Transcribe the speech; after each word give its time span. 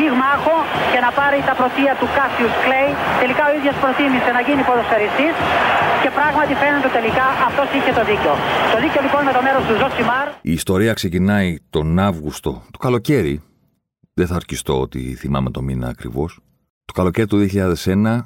πυγμάχο 0.00 0.56
και 0.92 1.00
να 1.06 1.10
πάρει 1.18 1.38
τα 1.48 1.54
πρωτεία 1.60 1.92
του 2.00 2.08
Κάσιους 2.16 2.54
Κλέη. 2.64 2.90
Τελικά 3.22 3.42
ο 3.50 3.52
ίδιος 3.58 3.76
προτίμησε 3.82 4.30
να 4.36 4.40
γίνει 4.46 4.62
ποδοσφαιριστής 4.68 5.34
και 6.02 6.10
πράγματι 6.18 6.52
φαίνεται 6.62 6.90
τελικά 6.98 7.26
αυτός 7.48 7.68
είχε 7.76 7.92
το 7.98 8.02
δίκιο. 8.10 8.32
Το 8.72 8.78
δίκιο 8.84 9.00
λοιπόν 9.06 9.20
με 9.28 9.32
το 9.36 9.40
μέρος 9.46 9.62
του 9.68 9.74
Ζωσιμάρ. 9.80 10.26
Η 10.50 10.52
ιστορία 10.60 10.92
ξεκινάει 11.00 11.48
τον 11.74 11.86
Αύγουστο, 12.08 12.52
το 12.74 12.78
καλοκαίρι. 12.84 13.34
Δεν 14.18 14.26
θα 14.30 14.34
ορκιστώ 14.40 14.74
ότι 14.86 15.00
θυμάμαι 15.20 15.50
το 15.56 15.60
μήνα 15.66 15.88
ακριβώς. 15.94 16.30
Το 16.88 16.92
καλοκαίρι 16.98 17.26
του 17.32 17.38
2001, 17.84 18.20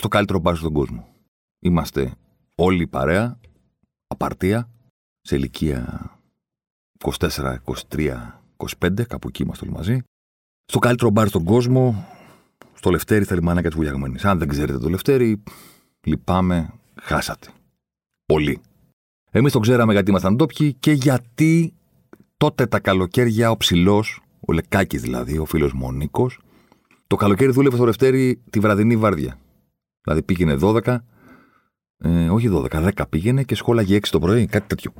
στο 0.00 0.08
καλύτερο 0.08 0.38
μπάρ 0.38 0.56
στον 0.56 0.72
κόσμο. 0.72 1.02
Είμαστε 1.58 2.02
όλοι 2.54 2.86
παρέα, 2.86 3.26
απαρτία, 4.06 4.68
σε 5.20 5.36
ηλικία 5.36 6.10
24, 6.98 7.56
23, 7.90 8.40
25, 8.56 9.02
κάπου 9.08 9.28
εκεί 9.28 9.42
είμαστε 9.42 9.64
όλοι 9.66 9.74
μαζί. 9.74 10.02
Στο 10.70 10.78
καλύτερο 10.78 11.10
μπαρ 11.10 11.28
στον 11.28 11.44
κόσμο, 11.44 12.06
στο 12.74 12.90
Λευτέρι, 12.90 13.24
στα 13.24 13.34
λιμάνια 13.34 13.70
τη 13.70 13.76
Βουλιαγμένη. 13.76 14.18
Αν 14.22 14.38
δεν 14.38 14.48
ξέρετε 14.48 14.78
το 14.78 14.88
Λευτέρι, 14.88 15.42
λυπάμαι, 16.06 16.74
χάσατε. 17.02 17.48
Πολύ. 18.26 18.60
Εμείς 19.30 19.52
το 19.52 19.58
ξέραμε 19.58 19.92
γιατί 19.92 20.10
ήμασταν 20.10 20.36
ντόπιοι 20.36 20.74
και 20.74 20.92
γιατί 20.92 21.74
τότε 22.36 22.66
τα 22.66 22.80
καλοκαίρια 22.80 23.50
ο 23.50 23.56
ψηλός, 23.56 24.20
ο 24.40 24.52
Λεκάκης 24.52 25.02
δηλαδή, 25.02 25.38
ο 25.38 25.44
φίλος 25.44 25.72
Μονίκο, 25.72 26.30
το 27.06 27.16
καλοκαίρι 27.16 27.52
δούλευε 27.52 27.76
στο 27.76 27.84
Λευτέρι 27.84 28.42
τη 28.50 28.58
βραδινή 28.58 28.96
βάρδια. 28.96 29.38
Δηλαδή 30.02 30.22
πήγαινε 30.22 30.56
12, 30.60 30.96
ε, 31.98 32.28
όχι 32.28 32.48
12, 32.52 32.90
10 32.94 33.04
πήγαινε 33.08 33.42
και 33.42 33.54
σχόλαγε 33.54 33.96
6 33.96 34.08
το 34.10 34.18
πρωί, 34.18 34.46
κάτι 34.46 34.66
τέτοιο. 34.66 34.92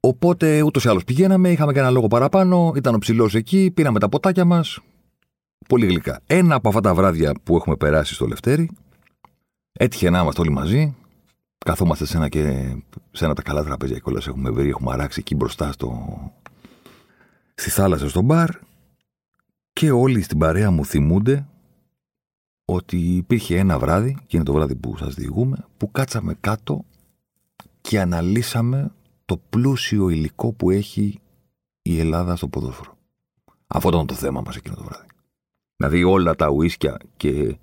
Οπότε 0.00 0.62
ούτως 0.62 0.84
ή 0.84 0.88
άλλως 0.88 1.04
πηγαίναμε, 1.04 1.50
είχαμε 1.50 1.72
και 1.72 1.78
ένα 1.78 1.90
λόγο 1.90 2.06
παραπάνω, 2.06 2.72
ήταν 2.76 2.94
ο 2.94 2.98
ψηλός 2.98 3.34
εκεί, 3.34 3.70
πήραμε 3.74 3.98
τα 3.98 4.08
ποτάκια 4.08 4.44
μας. 4.44 4.80
Πολύ 5.68 5.86
γλυκά. 5.86 6.20
Ένα 6.26 6.54
από 6.54 6.68
αυτά 6.68 6.80
τα 6.80 6.94
βράδια 6.94 7.32
που 7.42 7.56
έχουμε 7.56 7.76
περάσει 7.76 8.14
στο 8.14 8.26
Λευτέρι, 8.26 8.70
έτυχε 9.72 10.10
να 10.10 10.20
είμαστε 10.20 10.40
όλοι 10.40 10.50
μαζί. 10.50 10.94
Καθόμαστε 11.58 12.06
σε 12.06 12.16
ένα, 12.16 12.28
και, 12.28 12.74
σε 13.12 13.24
ένα 13.24 13.34
τα 13.34 13.42
καλά 13.42 13.64
τραπέζια 13.64 13.96
και 13.96 14.04
όλα 14.06 14.20
έχουμε 14.26 14.50
βρει, 14.50 14.68
έχουμε 14.68 14.92
αράξει 14.92 15.20
εκεί 15.20 15.34
μπροστά 15.34 15.72
στο, 15.72 16.18
στη 17.54 17.70
θάλασσα 17.70 18.08
στο 18.08 18.20
μπαρ. 18.20 18.50
Και 19.72 19.90
όλοι 19.90 20.22
στην 20.22 20.38
παρέα 20.38 20.70
μου 20.70 20.84
θυμούνται 20.84 21.46
ότι 22.64 22.96
υπήρχε 22.96 23.58
ένα 23.58 23.78
βράδυ, 23.78 24.18
και 24.26 24.36
είναι 24.36 24.44
το 24.44 24.52
βράδυ 24.52 24.74
που 24.74 24.96
σας 24.96 25.14
διηγούμε, 25.14 25.56
που 25.76 25.90
κάτσαμε 25.90 26.36
κάτω 26.40 26.84
και 27.80 28.00
αναλύσαμε 28.00 28.92
το 29.24 29.36
πλούσιο 29.50 30.08
υλικό 30.08 30.52
που 30.52 30.70
έχει 30.70 31.20
η 31.82 31.98
Ελλάδα 31.98 32.36
στο 32.36 32.48
ποδόσφαιρο. 32.48 32.96
Αυτό 33.66 33.88
ήταν 33.88 34.06
το 34.06 34.14
θέμα 34.14 34.42
μας 34.46 34.56
εκείνο 34.56 34.74
το 34.74 34.82
βράδυ. 34.82 35.06
Δηλαδή 35.76 36.04
όλα 36.04 36.34
τα 36.34 36.48
ουίσκια 36.50 36.96
και 37.16 37.56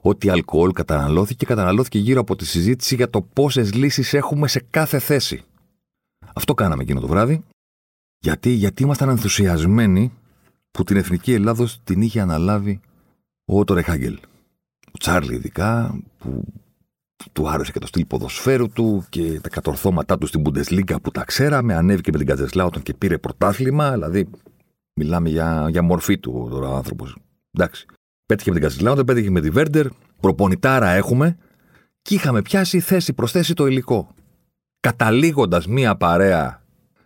ό,τι 0.00 0.28
αλκοόλ 0.28 0.72
καταναλώθηκε, 0.72 1.46
καταναλώθηκε 1.46 1.98
γύρω 1.98 2.20
από 2.20 2.36
τη 2.36 2.46
συζήτηση 2.46 2.94
για 2.94 3.10
το 3.10 3.22
πόσες 3.22 3.74
λύσεις 3.74 4.14
έχουμε 4.14 4.48
σε 4.48 4.64
κάθε 4.70 4.98
θέση. 4.98 5.42
Αυτό 6.34 6.54
κάναμε 6.54 6.82
εκείνο 6.82 7.00
το 7.00 7.06
βράδυ. 7.06 7.42
Γιατί, 8.18 8.50
γιατί 8.50 8.82
ήμασταν 8.82 9.08
ενθουσιασμένοι 9.08 10.12
που 10.70 10.84
την 10.84 10.96
Εθνική 10.96 11.32
Ελλάδος 11.32 11.80
την 11.84 12.02
είχε 12.02 12.20
αναλάβει 12.20 12.80
ο 13.44 13.58
Ότο 13.58 13.74
Ρεχάγκελ. 13.74 14.18
Ο 14.86 14.98
Τσάρλι 14.98 15.34
ειδικά, 15.34 16.00
που 16.18 16.44
του 17.32 17.48
άρεσε 17.48 17.72
και 17.72 17.78
το 17.78 17.86
στυλ 17.86 18.04
ποδοσφαίρου 18.06 18.68
του 18.68 19.04
και 19.08 19.40
τα 19.40 19.48
κατορθώματά 19.48 20.18
του 20.18 20.26
στην 20.26 20.42
Bundesliga 20.46 20.96
που 21.02 21.10
τα 21.10 21.24
ξέραμε. 21.24 21.74
Ανέβηκε 21.74 22.10
με 22.12 22.18
την 22.18 22.26
Κατζεσλάουτον 22.26 22.82
και 22.82 22.94
πήρε 22.94 23.18
πρωτάθλημα. 23.18 23.92
Δηλαδή, 23.92 24.28
μιλάμε 24.94 25.28
για, 25.28 25.66
για 25.70 25.82
μορφή 25.82 26.18
του 26.18 26.48
τώρα 26.50 26.68
ο 26.68 26.74
άνθρωπος. 26.74 27.16
Εντάξει. 27.54 27.86
Πέτυχε 28.26 28.50
με 28.50 28.56
την 28.56 28.64
Κατζεσλάουτον, 28.64 29.04
πέτυχε 29.04 29.30
με 29.30 29.40
τη 29.40 29.50
Βέρντερ. 29.50 29.86
Προπονητάρα 30.20 30.90
έχουμε. 30.90 31.36
Και 32.02 32.14
είχαμε 32.14 32.42
πιάσει 32.42 32.80
θέση 32.80 33.12
προ 33.12 33.26
θέση 33.26 33.54
το 33.54 33.66
υλικό. 33.66 34.14
Καταλήγοντας 34.80 35.66
μία 35.66 35.96
παρέα 35.96 36.64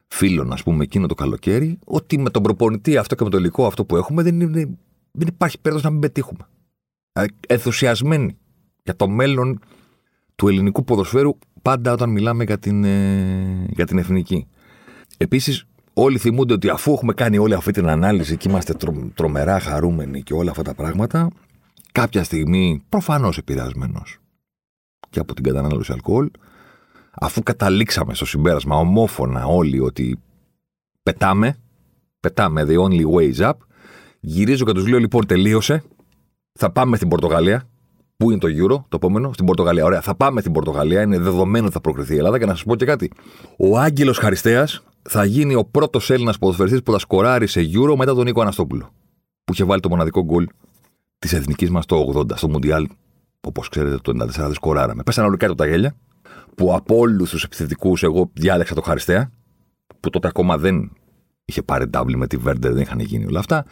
φίλων, 0.08 0.52
ας 0.52 0.62
πούμε, 0.62 0.84
εκείνο 0.84 1.06
το 1.06 1.14
καλοκαίρι, 1.14 1.78
ότι 1.84 2.18
με 2.18 2.30
τον 2.30 2.42
προπονητή 2.42 2.96
αυτό 2.96 3.14
και 3.14 3.24
με 3.24 3.30
το 3.30 3.36
υλικό 3.36 3.66
αυτό 3.66 3.84
που 3.84 3.96
έχουμε 3.96 4.22
δεν, 4.22 4.40
είναι, 4.40 4.78
δεν 5.10 5.26
υπάρχει 5.26 5.60
περίπτωση 5.60 5.84
να 5.84 5.90
μην 5.90 6.00
πετύχουμε. 6.00 6.48
Ενθουσιασμένοι 7.48 8.38
για 8.82 8.96
το 8.96 9.08
μέλλον 9.08 9.60
του 10.34 10.48
ελληνικού 10.48 10.84
ποδοσφαίρου 10.84 11.38
πάντα 11.62 11.92
όταν 11.92 12.10
μιλάμε 12.10 12.44
για 12.44 12.58
την, 12.58 12.84
ε, 12.84 13.66
για 13.70 13.86
την 13.86 13.98
εθνική. 13.98 14.46
Επίσης, 15.16 15.66
όλοι 16.00 16.18
θυμούνται 16.18 16.52
ότι 16.52 16.68
αφού 16.68 16.92
έχουμε 16.92 17.12
κάνει 17.12 17.38
όλη 17.38 17.54
αυτή 17.54 17.72
την 17.72 17.88
ανάλυση 17.88 18.36
και 18.36 18.48
είμαστε 18.48 18.74
τρο, 18.74 19.10
τρομερά 19.14 19.60
χαρούμενοι 19.60 20.22
και 20.22 20.34
όλα 20.34 20.50
αυτά 20.50 20.62
τα 20.62 20.74
πράγματα, 20.74 21.30
κάποια 21.92 22.24
στιγμή, 22.24 22.82
προφανώς 22.88 23.38
επηρεασμένος 23.38 24.18
και 25.10 25.20
από 25.20 25.34
την 25.34 25.44
κατανάλωση 25.44 25.92
αλκοόλ, 25.92 26.30
αφού 27.12 27.42
καταλήξαμε 27.42 28.14
στο 28.14 28.26
συμπέρασμα 28.26 28.76
ομόφωνα 28.76 29.44
όλοι 29.44 29.80
ότι 29.80 30.18
πετάμε, 31.02 31.56
πετάμε 32.20 32.64
the 32.68 32.78
only 32.78 33.04
ways 33.04 33.48
up, 33.48 33.52
γυρίζω 34.20 34.64
και 34.64 34.72
τους 34.72 34.86
λέω 34.86 34.98
λοιπόν 34.98 35.26
τελείωσε, 35.26 35.82
θα 36.52 36.70
πάμε 36.70 36.96
στην 36.96 37.08
Πορτογαλία, 37.08 37.68
Πού 38.16 38.30
είναι 38.30 38.38
το 38.40 38.48
Euro, 38.48 38.68
το 38.68 38.96
επόμενο, 38.96 39.32
στην 39.32 39.46
Πορτογαλία. 39.46 39.84
Ωραία, 39.84 40.00
θα 40.00 40.14
πάμε 40.14 40.40
στην 40.40 40.52
Πορτογαλία. 40.52 41.02
Είναι 41.02 41.18
δεδομένο 41.18 41.64
ότι 41.64 41.74
θα 41.74 41.80
προκριθεί 41.80 42.14
η 42.14 42.16
Ελλάδα. 42.16 42.38
Και 42.38 42.46
να 42.46 42.54
σας 42.54 42.64
πω 42.64 42.76
και 42.76 42.84
κάτι. 42.84 43.12
Ο 43.56 43.78
Άγγελος 43.78 44.18
Χαριστέας 44.18 44.82
θα 45.08 45.24
γίνει 45.24 45.54
ο 45.54 45.64
πρώτος 45.64 46.10
Έλληνας 46.10 46.38
ποδοσφαιριστής 46.38 46.82
που 46.82 46.92
θα 46.92 46.98
σκοράρει 46.98 47.46
σε 47.46 47.60
Euro 47.74 47.94
μετά 47.96 48.14
τον 48.14 48.24
Νίκο 48.24 48.40
Αναστόπουλο. 48.40 48.90
Που 49.44 49.52
είχε 49.52 49.64
βάλει 49.64 49.80
το 49.80 49.88
μοναδικό 49.88 50.24
γκολ 50.24 50.46
της 51.18 51.32
εθνικής 51.32 51.70
μας 51.70 51.86
το 51.86 52.12
80 52.14 52.36
στο 52.36 52.48
Μουντιάλ. 52.48 52.88
Όπως 53.40 53.68
ξέρετε, 53.68 53.96
το 54.02 54.12
94 54.24 54.26
δεν 54.28 54.54
σκοράραμε. 54.54 55.02
Πέσανε 55.02 55.28
όλοι 55.28 55.36
κάτω 55.36 55.54
τα 55.54 55.66
γέλια. 55.66 55.96
Που 56.54 56.74
από 56.74 56.96
όλους 56.96 57.30
τους 57.30 57.44
επιθετικούς 57.44 58.02
εγώ 58.02 58.30
διάλεξα 58.32 58.74
το 58.74 58.80
Χαριστέα. 58.80 59.30
Που 60.00 60.10
τότε 60.10 60.28
ακόμα 60.28 60.58
δεν 60.58 60.92
είχε 61.44 61.62
πάρει 61.62 61.84
double 61.92 62.14
με 62.16 62.26
τη 62.26 62.36
Βέρντερ, 62.36 62.72
δεν 62.72 62.82
είχαν 62.82 63.00
γίνει 63.00 63.26
όλα 63.26 63.38
αυτά. 63.38 63.64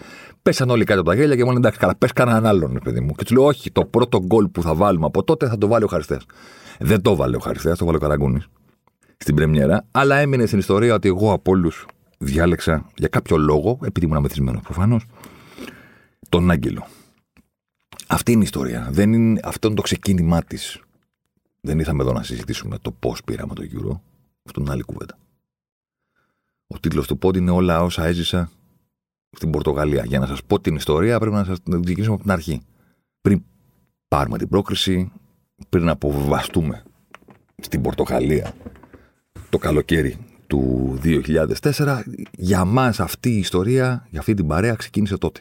Πέσαν 0.42 0.70
όλοι 0.70 0.84
κάτω 0.84 1.00
από 1.00 1.08
τα 1.08 1.14
γέλια 1.14 1.36
και 1.36 1.41
μου 1.41 1.47
λένε 1.47 1.58
εντάξει, 1.58 1.78
καλά, 1.78 1.97
πες 1.97 2.12
κανέναν 2.12 2.47
άλλον, 2.47 2.80
παιδί 2.84 3.00
μου. 3.00 3.12
Και 3.12 3.24
τους 3.24 3.36
λέω, 3.36 3.44
Όχι, 3.44 3.70
το 3.70 3.84
πρώτο 3.84 4.22
γκολ 4.24 4.48
που 4.48 4.62
θα 4.62 4.74
βάλουμε 4.74 5.06
από 5.06 5.22
τότε 5.22 5.48
θα 5.48 5.58
το 5.58 5.66
βάλει 5.66 5.84
ο 5.84 5.86
Χαριστέας. 5.86 6.24
Δεν 6.78 7.03
το 7.03 7.16
βάλε 7.16 7.36
ο 7.36 7.38
Χαριστέας, 7.38 7.78
το 7.78 7.84
βάλε 7.84 7.97
ο 7.97 8.00
Καραγκούνης 8.00 8.48
στην 9.16 9.34
Πρεμιέρα, 9.34 9.87
αλλά 9.91 10.16
έμεινε 10.16 10.47
στην 10.47 10.59
ιστορία 10.59 10.94
ότι 10.94 11.09
εγώ 11.09 11.32
από 11.32 11.50
όλους 11.50 11.87
διάλεξα 12.19 12.87
για 12.97 13.09
κάποιο 13.09 13.37
λόγο, 13.37 13.78
επειδή 13.82 14.04
ήμουν 14.06 14.16
αμεθυσμένο 14.16 14.60
προφανώς, 14.60 15.06
τον 16.28 16.50
Άγγελο. 16.50 16.87
Αυτή 18.06 18.32
είναι 18.32 18.41
η 18.41 18.44
ιστορία. 18.44 18.88
Δεν 18.91 19.12
είναι, 19.12 19.41
αυτό 19.44 19.66
είναι 19.66 19.77
το 19.77 19.82
ξεκίνημά 19.82 20.43
της. 20.43 20.81
Δεν 21.60 21.78
ήρθαμε 21.78 22.03
εδώ 22.03 22.12
να 22.12 22.22
συζητήσουμε 22.22 22.78
το 22.78 22.91
πώς 22.91 23.25
πήραμε 23.25 23.54
το 23.54 23.62
Euro. 23.62 24.00
Αυτό 24.43 24.60
είναι 24.60 24.71
άλλη 24.71 24.82
κουβέντα. 24.82 25.19
Ο 26.66 26.78
τίτλος 26.78 27.06
του 27.06 27.19
πόντι 27.19 27.38
είναι 27.38 27.50
Όλα 27.50 27.83
όσα 27.83 28.04
έζησα 28.04 28.50
στην 29.31 29.50
Πορτογαλία. 29.50 30.04
Για 30.04 30.19
να 30.19 30.27
σας 30.27 30.44
πω 30.44 30.60
την 30.60 30.75
ιστορία, 30.75 31.19
πρέπει 31.19 31.34
να 31.34 31.44
σα 31.44 31.60
την 31.60 31.83
ξεκινήσουμε 31.83 32.15
από 32.15 32.22
την 32.22 32.33
αρχή. 32.33 32.60
Πριν 33.21 33.43
πάρουμε 34.09 34.38
την 34.38 34.48
πρόκριση, 34.48 35.12
πριν 35.69 35.88
αποβαστούμε 35.88 36.83
στην 37.63 37.83
Πορτογαλία 37.83 38.54
το 39.50 39.59
καλοκαίρι 39.59 40.16
του 40.47 40.98
2004, 41.03 42.03
για 42.30 42.65
μας 42.65 43.00
αυτή 43.00 43.30
η 43.30 43.38
ιστορία, 43.38 44.06
για 44.10 44.21
αυτή 44.21 44.34
την 44.34 44.47
παρέα, 44.47 44.74
ξεκίνησε 44.74 45.18
τότε. 45.18 45.41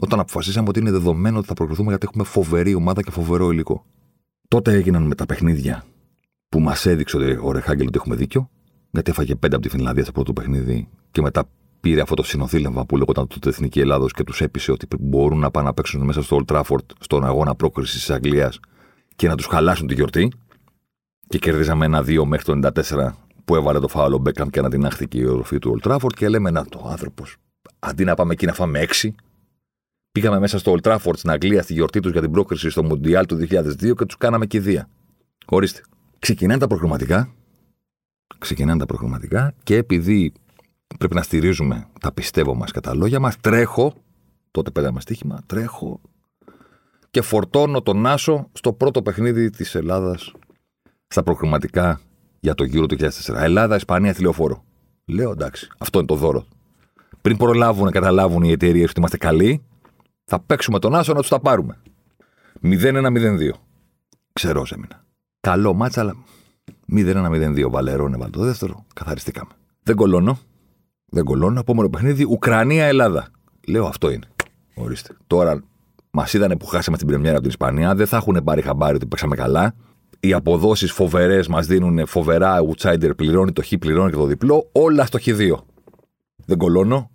Όταν 0.00 0.20
αποφασίσαμε 0.20 0.68
ότι 0.68 0.80
είναι 0.80 0.90
δεδομένο 0.90 1.38
ότι 1.38 1.46
θα 1.46 1.54
προκριθούμε 1.54 1.88
γιατί 1.88 2.06
έχουμε 2.08 2.24
φοβερή 2.24 2.74
ομάδα 2.74 3.02
και 3.02 3.10
φοβερό 3.10 3.50
υλικό. 3.50 3.86
Τότε 4.48 4.72
έγιναν 4.72 5.02
με 5.02 5.14
τα 5.14 5.26
παιχνίδια 5.26 5.84
που 6.48 6.60
μας 6.60 6.86
έδειξε 6.86 7.16
ο 7.42 7.52
Ρεχάγκελ 7.52 7.86
ότι 7.86 7.96
έχουμε 7.96 8.14
δίκιο, 8.16 8.50
γιατί 8.90 9.10
έφαγε 9.10 9.34
πέντε 9.34 9.54
από 9.54 9.64
τη 9.64 9.70
Φινλανδία 9.70 10.02
στο 10.02 10.12
πρώτο 10.12 10.32
παιχνίδι 10.32 10.88
και 11.10 11.22
μετά 11.22 11.48
πήρε 11.80 12.00
αυτό 12.00 12.14
το 12.14 12.22
συνοθήλευμα 12.22 12.86
που 12.86 12.96
λεγόταν 12.96 13.26
το 13.26 13.48
Εθνική 13.48 13.80
Ελλάδος 13.80 14.12
και 14.12 14.24
τους 14.24 14.40
έπεισε 14.40 14.72
ότι 14.72 14.86
μπορούν 15.00 15.38
να 15.38 15.50
πάνε 15.50 15.66
να 15.66 15.74
παίξουν 15.74 16.04
μέσα 16.04 16.22
στο 16.22 16.40
Old 16.40 16.54
Trafford 16.54 16.84
στον 17.00 17.24
αγώνα 17.24 17.54
πρόκρισης 17.54 17.96
της 17.96 18.10
Αγγλίας 18.10 18.60
και 19.16 19.28
να 19.28 19.36
τους 19.36 19.46
χαλάσουν 19.46 19.86
τη 19.86 19.94
γιορτή. 19.94 20.32
Και 21.28 21.38
κερδίζαμε 21.38 21.84
ένα-δύο 21.84 22.24
μέχρι 22.24 22.44
το 22.44 22.70
94 22.74 23.10
που 23.44 23.56
έβαλε 23.56 23.80
το 23.80 23.88
φάουλο 23.88 24.18
Μπέκαμ 24.18 24.48
και 24.48 24.58
ανατινάχθηκε 24.58 25.18
η 25.18 25.24
οροφή 25.24 25.58
του 25.58 25.80
Old 25.80 25.90
Trafford 25.90 26.12
και 26.16 26.28
λέμε 26.28 26.50
να 26.50 26.64
το 26.64 26.86
άνθρωπος. 26.90 27.36
Αντί 27.78 28.04
να 28.04 28.14
πάμε 28.14 28.32
εκεί 28.32 28.46
να 28.46 28.52
φάμε 28.52 28.78
έξι, 28.78 29.14
Πήγαμε 30.16 30.38
μέσα 30.38 30.58
στο 30.58 30.74
Old 30.76 30.88
Trafford 30.88 31.16
στην 31.16 31.30
Αγγλία 31.30 31.62
στη 31.62 31.72
γιορτή 31.72 32.00
τους 32.00 32.12
για 32.12 32.20
την 32.20 32.30
πρόκριση 32.30 32.70
στο 32.70 32.82
Μουντιάλ 32.82 33.26
του 33.26 33.36
2002 33.36 33.94
και 33.96 34.04
τους 34.04 34.16
κάναμε 34.16 34.46
κηδεία. 34.46 34.88
Ορίστε. 35.46 35.80
Ξεκινάνε 36.18 36.60
τα 36.60 36.66
προγραμματικά. 36.66 37.34
Ξεκινάνε 38.38 38.78
τα 38.78 38.86
προγραμματικά 38.86 39.54
και 39.62 39.76
επειδή 39.76 40.32
πρέπει 40.98 41.14
να 41.14 41.22
στηρίζουμε 41.22 41.86
τα 42.00 42.12
πιστεύω 42.12 42.54
μας 42.54 42.72
και 42.72 42.80
τα 42.80 42.94
λόγια 42.94 43.20
μας, 43.20 43.40
τρέχω. 43.40 43.94
Τότε 44.50 44.70
πέταμε 44.70 45.00
στοίχημα. 45.00 45.42
Τρέχω 45.46 46.00
και 47.10 47.20
φορτώνω 47.20 47.82
τον 47.82 48.06
Άσο 48.06 48.48
στο 48.52 48.72
πρώτο 48.72 49.02
παιχνίδι 49.02 49.50
της 49.50 49.74
Ελλάδας 49.74 50.32
στα 51.08 51.22
προγραμματικά 51.22 52.00
για 52.40 52.54
το 52.54 52.64
γύρο 52.64 52.86
του 52.86 52.96
2004. 52.98 53.08
Ελλάδα, 53.34 53.76
Ισπανία, 53.76 54.14
τηλεοφόρο. 54.14 54.64
Λέω 55.04 55.30
εντάξει, 55.30 55.68
αυτό 55.78 55.98
είναι 55.98 56.06
το 56.06 56.14
δώρο. 56.14 56.46
Πριν 57.20 57.36
προλάβουν 57.36 57.84
να 57.84 57.90
καταλάβουν 57.90 58.42
οι 58.42 58.50
εταιρείες 58.50 58.90
ότι 58.90 58.98
είμαστε 58.98 59.16
καλοί, 59.16 59.64
θα 60.24 60.40
παίξουμε 60.40 60.78
τον 60.78 60.94
Άσο 60.94 61.12
να 61.12 61.20
τους 61.20 61.28
τα 61.28 61.40
πάρουμε. 61.40 61.78
0-1-0-2. 62.62 63.50
Ξερό 64.32 64.66
έμεινα. 64.74 65.04
Καλό 65.40 65.74
μάτσα, 65.74 66.00
αλλά 66.00 66.16
0-1-0-2. 66.92 67.70
Βαλερό 67.70 68.10
έβαλε 68.14 68.30
το 68.30 68.40
δεύτερο. 68.40 68.86
Καθαριστήκαμε. 68.94 69.50
Δεν 69.82 69.96
κολώνω. 69.96 70.38
Δεν 71.06 71.24
κολώνω. 71.24 71.60
Επόμενο 71.60 71.88
παιχνίδι 71.88 72.24
Ουκρανία-Ελλάδα. 72.24 73.28
Λέω 73.68 73.86
αυτό 73.86 74.10
είναι. 74.10 74.26
Ορίστε. 74.74 75.16
Τώρα 75.26 75.64
μας 76.10 76.34
είδανε 76.34 76.56
που 76.56 76.66
χάσαμε 76.66 76.96
την 76.96 77.06
πρεμιέρα 77.06 77.32
από 77.32 77.40
την 77.40 77.50
Ισπανία. 77.50 77.94
Δεν 77.94 78.06
θα 78.06 78.16
έχουν 78.16 78.40
πάρει 78.44 78.62
χαμπάρι 78.62 78.94
ότι 78.94 79.06
παίξαμε 79.06 79.36
καλά. 79.36 79.74
Οι 80.20 80.32
αποδόσεις 80.32 80.92
φοβερές 80.92 81.48
μας 81.48 81.66
δίνουν 81.66 82.06
φοβερά 82.06 82.58
outsider 82.64 83.10
πληρώνει 83.16 83.52
το 83.52 83.62
χ, 83.62 83.72
πληρώνει 83.78 84.10
και 84.10 84.16
το 84.16 84.26
διπλό. 84.26 84.68
Όλα 84.72 85.06
στο 85.06 85.18
χ2. 85.22 85.52
Δεν 86.44 86.58
κολώνω. 86.58 87.10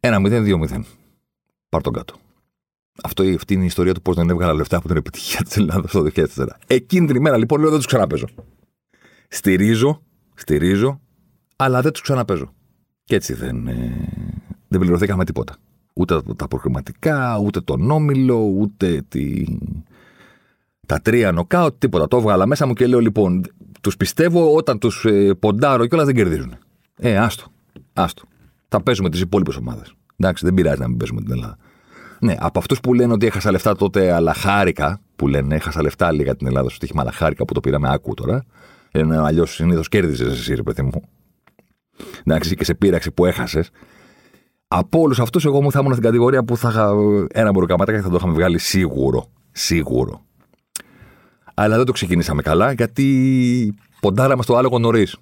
1-0-2-0. 0.00 0.82
Πάρ 1.68 1.82
τον 1.82 1.92
κάτω. 1.92 2.14
Αυτό, 3.02 3.22
αυτή 3.34 3.54
είναι 3.54 3.62
η 3.62 3.66
ιστορία 3.66 3.94
του 3.94 4.02
πώς 4.02 4.16
δεν 4.16 4.30
έβγαλα 4.30 4.54
λεφτά 4.54 4.76
από 4.76 4.88
την 4.88 4.96
επιτυχία 4.96 5.40
της 5.42 5.56
Ελλάδα 5.56 5.88
το 5.88 6.06
2004. 6.14 6.46
Εκείνη 6.66 7.06
την 7.06 7.16
ημέρα 7.16 7.36
λοιπόν 7.36 7.60
λέω 7.60 7.68
δεν 7.68 7.78
τους 7.78 7.86
ξαναπέζω. 7.86 8.26
Στηρίζω, 9.28 10.02
στηρίζω, 10.34 11.00
αλλά 11.56 11.80
δεν 11.82 11.92
τους 11.92 12.00
ξαναπέζω. 12.00 12.52
Και 13.04 13.14
έτσι 13.14 13.34
δεν, 13.34 13.66
ε, 13.66 14.08
δεν 14.68 14.80
πληρωθήκαμε 14.80 15.24
τίποτα. 15.24 15.56
Ούτε 15.94 16.20
τα 16.36 16.48
προκριματικά, 16.48 17.38
ούτε 17.38 17.60
τον 17.60 17.90
όμιλο, 17.90 18.36
ούτε 18.36 19.04
τη... 19.08 19.44
τα 20.86 21.00
τρία 21.00 21.32
νοκάουτ, 21.32 21.74
τίποτα. 21.78 22.08
Το 22.08 22.16
έβγαλα 22.16 22.46
μέσα 22.46 22.66
μου 22.66 22.72
και 22.72 22.86
λέω 22.86 23.00
λοιπόν, 23.00 23.44
τους 23.80 23.96
πιστεύω 23.96 24.54
όταν 24.54 24.78
τους 24.78 25.04
ε, 25.04 25.34
ποντάρω 25.34 25.86
κιόλα 25.86 26.04
δεν 26.04 26.14
κερδίζουν. 26.14 26.54
Ε, 26.96 27.16
άστο. 27.16 27.44
Άστο. 27.92 28.22
Θα 28.68 28.82
παίζουμε 28.82 29.10
τις 29.10 29.20
υπόλοιπες 29.20 29.56
ομάδες. 29.56 29.94
Εντάξει, 30.16 30.44
δεν 30.44 30.54
πειράζει 30.54 30.80
να 30.80 30.88
μην 30.88 30.96
παίζουμε 30.96 31.20
την 31.20 31.32
Ελλάδα. 31.32 31.56
Ναι, 32.20 32.36
από 32.38 32.58
αυτούς 32.58 32.80
που 32.80 32.94
λένε 32.94 33.12
ότι 33.12 33.26
έχασα 33.26 33.50
λεφτά 33.50 33.76
τότε, 33.76 34.12
αλλά 34.12 34.34
χάρηκα, 34.34 35.00
που 35.16 35.28
λένε 35.28 35.54
έχασα 35.54 35.82
λεφτά 35.82 36.12
λίγα 36.12 36.36
την 36.36 36.46
Ελλάδα 36.46 36.68
στο 36.68 36.74
στοίχημα, 36.74 37.02
αλλά 37.02 37.12
χάρηκα 37.12 37.44
που 37.44 37.54
το 37.54 37.60
πήραμε 37.60 37.92
άκου 37.92 38.14
τώρα. 38.14 38.44
Λένε 38.92 39.18
αλλιώς 39.18 39.54
συνήθως 39.54 39.88
κέρδιζες 39.88 40.32
εσύ, 40.32 40.54
ρε 40.54 40.62
παιδί 40.62 40.82
μου. 40.82 41.02
Εντάξει, 42.24 42.54
και 42.54 42.64
σε 42.64 42.74
πείραξε 42.74 43.10
που 43.10 43.26
έχασες. 43.26 43.70
Από 44.68 45.00
όλους 45.00 45.20
αυτούς, 45.20 45.44
εγώ 45.44 45.62
μου 45.62 45.70
θα 45.70 45.78
ήμουν 45.78 45.92
στην 45.92 46.04
κατηγορία 46.04 46.44
που 46.44 46.56
θα 46.56 46.68
είχα 46.68 46.92
ένα 47.32 47.50
μποροκαματάκι 47.50 47.98
και 47.98 48.04
θα 48.04 48.10
το 48.10 48.16
είχαμε 48.16 48.32
βγάλει 48.32 48.58
σίγουρο. 48.58 49.30
Σίγουρο. 49.50 50.24
Αλλά 51.54 51.76
δεν 51.76 51.84
το 51.84 51.92
ξεκινήσαμε 51.92 52.42
καλά 52.42 52.72
γιατί 52.72 53.74
ποντάραμε 54.00 54.42
στο 54.42 54.56
άλογο 54.56 54.78
νωρίς. 54.78 55.16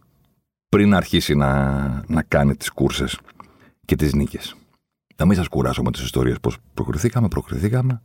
Πριν 0.68 0.94
αρχίσει 0.94 1.34
να, 1.34 2.04
να 2.06 2.22
κάνει 2.22 2.56
τις 2.56 2.70
κούρσες 2.70 3.18
και 3.84 3.96
τις 3.96 4.14
νίκες. 4.14 4.56
Να 5.16 5.26
μην 5.26 5.36
σας 5.36 5.48
κουράσω 5.48 5.82
με 5.82 5.90
τις 5.90 6.02
ιστορίες 6.02 6.40
πώ 6.40 6.52
προκριθήκαμε, 6.74 7.28
προκριθήκαμε. 7.28 8.02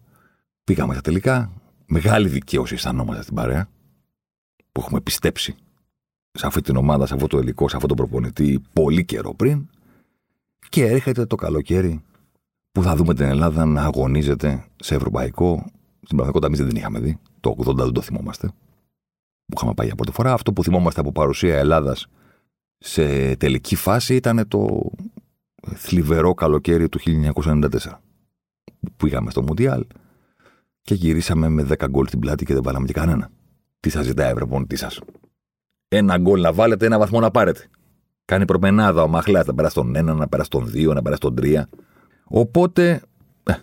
Πήγαμε 0.64 0.94
στα 0.94 1.02
τελικά. 1.02 1.52
Μεγάλη 1.88 2.28
δικαίωση 2.28 2.74
αισθανόμαστε 2.74 3.22
στην 3.24 3.36
παρέα 3.36 3.68
που 4.72 4.82
έχουμε 4.82 5.02
πιστέψει 5.02 5.56
σε 6.32 6.48
αυτή 6.48 6.62
την 6.62 6.76
ομάδα, 6.76 7.06
σε 7.06 7.14
αυτό 7.14 7.28
το 7.28 7.40
υλικό, 7.40 7.70
σε 7.70 7.76
αυτό 7.76 7.88
το 7.88 7.94
προπονητή 7.94 8.64
πολύ 8.74 9.06
καιρό 9.06 9.34
πριν. 9.34 9.70
Και 10.70 10.86
έρχεται 10.86 11.26
το 11.26 11.36
καλοκαίρι 11.36 12.04
που 12.72 12.84
θα 12.84 12.96
δούμε 12.96 13.14
την 13.14 13.26
Ελλάδα 13.26 13.66
να 13.66 13.84
αγωνίζεται 13.84 14.66
σε 14.76 14.96
ευρωπαϊκό. 14.96 15.66
Στην 16.06 16.18
πραγματικότητα, 16.18 16.48
εμείς 16.48 16.60
δεν 16.60 16.68
την 16.68 16.78
είχαμε 16.78 17.00
δει. 17.00 17.20
Το 17.40 17.56
80 17.66 17.76
δεν 17.76 17.92
το 17.92 18.02
θυμόμαστε. 18.02 18.48
Που 19.46 19.54
είχαμε 19.56 19.74
πάει 19.74 19.88
για 19.88 19.96
πρώτη 19.96 20.12
φορά. 20.12 20.34
Αυτό 20.34 20.54
που 20.54 20.64
θυμόμαστε 20.64 21.00
από 21.00 21.12
παρουσία 21.12 21.58
Ελλάδας 21.58 22.08
σε 22.78 23.36
τελική 23.36 23.76
φάση 23.76 24.16
ήταν 24.16 24.48
το 24.48 24.92
θλιβερό 25.76 26.34
καλοκαίρι 26.34 26.90
του 26.90 27.00
1994. 27.34 27.70
Που 28.80 28.92
πήγαμε 28.98 29.32
στο 29.32 29.42
Μουντιάλ 29.42 29.86
και 30.82 30.94
γυρίσαμε 30.94 31.50
με 31.50 31.68
10 31.70 31.86
γκολ 31.90 32.08
στην 32.08 32.20
πλάτη 32.20 32.46
και 32.46 32.54
δεν 32.54 32.64
βάλαμε 32.64 32.86
και 32.86 32.94
κανένα. 32.94 33.30
Τι 33.80 33.90
σας 33.90 34.06
ζητάει, 34.06 34.34
τι 34.68 34.76
σας; 34.76 35.00
Ένα 35.88 36.18
γκολ 36.18 36.42
να 36.42 36.54
βάλετε, 36.54 36.86
ένα 36.86 36.98
βαθμό 36.98 37.20
να 37.20 37.32
πάρετε. 37.32 37.70
Κάνει 38.26 38.46
προπενάδα 38.46 39.04
ο 39.04 39.08
Μαχλέα 39.08 39.44
να 39.46 39.54
περάσει 39.54 39.76
τον 39.76 39.94
1, 39.98 40.04
να 40.04 40.28
περάσει 40.28 40.50
τον 40.50 40.72
2, 40.74 40.94
να 40.94 41.02
περάσει 41.02 41.22
τον 41.22 41.36
3. 41.42 41.64
Οπότε 42.24 43.02
ε, 43.44 43.54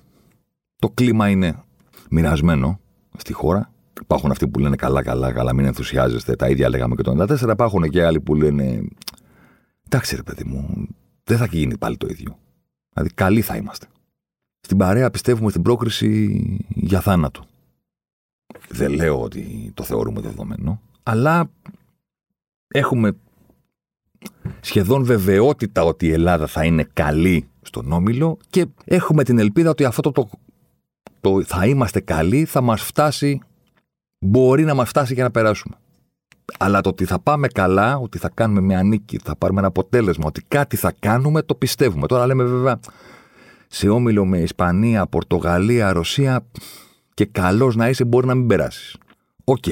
το 0.76 0.90
κλίμα 0.90 1.28
είναι 1.28 1.64
μοιρασμένο 2.12 2.80
στη 3.16 3.32
χώρα. 3.32 3.72
Υπάρχουν 4.00 4.30
αυτοί 4.30 4.48
που 4.48 4.58
λένε 4.58 4.76
καλά, 4.76 5.02
καλά, 5.02 5.32
καλά, 5.32 5.54
μην 5.54 5.64
ενθουσιάζεστε. 5.64 6.36
Τα 6.36 6.48
ίδια 6.48 6.68
λέγαμε 6.68 6.94
και 6.94 7.02
το 7.02 7.16
94. 7.22 7.48
Υπάρχουν 7.52 7.90
και 7.90 8.04
άλλοι 8.04 8.20
που 8.20 8.34
λένε 8.34 8.82
εντάξει, 9.86 10.16
ρε 10.16 10.22
παιδί 10.22 10.44
μου, 10.44 10.86
δεν 11.24 11.38
θα 11.38 11.46
γίνει 11.46 11.78
πάλι 11.78 11.96
το 11.96 12.06
ίδιο. 12.10 12.38
Δηλαδή, 12.92 13.14
καλοί 13.14 13.40
θα 13.40 13.56
είμαστε. 13.56 13.86
Στην 14.60 14.76
παρέα 14.76 15.10
πιστεύουμε 15.10 15.50
στην 15.50 15.62
πρόκριση 15.62 16.40
για 16.68 17.00
θάνατο. 17.00 17.44
Δεν 18.68 18.92
λέω 18.92 19.22
ότι 19.22 19.70
το 19.74 19.82
θεωρούμε 19.82 20.20
δεδομένο, 20.20 20.80
αλλά 21.02 21.50
έχουμε 22.68 23.16
σχεδόν 24.60 25.04
βεβαιότητα 25.04 25.84
ότι 25.84 26.06
η 26.06 26.12
Ελλάδα 26.12 26.46
θα 26.46 26.64
είναι 26.64 26.88
καλή 26.92 27.48
στον 27.62 27.92
Όμιλο 27.92 28.38
και 28.50 28.66
έχουμε 28.84 29.24
την 29.24 29.38
ελπίδα 29.38 29.70
ότι 29.70 29.84
αυτό 29.84 30.02
το, 30.02 30.12
το, 30.12 30.30
θα 31.44 31.66
είμαστε 31.66 32.00
καλοί 32.00 32.44
θα 32.44 32.60
μας 32.60 32.82
φτάσει, 32.82 33.40
μπορεί 34.18 34.64
να 34.64 34.74
μας 34.74 34.88
φτάσει 34.88 35.14
για 35.14 35.22
να 35.22 35.30
περάσουμε. 35.30 35.74
Αλλά 36.58 36.80
το 36.80 36.88
ότι 36.88 37.04
θα 37.04 37.18
πάμε 37.18 37.48
καλά, 37.48 37.96
ότι 37.96 38.18
θα 38.18 38.30
κάνουμε 38.34 38.60
μια 38.60 38.82
νίκη, 38.82 39.18
θα 39.24 39.36
πάρουμε 39.36 39.58
ένα 39.58 39.68
αποτέλεσμα, 39.68 40.24
ότι 40.26 40.42
κάτι 40.48 40.76
θα 40.76 40.92
κάνουμε, 40.98 41.42
το 41.42 41.54
πιστεύουμε. 41.54 42.06
Τώρα 42.06 42.26
λέμε 42.26 42.44
βέβαια 42.44 42.80
σε 43.68 43.88
όμιλο 43.88 44.24
με 44.24 44.38
Ισπανία, 44.38 45.06
Πορτογαλία, 45.06 45.92
Ρωσία 45.92 46.46
και 47.14 47.24
καλός 47.24 47.76
να 47.76 47.88
είσαι 47.88 48.04
μπορεί 48.04 48.26
να 48.26 48.34
μην 48.34 48.46
περάσεις. 48.46 48.96
Οκ. 49.44 49.64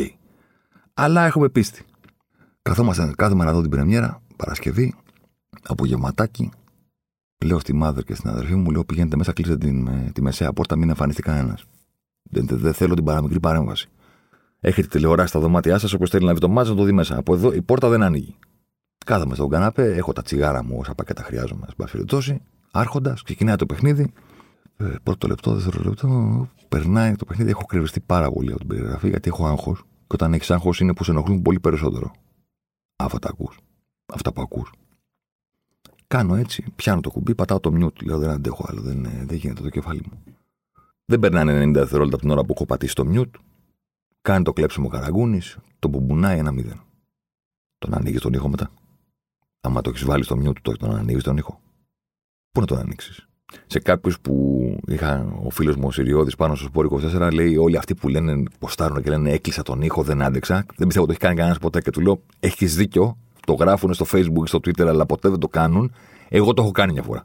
Αλλά 0.95 1.27
έχουμε 1.27 1.49
πίστη. 1.49 1.83
Καθόμαστε, 2.63 3.13
κάθομαι 3.17 3.45
να 3.45 3.53
δω 3.53 3.61
την 3.61 3.71
πρεμιέρα, 3.71 4.23
Παρασκευή, 4.37 4.95
απογευματάκι. 5.63 6.51
Λέω 7.45 7.59
στη 7.59 7.73
mother 7.73 8.05
και 8.05 8.15
στην 8.15 8.31
αδερφή 8.31 8.55
μου, 8.55 8.71
λέω 8.71 8.85
πηγαίνετε 8.85 9.17
μέσα, 9.17 9.33
κλείστε 9.33 9.57
την, 9.57 9.87
ε, 9.87 10.11
τη 10.15 10.23
μεσαία 10.23 10.53
πόρτα, 10.53 10.77
μην 10.77 10.89
εμφανιστεί 10.89 11.23
κανένας. 11.23 11.65
Δεν, 12.23 12.47
δεν, 12.47 12.59
δεν, 12.59 12.73
θέλω 12.73 12.95
την 12.95 13.05
παραμικρή 13.05 13.41
παρέμβαση. 13.41 13.89
Έχετε 14.61 14.87
τηλεοράσεις 14.87 15.29
στα 15.29 15.41
δωμάτια 15.41 15.79
σας, 15.79 15.93
όποιος 15.93 16.11
θέλει 16.11 16.27
να 16.27 16.35
δει 16.35 16.41
το 16.41 16.49
μάτς, 16.49 16.71
να 16.71 16.77
το 16.77 16.85
δει 16.85 16.93
μέσα. 16.93 17.17
Από 17.19 17.35
εδώ 17.35 17.53
η 17.53 17.63
πόρτα 17.63 17.89
δεν 17.89 18.03
ανοίγει. 18.03 18.37
Κάθομαι 19.07 19.35
στον 19.35 19.49
καναπέ, 19.49 19.95
έχω 19.95 20.13
τα 20.13 20.23
τσιγάρα 20.23 20.65
μου 20.65 20.77
όσα 20.79 20.95
πακέτα 20.95 21.23
χρειάζομαι, 21.23 21.67
α 21.79 21.85
περιπτώσει. 21.85 22.43
Άρχοντας, 22.71 23.23
ξεκινάει 23.23 23.57
το 23.57 23.67
παιχνίδι. 23.67 24.13
Ε, 24.77 24.95
πρώτο 25.03 25.27
λεπτό, 25.27 25.55
δεύτερο 25.55 25.83
λεπτό, 25.85 26.49
περνάει 26.69 27.17
το 27.17 27.25
παιχνίδι. 27.25 27.51
Έχω 27.51 27.65
κρυβιστεί 27.65 28.01
πάρα 28.01 28.31
πολύ 28.31 28.51
από 28.51 28.59
την 28.59 28.69
περιγραφή 28.69 29.09
γιατί 29.09 29.29
έχω 29.29 29.47
άγχος. 29.47 29.83
Και 29.83 30.15
όταν 30.15 30.35
έχεις 30.35 30.51
άγχος 30.51 30.81
είναι 30.81 30.95
που 30.95 31.05
σε 31.05 31.11
ενοχλούν 31.11 31.43
πολύ 31.43 31.61
περισσότερο. 31.61 32.11
Αυτά 32.97 33.19
τα 33.19 33.29
ακούς. 33.29 33.59
Αυτά 34.15 34.33
που 34.33 34.41
ακούς. 34.43 34.73
Κάνω 36.15 36.35
έτσι, 36.35 36.65
πιάνω 36.77 37.01
το 37.01 37.11
κουμπί, 37.11 37.35
πατάω 37.35 37.61
το 37.61 37.73
μιούτ. 37.73 38.03
Λέω 38.03 38.19
δεν 38.19 38.31
αντέχω 38.31 38.65
άλλο, 38.69 38.81
δεν, 38.81 39.05
ε, 39.05 39.25
δεν 39.27 39.37
γίνεται 39.37 39.63
το 39.63 39.69
κεφάλι 39.69 40.03
μου. 40.11 40.23
Δεν 41.05 41.21
περνάνε 41.21 41.63
90 41.63 41.73
δευτερόλεπτα 41.73 42.17
από 42.17 42.25
την 42.25 42.31
ώρα 42.31 42.45
που 42.45 42.53
έχω 42.55 42.67
πατήσει 42.67 42.95
το 42.95 43.05
μιούτ. 43.05 43.35
Κάνει 44.23 44.45
το 44.45 44.53
κλέψιμο 44.53 44.89
καραγκούνης, 44.89 45.59
το 45.79 45.89
μπουμπουνάει 45.89 46.39
ένα 46.39 46.53
μηδέν. 46.53 46.81
Τον 47.79 47.95
ανοίγεις 47.95 48.21
τον 48.21 48.33
ήχο 48.33 48.49
μετά. 48.49 48.71
Άμα 49.61 49.81
το 49.81 49.91
έχεις 49.91 50.05
βάλει 50.05 50.25
στο 50.25 50.37
μυαλό 50.37 50.53
του, 50.53 50.73
τον 50.73 50.97
ανοίγεις 50.97 51.23
τον 51.23 51.37
ήχο. 51.37 51.61
Πού 52.51 52.61
να 52.61 52.67
τον 52.67 52.79
ανοίξεις; 52.79 53.29
Σε 53.67 53.79
κάποιους 53.79 54.21
που 54.21 54.61
είχα 54.87 55.35
ο 55.43 55.51
φίλος 55.51 55.77
μου 55.77 55.87
ο 55.87 55.91
Σιριώδη 55.91 56.37
πάνω 56.37 56.55
στο 56.55 56.65
σπόρο 56.67 56.89
24, 56.89 57.31
λέει: 57.33 57.57
Όλοι 57.57 57.77
αυτοί 57.77 57.95
που 57.95 58.09
λένε, 58.09 58.43
ποστάρουν 58.59 59.03
και 59.03 59.11
λένε 59.11 59.33
Έκλεισα 59.33 59.63
τον 59.63 59.83
ήχο, 59.83 60.03
δεν 60.03 60.23
άντεξα. 60.23 60.55
Δεν 60.55 60.87
πιστεύω 60.87 61.05
ότι 61.05 61.11
έχει 61.11 61.21
κάνει 61.21 61.37
κανένας 61.37 61.59
ποτέ. 61.59 61.81
Και 61.81 61.91
του 61.91 62.01
λέω: 62.01 62.23
Έχεις 62.41 62.77
δίκιο. 62.77 63.19
Το 63.47 63.53
γράφουν 63.53 63.95
στο 63.95 64.07
Facebook, 64.13 64.43
στο 64.45 64.59
Twitter, 64.59 64.87
αλλά 64.87 65.07
ποτέ 65.07 65.29
δεν 65.29 65.39
το 65.39 65.49
κάνουν. 65.49 65.93
Εγώ 66.29 66.55
το 66.55 66.63
έχω 66.63 66.71
κάνει 66.71 66.93
μια 66.93 67.03
φορά. 67.03 67.25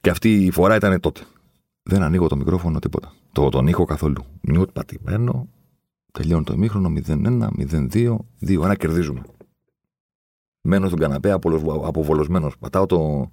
Και 0.00 0.10
αυτή 0.10 0.44
η 0.44 0.50
φορά 0.50 0.74
ήταν 0.74 1.00
τότε. 1.00 1.20
Δεν 1.82 2.02
ανοίγω 2.02 2.26
το 2.26 2.36
μικρόφωνο, 2.36 2.78
τίποτα. 2.78 3.12
Το, 3.32 3.48
τον 3.48 3.66
ήχο 3.66 3.84
καθόλου. 3.84 4.24
Μιούτ 4.40 4.70
πατημένο, 4.72 5.48
Τελειώνει 6.18 6.44
το 6.44 6.52
ημίχρονο 6.52 6.92
0-1, 7.06 7.48
0-2, 7.92 8.16
2-1 8.46 8.74
κερδίζουμε. 8.78 9.22
Μένω 10.60 10.86
στον 10.86 10.98
καναπέ 10.98 11.30
αποβολωσμένος. 11.84 12.58
Πατάω 12.58 12.86
το, 12.86 13.30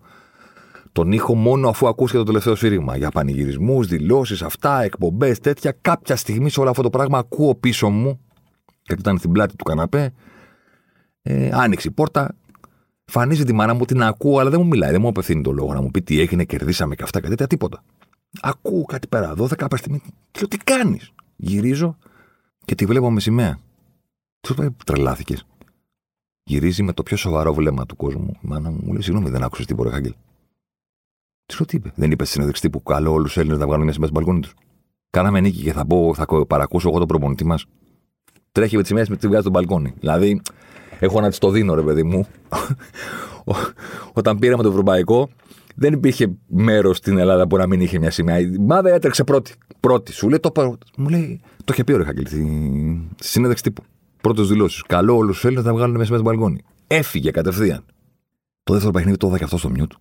τον 0.92 1.12
ήχο 1.12 1.36
μόνο 1.36 1.70
αφού 1.70 1.88
ακούσει 1.88 2.14
το 2.14 2.24
τελευταίο 2.24 2.56
σφύριγμα. 2.56 2.98
Για 2.98 3.10
πανηγυρισμούς, 3.10 3.88
δηλώσεις, 3.88 4.42
αυτά, 4.42 4.82
εκπομπές, 4.82 5.40
τέτοια. 5.40 5.78
Κάποια 5.82 6.16
στιγμή 6.16 6.50
σε 6.50 6.60
όλο 6.60 6.70
αυτό 6.70 6.82
το 6.82 6.90
πράγμα 6.90 7.18
ακούω 7.18 7.56
πίσω 7.56 7.90
μου, 7.90 8.20
γιατί 8.84 9.02
ήταν 9.02 9.18
στην 9.18 9.32
πλάτη 9.32 9.56
του 9.56 9.64
καναπέ, 9.64 10.14
ε, 11.22 11.50
άνοιξε 11.54 11.88
η 11.88 11.92
πόρτα, 11.92 12.36
Φανίζει 13.12 13.44
τη 13.44 13.54
μάνα 13.54 13.74
μου, 13.74 13.86
την 13.86 14.04
ακούω, 14.04 14.40
αλλά 14.40 14.50
δεν 14.50 14.60
μου 14.62 14.68
μιλάει, 14.68 14.92
δεν 14.92 15.02
μου 15.02 15.08
απευθύνει 15.08 15.42
το 15.42 15.52
λόγο 15.52 15.74
να 15.74 15.82
μου 15.82 15.92
πει 15.92 16.02
τι 16.02 16.20
έγινε, 16.20 16.44
κερδίσαμε 16.44 16.96
και 16.96 17.04
αυτά 17.04 17.22
και 17.22 17.28
τέτοια, 17.28 17.48
τίποτα. 17.48 17.84
Ακούω 18.42 18.84
κάτι 18.84 19.08
πέρα, 19.08 19.34
12 19.38 19.56
κάποια 19.56 19.78
στιγμή. 19.78 20.02
Και 20.32 20.48
τι 20.48 20.58
κάνεις; 20.58 21.12
Γυρίζω 21.36 21.98
και 22.66 22.76
τη 22.76 22.86
βλέπω 22.86 23.12
με 23.12 23.20
σημαία. 23.20 23.60
Του 24.42 24.54
είπα, 24.54 24.76
τρελάθηκες. 24.86 25.46
Γυρίζει 26.44 26.84
με 26.84 26.94
το 26.94 27.04
πιο 27.04 27.18
σοβαρό 27.18 27.54
βλέμμα 27.54 27.86
του 27.86 27.96
κόσμου. 27.96 28.32
Η 28.44 28.48
μάνα 28.48 28.70
μου 28.70 28.80
μου 28.84 28.92
λέει: 28.92 29.02
Συγγνώμη, 29.02 29.30
δεν 29.30 29.44
άκουσες 29.44 29.66
τίποτα, 29.66 29.92
Χάγκελ. 29.92 30.14
Της 31.46 31.58
λέω 31.60 31.68
τι 31.68 31.76
είπε. 31.76 31.92
Δεν 31.96 32.12
είπες 32.12 32.30
συνεδριξτή 32.30 32.70
που 32.70 32.84
καλό 32.84 33.12
όλους 33.12 33.28
τους 33.28 33.38
Έλληνες 33.38 33.60
να 33.60 33.66
βγάλουν 33.66 33.84
μια 33.84 33.94
σημαία 33.94 34.10
στην 34.10 34.22
μπαλκόνι 34.22 34.42
τους. 34.42 34.54
Κάναμε 35.10 35.40
νίκη 35.40 35.62
και 35.62 35.74
θα, 35.74 35.86
πω, 35.86 36.14
θα 36.16 36.46
παρακούσω 36.48 36.90
εγώ 36.90 36.98
τον 36.98 37.08
προπονητή 37.08 37.46
μας. 37.46 37.66
Τρέχει 38.52 38.76
με 38.76 38.82
τις 38.82 38.90
σημαίες 38.90 39.10
με 39.10 39.16
τη 39.16 39.28
βγάζει 39.28 39.42
στον 39.42 39.54
μπαλκόνι. 39.54 39.94
Δηλαδή, 40.00 40.42
έχω 41.00 41.22
να 41.22 41.30
της 41.30 41.38
το 41.38 41.50
δίνω, 41.50 41.74
ρε 41.74 41.82
παιδί 41.82 42.04
μου. 42.04 42.28
Όταν 44.14 44.40
πήραμε 44.40 44.64
το 44.64 44.70
ευρωπαϊκό, 44.70 45.30
δεν 45.76 45.94
υπήρχε 45.94 46.32
μέρος 46.48 46.98
στην 46.98 47.18
Ελλάδα 47.18 47.48
που 47.48 47.58
να 47.58 47.68
μην 47.68 47.82
είχε 47.82 48.00
μια 48.00 48.12
σημαία. 48.12 48.40
Η 48.40 48.58
Μάδα 48.60 48.90
έτρεξε 48.90 49.24
πρώτη. 49.24 49.54
Πρώτη. 49.80 50.12
Σου 50.12 50.30
λέει 50.30 50.40
το. 50.40 50.78
Μου 50.98 51.10
λέει, 51.10 51.42
το 51.58 51.74
είχε 51.74 51.84
πει 51.84 51.92
ο 51.92 51.98
Ρεχάκελ 51.98 52.26
στη 52.28 53.10
συνέντευξη 53.20 53.64
τύπου. 53.64 53.84
Πρώτο 54.22 54.44
δηλώσεις. 54.44 54.82
Καλό 54.82 55.16
όλους 55.16 55.36
τους 55.36 55.46
Έλληνες 55.46 55.66
να 55.66 55.74
βγάλουν 55.74 55.98
μέσα 55.98 56.14
στο 56.14 56.24
μπαλκόνι. 56.24 56.64
Έφυγε 56.88 57.32
κατευθείαν. 57.32 57.86
Το 58.64 58.74
δεύτερο 58.74 58.94
παιχνίδι 58.94 59.18
το 59.18 59.28
έδωκε 59.28 59.44
αυτό 59.44 59.58
στο 59.58 59.70
μιούτ. 59.70 59.92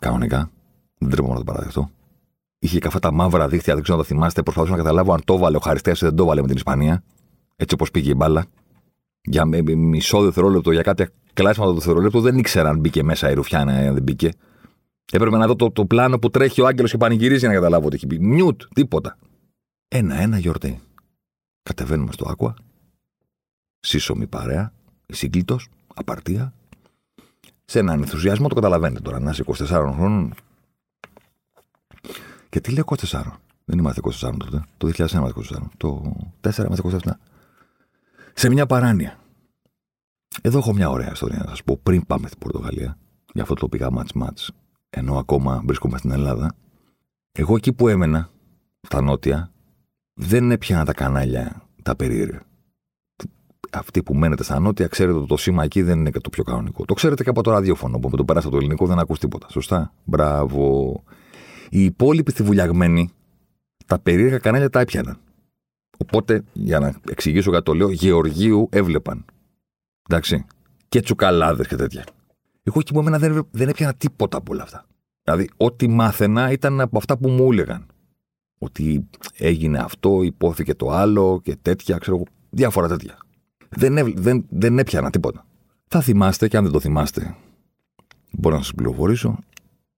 Κανονικά. 0.00 0.50
Δεν 0.98 1.10
τρέπομαι 1.10 1.32
να 1.32 1.38
το 1.38 1.44
παραδεχτώ. 1.44 1.90
Είχε 2.58 2.78
και 2.78 2.86
αυτά 2.86 2.98
τα 2.98 3.12
μαύρα 3.12 3.48
δίχτυα, 3.48 3.74
δεν 3.74 3.82
ξέρω 3.82 3.98
να 3.98 4.04
τα 4.04 4.08
θυμάστε. 4.08 4.42
Προσπαθούσα 4.42 4.76
να 4.76 4.82
καταλάβω 4.82 5.12
αν 5.12 5.20
το 5.24 5.38
βάλε 5.38 5.56
ο 5.56 5.60
Χαριστέας 5.60 6.00
ή 6.00 6.04
δεν 6.04 6.14
το 6.14 6.24
βάλε 6.24 6.40
με 6.40 6.46
την 6.46 6.56
Ισπανία. 6.56 7.02
Έτσι 7.56 7.74
όπως 7.74 7.90
πήγε 7.90 8.10
η 8.10 8.14
μπάλα. 8.16 8.44
Για 9.26 9.44
μισό 9.76 10.22
δευτερόλεπτο, 10.22 10.72
για 10.72 10.82
κάποια 10.82 11.10
κλάσματα 11.32 11.70
του 11.70 11.76
δευτερόλεπτου 11.76 12.20
δεν 12.20 12.38
ήξερα 12.38 12.68
αν 12.68 12.78
μπήκε 12.78 13.02
μέσα 13.02 13.30
η 13.30 13.34
Ρουφιάνα 13.34 13.84
ή 13.84 13.90
δεν 13.90 14.02
μπήκε. 14.02 14.30
Έπρεπε 15.12 15.36
να 15.36 15.46
δω 15.46 15.56
το, 15.56 15.70
το 15.70 15.86
πλάνο 15.86 16.18
που 16.18 16.30
τρέχει 16.30 16.60
ο 16.60 16.66
Άγγελος 16.66 16.90
και 16.90 16.96
πανηγυρίζει 16.96 17.38
για 17.38 17.48
να 17.48 17.54
καταλάβω 17.54 17.86
ότι 17.86 17.96
έχει 17.96 18.06
μπει. 18.06 18.18
Νιούτ, 18.18 18.62
τίποτα. 18.74 19.18
Ένα-ένα 19.88 20.38
γιορτή. 20.38 20.80
Κατεβαίνουμε 21.62 22.12
στο 22.12 22.28
Άκουα. 22.28 22.54
Σύσσωμη 23.80 24.26
παρέα. 24.26 24.72
Σύγκλιτο. 25.06 25.58
Απαρτία. 25.94 26.52
Σε 27.64 27.78
έναν 27.78 28.00
ενθουσιασμό 28.00 28.48
το 28.48 28.54
καταλαβαίνετε 28.54 29.00
τώρα. 29.00 29.20
Να 29.20 29.30
είσαι 29.30 29.44
24 29.46 29.64
χρόνων. 29.66 30.34
Και 32.48 32.60
τι 32.60 32.72
λέει 32.72 32.84
24. 32.86 33.22
Δεν 33.64 33.78
είμαστε 33.78 34.00
24 34.04 34.10
τότε. 34.38 34.64
Το 34.76 34.88
2001 34.88 35.12
είμαστε 35.12 35.40
24. 35.56 35.62
Το 35.76 36.16
4 36.40 36.58
είμαστε 36.58 36.98
27. 37.04 37.10
Σε 38.34 38.48
μια 38.48 38.66
παράνοια. 38.66 39.18
Εδώ 40.42 40.58
έχω 40.58 40.74
μια 40.74 40.90
ωραία 40.90 41.12
ιστορία 41.12 41.38
να 41.44 41.48
σας 41.48 41.62
πω 41.64 41.80
πριν 41.82 42.06
πάμε 42.06 42.26
στην 42.26 42.38
Πορτογαλία. 42.38 42.98
Για 43.32 43.42
αυτό 43.42 43.54
το 43.54 43.68
πήγα 43.68 43.90
μάτς 43.90 44.12
μάτς 44.12 44.52
ενώ 44.90 45.18
ακόμα 45.18 45.62
βρίσκομαι 45.64 45.98
στην 45.98 46.10
Ελλάδα. 46.10 46.54
Εγώ 47.32 47.56
εκεί 47.56 47.72
που 47.72 47.88
έμενα, 47.88 48.28
στα 48.80 49.00
νότια, 49.00 49.52
δεν 50.14 50.50
έπιανα 50.50 50.84
τα 50.84 50.92
κανάλια 50.92 51.68
τα 51.82 51.96
περίεργα. 51.96 52.42
Αυτοί 53.70 54.02
που 54.02 54.14
μένετε 54.14 54.42
στα 54.42 54.58
νότια, 54.58 54.86
ξέρετε 54.86 55.18
ότι 55.18 55.26
το 55.26 55.36
σήμα 55.36 55.64
εκεί 55.64 55.82
δεν 55.82 55.98
είναι 55.98 56.10
και 56.10 56.20
το 56.20 56.30
πιο 56.30 56.44
κανονικό. 56.44 56.84
Το 56.84 56.94
ξέρετε 56.94 57.22
και 57.22 57.28
από 57.30 57.42
το 57.42 57.50
ραδιόφωνο 57.50 57.98
που 57.98 58.08
με 58.08 58.16
το 58.16 58.24
περάσατε 58.24 58.52
το 58.52 58.56
ελληνικό 58.58 58.86
δεν 58.86 58.98
ακούς 58.98 59.18
τίποτα. 59.18 59.48
Σωστά. 59.48 59.92
Μπράβο. 60.04 61.02
Οι 61.70 61.84
υπόλοιποι 61.84 62.30
στη 62.30 62.42
βουλιαγμένοι 62.42 63.10
τα 63.86 63.98
περίεργα 63.98 64.38
κανάλια 64.38 64.70
τα 64.70 64.80
έπιαναν. 64.80 65.18
Οπότε, 65.96 66.44
για 66.52 66.78
να 66.78 66.94
εξηγήσω 67.08 67.50
κάτι 67.50 67.64
το 67.64 67.74
λέω, 67.74 67.90
Γεωργίου 67.90 68.68
έβλεπαν. 68.70 69.24
Εντάξει. 70.08 70.44
Και 70.88 71.00
τσουκαλάδες 71.00 71.66
και 71.66 71.76
τέτοια. 71.76 72.04
Εγώ 72.62 72.80
εκεί 72.80 72.92
που 72.92 72.98
έμενα 72.98 73.18
δεν, 73.18 73.46
δεν 73.50 73.68
έπιανα 73.68 73.94
τίποτα 73.94 74.36
από 74.36 74.52
όλα 74.52 74.62
αυτά. 74.62 74.86
Δηλαδή, 75.22 75.48
ό,τι 75.56 75.88
μάθαινα 75.88 76.52
ήταν 76.52 76.80
από 76.80 76.98
αυτά 76.98 77.18
που 77.18 77.28
μου 77.28 77.52
έλεγαν. 77.52 77.86
Ότι 78.58 79.08
έγινε 79.36 79.78
αυτό, 79.78 80.22
υπόθηκε 80.22 80.74
το 80.74 80.90
άλλο 80.90 81.40
και 81.42 81.56
τέτοια, 81.62 81.98
ξέρω 81.98 82.16
εγώ, 82.16 82.26
διάφορα 82.50 82.88
τέτοια. 82.88 83.18
Δεν, 83.68 84.14
δεν, 84.16 84.46
δεν 84.48 84.78
έπιανα 84.78 85.10
τίποτα. 85.10 85.46
Θα 85.86 86.00
θυμάστε, 86.00 86.48
και 86.48 86.56
αν 86.56 86.62
δεν 86.62 86.72
το 86.72 86.80
θυμάστε, 86.80 87.36
μπορώ 88.32 88.56
να 88.56 88.62
σας 88.62 88.74
πληροφορήσω, 88.74 89.38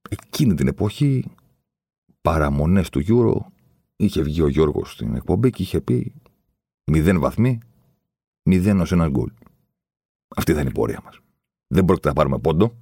εκείνη 0.08 0.54
την 0.54 0.66
εποχή 0.66 1.24
παραμονές 2.22 2.88
του 2.90 3.02
Euro 3.08 3.46
είχε 3.96 4.22
βγει 4.22 4.42
ο 4.42 4.48
Γιώργος 4.48 4.92
στην 4.92 5.14
εκπομπή 5.14 5.50
και 5.50 5.62
είχε 5.62 5.80
πει 5.80 6.12
μηδέν 6.84 7.20
βαθμοί, 7.20 7.58
μηδέν 8.42 8.80
ως 8.80 8.92
ένας 8.92 9.08
γκολ. 9.08 9.30
Αυτή 10.36 10.52
θα 10.52 10.60
είναι 10.60 10.68
η 10.68 10.72
πορεία 10.72 11.00
μας. 11.04 11.18
Δεν 11.66 11.84
πρόκειται 11.84 12.08
να 12.08 12.14
πάρουμε 12.14 12.38
πόντο, 12.38 12.76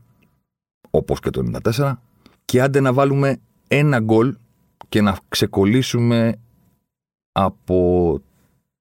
όπως 0.90 1.20
και 1.20 1.30
το 1.30 1.40
94, 1.40 1.94
και 2.44 2.62
άντε 2.62 2.80
να 2.80 2.92
βάλουμε 2.92 3.40
ένα 3.68 4.00
γκολ 4.00 4.36
και 4.88 5.00
να 5.00 5.18
ξεκολλήσουμε 5.28 6.40
από 7.32 8.20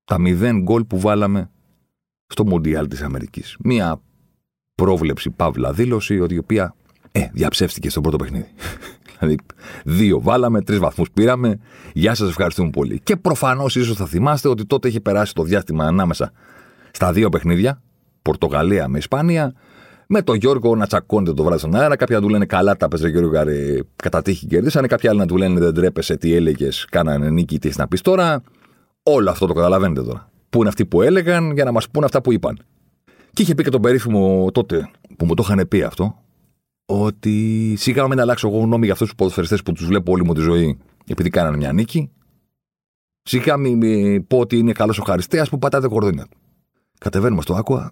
τα 0.03 0.19
μηδέν 0.19 0.61
γκολ 0.61 0.83
που 0.83 0.99
βάλαμε 0.99 1.51
στο 2.27 2.45
Μοντιάλ 2.45 2.87
της 2.87 3.01
Αμερικής. 3.01 3.55
Μία 3.59 4.01
πρόβλεψη, 4.75 5.29
παύλα 5.29 5.73
δήλωση, 5.73 6.19
ότι 6.19 6.33
η 6.33 6.37
οποία 6.37 6.75
ε, 7.11 7.29
διαψεύστηκε 7.33 7.89
στο 7.89 8.01
πρώτο 8.01 8.17
παιχνίδι. 8.17 8.47
Δηλαδή, 9.25 9.43
δύο 9.85 10.21
βάλαμε, 10.21 10.61
τρεις 10.61 10.79
βαθμούς 10.79 11.11
πήραμε. 11.13 11.59
Γεια 11.93 12.13
σας, 12.13 12.29
ευχαριστούμε 12.29 12.69
πολύ. 12.69 12.99
Και 13.03 13.15
προφανώς, 13.15 13.75
ίσως 13.75 13.95
θα 13.95 14.05
θυμάστε 14.05 14.47
ότι 14.47 14.65
τότε 14.65 14.87
είχε 14.87 14.99
περάσει 14.99 15.33
το 15.33 15.43
διάστημα 15.43 15.85
ανάμεσα 15.85 16.31
στα 16.91 17.11
δύο 17.11 17.29
παιχνίδια, 17.29 17.81
Πορτογαλία 18.21 18.87
με 18.87 18.97
Ισπάνια, 18.97 19.53
με 20.07 20.21
τον 20.21 20.35
Γιώργο 20.35 20.75
να 20.75 20.87
τσακώνεται 20.87 21.33
το 21.33 21.43
βράδυ 21.43 21.59
στον 21.59 21.75
αέρα. 21.75 21.95
Κάποιοι 21.95 22.15
να 22.19 22.25
του 22.25 22.29
λένε 22.29 22.45
καλά, 22.45 22.77
τα 22.77 22.87
παίζει 22.87 23.09
Γιώργο 23.09 23.29
Γαρή, 23.29 23.83
κατά 23.95 24.21
τύχη 24.21 24.45
κερδίσανε. 24.45 24.87
Κάποιοι 24.87 25.09
άλλοι 25.09 25.19
να 25.19 25.25
του 25.25 25.37
λένε 25.37 25.59
δεν 25.59 25.73
τρέπεσαι, 25.73 26.17
τι 26.17 26.33
έλεγες, 26.33 26.85
κάνανε 26.89 27.29
νίκη, 27.29 27.59
τι 27.59 27.71
να 27.77 27.87
πεις 27.87 28.01
τώρα. 28.01 28.41
Όλο 29.03 29.29
αυτό 29.29 29.45
το 29.47 29.53
καταλαβαίνετε 29.53 30.03
τώρα. 30.03 30.29
Πού 30.49 30.59
είναι 30.59 30.67
αυτοί 30.67 30.85
που 30.85 31.01
έλεγαν 31.01 31.51
για 31.51 31.63
να 31.63 31.71
μας 31.71 31.89
πούνε 31.89 32.05
αυτά 32.05 32.21
που 32.21 32.31
είπαν. 32.31 32.59
Και 33.33 33.41
είχε 33.41 33.55
πει 33.55 33.63
και 33.63 33.69
τον 33.69 33.81
περίφημο 33.81 34.49
τότε 34.51 34.89
που 35.17 35.25
μου 35.25 35.33
το 35.33 35.43
είχαν 35.45 35.67
πει 35.67 35.81
αυτό, 35.81 36.22
ότι 37.01 37.73
σιγά 37.77 38.07
μην 38.07 38.19
αλλάξω 38.19 38.47
εγώ 38.47 38.59
γνώμη 38.59 38.83
για 38.83 38.93
αυτούς 38.93 39.07
τους 39.07 39.17
ποδοσφαιριστές 39.17 39.63
που 39.63 39.71
τους 39.71 39.85
βλέπω 39.85 40.11
όλη 40.11 40.23
μου 40.25 40.33
τη 40.33 40.41
ζωή 40.41 40.77
επειδή 41.07 41.29
κάνανε 41.29 41.57
μια 41.57 41.73
νίκη. 41.73 42.09
Σιγά 43.23 43.57
μην 43.57 44.27
πω 44.27 44.39
ότι 44.39 44.57
είναι 44.57 44.71
καλός 44.71 44.99
ο 44.99 45.03
Χαριστέας 45.03 45.49
που 45.49 45.59
πατάτε 45.59 45.87
κορδόνια 45.87 46.27
Κατεβαίνουμε 46.99 47.41
στο 47.41 47.53
Άκουα, 47.53 47.91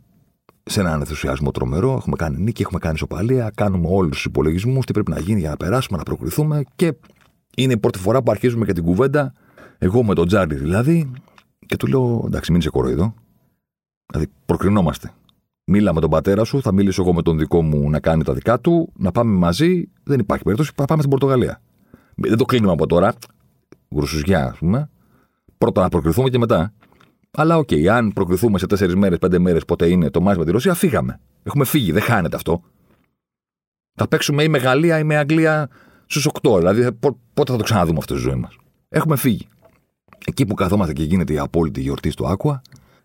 σε 0.64 0.80
έναν 0.80 1.00
ενθουσιασμό 1.00 1.52
τρομερό. 1.52 1.94
Έχουμε 1.94 2.16
κάνει 2.16 2.38
νίκη, 2.42 2.62
έχουμε 2.62 2.80
κάνει 2.80 2.98
σοπαλία, 2.98 3.52
κάνουμε 3.56 3.88
όλους 3.90 4.12
τους 4.12 4.26
υπολογισμούς, 4.26 4.86
τι 4.86 4.94
πρέπει 4.94 5.12
να 5.12 5.20
γίνει 5.20 5.40
για 5.40 5.50
να 5.50 5.58
περάσουμε, 5.58 5.98
να 5.98 6.04
προκριθούμε. 6.04 6.64
Και 6.76 6.94
είναι 7.56 7.74
η 7.74 7.78
πρώτη 7.78 8.00
φορά 8.00 8.24
που 8.24 8.32
αρχίζουμε 8.32 8.66
και 8.66 8.74
την 8.74 8.84
κουβέντα, 8.84 9.34
εγώ 9.78 10.04
με 10.04 10.14
τον 10.14 10.28
Τσάρλι 10.28 10.56
δηλαδή, 10.56 11.12
και 11.66 11.78
του 11.78 11.88
λέω: 11.88 12.24
Εντάξει, 12.26 12.52
μην 12.52 12.60
είσαι 12.60 12.70
κορόιδο. 12.70 13.14
Δηλαδή, 14.12 14.32
προκρινόμαστε. 14.46 15.14
Μίλα 15.64 15.94
με 15.94 16.02
τον 16.02 16.10
πατέρα 16.10 16.44
σου, 16.44 16.62
θα 16.62 16.74
μιλήσω 16.74 17.02
εγώ 17.02 17.14
με 17.14 17.22
τον 17.22 17.38
δικό 17.38 17.62
μου 17.62 17.90
να 17.90 18.00
κάνει 18.00 18.24
τα 18.24 18.34
δικά 18.34 18.60
του, 18.60 18.92
να 18.98 19.12
πάμε 19.12 19.38
μαζί. 19.38 19.90
Δεν 20.04 20.20
υπάρχει 20.20 20.44
περίπτωση, 20.44 20.74
πάμε 20.76 20.98
στην 20.98 21.10
Πορτογαλία. 21.10 21.62
Δεν 22.16 22.38
το 22.38 22.46
κλείνουμε 22.46 22.72
από 22.72 22.88
τώρα. 22.88 23.14
Γρουσουζιά, 23.96 24.46
ας 24.46 24.58
πούμε. 24.58 24.90
Πρώτα 25.58 25.82
να 25.82 25.90
προκριθούμε 25.90 26.30
και 26.30 26.38
μετά. 26.38 26.74
Αλλά 27.32 27.58
OK, 27.58 27.68
okay, 27.72 27.86
αν 27.86 28.14
προκριθούμε 28.14 28.60
σε 28.60 28.68
τέσσερις 28.68 28.96
μέρες, 28.96 29.18
πέντε 29.18 29.40
μέρες, 29.40 29.66
πότε 29.66 29.90
είναι 29.90 30.10
το 30.10 30.22
μάτς 30.22 30.38
με 30.38 30.46
τη 30.46 30.52
Ρωσία, 30.52 30.74
φύγαμε. 30.74 31.20
Έχουμε 31.44 31.66
φύγει, 31.66 31.92
δεν 31.92 32.02
χάνεται 32.02 32.36
αυτό. 32.36 32.62
Θα 33.94 34.08
παίξουμε 34.08 34.44
ή 34.44 34.50
με 34.50 34.58
Γαλλία 34.58 35.00
ή 35.00 35.04
με 35.04 35.18
Αγγλία 35.18 35.70
στους 36.06 36.28
8. 36.42 36.58
Δηλαδή, 36.58 36.92
πότε 37.34 37.52
θα 37.52 37.58
το 37.58 37.64
ξαναδούμε 37.64 37.98
αυτό 37.98 38.18
στη 38.18 38.24
ζωή 38.24 38.36
μας. 38.36 38.56
Έχουμε 38.90 39.16
φύγει. 39.16 39.48
Εκεί 40.26 40.46
που 40.46 40.54
καθόμαστε 40.54 40.94
και 40.94 41.04
γίνεται 41.04 41.34
η 41.34 41.38
απόλυτη 41.38 41.82
γιορτή 41.82 42.12
στο 42.12 42.26
Άκουα, 42.26 42.62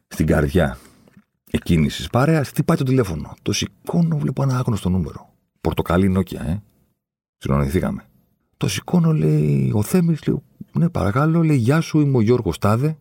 στην 0.09 0.27
καρδιά 0.27 0.79
εκείνη 1.51 1.87
τη 1.87 2.07
παρέας, 2.13 2.49
χτυπάει 2.49 2.77
το 2.77 2.85
τηλέφωνο. 2.85 3.35
Το 3.43 3.53
σηκώνω, 3.53 4.19
βλέπω 4.19 4.43
ένα 4.43 4.59
άγνωστο 4.59 4.89
νούμερο. 4.89 5.35
Πορτοκαλί 5.61 6.09
Νόκια, 6.09 6.43
ε. 6.43 6.63
Συνονιθήκαμε. 7.37 8.05
Το 8.57 8.69
σηκώνω, 8.69 9.13
λέει 9.13 9.71
ο 9.75 9.83
Θέμης, 9.83 10.27
λέει, 10.27 10.43
ναι, 10.73 10.89
παρακαλώ, 10.89 11.43
λέει, 11.43 11.57
Γεια 11.57 11.81
σου, 11.81 12.01
είμαι 12.01 12.17
ο 12.17 12.21
Γιώργος 12.21 12.59
Τάδε 12.59 12.97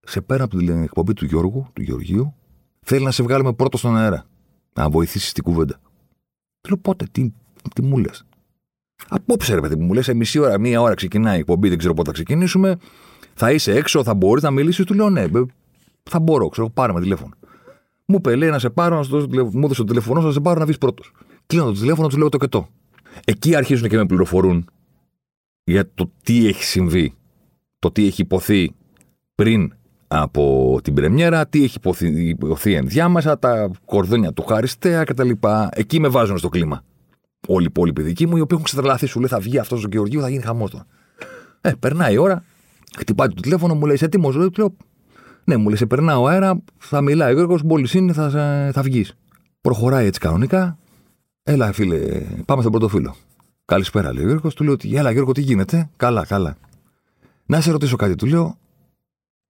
σε 0.00 0.20
πέρα 0.20 0.44
από 0.44 0.56
την 0.56 0.82
εκπομπή 0.82 1.12
του 1.12 1.24
Γιώργου, 1.24 1.66
του 1.72 1.82
Γεωργίου, 1.82 2.34
θέλει 2.80 3.04
να 3.04 3.10
σε 3.10 3.22
βγάλουμε 3.22 3.52
πρώτο 3.52 3.76
στον 3.76 3.96
αέρα. 3.96 4.24
Να 4.74 4.88
βοηθήσεις 4.90 5.32
την 5.32 5.42
κουβέντα. 5.42 5.80
Του 6.60 6.68
λέω 6.68 6.76
πότε, 6.76 7.06
τι, 7.12 7.32
τι 7.74 7.82
μου 7.82 7.98
λες. 7.98 8.24
Απόψε, 9.08 9.54
ρε 9.54 9.60
παιδί 9.60 9.76
μου, 9.76 9.92
λες, 9.92 10.04
σε 10.04 10.14
μισή 10.14 10.38
ώρα, 10.38 10.58
μία 10.58 10.80
ώρα 10.80 10.94
ξεκινάει 10.94 11.36
η 11.36 11.40
εκπομπή, 11.40 11.68
δεν 11.68 11.78
ξέρω 11.78 11.94
πότε 11.94 12.08
θα 12.08 12.14
ξεκινήσουμε. 12.14 12.76
Θα 13.34 13.52
είσαι 13.52 13.72
έξω, 13.72 14.02
θα 14.02 14.14
μπορείς 14.14 14.42
να 14.42 14.50
μιλήσεις. 14.50 14.84
Του 14.84 14.94
λέω 14.94 15.10
ναι, 15.10 15.26
θα 16.02 16.20
μπορώ, 16.20 16.48
ξέρω, 16.48 16.68
πάρε 16.70 16.92
με 16.92 17.00
τηλέφωνο. 17.00 17.32
Μου 18.06 18.16
είπε, 18.18 18.34
λέει, 18.34 18.50
να 18.50 18.58
σε 18.58 18.70
πάρω, 18.70 18.96
να 18.96 19.02
σου 19.02 19.10
δώσω, 19.10 19.26
μου 19.52 19.64
έδωσε 19.64 19.80
το 19.80 19.84
τηλέφωνο, 19.84 20.20
να 20.20 20.32
σε 20.32 20.40
πάρω 20.40 20.58
να 20.58 20.64
βγεις 20.64 20.78
πρώτος. 20.78 21.12
Κλείνω 21.46 21.64
το 21.64 21.72
τηλέφωνο, 21.72 22.08
του 22.08 22.18
λέω 22.18 22.28
το 22.28 22.38
και 22.38 22.46
το. 22.46 22.68
Εκεί 23.24 23.54
αρχίζουν 23.54 23.88
και 23.88 23.96
με 23.96 24.06
πληροφορούν 24.06 24.70
για 25.64 25.90
το 25.94 26.12
τι 26.22 26.46
έχει 26.46 26.64
συμβεί, 26.64 27.14
το 27.78 27.90
τι 27.90 28.06
έχει 28.06 28.20
υποθεί 28.20 28.74
πριν 29.34 29.72
από 30.08 30.78
την 30.82 30.94
πρεμιέρα, 30.94 31.46
τι 31.46 31.64
έχει 31.64 31.76
υποθεί, 31.76 32.28
υποθεί 32.28 32.74
ενδιάμεσα, 32.74 33.38
τα 33.38 33.70
κορδόνια 33.84 34.32
του 34.32 34.42
Χαριστέα 34.42 35.04
κτλ. 35.04 35.30
Εκεί 35.70 36.00
με 36.00 36.08
βάζουν 36.08 36.38
στο 36.38 36.48
κλίμα. 36.48 36.84
Όλοι 37.48 37.62
οι 37.62 37.68
υπόλοιποι 37.68 38.02
δικοί 38.02 38.26
μου, 38.26 38.36
οι 38.36 38.40
οποίοι 38.40 38.48
έχουν 38.50 38.64
ξετρελαθεί, 38.64 39.06
σου 39.06 39.18
λέει 39.18 39.28
θα 39.28 39.38
βγει 39.40 39.58
αυτός 39.58 39.84
ο 39.84 39.88
Γεωργίου, 39.92 40.20
θα 40.20 40.28
γίνει 40.28 40.42
χαμός 40.42 40.70
τώρα. 40.70 40.86
Ε, 41.60 41.72
περνάει 41.78 42.14
η 42.14 42.16
ώρα, 42.16 42.44
χτυπάει 42.96 43.28
το 43.28 43.40
τηλέφωνο, 43.40 43.74
μου 43.74 43.86
λέει 43.86 43.94
είσαι 43.94 44.04
έτοιμος, 44.04 44.34
λέω, 44.34 44.76
ναι, 45.44 45.56
μου 45.56 45.68
λέει 45.68 45.76
σε 45.76 45.86
περνάω 45.86 46.26
αέρα, 46.26 46.62
θα 46.78 47.00
μιλάει 47.00 47.30
ο 47.32 47.34
Γιώργος, 47.34 47.62
μόλις 47.62 47.94
είναι, 47.94 48.12
θα, 48.12 48.30
θα 48.72 48.82
βγεις. 48.82 49.16
Προχωράει 49.60 50.06
έτσι 50.06 50.20
κανονικά. 50.20 50.78
Έλα, 51.42 51.72
φίλε, 51.72 52.20
πάμε 52.44 52.60
στον 52.60 52.72
πρώτο 52.72 52.88
φίλο. 52.88 53.14
Καλησπέρα, 53.64 54.12
λέει 54.12 54.24
ο 54.24 54.26
Γιώργος. 54.26 54.54
Του 54.54 54.64
λέω 54.64 54.72
ότι, 54.72 54.96
Έλα, 54.96 55.10
Γιώργο, 55.10 55.32
τι 55.32 55.40
γίνεται. 55.40 55.90
Καλά, 55.96 56.26
καλά. 56.26 56.56
Να 57.46 57.60
σε 57.60 57.70
ρωτήσω 57.70 57.96
κάτι, 57.96 58.14
του 58.14 58.26
λέω. 58.26 58.56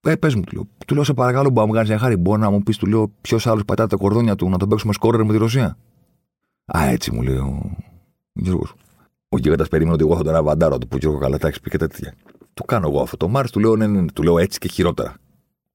Ε, 0.00 0.16
πες 0.16 0.34
μου, 0.34 0.42
του 0.42 0.54
λέω. 0.54 0.68
Του 0.86 0.94
λέω, 0.94 1.04
σε 1.04 1.14
παρακαλώ, 1.14 1.48
μπορεί 1.48 1.60
να 1.60 1.66
μου 1.66 1.72
κάνεις 1.72 1.88
μια 1.88 1.98
χάρη. 1.98 2.16
Μπορεί 2.16 2.40
να 2.40 2.50
μου 2.50 2.62
πεις, 2.62 2.76
του 2.76 2.86
λέω, 2.86 3.12
ποιος 3.20 3.46
άλλος 3.46 3.64
πατάει 3.64 3.86
τα 3.86 3.96
κορδόνια 3.96 4.36
του 4.36 4.48
να 4.48 4.58
τον 4.58 4.68
παίξουμε 4.68 4.92
σκόρερ 4.92 5.24
με 5.24 5.32
τη 5.32 5.38
Ρωσία. 5.38 5.76
Α, 6.78 6.84
έτσι 6.84 7.12
μου 7.12 7.22
λέει 7.22 7.36
ο 7.36 7.76
Γιώργος. 8.32 8.74
Ο 9.28 9.38
γίγαντας 9.38 9.68
περίμενε 9.68 9.94
ότι 9.94 10.04
εγώ 10.04 10.16
θα 10.16 10.22
τον 10.22 10.34
αβαντάρω. 10.34 10.78
Του 10.78 10.88
πω, 10.88 10.96
Γιώργο, 10.96 11.18
καλά, 11.18 11.38
τα 11.38 11.48
έχει 11.48 11.60
πει 11.60 11.70
και 11.70 11.78
τέτοια. 11.78 12.14
Το 12.54 12.64
κάνω 12.64 12.88
εγώ 12.88 13.00
αυτό. 13.02 13.16
Το 13.16 13.28
Μάρ 13.28 13.50
του 13.50 13.60
λέω, 13.60 13.76
ναι, 13.76 13.86
ναι, 13.86 14.00
ναι, 14.00 14.12
του 14.12 14.22
λέω 14.22 14.38
έτσι 14.38 14.58
και 14.58 14.68
χειρότερα. 14.68 15.14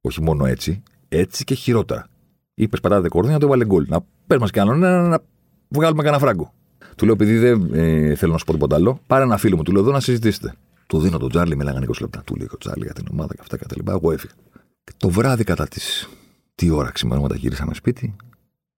Όχι 0.07 0.21
μόνο 0.21 0.45
έτσι, 0.45 0.83
έτσι 1.09 1.43
και 1.43 1.53
χειρότερα. 1.53 2.07
Είπες 2.53 2.79
πατάτε 2.79 3.07
κορδόνια, 3.07 3.39
το 3.39 3.45
έβαλε 3.45 3.65
γκολ. 3.65 3.85
Να 3.87 3.99
πες 4.27 4.37
μας 4.37 4.51
κι 4.51 4.59
άλλο, 4.59 4.75
να, 4.75 5.01
να, 5.01 5.07
να 5.07 5.19
βγάλουμε 5.67 6.03
κανένα 6.03 6.21
φράγκο. 6.21 6.53
Του 6.95 7.05
λέω, 7.05 7.13
επειδή 7.13 7.37
δεν 7.37 7.73
ε, 7.73 8.15
θέλω 8.15 8.31
να 8.31 8.37
σου 8.37 8.45
πω 8.45 8.51
τίποτα 8.51 8.75
άλλο, 8.75 8.99
πάρε 9.07 9.23
ένα 9.23 9.37
φίλο 9.37 9.55
μου, 9.55 9.63
του 9.63 9.71
λέω 9.71 9.81
εδώ 9.81 9.91
να 9.91 9.99
συζητήσετε. 9.99 10.53
Του 10.87 10.99
δίνω 10.99 11.17
τον 11.17 11.29
Τζάρλι, 11.29 11.55
μιλάγανε 11.55 11.85
20 11.89 12.01
λεπτά. 12.01 12.21
Του 12.23 12.35
λέει 12.35 12.47
ο 12.51 12.57
Τζάρλι 12.57 12.83
για 12.83 12.93
την 12.93 13.05
ομάδα 13.11 13.33
και 13.33 13.39
αυτά 13.41 13.57
και 13.57 13.65
τα 13.65 13.75
λοιπά. 13.77 13.91
Εγώ 13.91 14.11
έφυγα. 14.11 14.33
Και 14.83 14.93
το 14.97 15.09
βράδυ 15.09 15.43
κατά 15.43 15.67
τις. 15.67 16.09
Τι 16.55 16.69
ώρα 16.69 16.91
ξημερώματα 16.91 17.35
γυρίσαμε 17.35 17.73
σπίτι. 17.73 18.15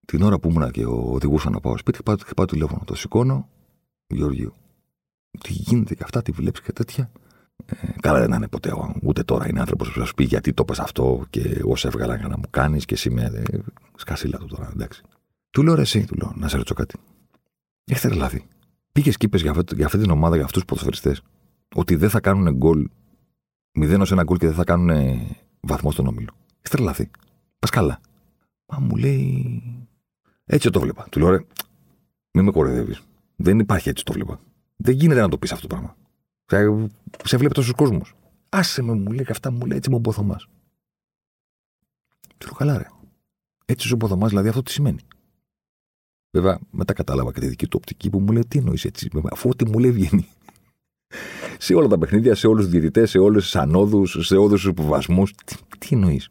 Την 0.05 0.21
ώρα 0.21 0.39
που 0.39 0.49
ήμουν 0.49 0.71
και 0.71 0.85
οδηγούσα 0.85 1.49
να 1.49 1.59
πάω 1.59 1.77
σπίτι, 1.77 2.03
πάω, 2.03 2.15
πάω 2.35 2.45
τηλέφωνο. 2.45 2.81
Το 2.85 2.95
σηκώνω, 2.95 3.47
Γεωργίου. 4.07 4.53
Τι 5.43 5.53
γίνεται 5.53 5.95
και 5.95 6.03
αυτά, 6.03 6.21
τι 6.21 6.31
βλέπεις 6.31 6.61
και 6.61 6.71
τέτοια. 6.71 7.11
Ε, 7.65 7.87
καλά 8.01 8.19
δεν 8.19 8.31
είναι 8.31 8.47
ποτέ. 8.47 8.71
Ούτε 9.01 9.23
τώρα 9.23 9.49
είναι 9.49 9.59
άνθρωπος 9.59 9.91
που 9.91 9.99
θα 9.99 10.05
σου 10.05 10.13
πει 10.13 10.23
γιατί 10.23 10.53
το 10.53 10.65
πες 10.65 10.79
αυτό 10.79 11.25
και 11.29 11.61
όσα 11.63 11.87
έβγαλα 11.87 12.15
για 12.15 12.27
να 12.27 12.37
μου 12.37 12.43
κάνεις 12.49 12.85
και 12.85 12.93
εσύ 12.93 13.09
με. 13.09 13.21
Ε, 13.21 13.57
σκασίλα 13.95 14.37
του 14.37 14.45
τώρα, 14.45 14.69
εντάξει. 14.73 15.01
Του 15.49 15.63
λέω 15.63 15.75
ρε, 15.75 15.81
εσύ, 15.81 16.05
του 16.05 16.15
λέω, 16.15 16.33
να 16.35 16.47
σε 16.47 16.55
ρωτήσω 16.55 16.73
κάτι. 16.73 16.95
Έχει 17.85 18.01
τρελαθεί. 18.01 18.45
Πήγες 18.91 19.17
και 19.17 19.25
είπες 19.25 19.41
για, 19.41 19.63
για 19.75 19.85
αυτή 19.85 19.97
την 19.97 20.09
ομάδα, 20.09 20.35
για 20.35 20.45
αυτούς 20.45 20.63
τους 20.63 20.69
ποδοσφαιριστές, 20.69 21.21
ότι 21.75 21.95
δεν 21.95 22.09
θα 22.09 22.19
κάνουν 22.19 22.55
γκολ, 22.55 22.89
μηδέν 23.71 24.01
ως 24.01 24.11
ένα 24.11 24.23
γκολ 24.23 24.37
και 24.37 24.45
δεν 24.45 24.55
θα 24.55 24.63
κάνουν 24.63 25.19
βαθμό 25.59 25.91
στον 25.91 26.07
όμιλο. 26.07 26.29
Έχει 26.61 26.75
τρελαθεί. 26.75 27.09
Πας 27.59 27.69
καλά. 27.69 27.99
Μα 28.65 28.79
μου 28.79 28.95
λέει. 28.95 29.63
Έτσι 30.45 30.69
το 30.69 30.79
βλέπα. 30.79 31.07
Του 31.11 31.19
λέω, 31.19 31.29
ρε, 31.29 31.45
μην 32.31 32.45
με 32.45 32.51
κοροϊδεύεις. 32.51 33.01
Δεν 33.35 33.59
υπάρχει 33.59 33.89
έτσι 33.89 34.03
το 34.03 34.13
βλέπα. 34.13 34.39
Δεν 34.75 34.95
γίνεται 34.95 35.21
να 35.21 35.29
το 35.29 35.37
πεις 35.37 35.51
αυτό 35.51 35.67
το 35.67 35.75
πράγμα. 35.75 35.95
Σε 37.23 37.37
βλέπει 37.37 37.53
τόσος 37.53 37.73
κόσμος. 37.73 38.15
Άσε 38.49 38.81
με, 38.81 38.93
μου 38.93 39.11
λέει 39.11 39.25
και 39.25 39.31
αυτά 39.31 39.51
μου 39.51 39.65
λέει 39.65 39.77
έτσι 39.77 39.89
μου 39.89 39.99
μποθωμά. 39.99 40.35
Του 42.37 42.45
λέω 42.45 42.53
καλά, 42.57 42.77
ρε. 42.77 42.87
Έτσι 43.65 43.87
σου 43.87 43.95
μποθωμά, 43.95 44.27
δηλαδή 44.27 44.47
αυτό 44.47 44.61
τι 44.61 44.71
σημαίνει. 44.71 44.99
Βέβαια, 46.31 46.59
μετά 46.71 46.93
κατάλαβα 46.93 47.31
και 47.31 47.39
τη 47.39 47.47
δική 47.47 47.67
του 47.67 47.77
οπτική 47.81 48.09
που 48.09 48.19
μου 48.19 48.31
λέει 48.31 48.45
τι 48.47 48.57
εννοείς 48.57 48.85
έτσι, 48.85 49.09
αφού 49.31 49.49
ό,τι 49.49 49.69
μου 49.69 49.79
λέει 49.79 49.91
βγαίνει. 49.91 50.27
σε 51.57 51.73
όλα 51.73 51.87
τα 51.87 51.97
παιχνίδια, 51.97 52.35
σε 52.35 52.47
όλους 52.47 52.63
τους 52.63 52.71
διαιτητές, 52.71 53.09
σε 53.09 53.17
όλες 53.17 53.43
τις 53.43 53.55
ανόδους, 53.55 54.17
σε 54.19 54.35
όλους 54.35 54.61
τους 54.61 54.69
υποβασμούς. 54.69 55.33
Τι, 55.45 55.55
τι 55.77 55.87
εννοείς. 55.91 56.29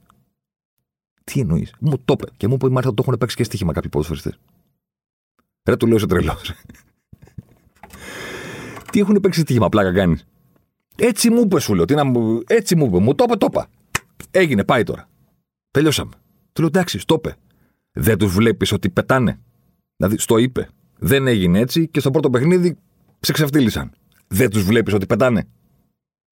Τι 1.25 1.41
εννοείς. 1.41 1.75
Μου 1.81 1.99
το 2.05 2.13
είπε. 2.19 2.33
Και 2.37 2.49
μου 2.49 2.55
είπε 2.55 2.69
μάλιστα 2.69 2.95
το 2.95 3.03
έχουν 3.07 3.19
παίξει 3.19 3.37
και 3.37 3.45
στοίχημα 3.45 3.73
κάποιοι 3.73 3.91
ποδοσφαιριστές. 3.91 4.39
Ρε 5.69 5.76
του 5.76 5.87
λέω 5.87 5.99
σε 5.99 6.07
τρελός. 6.07 6.52
Τι 8.93 9.01
έχουν 9.01 9.21
παίξει 9.21 9.41
στοίχημα, 9.41 9.69
πλάκα 9.69 9.93
κάνεις. 9.93 10.27
Έτσι 10.97 11.31
μου 11.31 11.41
είπες, 11.41 11.63
σου 11.63 11.75
λέω. 11.75 11.85
Τι 11.85 11.95
να 11.95 12.05
μου... 12.05 12.41
Έτσι 12.47 12.77
μου 12.77 12.87
είπες. 12.87 13.01
Μου 13.01 13.15
το 13.15 13.25
είπε, 13.27 13.37
το 13.37 13.47
είπα. 13.51 13.69
Έγινε, 14.31 14.65
πάει 14.65 14.83
τώρα. 14.83 15.09
Τελειώσαμε. 15.71 16.11
Του 16.53 16.61
λέω 16.61 16.67
εντάξει, 16.67 17.07
το 17.07 17.15
είπε. 17.15 17.37
Δεν 17.93 18.19
τους 18.19 18.33
βλέπεις 18.33 18.73
ότι 18.73 18.91
πετάνε. 18.91 19.41
Δηλαδή, 19.97 20.19
στο 20.19 20.39
είπε. 20.39 20.69
Δεν 20.99 21.27
έγινε 21.27 21.59
έτσι 21.59 21.89
και 21.89 22.01
στο 22.01 22.11
πρώτο 22.11 22.31
παιχνίδι 22.31 22.79
σε 23.21 23.33
ξεφτύλισαν. 23.33 23.91
Δεν 24.29 24.51
τους 24.51 24.63
βλέπεις 24.63 24.93
ότι 24.93 25.07
πετάνε. 25.07 25.49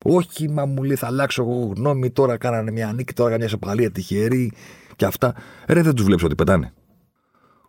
Όχι, 0.04 0.48
μα 0.48 0.66
μου 0.66 0.82
λέει, 0.82 0.96
θα 0.96 1.06
αλλάξω 1.06 1.42
εγώ 1.42 1.72
γνώμη. 1.76 2.10
Τώρα 2.10 2.36
κάνανε 2.36 2.70
μια 2.70 2.92
νίκη, 2.92 3.12
τώρα 3.12 3.28
έκανε 3.28 3.42
μια 3.42 3.52
σοπαλία 3.52 3.90
τυχερή 3.90 4.52
και 4.96 5.04
αυτά. 5.04 5.34
Ρε, 5.66 5.82
δεν 5.82 5.94
τους 5.94 6.04
βλέπεις 6.04 6.24
ότι 6.24 6.34
πετάνε. 6.34 6.72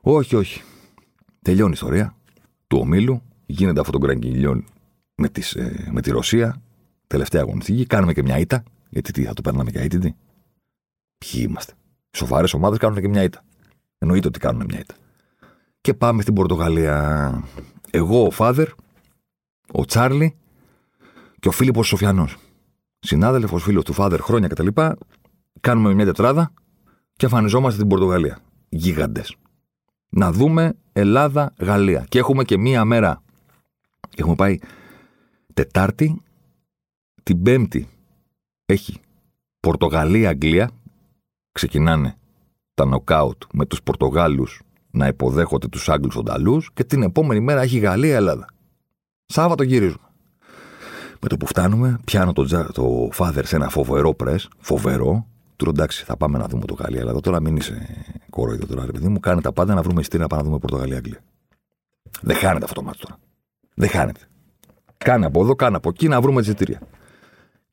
Όχι, 0.02 0.36
όχι. 0.36 0.62
Τελειώνει 1.42 1.72
η 1.72 1.74
ιστορία 1.74 2.16
του 2.68 2.78
ομίλου. 2.82 3.22
Γίνεται 3.46 3.80
αυτό 3.80 3.92
το 3.92 3.98
γκραγκιλιόν 3.98 4.66
με, 5.18 5.30
τις, 5.30 5.54
ε, 5.54 5.88
με 5.92 6.02
τη 6.02 6.12
Ρωσία. 6.12 6.62
Τελευταία 7.08 7.42
αγωνιστική. 7.42 7.86
Κάνουμε 7.86 8.14
και 8.14 8.22
μια 8.22 8.38
ήττα. 8.38 8.64
Γιατί 8.90 9.12
τι, 9.12 9.24
θα 9.24 9.34
το 9.34 9.42
παίρναμε 9.42 9.72
και 9.72 9.80
ήττη. 9.80 10.16
Ποιοι 11.18 11.46
είμαστε; 11.48 11.74
Σοβαρές 12.12 12.54
ομάδες 12.54 12.78
κάνουν 12.78 13.02
και 13.02 13.08
μια 13.08 13.24
ήττα. 13.24 13.44
Εννοείται 13.98 14.28
ότι 14.28 14.40
κάνουν 14.40 14.66
μια 14.66 14.80
ήττα 14.80 14.96
και 15.88 15.94
πάμε 15.94 16.22
στην 16.22 16.34
Πορτογαλία. 16.34 17.44
Εγώ, 17.92 18.26
ο 18.26 18.32
Φάδερ, 18.32 18.68
ο 19.72 19.86
Τσάρλι 19.86 20.36
και 21.40 21.48
ο 21.48 21.52
Φίλιππος 21.52 21.88
Σοφιανός. 21.88 22.38
Συνάδελφος, 23.00 23.64
φίλος 23.64 23.84
του 23.84 23.94
Φάδερ 23.94 24.22
χρόνια 24.22 24.48
κτλ. 24.48 24.68
Κάνουμε 25.60 25.94
μια 25.94 26.06
τετράδα 26.06 26.54
και 27.16 27.26
αφανιζόμαστε 27.26 27.76
στην 27.76 27.88
Πορτογαλία. 27.88 28.40
Γίγαντες. 28.70 29.36
Να 30.10 30.32
δούμε 30.32 30.74
Ελλάδα-Γαλλία. 30.94 32.06
Και 32.10 32.20
έχουμε 32.20 32.44
και 32.44 32.58
μία 32.58 32.86
μέρα. 32.86 33.24
Έχουμε 34.16 34.36
πάει 34.36 34.58
Τετάρτη, 35.58 36.22
την 37.24 37.42
Πέμπτη 37.42 37.90
έχει 38.66 39.00
Πορτογαλία-Αγγλία. 39.60 40.70
Ξεκινάνε 41.52 42.18
τα 42.74 42.86
νοκάουτ 42.86 43.44
με 43.54 43.66
τους 43.66 43.84
Πορτογάλους 43.84 44.62
να 44.92 45.08
υποδέχονται 45.08 45.68
τους 45.68 45.90
Άγγλους 45.90 46.16
Ονταλούς 46.16 46.72
και 46.74 46.84
την 46.84 47.04
επόμενη 47.04 47.40
μέρα 47.40 47.62
έχει 47.62 47.78
Γαλλία-Ελλάδα. 47.78 48.48
Σάββατο 49.26 49.64
γυρίζουμε. 49.64 50.08
Με 51.22 51.28
το 51.28 51.38
που 51.38 51.46
φτάνουμε, 51.46 52.00
πιάνω 52.06 52.34
το, 52.34 52.46
το 52.72 53.10
father 53.14 53.42
σε 53.44 53.56
ένα 53.56 53.70
φοβερό 53.70 54.14
πρε, 54.14 54.36
φοβερό. 54.58 55.28
Του 55.56 55.66
λέω 55.66 55.74
εντάξει, 55.76 56.04
θα 56.04 56.18
πάμε 56.18 56.38
να 56.38 56.48
δούμε 56.48 56.66
το 56.66 56.74
Γαλλία-Ελλάδα. 56.74 57.20
Τώρα 57.20 57.40
μην 57.40 57.56
είσαι 57.56 58.06
κοροϊδό 58.30 58.66
τώρα, 58.66 58.86
ρε 58.86 58.92
παιδί 58.92 59.08
μου. 59.08 59.20
Κάνε 59.20 59.42
τα 59.42 59.54
πάντα 59.54 59.74
να 59.74 59.82
βρούμε 59.82 60.02
ειστήρια 60.02 60.22
να 60.24 60.28
πάμε 60.28 60.42
να 60.42 60.48
δούμε 60.48 60.60
Πορτογαλία-Αγγλία. 60.60 61.24
Δεν 62.22 62.36
χάνεται 62.36 62.64
αυτό 62.64 62.76
το 62.76 62.84
μάτι 62.84 62.98
τώρα. 62.98 63.18
Δεν 63.74 63.90
χάνεται. 63.90 64.20
Κάνε 64.98 65.26
από 65.26 65.42
εδώ, 65.42 65.56
κάνε 65.56 65.76
από 65.76 65.90
εκεί 65.90 66.08
να 66.08 66.22
βρούμε 66.22 66.42
εισιτήρια. 66.42 66.82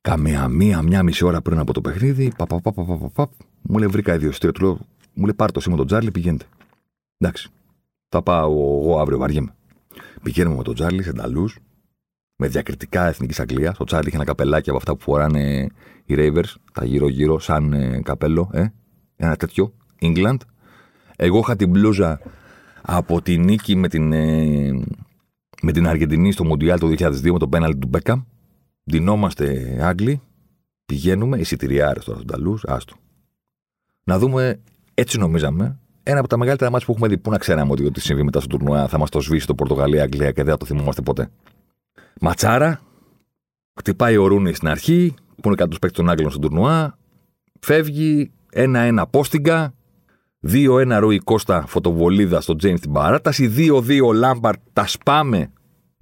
Καμία 0.01 0.47
μία, 0.47 0.81
μια 0.81 1.03
μισή 1.03 1.25
ώρα 1.25 1.41
πριν 1.41 1.59
από 1.59 1.73
το 1.73 1.81
παιχνίδι, 1.81 2.31
πα, 2.37 2.45
πα, 2.45 2.61
πα, 2.61 2.71
πα, 2.71 2.83
πα, 2.83 3.09
πα, 3.13 3.29
μου 3.61 3.77
λέει 3.77 3.87
βρήκα 3.87 4.17
δύο 4.17 4.29
εισιτήρια. 4.29 4.53
Του 4.53 4.65
λέω, 4.65 4.79
μου 5.13 5.23
λέει 5.25 5.33
πάρ 5.33 5.51
το 5.51 5.59
σήμα 5.59 5.75
τον 5.75 5.87
Τζάρλι, 5.87 6.11
πηγαίνετε. 6.11 6.45
Εντάξει. 7.17 7.49
Θα 8.09 8.21
πάω 8.21 8.51
εγώ 8.51 8.99
αύριο, 8.99 9.17
βαριέμαι. 9.17 9.53
Πηγαίνουμε 10.23 10.55
με 10.55 10.63
τον 10.63 10.73
Τζάρλι 10.73 11.03
σε 11.03 11.11
Νταλούς, 11.11 11.59
με 12.35 12.47
διακριτικά 12.47 13.07
εθνικής 13.07 13.39
Αγγλίας. 13.39 13.79
Ο 13.79 13.83
Τσάρλι 13.83 14.07
είχε 14.07 14.15
ένα 14.15 14.25
καπελάκι 14.25 14.69
από 14.69 14.77
αυτά 14.77 14.95
που 14.95 15.01
φοράνε 15.01 15.67
οι 16.05 16.15
Ravers, 16.17 16.53
τα 16.73 16.85
γύρω-γύρω, 16.85 17.39
σαν 17.39 17.73
ε, 17.73 18.01
καπέλο, 18.03 18.49
ε, 18.53 18.65
ένα 19.15 19.35
τέτοιο, 19.35 19.73
England. 20.01 20.37
Εγώ 21.15 21.37
είχα 21.39 21.55
την 21.55 21.69
μπλούζα 21.69 22.21
από 22.81 23.21
τη 23.21 23.37
νίκη 23.37 23.75
με 23.75 23.87
την, 23.87 24.11
ε, 24.13 24.83
με 25.65 25.71
την 25.71 25.87
Αργεντινή 25.87 26.31
στο 26.31 26.43
Μοντιάλ 26.43 26.79
το 26.79 26.87
2002 26.87 27.31
με 27.31 27.39
τον 27.39 27.49
πέναλτι 27.49 27.77
του 27.77 27.87
Μπέκαμ. 27.87 28.21
Δινόμαστε 28.83 29.77
Άγγλοι, 29.81 30.21
πηγαίνουμε, 30.85 31.37
εισιτηριάρε 31.37 31.99
τώρα 31.99 32.19
στους 32.19 32.25
Νταλούς, 32.25 32.63
άστο. 32.67 32.95
Να 34.03 34.19
δούμε, 34.19 34.59
έτσι 34.93 35.17
νομίζαμε, 35.17 35.79
ένα 36.03 36.19
από 36.19 36.27
τα 36.27 36.37
μεγαλύτερα 36.37 36.71
μάτια 36.71 36.85
που 36.85 36.91
έχουμε 36.91 37.07
δει. 37.07 37.17
Πού 37.17 37.29
να 37.29 37.37
ξέραμε 37.37 37.71
ότι 37.71 37.85
ό,τι 37.85 38.01
συμβεί 38.01 38.23
μετά 38.23 38.39
στο 38.39 38.47
τουρνουά 38.47 38.87
θα 38.87 38.97
μας 38.97 39.09
το 39.09 39.19
σβήσει 39.19 39.47
το 39.47 39.55
Πορτογαλία-Αγγλία 39.55 40.31
και 40.31 40.43
δεν 40.43 40.51
θα 40.51 40.57
το 40.57 40.65
θυμόμαστε 40.65 41.01
ποτέ. 41.01 41.29
Ματσάρα. 42.21 42.81
Χτυπάει 43.79 44.17
ο 44.17 44.27
Ρούνι 44.27 44.53
στην 44.53 44.67
αρχή, 44.67 45.13
που 45.41 45.47
είναι 45.47 45.55
κάτω 45.55 45.69
του 45.69 45.79
παίκτης 45.79 45.97
των 45.99 46.09
Άγγλων 46.09 46.29
στον 46.29 46.41
τουρνουά. 46.41 46.97
Φεύγει 47.59 48.31
1-1 48.53 49.03
Πόστιγκα. 49.09 49.73
2-1 50.47 50.97
Ρούι 50.99 51.19
Κώστα 51.19 51.65
φωτοβολίδα 51.67 52.41
στο 52.41 52.55
Τζέιμς 52.55 52.79
στην 52.79 52.91
παράταση. 52.91 53.53
2-2 53.57 54.13
Λάμπαρτ. 54.13 54.59
Τα 54.73 54.87
σπάμε 54.87 55.49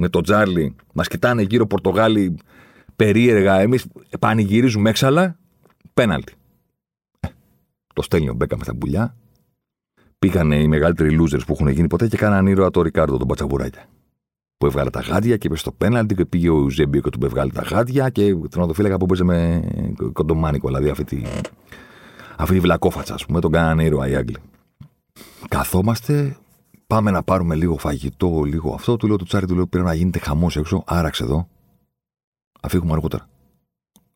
με 0.03 0.09
τον 0.09 0.23
Τζάρλι. 0.23 0.75
Μας 0.93 1.07
κοιτάνε 1.07 1.41
γύρω 1.41 1.65
Πορτογάλοι 1.65 2.37
περίεργα. 2.95 3.59
Εμείς 3.59 3.85
πανηγυρίζουμε 4.19 4.89
έξαλα. 4.89 5.37
Πέναλτι. 5.93 6.33
Ε, 7.19 7.27
το 7.93 8.01
στέλνει 8.01 8.29
ο 8.29 8.33
Μπέκα 8.33 8.57
με 8.57 8.63
τα 8.63 8.75
πουλιά 8.75 9.15
πήγανε 10.23 10.55
οι 10.55 10.67
μεγαλύτεροι 10.67 11.17
losers 11.21 11.41
που 11.47 11.53
έχουν 11.53 11.67
γίνει 11.67 11.87
ποτέ 11.87 12.07
και 12.07 12.17
κάναν 12.17 12.47
ήρωα 12.47 12.71
το 12.71 12.81
Ρικάρδο 12.81 13.17
τον 13.17 13.27
Πατσαβουράκια. 13.27 13.85
που 14.57 14.65
έβγαλε 14.65 14.89
τα 14.89 14.99
γάντια 14.99 15.37
και 15.37 15.47
είπε 15.47 15.57
στο 15.57 15.71
πέναλτι 15.71 16.15
και 16.15 16.25
πήγε 16.25 16.49
ο 16.49 16.57
Ιουζέμπιο 16.57 17.01
και 17.01 17.09
του 17.09 17.25
έβγαλε 17.25 17.51
τα 17.51 17.61
γάντια 17.61 18.09
και 18.09 18.35
τερματοφύλακα 18.49 18.97
που 18.97 19.05
παίζει 19.05 19.23
με 19.23 19.61
κοντομάνικο, 20.13 20.67
δηλαδή 20.67 20.89
αυτή 20.89 21.03
τη, 21.03 21.21
αυτή 22.37 22.53
τη 22.53 22.59
βλακόφατσα, 22.59 23.13
ας 23.13 23.25
πούμε, 23.25 23.39
τον 23.39 23.51
κάνανε 23.51 23.83
ήρωα 23.83 24.07
οι 24.07 24.15
Άγγλοι. 24.15 24.37
Καθόμαστε, 25.47 26.37
πάμε 26.93 27.11
να 27.11 27.23
πάρουμε 27.23 27.55
λίγο 27.55 27.77
φαγητό, 27.77 28.43
λίγο 28.43 28.73
αυτό. 28.73 28.97
Του 28.97 29.07
λέω 29.07 29.15
του 29.15 29.25
τσάρι, 29.25 29.45
του 29.45 29.55
λέω 29.55 29.67
πρέπει 29.67 29.85
να 29.85 29.93
γίνεται 29.93 30.19
χαμός 30.19 30.55
έξω, 30.55 30.83
άραξε 30.85 31.23
εδώ. 31.23 31.47
Α 32.61 32.69
φύγουμε 32.69 32.91
αργότερα. 32.91 33.29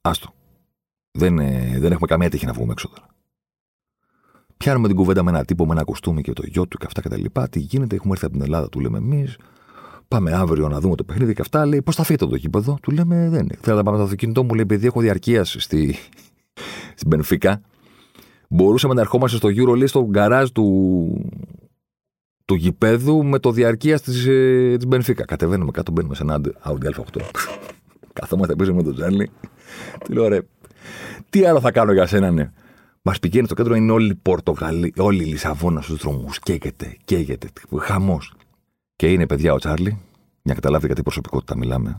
Άστο. 0.01 0.33
Δεν, 1.11 1.39
ε, 1.39 1.75
δεν 1.79 1.91
έχουμε 1.91 2.07
καμία 2.07 2.29
τύχη 2.29 2.45
να 2.45 2.53
βγούμε 2.53 2.71
έξω 2.71 2.87
τώρα. 2.87 3.07
Πιάνουμε 4.57 4.87
την 4.87 4.95
κουβέντα 4.95 5.23
με 5.23 5.29
ένα 5.29 5.45
τύπο, 5.45 5.65
με 5.65 5.73
ένα 5.73 5.83
κοστούμι 5.83 6.21
και 6.21 6.33
το 6.33 6.43
γιο 6.45 6.67
του 6.67 6.77
και 6.77 6.85
αυτά 6.85 7.01
και 7.01 7.09
τα 7.09 7.17
λοιπά. 7.17 7.49
Τι 7.49 7.59
γίνεται, 7.59 7.95
έχουμε 7.95 8.13
έρθει 8.13 8.25
από 8.25 8.33
την 8.33 8.43
Ελλάδα, 8.43 8.69
του 8.69 8.79
λέμε 8.79 8.97
εμείς. 8.97 9.37
Πάμε 10.07 10.31
αύριο 10.31 10.67
να 10.67 10.79
δούμε 10.79 10.95
το 10.95 11.03
παιχνίδι 11.03 11.33
και 11.33 11.41
αυτά. 11.41 11.65
Λέει, 11.65 11.81
πώς 11.81 11.95
θα 11.95 12.03
φύγετε 12.03 12.25
το 12.25 12.35
γήπεδο; 12.35 12.77
Του 12.81 12.91
λέμε, 12.91 13.29
δεν 13.29 13.41
είναι. 13.41 13.57
Θέλω 13.61 13.77
να 13.77 13.83
πάμε 13.83 13.97
το 13.97 14.03
αυτοκίνητό 14.03 14.43
μου, 14.43 14.53
λέει, 14.53 14.61
επειδή 14.61 14.87
έχω 14.87 14.99
διαρκείας 14.99 15.55
στη, 15.59 15.95
στην 16.95 17.09
Πενφύκα. 17.09 17.61
Μπορούσαμε 18.49 18.93
να 18.93 19.01
ερχόμαστε 19.01 19.37
στο 19.37 19.49
Euro, 19.49 19.77
λέει, 19.77 19.87
στο 19.87 20.05
γκαράζ 20.05 20.49
του, 20.49 20.65
του 22.47 22.55
γηπέδου 22.55 23.25
με 23.25 23.39
το 23.39 23.51
διαρκείας 23.51 24.01
της 24.01 24.25
ε, 24.25 24.73
της 24.75 24.87
Μπενφίκα. 24.87 25.25
Κατεβαίνουμε 25.25 25.71
κάτω, 25.71 25.91
μπαίνουμε 25.91 26.15
σε 26.15 26.23
ένα 26.23 26.41
Audi 26.63 26.93
A8. 26.93 27.21
Καθόμαστε 28.13 28.55
πίσω 28.55 28.73
με 28.73 28.83
τον 28.83 28.95
Τζάρλι. 28.95 29.29
Τι 30.03 30.13
λέω, 30.13 30.27
ρε, 30.27 30.39
τι 31.29 31.45
άλλο 31.45 31.59
θα 31.59 31.71
κάνω 31.71 31.93
για 31.93 32.05
σένα, 32.05 32.31
ναι. 32.31 32.51
Μας 33.01 33.19
πηγαίνει 33.19 33.45
στο 33.45 33.55
κέντρο, 33.55 33.75
είναι 33.75 33.91
όλη 33.91 34.11
η 34.11 34.15
Πορτογαλία, 34.15 34.91
όλη 34.97 35.23
η 35.23 35.25
Λισαβόνα 35.25 35.81
στους 35.81 35.97
δρόμους. 35.97 36.39
Καίγεται, 36.39 36.97
καίγεται. 37.05 37.47
Χαμός. 37.79 38.33
Και 38.95 39.11
είναι 39.11 39.25
παιδιά 39.25 39.53
ο 39.53 39.57
Τσάρλι, 39.57 39.89
για 39.89 39.99
να 40.43 40.53
καταλάβετε 40.53 40.85
γιατί 40.87 41.01
προσωπικότητα 41.01 41.57
μιλάμε. 41.57 41.97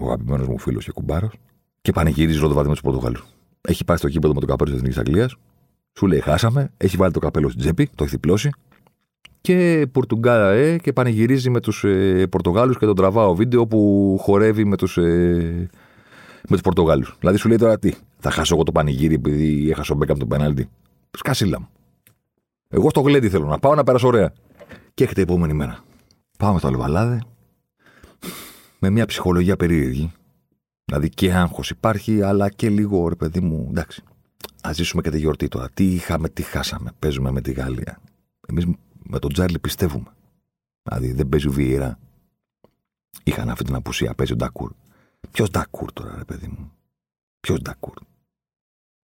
Ο 0.00 0.04
αγαπημένος 0.04 0.48
μου 0.48 0.58
φίλος 0.58 0.84
και 0.84 0.90
κουμπάρος. 0.90 1.32
Και 1.80 1.92
πανηγυρίζει 1.92 2.38
ροδοβάδι 2.38 2.68
με 2.68 2.74
του 2.74 2.80
Πορτογάλου. 2.80 3.20
Έχει 3.60 3.84
πάει 3.84 3.96
στο 3.96 4.08
κήπεδο 4.08 4.34
με 4.34 4.40
το 4.40 4.46
καπέλο 4.46 4.70
της 4.70 4.78
Εθνικής 4.78 4.98
Αγγλίας. 4.98 5.36
Σου 5.98 6.06
λέει 6.06 6.20
χάσαμε. 6.20 6.70
Έχει 6.76 6.96
βάλει 6.96 7.12
το 7.12 7.18
καπέλο 7.18 7.48
στην 7.48 7.60
τσέπη, 7.60 7.90
το 7.94 8.04
έχει 8.04 8.12
διπλώσει. 8.12 8.50
Και 9.40 9.86
Πορτουγκάλα 9.92 10.50
ε, 10.50 10.78
και 10.78 10.92
πανηγυρίζει 10.92 11.50
με 11.50 11.60
τους 11.60 11.84
ε, 11.84 12.26
Πορτογάλους 12.30 12.78
και 12.78 12.86
τον 12.86 12.96
τραβάω 12.96 13.34
βίντεο 13.34 13.66
που 13.66 14.16
χορεύει 14.20 14.64
με 14.64 14.76
τους 14.76 14.96
ε, 14.96 15.70
με 16.48 16.50
τους 16.50 16.60
Πορτογάλους. 16.60 17.16
Δηλαδή 17.18 17.38
σου 17.38 17.48
λέει 17.48 17.56
τώρα 17.56 17.78
τι, 17.78 17.92
θα 18.18 18.30
χάσω 18.30 18.54
εγώ 18.54 18.64
το 18.64 18.72
πανηγύρι 18.72 19.14
επειδή 19.14 19.70
έχασα 19.70 19.94
ο 19.94 19.96
Μπέκαμ 19.96 20.18
τον 20.18 20.28
πενάλτη. 20.28 20.68
Σκασίλα 21.10 21.60
μου. 21.60 21.68
Εγώ 22.68 22.90
στο 22.90 23.00
γλέντι 23.00 23.28
θέλω 23.28 23.46
να 23.46 23.58
πάω 23.58 23.74
να 23.74 23.84
περάσω 23.84 24.06
ωραία. 24.06 24.32
Και 24.94 25.04
έχετε 25.04 25.20
επόμενη 25.20 25.52
μέρα. 25.52 25.84
Πάμε 26.38 26.58
στο 26.58 26.68
Αλβαλάδε 26.68 27.22
με 28.78 28.90
μια 28.90 29.06
ψυχολογία 29.06 29.56
περίεργη. 29.56 30.12
Δηλαδή 30.84 31.08
και 31.08 31.32
άγχος 31.32 31.70
υπάρχει, 31.70 32.22
αλλά 32.22 32.48
και 32.48 32.68
λίγο 32.68 33.08
ρε 33.08 33.14
παιδί 33.14 33.40
μου. 33.40 33.66
Εντάξει. 33.70 34.02
Α 34.68 34.70
ζήσουμε 34.72 35.02
και 35.02 35.10
τη 35.10 35.18
γιορτή 35.18 35.48
τώρα. 35.48 35.68
Τι 35.74 35.84
είχαμε, 35.84 36.28
τι 36.28 36.42
χάσαμε. 36.42 36.90
Παίζουμε 36.98 37.30
με 37.30 37.40
τη 37.40 37.52
Γαλλία. 37.52 37.98
Εμείς 38.48 38.66
με 39.04 39.18
τον 39.18 39.32
Τζάρλι 39.32 39.58
πιστεύουμε. 39.58 40.10
Δηλαδή 40.82 41.12
δεν 41.12 41.28
παίζει 41.28 41.48
ο 41.48 41.52
Βιέρα. 41.52 41.98
Είχαν 43.22 43.50
αυτή 43.50 43.64
την 43.64 43.74
απουσία. 43.74 44.14
Παίζει 44.14 44.32
ο 44.32 44.36
Ντακούρ. 44.36 44.72
Ποιος 45.30 45.50
Ντακούρ 45.50 45.92
τώρα, 45.92 46.14
ρε 46.16 46.24
παιδί 46.24 46.46
μου; 46.46 46.72
Ποιος 47.40 47.60
Ντακούρ. 47.60 47.94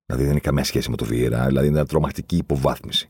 Δηλαδή 0.05 0.25
δεν 0.25 0.35
έχει 0.35 0.45
καμία 0.45 0.63
σχέση 0.63 0.89
με 0.89 0.95
το 0.95 1.05
Βιέρα. 1.05 1.45
Δηλαδή 1.45 1.67
είναι 1.67 1.75
μια 1.75 1.85
τρομακτική 1.85 2.37
υποβάθμιση. 2.37 3.09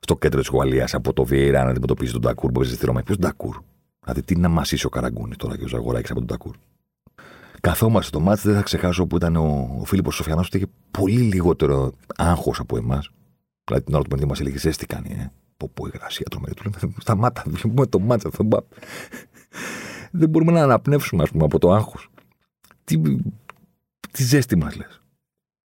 Στο 0.00 0.16
κέντρο 0.16 0.40
της 0.40 0.48
Γουαλία 0.48 0.88
από 0.92 1.12
το 1.12 1.24
Βιέρα 1.24 1.64
να 1.64 1.70
αντιμετωπίσει 1.70 2.12
τον 2.12 2.20
Ντακούρ 2.20 2.52
που 2.52 2.60
παίζει 2.60 2.74
στη 2.74 2.86
Ρώμη. 2.86 3.02
Ποιος 3.02 3.18
Ντακούρ. 3.18 3.62
Δηλαδή 4.00 4.22
τι 4.22 4.36
να 4.36 4.48
μασίσει 4.48 4.86
ο 4.86 4.88
Καραγκούνη 4.88 5.36
τώρα 5.36 5.56
και 5.56 5.64
ο 5.64 5.68
Ζαγοράκης 5.68 6.10
από 6.10 6.18
τον 6.18 6.28
Ντακούρ. 6.28 6.56
Καθόμαστε 7.60 8.08
στο 8.08 8.20
μάτι, 8.20 8.40
δεν 8.44 8.54
θα 8.54 8.62
ξεχάσω 8.62 9.06
που 9.06 9.16
ήταν 9.16 9.36
ο, 9.36 9.76
ο 9.80 9.84
Φίλιππος 9.84 10.14
Σοφιανός 10.14 10.48
που 10.48 10.56
είχε 10.56 10.66
πολύ 10.90 11.20
λιγότερο 11.20 11.92
άγχος 12.16 12.58
από 12.58 12.76
εμάς. 12.76 13.10
Δηλαδή 13.64 13.84
την 13.84 13.94
ώρα 13.94 14.02
του 14.02 14.08
παιχνιδιού 14.08 14.28
μας 14.28 14.40
έλεγε: 14.40 14.70
τι 14.70 14.86
κάνει, 14.86 15.10
ε. 15.12 15.32
Πω, 15.64 15.70
πω, 15.74 15.86
υγρασία 15.86 16.26
τρομερή. 16.30 16.54
Του 16.54 16.62
λέμε: 16.64 16.94
Σταμάτα, 17.04 17.42
βγούμε 17.46 17.86
το 17.86 17.98
μάτσα. 17.98 18.30
δεν 20.10 20.28
μπορούμε 20.28 20.52
να 20.52 20.62
αναπνεύσουμε, 20.62 21.22
ας 21.22 21.30
πούμε, 21.30 21.44
από 21.44 21.58
το 21.58 21.72
άγχος. 21.72 22.08
Τι, 22.84 23.00
τι 24.10 24.22
ζέστη 24.22 24.56
μας 24.56 24.76
λες. 24.76 25.02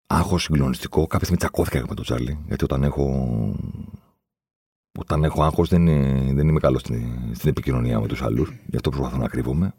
Άγχος 0.08 0.44
συγκλονιστικό. 0.44 1.02
Κάποια 1.02 1.20
στιγμή 1.20 1.38
τσακώθηκα 1.38 1.86
με 1.88 1.96
τον 1.96 2.04
Τσάρλι. 2.04 2.40
Γιατί 2.48 2.64
όταν 2.64 2.84
έχω. 2.84 3.56
Όταν 5.00 5.24
έχω 5.24 5.44
άγχος 5.44 5.70
δεν, 5.70 5.86
δεν 6.36 6.48
είμαι 6.48 6.60
καλός 6.60 6.82
στην, 6.82 7.36
στην 7.36 7.50
επικοινωνία 7.50 8.00
με 8.00 8.08
τους 8.08 8.22
άλλου. 8.22 8.48
Γι' 8.66 8.76
αυτό 8.76 8.90
προσπαθώ 8.90 9.18
να 9.18 9.28
κρύβομαι. 9.28 9.74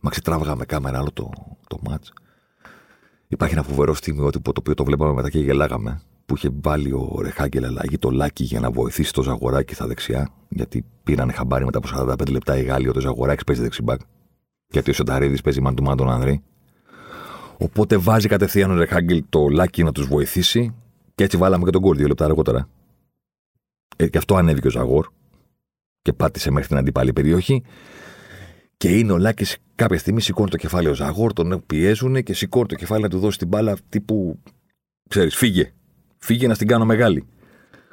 Μα 0.00 0.10
ξετράβγα 0.10 0.56
με 0.56 0.64
κάμερα 0.64 0.98
άλλο 0.98 1.12
το, 1.12 1.30
το 1.66 1.78
μάτς. 1.82 2.12
Υπάρχει 3.28 3.54
ένα 3.54 3.62
φοβερό 3.62 3.94
στιγμιότυπο 3.94 4.52
το 4.52 4.60
οποίο 4.60 4.74
το 4.74 4.84
βλέπαμε 4.84 5.12
μετά 5.12 5.30
και 5.30 5.38
γελάγαμε. 5.38 6.02
Που 6.28 6.36
είχε 6.36 6.48
βάλει 6.62 6.92
ο 6.92 7.18
Ρεχάγκελ 7.22 7.64
αλλαγή 7.64 7.98
το 7.98 8.10
λάκι 8.10 8.44
για 8.44 8.60
να 8.60 8.70
βοηθήσει 8.70 9.12
το 9.12 9.22
Ζαγοράκι 9.22 9.74
στα 9.74 9.86
δεξιά. 9.86 10.28
Γιατί 10.48 10.84
πήραν 11.02 11.32
χαμπάρι 11.32 11.64
μετά 11.64 11.78
από 11.78 12.12
45 12.12 12.30
λεπτά 12.30 12.58
οι 12.58 12.62
Γάλλοι 12.62 12.88
ότι 12.88 12.98
ο 12.98 13.00
Ζαγοράκι 13.00 13.44
παίζει 13.44 13.62
δεξιμπάκ. 13.62 14.00
Γιατί 14.70 14.90
ο 14.90 14.92
Σενταρίδη 14.92 15.42
παίζει 15.42 15.60
μαντουμά 15.60 15.94
τον 15.94 16.10
Ανδρή. 16.10 16.42
Οπότε 17.58 17.96
βάζει 17.96 18.28
κατευθείαν 18.28 18.70
ο 18.70 18.74
Ρεχάγκελ 18.74 19.24
το 19.28 19.48
λάκι 19.48 19.82
να 19.82 19.92
τους 19.92 20.06
βοηθήσει. 20.06 20.74
Και 21.14 21.24
έτσι 21.24 21.36
βάλαμε 21.36 21.64
και 21.64 21.70
τον 21.70 21.82
κόλ 21.82 21.96
δύο 21.96 22.06
λεπτά 22.06 22.24
αργότερα. 22.24 22.68
Ε, 23.96 24.08
και 24.08 24.18
αυτό 24.18 24.36
ανέβηκε 24.36 24.66
ο 24.66 24.70
Ζαγόρ 24.70 25.06
και 26.02 26.12
πάτησε 26.12 26.50
μέχρι 26.50 26.68
την 26.68 26.76
αντίπαλη 26.76 27.12
περιοχή. 27.12 27.62
Και 28.76 28.98
είναι 28.98 29.12
ο 29.12 29.18
Λάκης 29.18 29.56
κάποια 29.74 29.98
στιγμή 29.98 30.20
σηκώνει 30.20 30.50
το 30.50 30.56
κεφάλι 30.56 30.88
ο 30.88 30.94
Ζαγόρ, 30.94 31.32
τον 31.32 31.62
πιέζουν 31.66 32.22
και 32.22 32.34
σηκώνει 32.34 32.66
το 32.66 32.74
κεφάλι 32.74 33.02
να 33.02 33.08
του 33.08 33.18
δώσει 33.18 33.38
την 33.38 33.48
μπάλα 33.48 33.76
τύπου. 33.88 34.42
ξέρεις, 35.08 35.36
φύγε. 35.36 35.72
Φύγε 36.18 36.46
να 36.46 36.54
στην 36.54 36.66
κάνω 36.66 36.84
μεγάλη. 36.84 37.24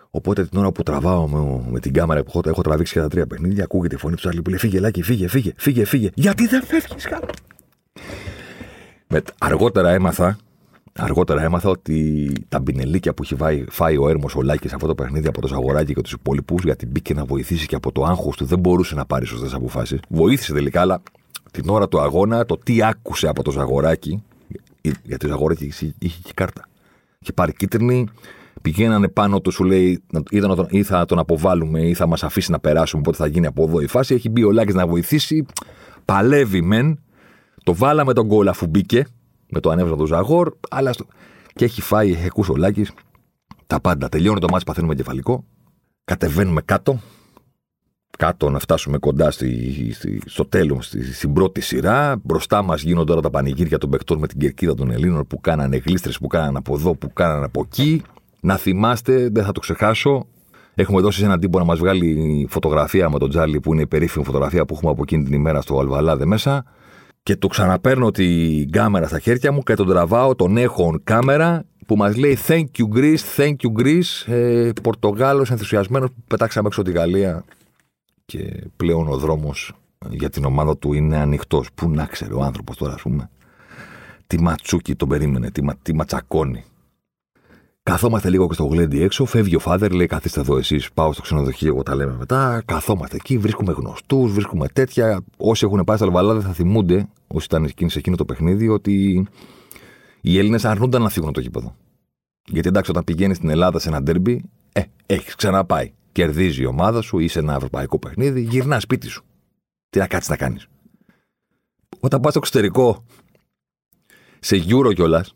Οπότε 0.10 0.46
την 0.46 0.60
ώρα 0.60 0.72
που 0.72 0.84
τραβάω 0.84 1.28
με, 1.28 1.64
με 1.70 1.80
την 1.80 1.94
κάμερα 1.94 2.24
που 2.24 2.30
έχω, 2.30 2.42
έχω 2.46 2.62
τραβήξει 2.62 2.94
και 2.94 3.00
τα 3.00 3.08
τρία 3.08 3.28
παιχνίδια, 3.28 3.64
ακούγεται 3.64 3.96
η 3.96 3.98
φωνή 3.98 4.14
του 4.14 4.20
Τσάρλι 4.20 4.42
που 4.42 4.50
λέει 4.50 4.60
Φύγε, 4.60 4.80
Λάκη, 4.80 5.02
φύγε, 5.02 5.28
φύγε, 5.28 5.54
φύγε, 5.56 5.86
φύγε. 5.86 6.10
Γιατί 6.14 6.48
δεν 6.48 6.64
φεύγεις 6.64 7.06
κάτω. 7.06 7.28
Αργότερα 9.38 9.92
έμαθα 9.92 10.38
Αργότερα 10.98 11.44
έμαθα 11.44 11.70
ότι 11.70 12.32
τα 12.50 12.60
μπινελίκια 12.60 13.14
που 13.14 13.24
έχει 13.24 13.36
φάει, 13.36 13.66
φάει 13.70 13.98
ο 13.98 14.10
Έρμος 14.10 14.36
ο 14.36 14.42
Λάκης 14.42 14.74
αυτό 14.74 14.88
το 14.88 14.96
παιχνίδι 14.96 15.28
από 15.28 15.42
το 15.42 15.48
Ζαγοράκι 15.48 15.94
και 15.94 16.02
τους 16.02 16.12
υπόλοιπους, 16.12 16.64
γιατί 16.64 16.86
μπήκε 16.86 17.14
να 17.14 17.26
βοηθήσει 17.26 17.68
και 17.68 17.76
από 17.76 17.92
το 17.92 18.04
άγχος 18.04 18.38
του 18.38 18.46
δεν 18.46 18.60
μπορούσε 18.60 18.96
να 18.96 19.06
πάρει 19.06 19.26
σωστές 19.26 19.54
αποφάσεις. 19.54 20.00
Βοήθησε 20.10 20.54
τελικά, 20.54 20.82
αλλά 20.82 21.02
την 21.52 21.70
ώρα 21.70 21.88
του 21.88 22.00
αγώνα 22.00 22.46
το 22.46 22.58
τι 22.58 22.84
άκουσε 22.84 23.28
από 23.28 23.44
το 23.44 23.52
Ζαγοράκι, 23.52 24.24
γιατί 25.04 25.26
ο 25.26 25.30
Ζαγοράκι 25.30 25.72
είχε 26.00 26.20
και 26.24 26.32
κάρτα. 26.36 26.68
Είχε 27.26 27.34
πάρει 27.34 27.54
κίτρινη, 27.54 28.08
πηγαίνανε 28.62 29.08
πάνω 29.08 29.42
του, 29.42 29.52
σου 29.52 29.64
λέει, 29.64 30.04
ή 30.70 30.84
θα 30.84 31.06
τον 31.06 31.20
αποβάλουμε 31.20 31.82
ή 31.82 31.94
θα 31.94 32.08
μας 32.08 32.24
αφήσει 32.24 32.52
να 32.52 32.60
περάσουμε, 32.60 33.02
οπότε 33.02 33.18
θα 33.18 33.28
γίνει 33.28 33.46
από 33.46 33.64
εδώ 33.64 33.80
η 33.80 33.88
φάση. 33.88 34.14
Έχει 34.14 34.30
μπει 34.30 34.44
ο 34.44 34.52
Λάκης 34.52 34.74
να 34.74 34.88
βοηθήσει, 34.88 35.46
παλεύει 36.06 36.62
μεν, 36.62 37.00
το 37.64 37.76
βάλαμε 37.76 38.14
τον 38.14 38.28
κόλλα 38.28 38.52
αφού 38.52 38.68
μπήκε, 38.68 39.06
με 39.50 39.60
το 39.60 39.70
ανέβασμα 39.70 39.98
του 39.98 40.06
Ζαγόρ, 40.06 40.52
αλλά 40.70 40.94
στο... 40.94 41.06
και 41.54 41.66
έχει 41.66 41.82
φάει, 41.82 42.12
έχει 42.12 42.26
ακούσει 42.26 42.52
ο 42.52 42.56
Λάκης, 42.56 42.92
τα 43.68 43.82
πάντα. 43.82 44.10
Τελειώνει 44.10 44.40
το 44.40 44.48
μάτι, 44.52 44.64
παθαίνουμε 44.64 44.96
κεφαλικό. 44.96 45.46
Κατεβαίνουμε 46.04 46.62
κάτω. 46.62 47.00
Κάτω 48.18 48.50
να 48.50 48.60
φτάσουμε 48.60 48.98
κοντά 48.98 49.32
στη, 49.32 49.92
στη, 49.94 50.22
στο 50.26 50.46
τέλος, 50.46 50.86
στη, 50.86 51.14
στην 51.14 51.34
πρώτη 51.34 51.62
σειρά. 51.62 52.20
Μπροστά 52.24 52.62
μας 52.62 52.82
γίνονται 52.82 53.06
τώρα 53.06 53.22
τα 53.22 53.30
πανηγύρια 53.30 53.78
των 53.78 53.90
παιχτών 53.90 54.20
με 54.20 54.28
την 54.28 54.40
κερκίδα 54.40 54.74
των 54.74 54.92
Ελλήνων 54.92 55.28
που 55.28 55.42
κάνανε 55.42 55.78
γλίστρες, 55.78 56.18
που 56.18 56.28
κάνανε 56.28 56.58
από 56.58 56.74
εδώ, 56.76 56.96
που 56.96 57.14
κάνανε 57.14 57.46
από 57.46 57.62
εκεί. 57.66 58.02
Να 58.40 58.58
θυμάστε, 58.58 59.30
δεν 59.32 59.44
θα 59.44 59.52
το 59.52 59.60
ξεχάσω, 59.60 60.28
Έχουμε 60.78 61.02
δώσει 61.02 61.20
σε 61.20 61.26
έναν 61.26 61.40
τύπο 61.40 61.60
να 61.60 61.66
μας 61.66 61.80
βγάλει 61.80 62.48
φωτογραφία 62.50 63.10
με 63.10 63.20
τον 63.20 63.30
Τζάλι 63.30 63.60
που 63.60 63.74
είναι 63.74 63.82
η 63.82 63.88
περίφημη 63.88 64.26
φωτογραφία 64.26 64.66
που 64.66 64.74
έχουμε 64.74 64.92
από 64.92 65.02
εκείνη 65.02 65.24
την 65.24 65.34
ημέρα 65.34 65.62
στο 65.62 65.80
Αλβαλάδε 65.80 66.26
μέσα 66.26 66.66
και 67.24 67.36
το 67.36 67.48
ξαναπαίρνω 67.48 68.12
την 68.12 68.72
κάμερα 68.72 69.08
στα 69.08 69.20
χέρια 69.20 69.52
μου 69.52 69.62
και 69.62 69.74
τον 69.74 69.88
τραβάω, 69.88 70.36
τον 70.36 70.58
έχω 70.58 71.00
κάμερα 71.04 71.64
που 71.86 71.96
μας 71.96 72.16
λέει 72.16 72.38
Thank 72.48 72.66
you 72.78 72.98
Greece, 72.98 73.38
thank 73.38 73.50
you 73.50 73.84
Greece. 73.84 74.34
Ε, 74.34 74.70
Πορτογάλος 74.84 75.52
ενθουσιασμένος 75.52 76.10
που 76.10 76.24
πετάξαμε 76.28 76.68
έξω 76.68 76.82
τη 76.82 76.92
Γαλλία 76.92 77.44
και 78.26 78.64
πλέον 78.76 79.08
ο 79.08 79.18
δρόμος 79.18 79.74
για 80.10 80.30
την 80.30 80.46
ομάδα 80.46 80.78
του 80.78 80.94
είναι 80.94 81.18
ανοιχτός. 81.18 81.68
Πού 81.76 81.90
να 81.90 82.06
ξέρει 82.06 82.34
ο 82.34 82.42
άνθρωπος 82.42 82.78
τώρα, 82.78 82.94
ας 82.94 83.02
πούμε. 83.02 83.30
Τι 84.28 84.42
ματσούκι 84.42 84.96
τον 84.96 85.10
περίμενε, 85.10 85.52
τι, 85.52 85.62
τι 85.82 85.94
ματσακώνει. 85.94 86.64
Καθόμαστε 87.84 88.30
λίγο 88.30 88.48
και 88.48 88.54
στο 88.54 88.66
γλέντι 88.66 89.02
έξω, 89.02 89.26
φεύγει 89.26 89.56
ο 89.56 89.60
φάδερ, 89.60 89.92
λέει 89.92 90.08
καθίστε 90.08 90.40
εδώ 90.40 90.58
εσείς, 90.58 90.92
πάω 90.94 91.14
στο 91.14 91.22
ξενοδοχείο, 91.22 91.68
εγώ 91.68 91.84
τα 91.84 91.96
λέμε 91.96 92.16
μετά. 92.18 92.64
Καθόμαστε 92.66 93.16
εκεί, 93.16 93.38
βρίσκουμε 93.38 93.74
γνωστούς, 93.74 94.32
βρίσκουμε 94.32 94.68
τέτοια. 94.68 95.24
Όσοι 95.38 95.66
έχουν 95.66 95.84
πάει 95.84 95.98
στα 95.98 96.06
Αλβαλάδε 96.06 96.40
θα 96.40 96.54
θυμούνται, 96.54 97.08
όσοι 97.28 97.46
ήταν 97.46 97.64
εκείνοι 97.64 97.90
σε 97.90 98.00
εκείνο 98.00 98.16
το 98.16 98.26
παιχνίδι, 98.26 98.68
ότι 98.68 99.28
οι 100.22 100.38
Έλληνες 100.38 100.66
αρνούνταν 100.66 101.02
να 101.02 101.10
φύγουν 101.10 101.34
το 101.34 101.40
γήπεδο. 101.40 101.76
Γιατί 102.48 102.68
εντάξει, 102.68 102.92
όταν 102.92 103.04
πηγαίνεις 103.04 103.38
στην 103.38 103.50
Ελλάδα 103.50 103.80
σε 103.80 103.90
ένα 103.90 104.02
ντέρμπι, 104.02 104.44
ε, 104.72 104.82
έχεις 105.06 105.36
ξαναπάει. 105.36 105.94
Κερδίζει 106.16 106.62
η 106.62 106.66
ομάδα 106.66 107.02
σου 107.02 107.20
ή 107.20 107.28
σε 107.28 107.40
ένα 107.40 107.56
ευρωπαϊκό 107.56 108.00
παιχνίδι, 108.00 108.42
γυρνάς 108.42 108.82
σπίτι 108.82 109.08
σου. 109.08 109.24
Τι 109.90 110.00
να 110.00 110.08
κάτσεις 110.08 110.30
να 110.30 110.38
κάνεις. 110.38 110.68
Όταν 112.00 112.20
πας 112.20 112.32
στο 112.32 112.40
εξωτερικό, 112.40 113.06
σε 114.40 114.64
Euro 114.68 114.94
κιόλας, 114.94 115.34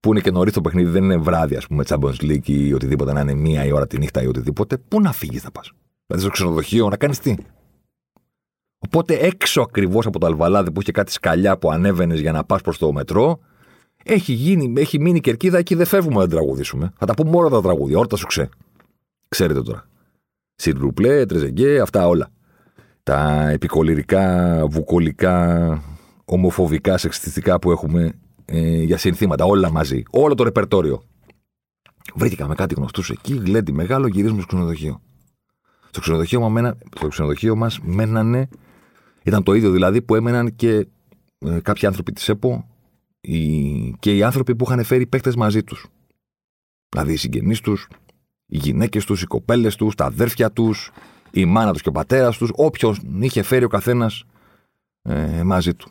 που 0.00 0.10
είναι 0.10 0.20
και 0.20 0.30
νωρίς 0.30 0.52
το 0.52 0.60
παιχνίδι, 0.60 0.90
δεν 0.90 1.04
είναι 1.04 1.16
βράδυ, 1.16 1.56
ας 1.56 1.66
πούμε, 1.66 1.84
Champions 1.86 2.20
League 2.20 2.48
ή 2.48 2.72
οτιδήποτε, 2.72 3.12
να 3.12 3.20
είναι 3.20 3.34
μία 3.34 3.64
η 3.64 3.72
ώρα 3.72 3.86
τη 3.86 3.98
νύχτα 3.98 4.22
ή 4.22 4.26
οτιδήποτε, 4.26 4.78
πού 4.78 5.00
να 5.00 5.12
φύγεις 5.12 5.42
θα 5.42 5.50
πας. 5.50 5.72
Δηλαδή 6.06 6.24
στο 6.24 6.32
ξενοδοχείο 6.32 6.88
να 6.88 6.96
κάνεις 6.96 7.18
τι. 7.18 7.34
Οπότε 8.78 9.14
έξω 9.14 9.60
ακριβώς 9.60 10.06
από 10.06 10.18
το 10.18 10.26
Αλβαλάδι 10.26 10.72
που 10.72 10.80
είχε 10.80 10.92
κάτι 10.92 11.12
σκαλιά 11.12 11.58
που 11.58 11.70
ανέβαινες 11.70 12.20
για 12.20 12.32
να 12.32 12.44
πας 12.44 12.60
προς 12.60 12.78
το 12.78 12.92
μετρό, 12.92 13.38
έχει, 14.04 14.32
γίνει, 14.32 14.80
έχει 14.80 15.00
μείνει 15.00 15.20
κερκίδα 15.20 15.58
εκεί 15.58 15.74
δεν 15.74 15.86
φεύγουμε 15.86 16.20
να 16.20 16.28
τραγουδήσουμε. 16.28 16.92
Θα 16.98 17.06
τα 17.06 17.14
πούμε 17.14 17.36
όλα 17.36 17.48
τα 17.48 17.62
τραγούδια, 17.62 17.98
όλα 17.98 18.06
τα 18.06 18.16
σου 18.16 18.26
ξέ. 18.26 18.48
Ξέρετε 19.28 19.62
τώρα. 19.62 19.92
Σιρρουπλέ, 20.54 21.26
τρεζεγκέ, 21.26 21.80
αυτά 21.80 22.06
όλα. 22.06 22.28
Τα 23.02 23.48
επικολυρικά, 23.48 24.66
βουκολικά, 24.66 25.82
ομοφοβικά, 26.24 26.98
σεξιστικά 26.98 27.58
που 27.58 27.70
έχουμε 27.70 28.12
ε, 28.44 28.82
για 28.82 28.96
συνθήματα, 28.96 29.44
όλα 29.44 29.70
μαζί. 29.70 30.02
Όλο 30.10 30.34
το 30.34 30.44
ρεπερτόριο. 30.44 31.02
Βρήκαμε 32.14 32.54
κάτι 32.54 32.74
γνωστούς 32.74 33.10
εκεί, 33.10 33.34
γλέντι 33.34 33.72
μεγάλο, 33.72 34.06
γυρίζουμε 34.06 34.40
στο 34.40 34.46
ξενοδοχείο. 34.46 35.00
Στο 35.88 36.00
ξενοδοχείο, 36.00 36.48
μένα, 36.48 36.76
στο 36.96 37.08
ξενοδοχείο 37.08 37.56
μας 37.56 37.80
μένανε, 37.82 38.48
ήταν 39.22 39.42
το 39.42 39.54
ίδιο 39.54 39.70
δηλαδή 39.70 40.02
που 40.02 40.14
έμεναν 40.14 40.56
και 40.56 40.86
ε, 41.38 41.60
κάποιοι 41.62 41.86
άνθρωποι 41.86 42.12
της 42.12 42.28
ΕΠΟ 42.28 42.68
οι, 43.20 43.90
και 43.98 44.16
οι 44.16 44.22
άνθρωποι 44.22 44.56
που 44.56 44.64
είχαν 44.68 44.84
φέρει 44.84 45.06
παίχτε 45.06 45.32
μαζί 45.36 45.62
τους. 45.62 45.86
Δηλαδή 46.88 47.12
οι 47.12 47.16
συγγενείς 47.16 47.60
τους, 47.60 47.88
οι 48.54 48.58
γυναίκες 48.58 49.04
τους, 49.04 49.22
οι 49.22 49.26
κοπέλες 49.26 49.76
τους, 49.76 49.94
τα 49.94 50.04
αδέρφια 50.04 50.52
τους, 50.52 50.90
η 51.30 51.44
μάνα 51.44 51.72
τους 51.72 51.82
και 51.82 51.88
ο 51.88 51.92
πατέρας 51.92 52.36
τους, 52.36 52.50
όποιο 52.54 52.96
είχε 53.20 53.42
φέρει 53.42 53.64
ο 53.64 53.68
καθένας 53.68 54.24
ε, 55.02 55.42
μαζί 55.42 55.74
του. 55.74 55.90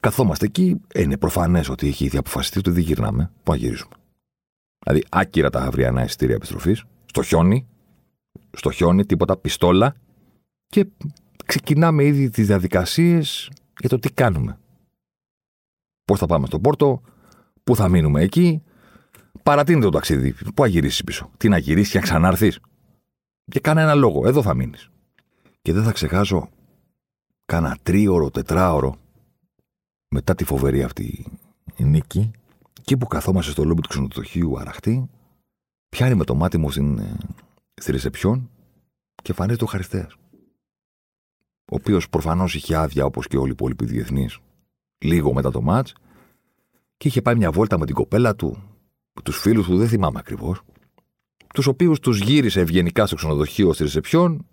Καθόμαστε 0.00 0.44
εκεί, 0.44 0.80
ε, 0.92 1.02
είναι 1.02 1.16
προφανές 1.16 1.68
ότι 1.68 1.86
έχει 1.88 2.04
ήδη 2.04 2.16
αποφασιστεί 2.16 2.58
ότι 2.58 2.70
δεν 2.70 2.82
γυρνάμε. 2.82 3.30
Πού 3.42 3.52
να 3.52 3.56
γυρίσουμε. 3.56 3.94
Δηλαδή, 4.84 5.04
άκυρα 5.10 5.50
τα 5.50 5.60
αυριανά 5.60 6.04
εισιτήρια 6.04 6.34
επιστροφής, 6.34 6.84
στο 7.04 7.22
χιόνι, 7.22 7.66
στο 8.50 8.70
χιόνι, 8.70 9.06
τίποτα, 9.06 9.36
πιστόλα 9.36 9.94
και 10.66 10.86
ξεκινάμε 11.46 12.04
ήδη 12.04 12.30
τις 12.30 12.46
διαδικασίες 12.46 13.50
για 13.78 13.88
το 13.88 13.98
τι 13.98 14.12
κάνουμε. 14.12 14.58
Πώς 16.04 16.18
θα 16.18 16.26
πάμε 16.26 16.46
στο 16.46 16.60
Πόρτο, 16.60 17.02
πού 17.64 17.76
θα 17.76 17.88
μείνουμε 17.88 18.22
εκεί. 18.22 18.62
Παρατείνεται 19.42 19.84
το 19.84 19.90
ταξίδι. 19.90 20.32
Πού 20.32 20.62
θα 20.62 20.66
γυρίσεις 20.66 21.04
πίσω; 21.04 21.30
Τι 21.36 21.48
να 21.48 21.58
γυρίσεις 21.58 21.92
και 21.92 21.98
να 21.98 22.04
ξανάρθεις; 22.04 22.60
Και 23.44 23.60
κανένα 23.60 23.94
λόγο. 23.94 24.26
Εδώ 24.26 24.42
θα 24.42 24.54
μείνεις. 24.54 24.90
Και 25.62 25.72
δεν 25.72 25.82
θα 25.82 25.92
ξεχάσω 25.92 26.48
κάνα 27.44 27.76
τρίωρο, 27.82 28.30
τετράωρο 28.30 28.96
μετά 30.08 30.34
τη 30.34 30.44
φοβερή 30.44 30.82
αυτή 30.82 31.26
η 31.76 31.84
νίκη, 31.84 32.30
εκεί 32.78 32.96
που 32.96 33.06
καθόμαστε 33.06 33.50
στο 33.50 33.64
λόμπι 33.64 33.80
του 33.80 33.88
ξενοδοχείου 33.88 34.58
αραχτή, 34.58 35.10
πιάνει 35.88 36.14
με 36.14 36.24
το 36.24 36.34
μάτι 36.34 36.58
μου 36.58 36.70
στην, 36.70 36.98
ε, 36.98 37.16
στη 37.74 37.90
ρεσεψιόν 37.90 38.50
και 39.22 39.32
φανίζεται 39.32 39.64
ο 39.64 39.66
Χαριστέας. 39.66 40.16
Ο 41.72 41.74
οποίος 41.74 42.08
προφανώς 42.08 42.54
είχε 42.54 42.76
άδεια 42.76 43.04
όπως 43.04 43.26
και 43.26 43.36
όλοι 43.36 43.48
οι 43.48 43.52
υπόλοιποι 43.52 43.84
διεθνείς 43.84 44.38
λίγο 44.98 45.32
μετά 45.32 45.50
το 45.50 45.62
μάτς 45.62 45.94
και 46.96 47.08
είχε 47.08 47.22
πάει 47.22 47.34
μια 47.34 47.50
βόλτα 47.50 47.78
με 47.78 47.86
την 47.86 47.94
κοπέλα 47.94 48.36
του, 48.36 48.75
τους 49.22 49.38
φίλους 49.38 49.66
του, 49.66 49.76
δεν 49.76 49.88
θυμάμαι 49.88 50.18
ακριβώς, 50.18 50.60
τους 51.54 51.66
οποίους 51.66 52.00
τους 52.00 52.20
γύρισε 52.20 52.60
ευγενικά 52.60 53.06
στο 53.06 53.14
ξενοδοχείο 53.14 53.72
στη 53.72 53.82
ρεσεψιόν 53.82 54.46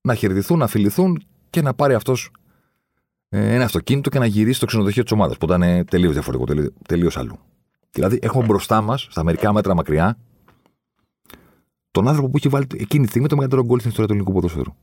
να 0.00 0.14
χαιρετηθούν, 0.14 0.58
να 0.58 0.66
φιληθούν 0.66 1.22
και 1.50 1.62
να 1.62 1.74
πάρει 1.74 1.94
αυτός 1.94 2.30
ε, 3.28 3.54
ένα 3.54 3.64
αυτοκίνητο 3.64 4.10
και 4.10 4.18
να 4.18 4.26
γυρίσει 4.26 4.56
στο 4.56 4.66
ξενοδοχείο 4.66 5.02
της 5.02 5.12
ομάδας 5.12 5.36
που 5.38 5.44
ήταν 5.44 5.84
τελείως 5.84 6.12
διαφορετικό, 6.12 6.70
τελείω 6.86 7.10
αλλού. 7.14 7.38
Δηλαδή, 7.90 8.18
έχουμε 8.22 8.44
μπροστά 8.44 8.80
μας, 8.80 9.06
στα 9.10 9.24
μερικά 9.24 9.52
μέτρα 9.52 9.74
μακριά, 9.74 10.18
τον 11.90 12.08
άνθρωπο 12.08 12.30
που 12.30 12.36
έχει 12.36 12.48
βάλει 12.48 12.66
εκείνη 12.74 13.04
τη 13.04 13.10
στιγμή 13.10 13.28
το 13.28 13.34
μεγαλύτερο 13.34 13.64
γκολ 13.64 13.78
στην 13.78 13.90
ιστορία 13.90 14.08
του 14.08 14.14
ελληνικού 14.14 14.34
ποδοσφαίρου. 14.34 14.74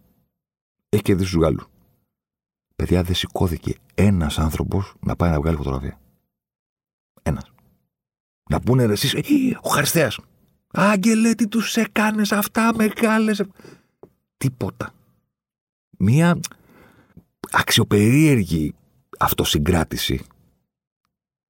Έχει 0.90 1.04
κερδίσει 1.04 1.32
τους 1.32 1.42
Γάλλους. 1.42 1.68
Παιδιά, 2.76 3.04
δεν 3.04 3.16
σηκώθηκε 3.16 3.76
ένας 3.96 4.40
άνθρωπος 4.40 4.94
να 5.00 5.16
πάει 5.16 5.32
να 5.32 5.40
βγάλει 5.40 5.58
φωτογραφία. 5.58 6.00
Ένας. 7.22 7.55
Να 8.50 8.60
πούνε 8.60 8.86
ρε, 8.86 8.92
εσείς, 8.92 9.14
«Ε, 9.14 9.22
ο 9.62 9.70
Χαριστέας. 9.70 10.20
Άγγελε, 10.72 11.34
τι 11.34 11.48
τους 11.48 11.76
έκανες 11.76 12.32
αυτά 12.32 12.72
μεγάλες. 12.76 13.44
Τίποτα. 14.38 14.94
Μία 15.98 16.40
αξιοπερίεργη 17.52 18.74
αυτοσυγκράτηση 19.20 20.26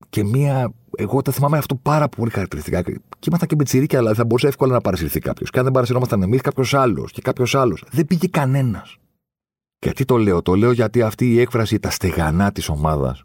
και 0.10 0.24
μία. 0.24 0.74
Εγώ 0.98 1.22
τα 1.22 1.32
θυμάμαι 1.32 1.58
αυτό 1.58 1.76
πάρα 1.76 2.10
πολύ 2.10 2.30
χαρακτηριστικά. 2.30 2.82
Και 2.82 3.28
ήμασταν 3.28 3.48
και 3.48 3.56
μπετσιρίκια, 3.56 4.00
αλλά 4.00 4.14
θα 4.14 4.26
μπορούσε 4.26 4.48
εύκολα 4.48 4.74
να 4.74 4.82
παρασυρθεί 4.82 5.20
κάποιος. 5.20 5.50
Και 5.50 5.58
αν 5.58 5.64
δεν 5.64 5.74
παρασυρώμασταν 5.74 6.22
εμείς, 6.22 6.42
κάποιος 6.42 6.74
άλλος 6.74 7.12
και 7.12 7.22
κάποιος 7.22 7.56
άλλος. 7.56 7.84
Δεν 7.92 8.06
πήγε 8.06 8.28
κανένας. 8.28 8.98
Γιατί 9.80 10.06
το 10.06 10.18
λέω, 10.18 10.42
το 10.42 10.56
λέω 10.56 10.72
γιατί 10.72 11.02
αυτή 11.02 11.34
η 11.34 11.40
έκφραση 11.40 11.80
τα 11.80 11.90
στεγανά 11.90 12.52
της 12.52 12.70
ομάδας 12.70 13.24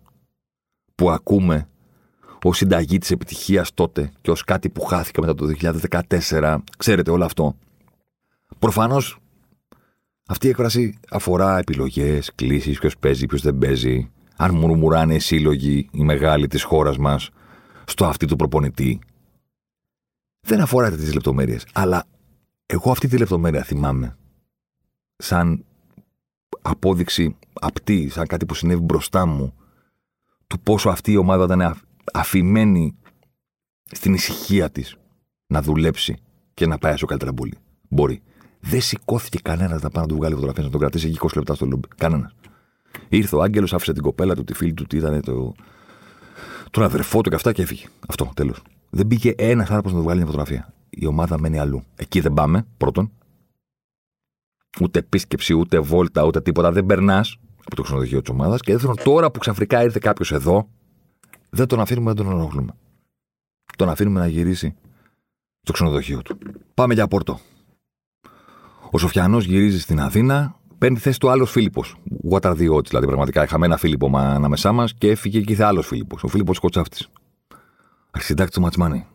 που 0.94 1.10
ακούμε 1.10 1.68
ω 2.42 2.52
συνταγή 2.52 2.98
της 2.98 3.10
επιτυχίας 3.10 3.74
τότε 3.74 4.12
και 4.20 4.30
ως 4.30 4.44
κάτι 4.44 4.68
που 4.68 4.82
χάθηκε 4.82 5.20
μετά 5.20 5.34
το 5.34 5.46
2014, 6.28 6.58
ξέρετε 6.78 7.10
όλο 7.10 7.24
αυτό. 7.24 7.56
Προφανώς 8.58 9.18
αυτή 10.28 10.46
η 10.46 10.50
έκφραση 10.50 10.98
αφορά 11.10 11.58
επιλογές, 11.58 12.32
κλήσεις, 12.34 12.78
ποιος 12.78 12.96
παίζει, 12.96 13.26
ποιος 13.26 13.42
δεν 13.42 13.58
παίζει, 13.58 14.10
αν 14.36 14.54
μουρμουράνε 14.54 15.14
οι 15.14 15.18
σύλλογοι, 15.18 15.88
οι 15.92 16.02
μεγάλοι 16.02 16.46
της 16.46 16.62
χώρας 16.62 16.98
μας, 16.98 17.30
στο 17.84 18.06
αυτή 18.06 18.26
του 18.26 18.36
προπονητή. 18.36 18.98
Δεν 20.40 20.60
αφορά 20.60 20.90
τις 20.90 21.14
λεπτομέρειες, 21.14 21.66
αλλά 21.72 22.04
εγώ 22.66 22.90
αυτή 22.90 23.08
τη 23.08 23.16
λεπτομέρεια 23.16 23.62
θυμάμαι 23.62 24.16
σαν 25.16 25.64
απόδειξη 26.62 27.36
απτή, 27.52 28.08
σαν 28.08 28.26
κάτι 28.26 28.46
που 28.46 28.54
συνέβη 28.54 28.80
μπροστά 28.80 29.26
μου, 29.26 29.54
του 30.46 30.60
πόσο 30.60 30.88
αυτή 30.88 31.12
η 31.12 31.16
ομάδα 31.16 31.44
ήταν 31.44 31.76
αφημένη 32.12 32.94
στην 33.90 34.14
ησυχία 34.14 34.70
της 34.70 34.96
να 35.46 35.62
δουλέψει 35.62 36.16
και 36.54 36.66
να 36.66 36.78
πάει 36.78 36.92
όσο 36.92 37.06
καλύτερα 37.06 37.32
μπορεί. 37.32 37.52
Μπορεί. 37.88 38.22
Δεν 38.60 38.80
σηκώθηκε 38.80 39.38
κανένας 39.42 39.82
να 39.82 39.90
πάει 39.90 40.02
να 40.02 40.08
του 40.08 40.16
βγάλει 40.16 40.34
φωτογραφία, 40.34 40.64
να 40.64 40.70
τον 40.70 40.80
κρατήσει 40.80 41.06
εκεί 41.06 41.18
20 41.20 41.28
λεπτά 41.36 41.54
στο 41.54 41.66
λόμπι. 41.66 41.88
Κανένας. 41.96 42.34
Ήρθε 43.08 43.36
ο 43.36 43.42
Άγγελος, 43.42 43.72
άφησε 43.72 43.92
την 43.92 44.02
κοπέλα 44.02 44.34
του, 44.34 44.44
τη 44.44 44.54
φίλη 44.54 44.74
του, 44.74 44.84
τι 44.84 44.96
ήταν 44.96 45.20
το. 45.20 45.54
τον 46.70 46.82
αδερφό 46.82 47.20
του 47.20 47.28
και 47.28 47.34
αυτά 47.34 47.52
και 47.52 47.62
έφυγε. 47.62 47.86
Αυτό, 48.08 48.30
τέλος. 48.34 48.62
Δεν 48.90 49.06
πήγε 49.06 49.34
ένας 49.36 49.68
άνθρωπος 49.68 49.92
να 49.92 49.98
του 49.98 50.04
βγάλει 50.04 50.18
μια 50.18 50.30
φωτογραφία. 50.30 50.72
Η 50.90 51.06
ομάδα 51.06 51.38
μένει 51.40 51.58
αλλού. 51.58 51.82
Εκεί 51.96 52.20
δεν 52.20 52.34
πάμε, 52.34 52.66
πρώτον. 52.76 53.12
Ούτε 54.80 54.98
επίσκεψη, 54.98 55.54
ούτε 55.54 55.78
βόλτα, 55.78 56.24
ούτε 56.24 56.40
τίποτα. 56.40 56.72
Δεν 56.72 56.86
περνάς 56.86 57.38
από 57.64 57.76
το 57.76 57.82
ξενοδοχείο 57.82 58.20
της 58.20 58.30
ομάδας. 58.30 58.60
Και 58.60 58.72
δεύτερον, 58.72 58.96
τώρα 59.04 59.30
που 59.30 59.38
ξαφνικά 59.38 59.82
ήρθε 59.82 59.98
κάποιος 59.98 60.32
εδώ, 60.32 60.68
δεν 61.50 61.66
τον 61.66 61.80
αφήνουμε, 61.80 62.12
δεν 62.12 62.24
τον 62.24 62.34
ενοχλούμε. 62.34 62.72
Τον 63.76 63.88
αφήνουμε 63.88 64.20
να 64.20 64.26
γυρίσει 64.26 64.74
στο 65.60 65.72
ξενοδοχείο 65.72 66.22
του. 66.22 66.38
Πάμε 66.74 66.94
για 66.94 67.08
πόρτο. 67.08 67.40
Ο 68.90 68.98
Σοφιανός 68.98 69.44
γυρίζει 69.44 69.80
στην 69.80 70.00
Αθήνα, 70.00 70.60
παίρνει 70.78 70.98
θέση 70.98 71.18
του 71.18 71.30
άλλος 71.30 71.50
Φίλιππος. 71.50 71.96
What 72.30 72.40
are 72.40 72.56
the 72.56 72.70
odds, 72.74 72.86
δηλαδή 72.86 73.06
πραγματικά. 73.06 73.44
Είχαμε 73.44 73.66
ένα 73.66 73.76
Φίλιππο 73.76 74.10
ανάμεσά 74.14 74.72
μας 74.72 74.94
και 74.94 75.10
έφυγε 75.10 75.40
και 75.40 75.50
ήρθε 75.50 75.64
άλλος 75.64 75.86
Φίλιππος. 75.86 76.22
Ο 76.22 76.28
Φίλιππος 76.28 76.58
Κοτσάφτης. 76.58 77.08
Αρχισυντάκτης 78.10 78.54
του 78.54 78.60
Ματσμάνι. 78.60 79.06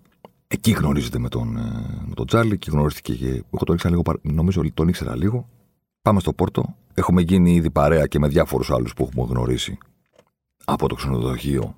Εκεί 0.47 0.71
γνωρίζεται 0.71 1.19
με 1.19 1.29
τον, 1.29 1.57
ε, 1.57 2.03
με 2.07 2.13
τον 2.13 2.27
Τζάρλι 2.27 2.57
και 2.57 2.71
γνωρίστηκε 2.71 3.13
και. 3.13 3.27
Εγώ 3.27 3.63
τον 3.65 3.75
ήξερα 3.75 3.95
λίγο, 3.95 4.03
νομίζω 4.21 4.61
ότι 4.61 4.71
τον 4.71 4.87
ήξερα 4.87 5.15
λίγο. 5.15 5.49
Πάμε 6.01 6.19
στο 6.19 6.33
Πόρτο. 6.33 6.75
Έχουμε 6.93 7.21
γίνει 7.21 7.53
ήδη 7.53 7.71
παρέα 7.71 8.07
και 8.07 8.19
με 8.19 8.27
διάφορους 8.27 8.71
άλλους 8.71 8.93
που 8.93 9.03
έχουμε 9.03 9.25
γνωρίσει 9.29 9.77
από 10.65 10.87
το 10.87 10.95
ξενοδοχείο 10.95 11.75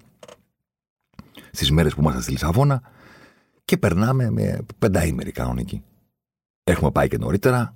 στις 1.58 1.72
μέρες 1.72 1.94
που 1.94 2.02
ήμασταν 2.02 2.22
στη 2.22 2.32
Λισαβόνα 2.32 2.82
και 3.66 3.78
περνάμε 3.78 4.30
με 4.30 4.60
πενταήμερη 4.80 5.32
κανονική. 5.32 5.84
Έχουμε 6.64 6.92
πάει 6.92 7.08
και 7.08 7.18
νωρίτερα. 7.18 7.72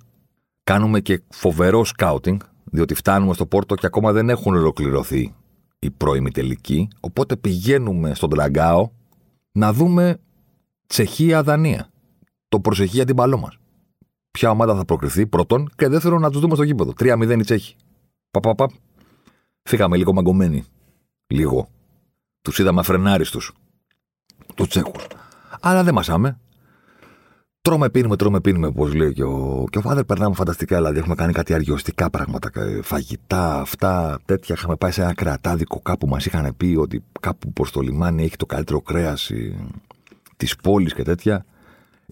Κάνουμε 0.64 1.00
και 1.00 1.22
φοβερό 1.28 1.84
σκάουτινγκ, 1.84 2.40
διότι 2.64 2.94
φτάνουμε 2.94 3.34
στο 3.34 3.46
Πόρτο 3.46 3.74
και 3.74 3.86
ακόμα 3.86 4.12
δεν 4.12 4.28
έχουν 4.28 4.54
ολοκληρωθεί 4.54 5.34
οι 5.78 5.90
πρώιμοι 5.90 6.30
τελικοί. 6.30 6.88
Οπότε 7.00 7.36
πηγαίνουμε 7.36 8.14
στον 8.14 8.30
Τραγκάο 8.30 8.90
να 9.52 9.72
δούμε 9.72 10.18
Τσεχία-Δανία. 10.86 11.90
Το 12.48 12.60
προσεχή 12.60 12.96
για 12.96 13.04
την 13.04 13.16
παλό 13.16 13.38
μας. 13.38 13.56
Ποια 14.30 14.50
ομάδα 14.50 14.76
θα 14.76 14.84
προκριθεί 14.84 15.26
πρώτον 15.26 15.70
και 15.76 15.88
δεύτερον 15.88 16.20
να 16.20 16.30
τους 16.30 16.40
δούμε 16.40 16.54
στο 16.54 16.62
γήπεδο. 16.62 16.92
3-0 16.98 17.38
οι 17.38 17.44
Τσέχοι. 17.44 17.76
Παπαπαπ. 18.30 18.70
Φύγαμε 19.62 19.96
λίγο 19.96 20.12
μαγκωμένοι. 20.12 20.64
Λίγο. 21.26 21.68
Τους 22.42 22.58
είδαμε 22.58 22.80
αφρενάριστου. 22.80 23.40
Τους 24.54 24.68
Τσέχους. 24.68 25.06
Αλλά 25.60 25.82
δεν 25.82 25.94
μασάμε. 25.94 26.38
τρώμε, 27.62 27.90
πίνουμε, 27.90 28.16
τρώμε, 28.16 28.40
πίνουμε, 28.40 28.66
όπως 28.66 28.94
λέει 28.94 29.12
και 29.12 29.22
ο, 29.22 29.64
και 29.70 29.78
ο 29.78 29.80
Φάδερ. 29.80 30.04
Περνάμε 30.04 30.34
φανταστικά, 30.34 30.76
δηλαδή 30.76 30.98
έχουμε 30.98 31.14
κάνει 31.14 31.32
κάτι 31.32 31.54
αργιωστικά 31.54 32.10
πράγματα. 32.10 32.50
Φαγητά, 32.82 33.60
αυτά, 33.60 34.20
τέτοια. 34.24 34.54
Είχαμε 34.58 34.76
πάει 34.76 34.90
σε 34.90 35.02
ένα 35.02 35.14
κρατάδικο 35.14 35.80
κάπου 35.80 36.06
μας 36.06 36.26
είχαν 36.26 36.54
πει 36.56 36.76
ότι 36.78 37.04
κάπου 37.20 37.52
προς 37.52 37.70
το 37.70 37.80
λιμάνι 37.80 38.24
έχει 38.24 38.36
το 38.36 38.46
καλύτερο 38.46 38.80
κρέας 38.80 39.30
της 40.36 40.56
πόλης 40.56 40.94
και 40.94 41.02
τέτοια. 41.02 41.44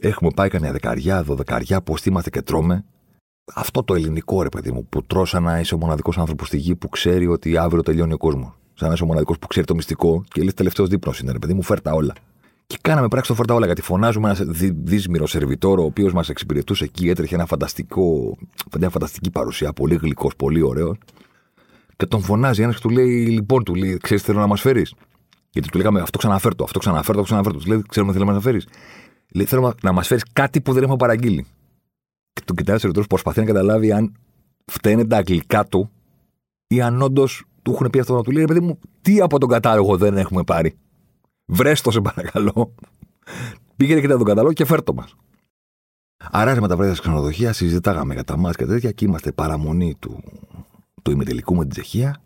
Έχουμε 0.00 0.30
πάει 0.34 0.48
κανένα 0.48 0.72
δεκαριά, 0.72 1.22
δωδεκαριά, 1.22 1.80
πώ 1.80 1.94
είμαστε 2.04 2.30
και 2.30 2.42
τρώμε. 2.42 2.84
Αυτό 3.54 3.82
το 3.82 3.94
ελληνικό 3.94 4.42
ρε 4.42 4.48
παιδί 4.48 4.72
μου, 4.72 4.86
που 4.88 5.04
τρώσα 5.04 5.40
να 5.40 5.60
είσαι 5.60 5.74
ο 5.74 5.78
μοναδικός 5.78 6.18
άνθρωπος 6.18 6.46
στη 6.46 6.56
γη 6.56 6.74
που 6.74 6.88
ξέρει 6.88 7.26
ότι 7.26 7.56
αύριο 7.56 7.82
τελειώνει 7.82 8.12
ο 8.12 8.16
κόσμος. 8.16 8.50
Σαν 8.80 8.88
να 8.88 8.94
είσαι 8.94 9.04
ο 9.04 9.06
μοναδικό 9.06 9.38
που 9.38 9.46
ξέρει 9.46 9.66
το 9.66 9.74
μυστικό 9.74 10.24
και 10.28 10.42
λες 10.42 10.54
τελευταίος 10.54 10.88
δίπλος 10.88 11.20
είναι, 11.20 11.32
ρε 11.32 11.38
παιδί 11.38 11.54
μου, 11.54 11.62
φέρτα 11.62 11.92
όλα. 11.92 12.14
Και 12.66 12.78
κάναμε 12.80 13.08
πράξη 13.08 13.30
το 13.30 13.36
φέρτα 13.36 13.54
όλα, 13.54 13.66
γιατί 13.66 13.82
φωνάζουμε 13.82 14.28
ένας 14.28 14.42
δύσμηρο 14.82 15.26
σερβιτόρο, 15.26 15.82
ο 15.82 15.84
οποίος 15.84 16.12
μας 16.12 16.28
εξυπηρετούσε 16.28 16.84
εκεί, 16.84 17.08
έτρεχε 17.08 17.34
ένα 17.34 17.46
φανταστικό, 17.46 18.36
μια 18.78 18.90
φανταστική 18.90 19.30
παρουσία, 19.30 19.72
πολύ 19.72 19.94
γλυκός, 19.94 20.36
πολύ 20.36 20.62
ωραίος. 20.62 20.98
Και 21.96 22.06
τον 22.06 22.22
φωνάζει 22.22 22.62
ένας 22.62 22.74
και 22.74 22.80
του 22.80 22.88
λέει: 22.88 23.26
Λοιπόν, 23.26 23.64
του 23.64 23.74
λέει: 23.74 23.96
Ξέρεις, 23.96 24.22
θέλω 24.22 24.38
να 24.38 24.46
μας 24.46 24.60
φέρεις. 24.60 24.94
Γιατί 25.50 25.68
του 25.68 25.78
λέγαμε 25.78 26.00
αυτό 26.00 26.18
ξαναφέρτο, 26.18 26.64
αυτό 26.64 26.78
ξαναφέρτο, 26.78 27.20
αυτό 27.20 27.32
ξαναφέρτο. 27.32 27.58
Του 27.58 27.68
λέει: 27.68 27.84
Ξέρουμε, 27.88 28.12
θέλουμε 28.12 28.32
να 28.32 28.40
φέρεις. 28.40 28.66
Λέει: 29.34 29.46
Θέλω 29.46 29.74
να 29.82 29.92
μας 29.92 30.06
φέρεις 30.06 30.24
κάτι 30.32 30.60
που 30.60 30.72
δεν 30.72 30.82
έχουμε 30.82 30.96
παραγγείλει. 30.96 31.46
Και 32.32 32.42
τον 32.44 32.56
κοιτάει 32.56 32.76
ο 32.76 32.78
σερβιτόρος, 32.78 33.08
προσπαθεί 33.08 33.40
να 33.40 33.46
καταλάβει 33.46 33.92
αν 33.92 34.12
φταίνε 34.64 35.04
τα 35.04 35.16
αγγλικά 35.16 35.64
του 35.64 35.90
ή 36.66 36.80
αν 36.80 37.02
όντως 37.02 37.44
του 37.70 37.76
έχουν 37.76 37.90
πει 37.90 37.98
αυτό 37.98 38.14
να 38.14 38.22
του 38.22 38.30
λέει: 38.30 38.44
Παιδί 38.44 38.60
μου, 38.60 38.78
τι 39.02 39.20
από 39.20 39.38
τον 39.38 39.48
κατάλογο 39.48 39.96
δεν 39.96 40.16
έχουμε 40.16 40.44
πάρει; 40.44 40.74
Βρέστο, 41.44 41.90
σε 41.90 42.00
παρακαλώ. 42.00 42.74
Πήγαινε 43.76 44.00
και 44.00 44.08
τον 44.08 44.24
κατάλογο 44.24 44.52
και 44.52 44.64
φέρτο 44.64 44.94
μας. 44.94 45.14
Άρα 46.30 46.60
με 46.60 46.68
τα 46.68 46.76
βράδια 46.76 46.94
στα 46.94 47.02
ξενοδοχείας 47.02 47.56
συζητάγαμε 47.56 48.14
για 48.14 48.24
τα 48.24 48.36
μάτια 48.36 48.66
και 48.66 48.72
τέτοια 48.72 48.92
και 48.92 49.04
είμαστε 49.04 49.32
παραμονή 49.32 49.94
του, 49.98 50.22
του 51.02 51.10
ημιτελικού 51.10 51.54
με 51.54 51.60
την 51.60 51.70
Τσεχία. 51.70 52.22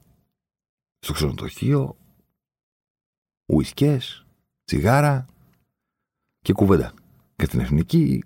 Στο 0.98 1.12
ξενοδοχείο, 1.12 1.96
ουισκές, 3.52 4.26
τσιγάρα 4.64 5.26
και 6.40 6.52
κουβέντα. 6.52 6.92
Και 7.36 7.44
στην 7.44 7.60
εθνική, 7.60 8.24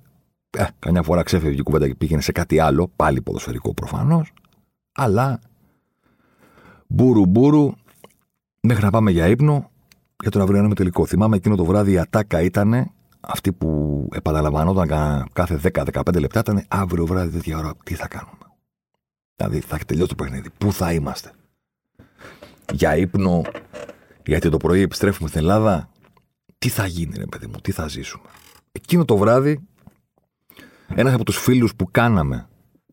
ε, 0.50 0.66
καμιά 0.78 1.02
φορά 1.02 1.22
ξέφευγε 1.22 1.60
η 1.60 1.62
κουβέντα 1.62 1.88
και 1.88 1.94
πήγαινε 1.94 2.20
σε 2.20 2.32
κάτι 2.32 2.58
άλλο, 2.58 2.88
πάλι 2.96 3.22
ποδοσφαιρικό 3.22 3.74
προφανώς. 3.74 4.32
Αλλά 4.92 5.40
μπούρου 6.88 7.26
μπούρου, 7.26 7.72
μέχρι 8.60 8.84
να 8.84 8.90
πάμε 8.90 9.10
για 9.10 9.26
ύπνο, 9.26 9.70
για 10.22 10.30
τον 10.30 10.42
αυριανό 10.42 10.74
τελικό. 10.74 11.06
Θυμάμαι 11.06 11.36
εκείνο 11.36 11.56
το 11.56 11.64
βράδυ 11.64 11.92
η 11.92 11.98
ατάκα 11.98 12.42
ήταν 12.42 12.90
αυτή 13.20 13.52
που 13.52 14.08
επαναλαμβανόταν 14.12 14.88
κάθε 15.32 15.60
10-15 15.62 16.20
λεπτά. 16.20 16.40
Ήταν 16.40 16.64
αύριο 16.68 17.06
βράδυ 17.06 17.30
τέτοια 17.30 17.58
ώρα. 17.58 17.72
Τι 17.84 17.94
θα 17.94 18.08
κάνουμε. 18.08 18.36
Δηλαδή 19.36 19.60
θα 19.60 19.74
έχει 19.74 19.84
τελειώσει 19.84 20.08
το 20.08 20.14
παιχνίδι. 20.14 20.50
Πού 20.58 20.72
θα 20.72 20.92
είμαστε. 20.92 21.32
Για 22.72 22.96
ύπνο, 22.96 23.42
γιατί 24.26 24.48
το 24.48 24.56
πρωί 24.56 24.80
επιστρέφουμε 24.80 25.28
στην 25.28 25.40
Ελλάδα. 25.40 25.90
Τι 26.58 26.68
θα 26.68 26.86
γίνει, 26.86 27.12
ρε 27.16 27.26
παιδί 27.26 27.46
μου, 27.46 27.60
τι 27.62 27.72
θα 27.72 27.88
ζήσουμε. 27.88 28.24
Εκείνο 28.72 29.04
το 29.04 29.16
βράδυ, 29.16 29.60
ένας 30.94 31.14
από 31.14 31.24
τους 31.24 31.38
φίλους 31.38 31.74
που 31.74 31.88
κάναμε 31.90 32.48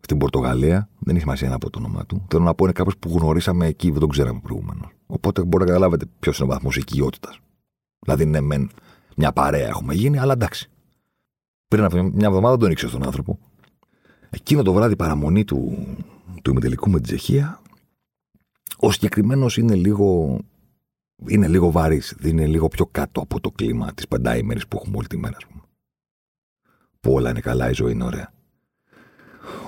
στην 0.05 0.17
Πορτογαλία, 0.17 0.89
δεν 0.99 1.15
έχει 1.15 1.23
σημασία 1.23 1.49
να 1.49 1.57
πω 1.57 1.69
το 1.69 1.79
όνομά 1.79 2.05
του, 2.05 2.25
θέλω 2.29 2.43
να 2.43 2.53
πω 2.55 2.63
είναι 2.63 2.73
κάποιος 2.73 2.97
που 2.97 3.09
γνωρίσαμε 3.17 3.65
εκεί, 3.67 3.91
δεν 3.91 3.99
τον 3.99 4.09
ξέραμε 4.09 4.39
προηγούμενο. 4.43 4.91
Οπότε 5.05 5.43
μπορεί 5.43 5.63
να 5.63 5.69
καταλάβετε 5.69 6.05
ποιος 6.19 6.37
είναι 6.37 6.47
ο 6.47 6.51
βαθμός 6.51 6.77
οικειότητας. 6.77 7.39
Δηλαδή, 7.99 8.25
ναι, 8.25 8.41
μεν 8.41 8.69
μια 9.15 9.31
παρέα 9.31 9.67
έχουμε 9.67 9.93
γίνει, 9.93 10.19
αλλά 10.19 10.33
εντάξει. 10.33 10.69
Πριν 11.67 11.83
από 11.83 12.03
μια 12.03 12.27
εβδομάδα 12.27 12.57
τον 12.57 12.71
ήξερε 12.71 12.91
τον 12.91 13.05
άνθρωπο. 13.05 13.39
Εκείνο 14.29 14.61
το 14.61 14.73
βράδυ 14.73 14.95
παραμονή 14.95 15.43
του, 15.43 15.85
του 16.41 16.51
ημιτελικού 16.51 16.89
με 16.89 16.95
την 16.95 17.05
Τσεχία, 17.05 17.61
ο 18.77 18.91
συγκεκριμένος 18.91 19.57
είναι 19.57 19.75
λίγο. 19.75 20.39
Είναι 21.27 21.47
λίγο 21.47 21.71
βαρύς, 21.71 22.15
είναι 22.23 22.45
λίγο 22.45 22.67
πιο 22.67 22.85
κάτω 22.85 23.21
από 23.21 23.39
το 23.39 23.51
κλίμα 23.51 23.93
της 23.93 24.07
πεντάημερης 24.07 24.67
που 24.67 24.77
έχουμε 24.81 24.97
όλη 24.97 25.07
τη 25.07 25.17
μέρα, 25.17 25.37
ας 25.37 25.45
πούμε. 25.45 25.61
Που 26.99 27.13
όλα 27.13 27.29
είναι 27.29 27.39
καλά, 27.39 27.69
η 27.69 27.73
ζωή 27.73 27.91
είναι 27.91 28.03
ωραία. 28.03 28.33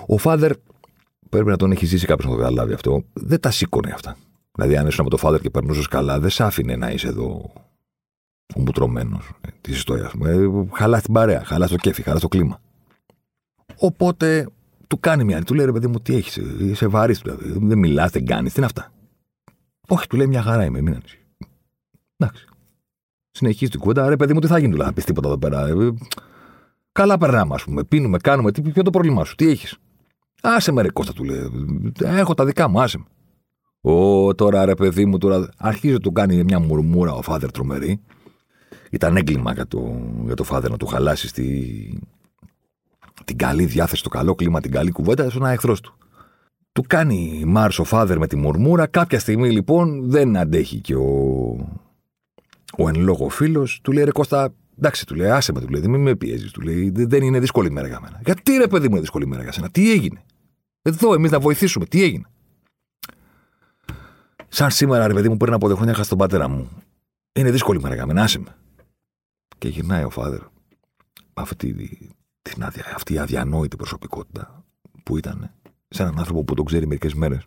Ο 0.05 0.17
Φάδερ, 0.17 0.51
πρέπει 1.29 1.49
να 1.49 1.57
τον 1.57 1.71
έχει 1.71 1.85
ζήσει 1.85 2.05
κάποιος 2.05 2.25
να 2.25 2.31
το 2.31 2.41
καταλάβει 2.41 2.73
αυτό, 2.73 3.03
δεν 3.13 3.39
τα 3.39 3.51
σήκωνε 3.51 3.91
αυτά. 3.91 4.17
Δηλαδή, 4.51 4.77
αν 4.77 4.87
ήσουν 4.87 5.01
από 5.01 5.09
το 5.09 5.17
Φάδερ 5.17 5.41
και 5.41 5.49
περνούσες 5.49 5.87
καλά, 5.87 6.19
δεν 6.19 6.29
σ' 6.29 6.41
άφηνε 6.41 6.75
να 6.75 6.91
είσαι 6.91 7.07
εδώ 7.07 7.51
ο 8.55 8.59
μουτρωμένο 8.59 9.21
ε, 9.41 9.47
της 9.61 9.75
ιστορίας 9.75 10.13
μου. 10.13 10.25
Ε, 10.25 10.67
χαλά 10.73 11.01
την 11.01 11.13
παρέα, 11.13 11.43
χαλά 11.43 11.67
το 11.67 11.75
κέφι, 11.75 12.01
χαλά 12.01 12.19
το 12.19 12.27
κλίμα. 12.27 12.61
Οπότε 13.77 14.49
του 14.87 14.99
κάνει 14.99 15.23
μια. 15.23 15.43
Του 15.43 15.53
λέει 15.53 15.65
ρε 15.65 15.71
παιδί 15.71 15.87
μου, 15.87 15.99
τι 15.99 16.15
έχεις, 16.15 16.35
είσαι 16.59 16.87
βαρύς, 16.87 17.21
δηλαδή. 17.21 17.51
Δεν 17.65 17.77
μιλάς, 17.77 18.11
δεν 18.11 18.25
κάνεις, 18.25 18.53
τι 18.53 18.57
είναι 18.57 18.65
αυτά; 18.65 18.91
Όχι, 19.87 20.07
του 20.07 20.17
λέει 20.17 20.27
μια 20.27 20.41
χαρά 20.41 20.65
είμαι, 20.65 20.81
μην 20.81 20.93
ανησυχείς. 20.93 21.25
Εντάξει. 22.17 22.47
Συνεχίζει 23.31 23.71
την 23.71 23.79
κουβέντα, 23.79 24.09
ρε 24.09 24.15
παιδί 24.15 24.33
μου, 24.33 24.39
τι 24.39 24.47
θα 24.47 24.57
γίνει, 24.57 24.71
του 24.71 24.77
λέει, 24.77 24.91
πεις 24.93 25.03
τίποτα 25.03 25.27
εδώ 25.27 25.37
πέρα. 25.37 25.67
Ε, 26.97 27.01
καλά 27.01 27.17
περνάμε, 27.17 27.53
ας 27.53 27.63
πούμε. 27.63 27.83
Πίνουμε, 27.83 28.17
κάνουμε. 28.17 28.51
Τι, 28.51 28.61
ποιο 28.61 28.83
το 28.83 28.89
πρόβλημά 28.89 29.23
σου, 29.23 29.35
τι 29.35 29.49
έχεις; 29.49 29.77
Άσε 30.41 30.71
με 30.71 30.81
ρε 30.81 30.89
Κώστα, 30.91 31.13
του 31.13 31.23
λέει. 31.23 31.51
Έχω 32.03 32.33
τα 32.33 32.45
δικά 32.45 32.67
μου, 32.67 32.81
άσε 32.81 32.97
με. 32.97 33.05
Ω, 33.91 34.35
τώρα 34.35 34.65
ρε 34.65 34.75
παιδί 34.75 35.05
μου, 35.05 35.17
τώρα 35.17 35.49
αρχίζει 35.57 35.97
του 35.97 36.11
κάνει 36.11 36.43
μια 36.43 36.59
μουρμούρα 36.59 37.13
ο 37.13 37.21
φάδερ 37.21 37.51
τρομερή. 37.51 37.99
Ήταν 38.89 39.17
έγκλημα 39.17 39.53
για 39.53 39.67
το, 39.67 39.99
για 40.25 40.35
το 40.35 40.43
φάδερ 40.43 40.71
να 40.71 40.77
του 40.77 40.85
χαλάσει 40.85 41.33
τη, 41.33 41.45
την 43.25 43.37
καλή 43.37 43.65
διάθεση, 43.65 44.03
το 44.03 44.09
καλό 44.09 44.35
κλίμα, 44.35 44.61
την 44.61 44.71
καλή 44.71 44.91
κουβέντα 44.91 45.29
στον 45.29 45.45
εχθρό 45.45 45.77
του. 45.77 45.95
Του 46.71 46.83
κάνει 46.87 47.43
Μάρς 47.45 47.79
ο 47.79 47.83
φάδερ 47.83 48.17
με 48.17 48.27
τη 48.27 48.35
μουρμούρα. 48.35 48.87
Κάποια 48.87 49.19
στιγμή 49.19 49.51
λοιπόν 49.51 50.09
δεν 50.09 50.37
αντέχει 50.37 50.79
και 50.79 50.95
ο, 50.95 51.05
ο 52.77 52.87
εν 52.87 52.95
λόγω 52.95 53.29
φίλος. 53.29 53.79
Του 53.83 53.91
λέει 53.91 54.03
ρε 54.03 54.11
Κώστα, 54.11 54.53
εντάξει, 54.77 55.05
του 55.05 55.15
λέει, 55.15 55.29
άσε 55.29 55.51
με, 55.51 55.61
του 55.61 55.69
λέει, 55.69 55.87
μην 55.87 56.01
με 56.01 56.15
πιέζεις. 56.15 56.51
Του 56.51 56.61
λέει, 56.61 56.89
δεν 56.93 57.23
είναι 57.23 57.39
δύσκολη 57.39 57.71
μέρα 57.71 57.87
για 57.87 57.99
μένα. 58.01 58.21
Γιατί 58.25 58.57
ρε 58.57 58.67
παιδί 58.67 58.85
μου 58.85 58.91
είναι 58.91 58.99
δύσκολη 58.99 59.27
μέρα 59.27 59.43
για 59.43 59.51
σένα, 59.51 59.69
τι 59.69 59.91
έγινε; 59.91 60.23
Εδώ 60.81 61.13
εμείς 61.13 61.31
να 61.31 61.39
βοηθήσουμε, 61.39 61.85
τι 61.85 62.03
έγινε; 62.03 62.25
Σαν 64.47 64.71
σήμερα, 64.71 65.07
ρε 65.07 65.13
παιδί 65.13 65.29
μου, 65.29 65.37
πριν 65.37 65.53
από 65.53 65.67
δύο 65.67 65.75
χρόνια 65.75 65.93
είχα 65.93 66.05
τον 66.05 66.17
πατέρα 66.17 66.47
μου. 66.47 66.69
Είναι 67.33 67.51
δύσκολη 67.51 67.81
μέρα 67.81 67.95
για 67.95 68.05
μένα, 68.05 68.23
άσε 68.23 68.39
με. 68.39 68.55
Και 69.57 69.67
γυρνάει 69.67 70.03
ο 70.03 70.09
φάδερ 70.09 70.39
αυτή, 71.33 71.99
την 72.41 72.63
αδια, 72.63 72.83
αυτή 72.95 73.13
η 73.13 73.17
αδιανόητη 73.17 73.75
προσωπικότητα 73.75 74.63
που 75.03 75.17
ήταν 75.17 75.51
σε 75.87 76.01
έναν 76.01 76.19
άνθρωπο 76.19 76.43
που 76.43 76.53
τον 76.53 76.65
ξέρει 76.65 76.87
μερικές 76.87 77.13
μέρες 77.13 77.45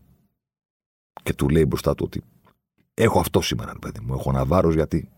και 1.22 1.34
του 1.34 1.48
λέει 1.48 1.64
μπροστά 1.68 1.94
του 1.94 2.04
ότι 2.06 2.22
έχω 2.94 3.20
αυτό 3.20 3.40
σήμερα, 3.40 3.72
ρε 3.72 3.78
παιδί 3.78 4.00
μου. 4.00 4.14
Έχω 4.14 4.30
ένα 4.30 4.44
βάρος 4.44 4.74
γιατί 4.74 5.08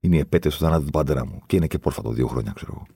είναι 0.00 0.16
η 0.16 0.18
επέτειος 0.18 0.56
του 0.56 0.64
θανάτου 0.64 0.84
του 0.84 0.90
πατέρα 0.90 1.26
μου. 1.26 1.42
Και 1.46 1.56
είναι 1.56 1.66
και 1.66 1.78
πρόσφατο, 1.78 2.10
δύο 2.10 2.26
χρόνια, 2.26 2.52
ξέρω 2.54 2.72
εγώ. 2.74 2.86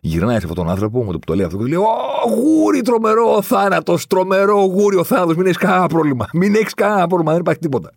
Γυρνάει 0.00 0.38
σε 0.40 0.46
αυτόν 0.46 0.64
τον 0.64 0.68
άνθρωπο, 0.68 1.04
με 1.04 1.12
το 1.12 1.18
που 1.18 1.24
το 1.26 1.34
λέει 1.34 1.44
αυτό, 1.44 1.58
και 1.58 1.64
λέει: 1.64 1.78
Ω, 1.78 1.86
γούρι, 2.34 2.80
τρομερό 2.82 3.42
θάνατος, 3.42 4.06
τρομερό 4.06 4.60
γούρι 4.60 4.96
ο 4.96 5.04
θάνατος. 5.04 5.36
Μην 5.36 5.46
έχεις 5.46 5.56
κανένα 5.56 5.86
πρόβλημα. 5.86 6.28
Μην 6.32 6.54
έχεις 6.54 6.74
κανένα 6.74 7.06
πρόβλημα, 7.06 7.32
δεν 7.32 7.40
υπάρχει 7.40 7.60
τίποτα. 7.60 7.90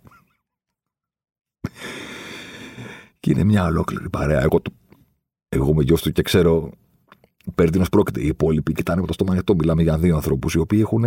και 3.19 3.32
είναι 3.32 3.43
μια 3.43 3.65
ολόκληρη 3.65 4.10
παρέα. 4.10 4.41
Εγώ, 4.41 4.62
το... 4.62 4.71
Εγώ 5.50 5.73
με 5.73 5.84
γιος 5.84 6.02
του 6.02 6.12
και 6.12 6.21
ξέρω 6.21 6.69
περί 7.56 7.69
τίνος 7.69 7.89
πρόκειται. 7.89 8.21
Οι 8.21 8.28
υπόλοιποι 8.28 8.73
κοιτάνε 8.73 9.02
με 9.02 9.08
το 9.08 9.13
στόμα 9.13 9.32
ανοιχτό. 9.32 9.56
Μιλάμε 9.56 9.82
για 9.82 9.97
δύο 9.97 10.15
ανθρώπους 10.15 10.54
οι 10.54 10.60
οποίοι 10.60 10.80
έχουν 10.82 11.04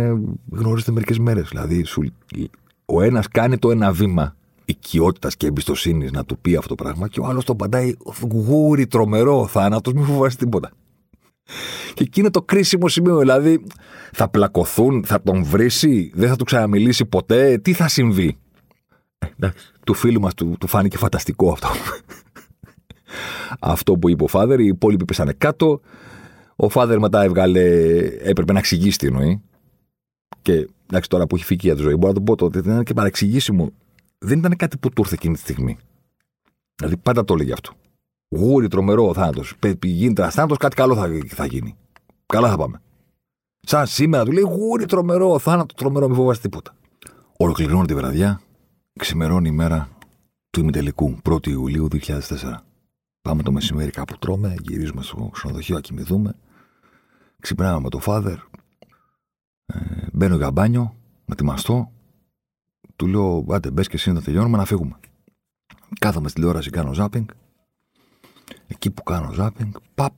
γνωρίσει 0.51 0.91
μερικές 0.91 1.19
μέρες. 1.19 1.47
Δηλαδή, 1.49 1.83
σου... 1.83 2.13
ο 2.85 3.01
ένας 3.01 3.27
κάνει 3.27 3.57
το 3.57 3.71
ένα 3.71 3.91
βήμα 3.91 4.35
οικειότητας 4.71 5.35
και 5.35 5.47
εμπιστοσύνης 5.47 6.11
να 6.11 6.25
του 6.25 6.37
πει 6.37 6.55
αυτό 6.55 6.75
το 6.75 6.83
πράγμα 6.83 7.07
και 7.07 7.19
ο 7.19 7.25
άλλος 7.25 7.45
τον 7.45 7.57
παντάει 7.57 7.93
γούρι, 8.31 8.87
τρομερό 8.87 9.47
θάνατος, 9.47 9.93
μην 9.93 10.03
φοβάσαι 10.03 10.37
τίποτα. 10.37 10.71
Και 11.93 12.03
εκεί 12.03 12.19
είναι 12.19 12.29
το 12.29 12.41
κρίσιμο 12.41 12.87
σημείο. 12.87 13.17
Δηλαδή, 13.17 13.63
θα 14.11 14.29
πλακωθούν, 14.29 15.03
θα 15.05 15.21
τον 15.21 15.43
βρήσει, 15.43 16.11
δεν 16.13 16.29
θα 16.29 16.35
του 16.35 16.43
ξαναμιλήσει 16.43 17.05
ποτέ. 17.05 17.57
Τι 17.57 17.73
θα 17.73 17.87
συμβεί. 17.87 18.37
Ε, 19.17 19.27
εντάξει, 19.37 19.71
του 19.85 19.93
φίλου 19.93 20.19
μας 20.19 20.33
του, 20.33 20.55
του 20.59 20.67
φάνηκε 20.67 20.97
φανταστικό 20.97 21.51
αυτό. 21.51 21.67
αυτό 23.59 23.97
που 23.97 24.09
είπε 24.09 24.23
ο 24.23 24.27
Φάδερ, 24.27 24.59
οι 24.59 24.65
υπόλοιποι 24.65 25.05
πέσανε 25.05 25.33
κάτω. 25.33 25.81
Ο 26.55 26.69
Φάδερ 26.69 26.99
μετά 26.99 27.23
έβγαλε, 27.23 27.61
έπρεπε 28.23 28.53
να 28.53 28.59
εξηγήσει 28.59 28.97
τι 28.97 29.07
εννοεί. 29.07 29.41
Και 30.41 30.67
εντάξει, 30.89 31.09
τώρα 31.09 31.27
που 31.27 31.35
έχει 31.35 31.45
φύγει 31.45 31.61
για 31.63 31.75
τη 31.75 31.81
ζωή, 31.81 31.95
μπορώ 31.95 32.07
να 32.07 32.13
το 32.13 32.21
πω 32.21 32.35
τότε, 32.35 32.59
ήταν 32.59 32.83
και 32.83 32.93
παρεξηγήσιμο. 32.93 33.71
Δεν 34.25 34.37
ήταν 34.39 34.55
κάτι 34.55 34.77
που 34.77 34.89
του 34.89 35.01
ήρθε 35.01 35.13
εκείνη 35.13 35.33
τη 35.33 35.39
στιγμή. 35.39 35.77
Δηλαδή 36.75 36.97
πάντα 36.97 37.25
το 37.25 37.33
έλεγε 37.33 37.53
αυτό. 37.53 37.71
Γούρι, 38.29 38.67
τρομερό 38.67 39.07
ο 39.07 39.13
θάνατος. 39.13 39.53
Γίνεται 39.83 40.21
ένα 40.21 40.31
θάνατος, 40.31 40.57
κάτι 40.57 40.75
καλό 40.75 40.95
θα, 40.95 41.09
θα 41.27 41.45
γίνει. 41.45 41.75
Καλά 42.25 42.49
θα 42.49 42.57
πάμε. 42.57 42.81
Σαν 43.61 43.87
σήμερα 43.87 44.25
του 44.25 44.31
λέει 44.31 44.43
γούρι, 44.43 44.85
τρομερό, 44.85 45.39
θάνατος, 45.39 45.75
τρομερό, 45.77 46.07
μην 46.07 46.15
φοβάσαι 46.15 46.41
τίποτα. 46.41 46.75
Ολοκληρώνει 47.37 47.85
τη 47.85 47.95
βραδιά, 47.95 48.41
ξημερώνει 48.99 49.47
η 49.47 49.51
μέρα 49.51 49.89
του 50.49 50.59
ημιτελικού 50.59 51.17
1η 51.29 51.47
Ιουλίου 51.47 51.87
2004. 51.91 52.19
Πάμε 53.21 53.43
το 53.43 53.51
μεσημέρι 53.51 53.91
κάπου 53.91 54.17
τρώμε, 54.17 54.55
γυρίζουμε 54.61 55.01
στο 55.01 55.29
ξενοδοχείο 55.33 55.75
να 55.75 55.81
κοιμηθούμε. 55.81 56.35
Ξυπνάμε 57.39 57.79
με 57.79 57.89
το 57.89 57.99
φάδερ. 57.99 58.37
Ε, 59.65 59.79
μπαίνω 60.11 60.35
για 60.35 60.51
μπάνιο, 60.51 60.95
να 61.25 61.33
ετοιμαστώ. 61.33 61.91
Του 62.95 63.07
λέω, 63.07 63.45
άντε 63.49 63.71
μπες 63.71 63.87
και 63.87 63.95
εσύ 63.95 64.11
να 64.11 64.21
τελειώνουμε 64.21 64.57
να 64.57 64.65
φύγουμε. 64.65 64.99
Κάθομαι 65.99 66.29
στην 66.29 66.41
τηλεόραση, 66.41 66.69
κάνω 66.69 66.93
ζάπινγκ. 66.93 67.27
Εκεί 68.67 68.91
που 68.91 69.03
κάνω 69.03 69.31
ζάπινγκ, 69.31 69.71
παπ, 69.95 70.13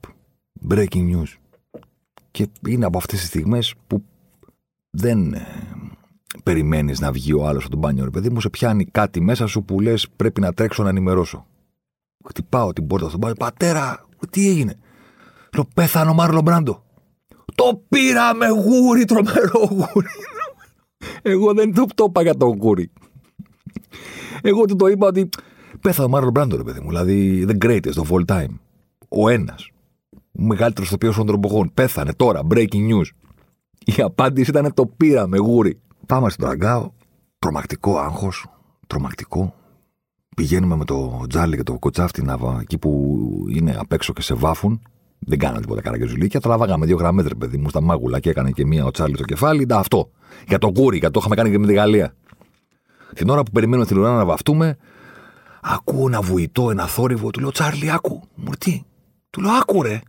breaking 0.68 1.16
news. 1.16 1.36
Και 2.30 2.48
είναι 2.68 2.84
από 2.84 2.98
αυτές 2.98 3.18
τις 3.18 3.28
στιγμές 3.28 3.74
που 3.86 4.04
δεν 4.90 5.34
ε, 5.34 5.46
περιμένεις 6.42 7.00
να 7.00 7.12
βγει 7.12 7.32
ο 7.32 7.46
άλλος 7.46 7.62
από 7.62 7.70
τον 7.70 7.80
μπάνιο, 7.80 8.04
ρε 8.04 8.10
παιδί 8.10 8.30
μου, 8.30 8.40
σε 8.40 8.50
πιάνει 8.50 8.84
κάτι 8.84 9.20
μέσα 9.20 9.46
σου 9.46 9.64
που 9.64 9.80
λες 9.80 10.08
πρέπει 10.16 10.40
να 10.40 10.52
τρέξω 10.52 10.82
να 10.82 10.88
ενημερώσω. 10.88 11.46
Χτυπάω 12.28 12.72
την 12.72 12.86
πόρτα 12.86 13.08
στον 13.08 13.18
μπάνιο, 13.20 13.36
πατέρα, 13.36 14.06
τι 14.30 14.48
έγινε; 14.48 14.78
Λέω, 15.54 15.68
πέθανε 15.74 16.10
ο 16.10 16.14
Μάρλο 16.14 16.40
Μπράντο. 16.40 16.84
Το 17.54 17.84
πήραμε 17.88 18.48
γούρι, 18.48 19.04
τρομερό 19.04 19.66
γούρι. 19.70 20.06
Εγώ 21.22 21.52
δεν 21.54 21.74
το, 21.74 21.86
το 21.94 22.04
είπα 22.08 22.22
για 22.22 22.36
το 22.36 22.46
γούρι. 22.46 22.90
Εγώ 24.42 24.64
του 24.64 24.76
το 24.76 24.86
είπα 24.86 25.06
ότι 25.06 25.28
πέθανε 25.80 26.06
ο 26.06 26.10
Μάρλο 26.10 26.30
Μπράντο, 26.30 26.56
ρε 26.56 26.62
παιδί 26.62 26.80
μου. 26.80 26.88
Δηλαδή, 26.88 27.46
the 27.48 27.64
greatest 27.64 27.92
of 27.92 28.06
all 28.08 28.24
time. 28.26 28.54
Ο 29.08 29.28
ένας. 29.28 29.70
Ο 30.12 30.42
μεγαλύτερος 30.42 30.92
οποίο 30.92 31.12
των 31.12 31.26
τροπογών. 31.26 31.70
Πέθανε 31.74 32.12
τώρα, 32.12 32.40
breaking 32.50 32.90
news. 32.90 33.06
Η 33.84 34.02
απάντηση 34.02 34.50
ήταν 34.50 34.74
το 34.74 34.86
πήραμε 34.86 35.36
γούρι. 35.36 35.80
Πάμε 36.06 36.30
στον 36.30 36.46
Τραγκάο. 36.46 36.90
Τρομακτικό 37.38 37.98
άγχος. 37.98 38.46
Τρομακτικό. 38.86 39.54
Πηγαίνουμε 40.36 40.76
με 40.76 40.84
το 40.84 41.24
Τζάρλι 41.28 41.56
και 41.56 41.62
το 41.62 41.78
Κοτσάφτι 41.78 42.22
να 42.22 42.38
εκεί 42.60 42.78
που 42.78 43.20
είναι 43.54 43.76
απ' 43.78 43.92
έξω 43.92 44.12
και 44.12 44.22
σε 44.22 44.34
βάφουν. 44.34 44.80
Δεν 45.18 45.38
κάνανε 45.38 45.60
τίποτα 45.60 45.80
καραγκεζουλίκια. 45.80 46.40
Το 46.40 46.48
λαβάγαμε 46.48 46.86
δύο 46.86 46.96
γραμμές, 46.96 47.26
ρε 47.26 47.34
παιδί 47.34 47.56
μου, 47.56 47.68
στα 47.68 47.80
μάγουλα 47.80 48.20
και 48.20 48.30
έκανε 48.30 48.50
και 48.50 48.66
μία 48.66 48.84
ο 48.84 48.90
Τσάρλι 48.90 49.14
στο 49.14 49.24
κεφάλι. 49.24 49.66
Τα 49.66 49.78
αυτό. 49.78 50.10
Για 50.48 50.58
το 50.58 50.72
κούρι, 50.72 50.98
γιατί 50.98 51.12
το 51.12 51.18
είχαμε 51.20 51.34
κάνει 51.34 51.50
και 51.50 51.58
με 51.58 51.66
τη 51.66 51.72
Γαλλία. 51.72 52.14
Την 53.14 53.28
ώρα 53.28 53.42
που 53.42 53.50
περιμένουμε 53.50 53.86
την 53.86 53.98
ουρά 53.98 54.16
να 54.16 54.24
βαφτούμε, 54.24 54.76
ακούω 55.62 56.06
ένα 56.06 56.20
βουητό, 56.20 56.70
ένα 56.70 56.86
θόρυβο. 56.86 57.30
Του 57.30 57.40
λέω 57.40 57.50
Τσάρλι, 57.50 57.90
άκου. 57.90 58.22
Μου 58.34 58.50
τι; 58.58 58.82
Του 59.30 59.40
λέω 59.40 59.52
άκου, 59.52 59.82
ρε. 59.82 60.00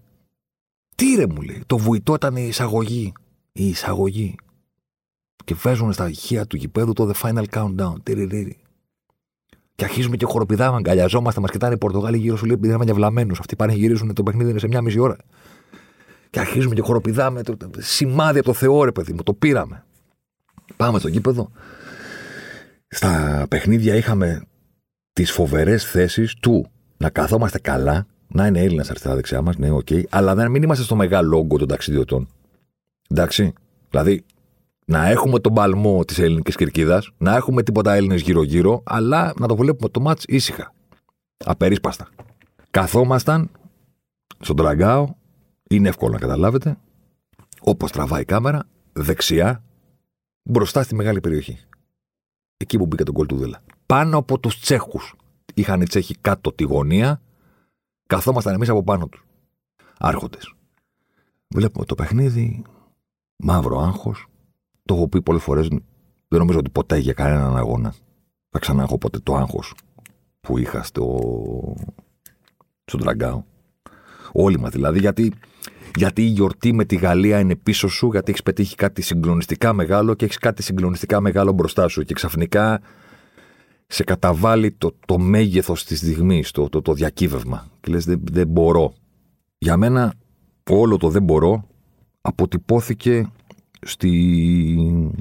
Τι 0.95 1.15
ρε 1.15 1.27
μου 1.27 1.41
λέει. 1.41 1.63
Το 1.65 1.77
βουητό 1.77 2.13
ήταν 2.13 2.35
η 2.35 2.45
εισαγωγή. 2.47 3.13
Η 3.51 3.67
εισαγωγή. 3.67 4.35
Και 5.43 5.53
βάζουν 5.53 5.93
στα 5.93 6.09
ηχεία 6.09 6.45
του 6.45 6.57
γηπέδου 6.57 6.93
το 6.93 7.11
The 7.13 7.21
Final 7.21 7.45
Countdown. 7.49 7.93
Τυριρι. 8.03 8.57
Και 9.75 9.83
αρχίζουμε 9.83 10.17
και 10.17 10.25
χοροπηδάμε, 10.25 10.77
αγκαλιαζόμαστε, 10.77 11.39
μας 11.41 11.51
κοιτάνε 11.51 11.73
οι 11.73 11.77
Πορτογάλοι 11.77 12.17
γύρω 12.17 12.37
σου 12.37 12.45
λέει 12.45 12.55
επειδή 12.55 12.73
είμαστε 12.73 12.93
βλαμμένου. 12.93 13.33
Αυτοί 13.39 13.55
πάνε 13.55 13.73
γυρίζουν 13.73 14.13
το 14.13 14.23
παιχνίδι 14.23 14.59
σε 14.59 14.67
μια 14.67 14.81
μισή 14.81 14.99
ώρα. 14.99 15.15
Και 16.29 16.39
αρχίζουμε 16.39 16.75
και 16.75 16.81
χοροπηδάμε. 16.81 17.43
Το, 17.43 17.57
το, 17.57 17.69
σημάδι 17.77 18.39
από 18.39 18.47
το 18.47 18.53
Θεό, 18.53 18.83
ρε 18.83 18.91
παιδί 18.91 19.13
μου, 19.13 19.23
το 19.23 19.33
πήραμε. 19.33 19.83
Πάμε 20.75 20.99
στο 20.99 21.07
γήπεδο. 21.07 21.51
Στα 22.87 23.45
παιχνίδια 23.49 23.95
είχαμε 23.95 24.41
τις 25.13 25.31
φοβερές 25.31 25.85
θέσεις 25.85 26.33
του 26.33 26.67
να 26.97 27.09
καθόμαστε 27.09 27.59
καλά, 27.59 28.07
να 28.27 28.47
είναι 28.47 28.59
Έλληνας 28.59 28.89
αριστερά-δεξιά 28.89 29.41
μας, 29.41 29.57
ναι, 29.57 29.71
OK, 29.71 29.87
okay, 29.89 30.03
αλλά 30.09 30.33
να 30.33 30.49
μην 30.49 30.63
είμαστε 30.63 30.83
στο 30.83 30.95
μεγάλο 30.95 31.37
όγκο 31.37 31.57
των 31.57 31.67
ταξιδιωτών. 31.67 32.27
Εντάξει. 33.09 33.53
Δηλαδή, 33.89 34.23
να 34.85 35.07
έχουμε 35.07 35.39
τον 35.39 35.53
παλμό 35.53 36.05
της 36.05 36.19
ελληνικής 36.19 36.55
κερκίδας, 36.55 37.11
να 37.17 37.35
έχουμε 37.35 37.63
τίποτα 37.63 37.93
Έλληνες 37.93 38.21
γύρω-γύρω, 38.21 38.83
αλλά 38.85 39.33
να 39.39 39.47
το 39.47 39.55
βλέπουμε 39.55 39.89
το 39.89 39.99
μάτς 39.99 40.23
ήσυχα. 40.27 40.73
Απερίσπαστα. 41.37 42.09
Καθόμασταν 42.71 43.49
στον 44.39 44.55
τραγκάο, 44.55 45.07
είναι 45.69 45.87
εύκολο 45.87 46.11
να 46.11 46.19
καταλάβετε, 46.19 46.77
όπως 47.61 47.91
τραβάει 47.91 48.21
η 48.21 48.25
κάμερα, 48.25 48.63
δεξιά, 48.93 49.63
μπροστά 50.43 50.83
στη 50.83 50.95
μεγάλη 50.95 51.19
περιοχή. 51.19 51.59
Εκεί 52.57 52.77
που 52.77 52.85
μπήκε 52.85 53.03
τον 53.03 53.13
κολ 53.13 53.25
του 53.25 53.37
Δέλα. 53.37 53.61
Πάνω 53.85 54.17
από 54.17 54.39
τους 54.39 54.59
Τσέχους. 54.59 55.15
Είχαν 55.53 55.81
οι 55.81 55.87
Τσέχοι 55.87 56.15
κάτω 56.21 56.53
τη 56.53 56.63
γωνία, 56.63 57.21
καθόμασταν 58.07 58.53
εμείς 58.53 58.69
από 58.69 58.83
πάνω 58.83 59.07
τους. 59.07 59.25
Άρχοντες. 59.97 60.53
Βλέπουμε 61.47 61.85
το 61.85 61.95
παιχνίδι, 61.95 62.63
μαύρο 63.35 63.79
άγχος, 63.79 64.27
το 64.85 64.95
έχω 64.95 65.07
πει 65.07 65.21
πολλές 65.21 65.41
φορές. 65.41 65.67
Δεν 66.27 66.39
νομίζω 66.39 66.59
ότι 66.59 66.69
ποτέ 66.69 66.97
για 66.97 67.13
κανέναν 67.13 67.57
αγώνα 67.57 67.93
θα 68.49 68.59
ξανά 68.59 68.83
έχω 68.83 68.97
ποτέ 68.97 69.19
το 69.19 69.35
άγχος 69.35 69.73
που 70.41 70.57
είχα 70.57 70.83
στο, 70.83 71.75
στον 72.85 72.99
Τραγκάο. 72.99 73.43
Όλοι 74.31 74.59
μας 74.59 74.71
δηλαδή, 74.71 74.99
γιατί, 74.99 75.33
γιατί 75.95 76.23
η 76.23 76.27
γιορτή 76.27 76.73
με 76.73 76.85
τη 76.85 76.95
Γαλλία 76.95 77.39
είναι 77.39 77.55
πίσω 77.55 77.87
σου, 77.87 78.09
γιατί 78.11 78.31
έχεις 78.31 78.43
πετύχει 78.43 78.75
κάτι 78.75 79.01
συγκλονιστικά 79.01 79.73
μεγάλο 79.73 80.13
και 80.13 80.25
έχεις 80.25 80.37
κάτι 80.37 80.63
συγκλονιστικά 80.63 81.19
μεγάλο 81.19 81.51
μπροστά 81.51 81.87
σου. 81.87 82.03
Και 82.03 82.13
ξαφνικά 82.13 82.81
σε 83.87 84.03
καταβάλει 84.03 84.71
το, 84.71 84.95
το 85.05 85.17
μέγεθος 85.17 85.83
της 85.83 85.97
στιγμής, 85.97 86.51
το, 86.51 86.69
το, 86.69 86.81
το 86.81 86.93
διακύβευμα. 86.93 87.67
Και 87.81 87.91
λες, 87.91 88.05
δεν, 88.05 88.21
δεν 88.31 88.47
μπορώ. 88.47 88.93
Για 89.57 89.77
μένα, 89.77 90.13
όλο 90.69 90.97
το 90.97 91.09
δεν 91.09 91.23
μπορώ 91.23 91.67
αποτυπώθηκε 92.21 93.31
στη, 93.85 95.11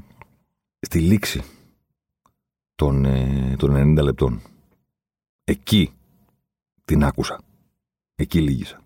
στη 0.80 0.98
λήξη 1.00 1.42
των, 2.74 3.04
ε, 3.04 3.54
των 3.58 3.96
90 3.98 4.02
λεπτών. 4.02 4.40
Εκεί 5.44 5.92
την 6.84 7.04
άκουσα. 7.04 7.40
Εκεί 8.14 8.40
λύγησα. 8.40 8.80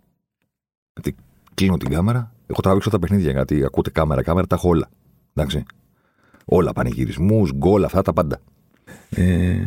Γιατί 0.92 1.16
κλείνω 1.54 1.76
την 1.76 1.90
κάμερα. 1.90 2.32
Έχω 2.46 2.60
τραβήξει 2.60 2.90
τα 2.90 2.98
παιχνίδια 2.98 3.30
γιατί 3.30 3.64
ακούτε 3.64 3.90
κάμερα, 3.90 4.22
κάμερα, 4.22 4.46
τα 4.46 4.54
έχω 4.54 4.68
όλα. 4.68 4.90
Εντάξει. 5.34 5.64
Όλα. 6.44 6.72
Πανηγυρισμούς, 6.72 7.52
γκολ, 7.52 7.84
αυτά 7.84 8.02
τα 8.02 8.12
πάντα. 8.12 8.40
Ε, 9.10 9.64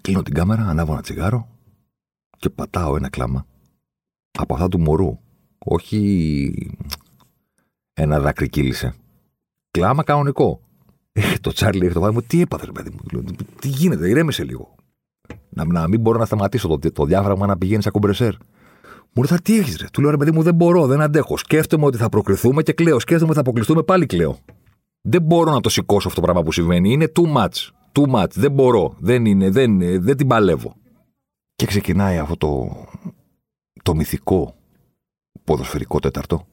κλείνω 0.00 0.22
την 0.22 0.34
κάμερα, 0.34 0.62
ανάβω 0.62 0.92
ένα 0.92 1.02
τσιγάρο 1.02 1.48
και 2.38 2.50
πατάω 2.50 2.96
ένα 2.96 3.08
κλάμα. 3.08 3.46
Από 4.38 4.54
αυτά 4.54 4.68
του 4.68 4.80
μωρού. 4.80 5.18
Όχι 5.58 6.70
ένα 7.98 8.20
δάκρυ 8.20 8.48
κύλησε. 8.48 8.94
Κλάμα 9.70 10.02
κανονικό. 10.02 10.60
Ε, 11.12 11.22
το 11.40 11.52
Τσάρλι 11.52 11.84
έχει 11.84 11.94
το 11.94 12.00
βάλει 12.00 12.14
μου, 12.14 12.22
τι 12.22 12.40
έπαθε, 12.40 12.66
παιδί 12.72 12.90
μου. 12.90 13.22
Τι 13.60 13.68
γίνεται, 13.68 14.08
ηρέμησε 14.08 14.44
λίγο. 14.44 14.74
Να, 15.48 15.64
να 15.64 15.88
μην 15.88 16.00
μπορώ 16.00 16.18
να 16.18 16.24
σταματήσω 16.24 16.68
το, 16.68 16.92
το 16.92 17.04
διάφραγμα 17.04 17.46
να 17.46 17.58
πηγαίνει 17.58 17.82
σαν 17.82 17.92
κομπρεσέρ. 17.92 18.34
Μου 19.12 19.22
λέει, 19.22 19.38
τι 19.42 19.58
έχεις, 19.58 19.76
ρε. 19.76 19.86
Του 19.92 20.00
λέω, 20.00 20.10
ρε 20.10 20.16
παιδί 20.16 20.30
μου, 20.30 20.42
δεν 20.42 20.54
μπορώ, 20.54 20.86
δεν 20.86 21.00
αντέχω. 21.00 21.36
Σκέφτομαι 21.36 21.86
ότι 21.86 21.96
θα 21.96 22.08
προκριθούμε 22.08 22.62
και 22.62 22.72
κλαίω. 22.72 22.98
Σκέφτομαι 22.98 23.26
ότι 23.26 23.34
θα 23.34 23.40
αποκλειστούμε, 23.40 23.82
πάλι 23.82 24.06
κλαίω. 24.06 24.38
Δεν 25.00 25.22
μπορώ 25.22 25.52
να 25.52 25.60
το 25.60 25.68
σηκώσω 25.68 26.08
αυτό 26.08 26.20
το 26.20 26.26
πράγμα 26.26 26.42
που 26.42 26.52
συμβαίνει. 26.52 26.92
Είναι 26.92 27.12
too 27.14 27.36
much. 27.36 27.68
Too 27.92 28.14
much. 28.14 28.30
Δεν 28.30 28.52
μπορώ. 28.52 28.94
Δεν 28.98 29.24
είναι, 29.24 29.50
δεν, 29.50 29.78
δεν 30.02 30.16
την 30.16 30.26
παλεύω. 30.26 30.74
Και 31.54 31.66
ξεκινάει 31.66 32.18
αυτό 32.18 32.36
το, 32.36 32.76
το 33.82 33.94
μυθικό 33.94 34.54
ποδοσφαιρικό 35.44 35.98
τέταρτο 35.98 36.46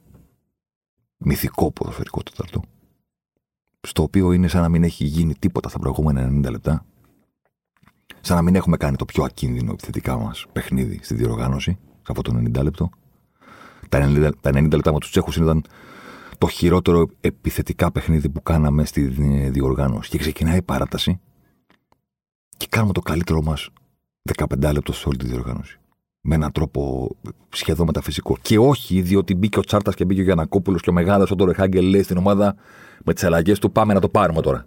μυθικό 1.23 1.71
ποδοσφαιρικό 1.71 2.23
τέταρτο, 2.23 2.61
στο 3.81 4.03
οποίο 4.03 4.31
είναι 4.31 4.47
σαν 4.47 4.61
να 4.61 4.69
μην 4.69 4.83
έχει 4.83 5.05
γίνει 5.05 5.35
τίποτα 5.35 5.69
στα 5.69 5.79
προηγούμενα 5.79 6.47
90 6.47 6.51
λεπτά, 6.51 6.85
σαν 8.21 8.35
να 8.35 8.41
μην 8.41 8.55
έχουμε 8.55 8.77
κάνει 8.77 8.95
το 8.95 9.05
πιο 9.05 9.23
ακίνδυνο 9.23 9.71
επιθετικά 9.71 10.17
μας 10.17 10.45
παιχνίδι 10.51 10.99
στη 11.03 11.13
διοργάνωση, 11.15 11.77
σε 11.81 12.07
αυτό 12.09 12.21
το 12.21 12.37
90 12.37 12.63
λεπτό. 12.63 12.89
Τα 13.89 13.99
90, 14.07 14.31
τα 14.41 14.49
90 14.49 14.71
λεπτά 14.71 14.93
με 14.93 14.99
τους 14.99 15.09
Τσέχους 15.09 15.35
ήταν 15.35 15.63
το 16.37 16.47
χειρότερο 16.47 17.07
επιθετικά 17.21 17.91
παιχνίδι 17.91 18.29
που 18.29 18.43
κάναμε 18.43 18.85
στη 18.85 19.07
διοργάνωση. 19.49 20.09
Και 20.09 20.17
ξεκινάει 20.17 20.57
η 20.57 20.61
παράταση 20.61 21.19
και 22.57 22.67
κάνουμε 22.69 22.93
το 22.93 23.01
καλύτερο 23.01 23.41
μας 23.41 23.69
15 24.37 24.71
λεπτό 24.73 24.93
σε 24.93 25.07
όλη 25.07 25.17
τη 25.17 25.25
διοργάνωση 25.25 25.79
με 26.25 26.35
έναν 26.35 26.51
τρόπο 26.51 27.09
σχεδόν 27.49 27.85
μεταφυσικό. 27.85 28.37
Και 28.41 28.57
όχι 28.57 29.01
διότι 29.01 29.35
μπήκε 29.35 29.59
ο 29.59 29.61
Τσάρτας 29.61 29.95
και 29.95 30.05
μπήκε 30.05 30.21
ο 30.21 30.23
Γιανακόπουλος 30.23 30.81
και 30.81 30.89
ο 30.89 30.93
μεγάλος 30.93 31.31
ο 31.31 31.35
Τόρεχάγκελ 31.35 31.85
λέει 31.85 32.03
στην 32.03 32.17
ομάδα 32.17 32.55
με 33.05 33.13
τις 33.13 33.23
αλλαγές 33.23 33.59
του 33.59 33.71
πάμε 33.71 33.93
να 33.93 33.99
το 33.99 34.09
πάρουμε 34.09 34.41
τώρα. 34.41 34.65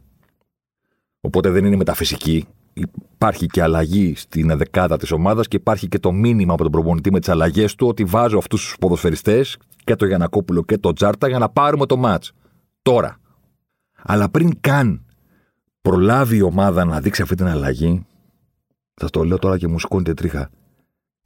Οπότε 1.20 1.50
δεν 1.50 1.64
είναι 1.64 1.76
μεταφυσική. 1.76 2.46
Υπάρχει 2.72 3.46
και 3.46 3.62
αλλαγή 3.62 4.14
στην 4.16 4.56
δεκάδα 4.56 4.96
της 4.96 5.10
ομάδας 5.10 5.48
και 5.48 5.56
υπάρχει 5.56 5.88
και 5.88 5.98
το 5.98 6.12
μήνυμα 6.12 6.52
από 6.52 6.62
τον 6.62 6.72
προπονητή 6.72 7.12
με 7.12 7.18
τις 7.18 7.28
αλλαγές 7.28 7.74
του 7.74 7.86
ότι 7.86 8.04
βάζω 8.04 8.38
αυτούς 8.38 8.62
τους 8.62 8.76
ποδοσφαιριστές 8.80 9.58
και 9.84 9.96
το 9.96 10.06
Γιανακόπουλο 10.06 10.62
και 10.62 10.78
το 10.78 10.92
Τσάρτα 10.92 11.28
για 11.28 11.38
να 11.38 11.48
πάρουμε 11.48 11.86
το 11.86 11.96
ματ. 11.96 12.24
Τώρα. 12.82 13.16
Αλλά 14.02 14.28
πριν 14.28 14.60
καν 14.60 15.04
προλάβει 15.80 16.36
η 16.36 16.42
ομάδα 16.42 16.84
να 16.84 17.00
δείξει 17.00 17.22
αυτή 17.22 17.34
την 17.34 17.46
αλλαγή, 17.46 18.06
θα 18.94 19.10
το 19.10 19.24
λέω 19.24 19.38
τώρα 19.38 19.58
και 19.58 19.68
μου 19.68 19.78
σηκώνεται 19.78 20.14
τρίχα 20.14 20.50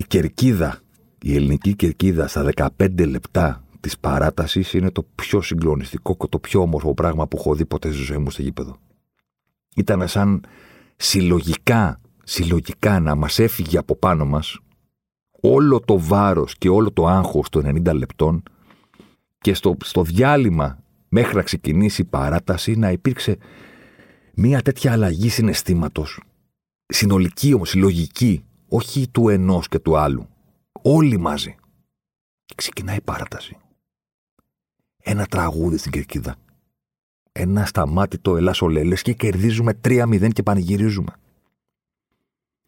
η 0.00 0.04
κερκίδα, 0.04 0.78
η 1.22 1.34
ελληνική 1.34 1.74
κερκίδα 1.74 2.28
στα 2.28 2.50
15 2.78 3.08
λεπτά 3.08 3.64
της 3.80 3.98
παράτασης 3.98 4.72
είναι 4.72 4.90
το 4.90 5.06
πιο 5.14 5.40
συγκλονιστικό 5.40 6.16
και 6.16 6.26
το 6.26 6.38
πιο 6.38 6.60
όμορφο 6.60 6.94
πράγμα 6.94 7.26
που 7.26 7.36
έχω 7.38 7.54
δει 7.54 7.64
ποτέ 7.66 7.92
στη 7.92 8.02
ζωή 8.02 8.18
μου 8.18 8.30
στο 8.30 8.42
γήπεδο. 8.42 8.76
Ήταν 9.76 10.08
σαν 10.08 10.44
συλλογικά, 10.96 12.00
συλλογικά 12.24 13.00
να 13.00 13.14
μας 13.14 13.38
έφυγε 13.38 13.78
από 13.78 13.96
πάνω 13.96 14.24
μας 14.24 14.58
όλο 15.40 15.80
το 15.80 15.98
βάρος 15.98 16.54
και 16.58 16.68
όλο 16.68 16.92
το 16.92 17.06
άγχος 17.06 17.48
των 17.48 17.82
90 17.86 17.94
λεπτών 17.94 18.42
και 19.38 19.54
στο, 19.54 19.76
στο 19.84 20.02
διάλειμμα 20.02 20.78
μέχρι 21.08 21.36
να 21.36 21.42
ξεκινήσει 21.42 22.02
η 22.02 22.04
παράταση 22.04 22.74
να 22.76 22.90
υπήρξε 22.90 23.38
μια 24.34 24.62
τέτοια 24.62 24.92
αλλαγή 24.92 25.28
συναισθήματος. 25.28 26.20
Συνολική 26.86 27.54
όμως, 27.54 27.68
συλλογική, 27.68 28.44
όχι 28.70 29.08
του 29.08 29.28
ενός 29.28 29.68
και 29.68 29.78
του 29.78 29.96
άλλου. 29.96 30.28
Όλοι 30.82 31.18
μαζί. 31.18 31.56
Και 32.44 32.54
ξεκινάει 32.56 32.96
η 32.96 33.00
παράταση. 33.00 33.56
Ένα 35.02 35.26
τραγούδι 35.26 35.76
στην 35.76 35.92
κερκίδα. 35.92 36.36
Ένα 37.32 37.66
σταμάτητο 37.66 38.36
ελά 38.36 38.54
ολέλε 38.60 38.94
και 38.94 39.12
κερδίζουμε 39.12 39.80
3-0 39.84 40.32
και 40.32 40.42
πανηγυρίζουμε. 40.42 41.12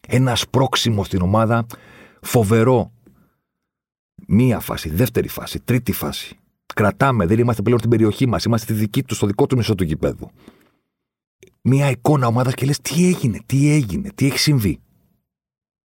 Ένα 0.08 0.34
σπρώξιμο 0.34 1.04
στην 1.04 1.22
ομάδα 1.22 1.66
φοβερό. 2.20 2.92
Μία 4.26 4.60
φάση, 4.60 4.88
δεύτερη 4.88 5.28
φάση, 5.28 5.60
τρίτη 5.60 5.92
φάση. 5.92 6.36
Κρατάμε, 6.74 7.26
δεν 7.26 7.38
είμαστε 7.38 7.62
πλέον 7.62 7.78
στην 7.78 7.90
περιοχή 7.90 8.26
μας. 8.26 8.44
Είμαστε 8.44 8.72
στη 8.72 8.80
δική 8.80 9.02
του, 9.02 9.14
στο 9.14 9.26
δικό 9.26 9.46
του 9.46 9.56
μισό 9.56 9.74
του 9.74 9.84
γηπέδου. 9.84 10.30
Μία 11.62 11.90
εικόνα 11.90 12.26
ομάδας 12.26 12.54
και 12.54 12.66
λες 12.66 12.80
τι 12.80 13.06
έγινε, 13.06 13.38
τι 13.46 13.70
έγινε, 13.70 14.10
τι 14.14 14.26
έχει 14.26 14.38
συμβεί. 14.38 14.80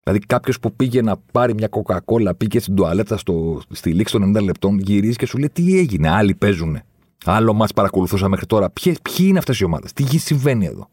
Δηλαδή 0.08 0.26
κάποιος 0.26 0.60
που 0.60 0.72
πήγε 0.72 1.02
να 1.02 1.16
πάρει 1.32 1.54
μια 1.54 1.68
κοκακόλα, 1.68 2.34
πήγε 2.34 2.60
στην 2.60 2.74
τουαλέτα 2.74 3.16
στο, 3.16 3.60
στη 3.70 3.92
λήξη 3.92 4.18
των 4.18 4.36
90 4.36 4.42
λεπτών, 4.42 4.78
γυρίζει 4.78 5.16
και 5.16 5.26
σου 5.26 5.38
λέει 5.38 5.50
τι 5.52 5.78
έγινε. 5.78 6.08
Άλλοι 6.08 6.34
παίζουν. 6.34 6.78
Άλλο 7.24 7.52
μα 7.52 7.66
παρακολουθούσα 7.74 8.28
μέχρι 8.28 8.46
τώρα. 8.46 8.70
Ποιοι, 8.70 8.96
ποιοι 9.02 9.26
είναι 9.28 9.38
αυτές 9.38 9.60
οι 9.60 9.64
ομάδες, 9.64 9.92
τι 9.92 10.18
συμβαίνει 10.18 10.66
εδώ; 10.66 10.88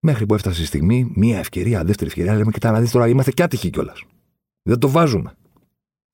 Μέχρι 0.00 0.26
που 0.26 0.34
έφτασε 0.34 0.62
η 0.62 0.64
στιγμή, 0.64 1.12
μία 1.14 1.38
ευκαιρία, 1.38 1.84
δεύτερη 1.84 2.10
ευκαιρία, 2.10 2.34
λέμε: 2.34 2.50
Κοιτά, 2.50 2.70
να 2.70 2.80
δεις 2.80 2.90
τώρα, 2.90 3.08
είμαστε 3.08 3.30
και 3.30 3.42
άτυχοι 3.42 3.70
κιόλας. 3.70 4.02
Δεν 4.62 4.78
το 4.78 4.88
βάζουμε. 4.88 5.32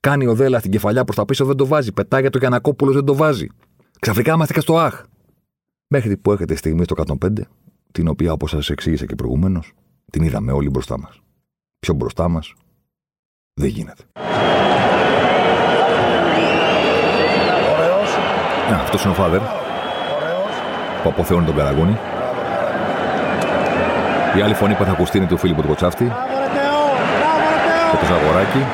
Κάνει 0.00 0.26
ο 0.26 0.34
Δέλα 0.34 0.60
την 0.60 0.70
κεφαλιά 0.70 1.04
προς 1.04 1.16
τα 1.16 1.24
πίσω, 1.24 1.44
δεν 1.44 1.56
το 1.56 1.66
βάζει. 1.66 1.92
Πετάει 1.92 2.20
για 2.20 2.30
το 2.30 2.38
Γιανακόπουλος, 2.38 2.94
δεν 2.94 3.04
το 3.04 3.14
βάζει. 3.14 3.46
Ξαφνικά 4.00 4.32
είμαστε 4.32 4.54
και 4.54 4.60
στο 4.60 4.78
Αχ. 4.78 5.02
Μέχρι 5.86 6.16
που 6.16 6.32
έρχεται 6.32 6.52
η 6.52 6.56
στιγμή 6.56 6.84
στο 6.84 7.16
105, 7.20 7.32
την 7.92 8.08
οποία 8.08 8.32
όπως 8.32 8.50
σας 8.50 8.70
εξήγησα 8.70 9.06
και 9.06 9.14
προηγουμένως, 9.14 9.72
την 10.10 10.22
είδαμε 10.22 10.52
όλοι 10.52 10.68
μπροστά 10.68 10.98
μας. 10.98 11.22
Πιο 11.86 11.94
μπροστά 11.94 12.28
μας 12.28 12.54
δεν 13.54 13.68
γίνεται. 13.68 14.02
Να, 18.70 18.76
αυτός 18.76 19.02
είναι 19.02 19.12
ο 19.12 19.14
Φάδερ. 19.14 19.40
Που 21.02 21.08
αποθεώνει 21.08 21.46
τον 21.46 21.56
Καραγούνι. 21.56 21.98
Η 24.36 24.40
άλλη 24.40 24.54
φωνή 24.54 24.74
που 24.74 24.84
θα 24.84 24.90
ακουστεί 24.90 25.18
είναι 25.18 25.26
του 25.26 25.36
Φίλιππου 25.36 25.60
του 25.62 25.68
Κοτσάφτη. 25.68 26.04
Και 27.90 27.96
το 27.96 28.04
Ζαγοράκι. 28.04 28.64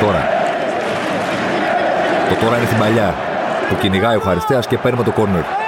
Τώρα. 0.00 0.28
Το 2.28 2.44
τώρα 2.44 2.56
είναι 2.56 2.66
στην 2.66 2.78
παλιά. 2.78 3.14
Που 3.68 3.76
κυνηγάει 3.80 4.16
ο 4.16 4.20
Χαριστέας 4.20 4.66
και 4.66 4.78
παίρνουμε 4.78 5.04
το 5.04 5.12
κόρνερ. 5.12 5.63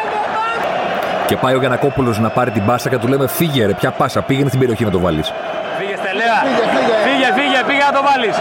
Και 1.27 1.37
πάει 1.37 1.55
ο 1.55 1.59
Γιανακόπουλος 1.59 2.19
να 2.19 2.29
πάρει 2.29 2.51
την 2.51 2.65
πάσα 2.65 2.89
και 2.89 2.99
του 2.99 3.09
λέμε 3.09 3.27
φύγε 3.27 3.67
ρε, 3.67 3.73
ποια 3.73 3.91
πάσα, 3.91 4.23
πήγαινε 4.23 4.49
στην 4.49 4.61
περιοχή 4.61 4.85
να 4.85 4.91
το 4.91 4.99
βάλεις. 4.99 5.33
Φύγε 5.79 5.97
Στελέα, 5.97 6.39
φύγε, 7.05 7.33
φύγε, 7.41 7.63
πήγε 7.67 7.85
να 7.85 7.93
το 7.93 8.03
βάλεις. 8.03 8.37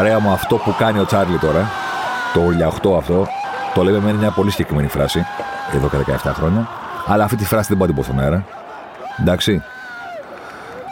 παρέα 0.00 0.09
μου 0.20 0.30
αυτό 0.30 0.56
που 0.56 0.74
κάνει 0.78 0.98
ο 0.98 1.04
Τσάρλι 1.04 1.38
τώρα, 1.38 1.70
το 2.34 2.40
8 2.92 2.96
αυτό, 2.96 3.26
το 3.74 3.82
λέμε 3.82 3.98
με 3.98 4.12
μια 4.12 4.30
πολύ 4.30 4.50
συγκεκριμένη 4.50 4.88
φράση, 4.88 5.24
εδώ 5.74 5.88
και 5.88 5.96
17 6.22 6.30
χρόνια. 6.34 6.68
Αλλά 7.06 7.24
αυτή 7.24 7.36
τη 7.36 7.44
φράση 7.44 7.68
δεν 7.68 7.76
μπορεί 7.76 7.90
να 7.90 7.96
την 7.96 8.06
πω 8.06 8.12
στον 8.12 8.24
αέρα. 8.24 8.46
Εντάξει. 9.20 9.62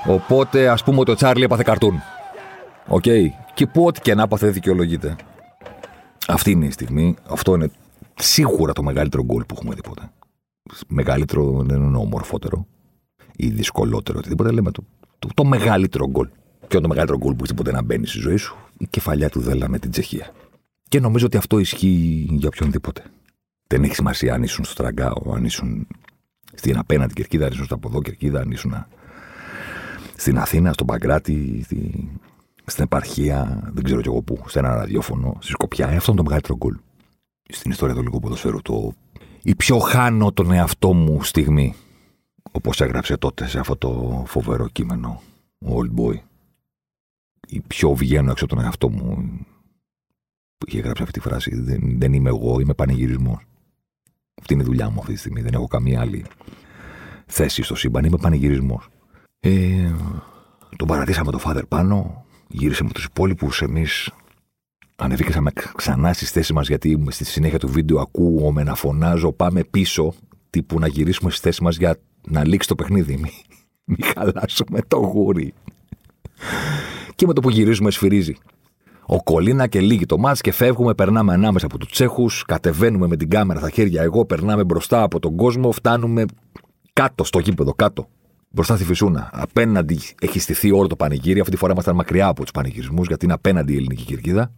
Οπότε 0.07 0.69
ας 0.69 0.85
πούμε 0.85 1.01
ότι 1.01 1.11
ο 1.11 1.15
Τσάρλι 1.15 1.45
έπαθε 1.45 1.63
καρτούν. 1.63 2.03
OK. 2.87 3.03
Okay. 3.07 3.27
Και 3.55 3.67
που 3.67 3.85
ό,τι 3.85 4.01
και 4.01 4.15
να 4.15 4.23
έπαθε 4.23 4.51
δικαιολογείται. 4.51 5.17
Αυτή 6.29 6.51
είναι 6.51 6.67
η 6.67 6.71
στιγμή. 6.71 7.17
Αυτό 7.29 7.55
είναι 7.55 7.71
σίγουρα 8.15 8.73
το 8.73 8.83
μεγαλύτερο 8.83 9.25
γκολ 9.25 9.45
που 9.45 9.55
έχουμε 9.57 9.75
δει 9.75 9.81
ποτέ. 9.81 10.11
Μεγαλύτερο 10.87 11.63
δεν 11.67 11.83
είναι 11.83 11.97
ομορφότερο 11.97 12.67
ή 13.37 13.49
δυσκολότερο 13.49 14.19
οτιδήποτε. 14.19 14.51
Λέμε 14.51 14.71
το, 14.71 14.83
το, 15.19 15.29
το 15.35 15.45
μεγαλύτερο 15.45 16.09
γκολ. 16.09 16.29
Ποιο 16.59 16.79
είναι 16.79 16.81
το 16.81 16.89
μεγαλύτερο 16.89 17.19
γκολ 17.19 17.35
που 17.35 17.45
έχεις 17.45 17.55
ποτέ 17.55 17.73
να 17.73 17.83
μπαίνεις 17.83 18.11
στη 18.11 18.19
ζωή 18.19 18.37
σου; 18.37 18.57
Η 18.79 18.87
κεφαλιά 18.91 19.29
του 19.31 19.41
Δέλα 19.41 19.69
με 19.69 19.79
την 19.79 19.91
Τσεχία. 19.91 20.33
Και 20.89 21.01
νομίζω 21.01 21.27
ότι 21.27 21.37
αυτό 21.37 21.59
ισχύει 21.59 22.27
για 22.31 22.49
οποιονδήποτε. 22.49 23.03
Δεν 23.67 23.85
έχει 23.85 23.95
σημασία 23.95 24.35
αν 24.35 24.43
ήσουν 24.43 24.65
στο 24.65 24.75
Τραγκάο, 24.75 25.33
αν 25.35 25.45
ήσουν 25.45 25.87
στην 26.55 26.79
απέναντι 26.79 27.13
κερκίδα, 27.15 27.47
αν 27.47 27.53
ήσουν 27.53 27.65
στο 27.65 27.75
από 27.75 27.89
εδώ 27.89 28.03
κερκίδα, 28.03 28.41
αν 28.41 28.51
ήσουν 28.51 28.87
στην 30.17 30.39
Αθήνα, 30.39 30.73
στον 30.73 30.87
Παγκράτη, 30.87 31.61
στη... 31.65 32.09
στην 32.65 32.85
επαρχία, 32.85 33.69
δεν 33.73 33.85
ξέρω 33.85 34.01
κι 34.01 34.09
εγώ 34.09 34.23
πού, 34.23 34.43
σε 34.49 34.59
ένα 34.59 34.75
ραδιόφωνο, 34.75 35.37
στη 35.41 35.51
Σκοπιά. 35.51 35.87
Αυτό 35.87 36.11
είναι 36.11 36.21
το 36.21 36.27
μεγαλύτερο 36.27 36.57
γκολ. 36.57 36.77
Στην 37.49 37.71
ιστορία 37.71 37.95
του 37.95 38.01
ελληνικού 38.01 38.21
ποδοσφαίρου. 38.21 38.63
Το... 38.63 38.93
Η 39.43 39.55
πιο 39.55 39.79
χάνω 39.79 40.33
τον 40.33 40.53
εαυτό 40.53 40.93
μου 40.93 41.23
στιγμή. 41.23 41.75
Όπως 42.53 42.81
έγραψε 42.81 43.17
τότε 43.17 43.47
σε 43.47 43.59
αυτό 43.59 43.77
το 43.77 44.23
φοβερό 44.27 44.69
κείμενο 44.69 45.23
ο 45.59 45.69
Old 45.79 46.01
Boy 46.01 46.19
ή 47.47 47.61
πιο 47.61 47.95
βγαίνω 47.95 48.31
έξω 48.31 48.45
από 48.45 48.55
τον 48.55 48.65
εαυτό 48.65 48.91
μου 48.91 49.39
που 50.59 50.67
είχε 50.67 50.81
γράψει 50.81 51.03
αυτή 51.03 51.21
τη 51.21 51.29
φράση. 51.29 51.55
Δεν, 51.55 51.99
δεν 51.99 52.13
είμαι 52.13 52.29
εγώ, 52.29 52.61
είμαι 52.61 52.75
πανηγυρισμός. 52.75 53.43
Αυτή 54.41 54.53
είναι 54.53 54.63
η 54.63 54.67
δουλειά 54.67 54.91
μου 54.91 55.01
αυτή 55.01 55.13
τη 55.13 55.19
στιγμή. 55.19 55.41
Δεν 55.41 55.55
έχω 55.55 55.67
καμία 55.67 56.01
άλλη 56.01 56.25
θέση 57.27 57.63
στο 57.63 57.75
σύμπαν. 57.75 58.05
Είμαι 58.05 58.19
πανηγυρισμός. 58.21 58.89
Ε, 59.41 59.91
τον 60.77 60.89
παρατήσαμε 60.89 61.31
το 61.31 61.41
Father 61.45 61.63
πάνω, 61.69 62.25
γύρισε 62.49 62.85
με 62.85 62.91
τους 62.91 63.05
υπόλοιπους. 63.05 63.63
Εμείς 63.63 64.11
ανεβήκαμε 64.97 65.51
ξανά 65.77 66.13
στι 66.13 66.25
θέσει 66.25 66.53
μας 66.53 66.69
γιατί 66.69 67.05
στη 67.09 67.25
συνέχεια 67.25 67.59
του 67.59 67.69
βίντεο 67.69 68.01
ακούγομαι 68.01 68.63
να 68.63 68.75
φωνάζω 68.75 69.33
πάμε 69.33 69.65
πίσω. 69.65 70.15
Τύπου 70.51 70.79
να 70.79 70.87
γυρίσουμε 70.87 71.31
στι 71.31 71.41
θέσει 71.41 71.63
μας 71.63 71.77
για 71.77 71.99
να 72.27 72.47
λήξει 72.47 72.69
το 72.69 72.75
παιχνίδι. 72.75 73.17
Μην, 73.23 73.33
μην 73.85 74.05
χαλάσουμε 74.15 74.81
το 74.89 74.97
γούρι 74.97 75.55
και 77.19 77.27
με 77.27 77.33
το 77.33 77.41
που 77.41 77.51
γυρίζουμε 77.51 77.91
σφυρίζει. 77.91 78.35
Ο 79.07 79.23
Κολίνα 79.23 79.67
και 79.67 79.81
λίγη 79.81 80.07
το 80.07 80.19
μάτς 80.19 80.41
και 80.41 80.53
φεύγουμε, 80.53 80.95
περνάμε 80.95 81.33
ανάμεσα 81.33 81.67
από 81.67 81.79
τους 81.79 81.91
Τσέχους, 81.91 82.45
κατεβαίνουμε 82.47 83.07
με 83.07 83.17
την 83.17 83.31
κάμερα 83.31 83.59
στα 83.61 83.71
χέρια 83.71 84.03
εγώ, 84.03 84.25
περνάμε 84.25 84.65
μπροστά 84.65 85.03
από 85.03 85.19
τον 85.19 85.37
κόσμο, 85.37 85.73
φτάνουμε 85.73 86.25
κάτω 86.93 87.25
στο 87.25 87.39
γήπεδο, 87.39 87.75
κάτω. 87.75 88.09
Μπροστά 88.51 88.75
στη 88.77 88.85
Φυσούνα. 88.85 89.31
Απέναντι 89.33 90.01
έχει 90.21 90.39
στηθεί 90.39 90.73
όλο 90.73 90.87
το 90.87 90.97
πανηγύρι. 90.97 91.41
Αυτή 91.41 91.53
τη 91.53 91.59
φορά 91.59 91.73
ήμασταν 91.73 91.95
μακριά 91.95 92.27
από 92.27 92.43
τους 92.43 92.51
πανηγυρισμούς, 92.51 93.07
γιατί 93.07 93.25
είναι 93.25 93.35
απέναντι 93.35 93.73
η 93.73 93.77
ελληνική 93.77 94.05
κερκίδα. 94.05 94.53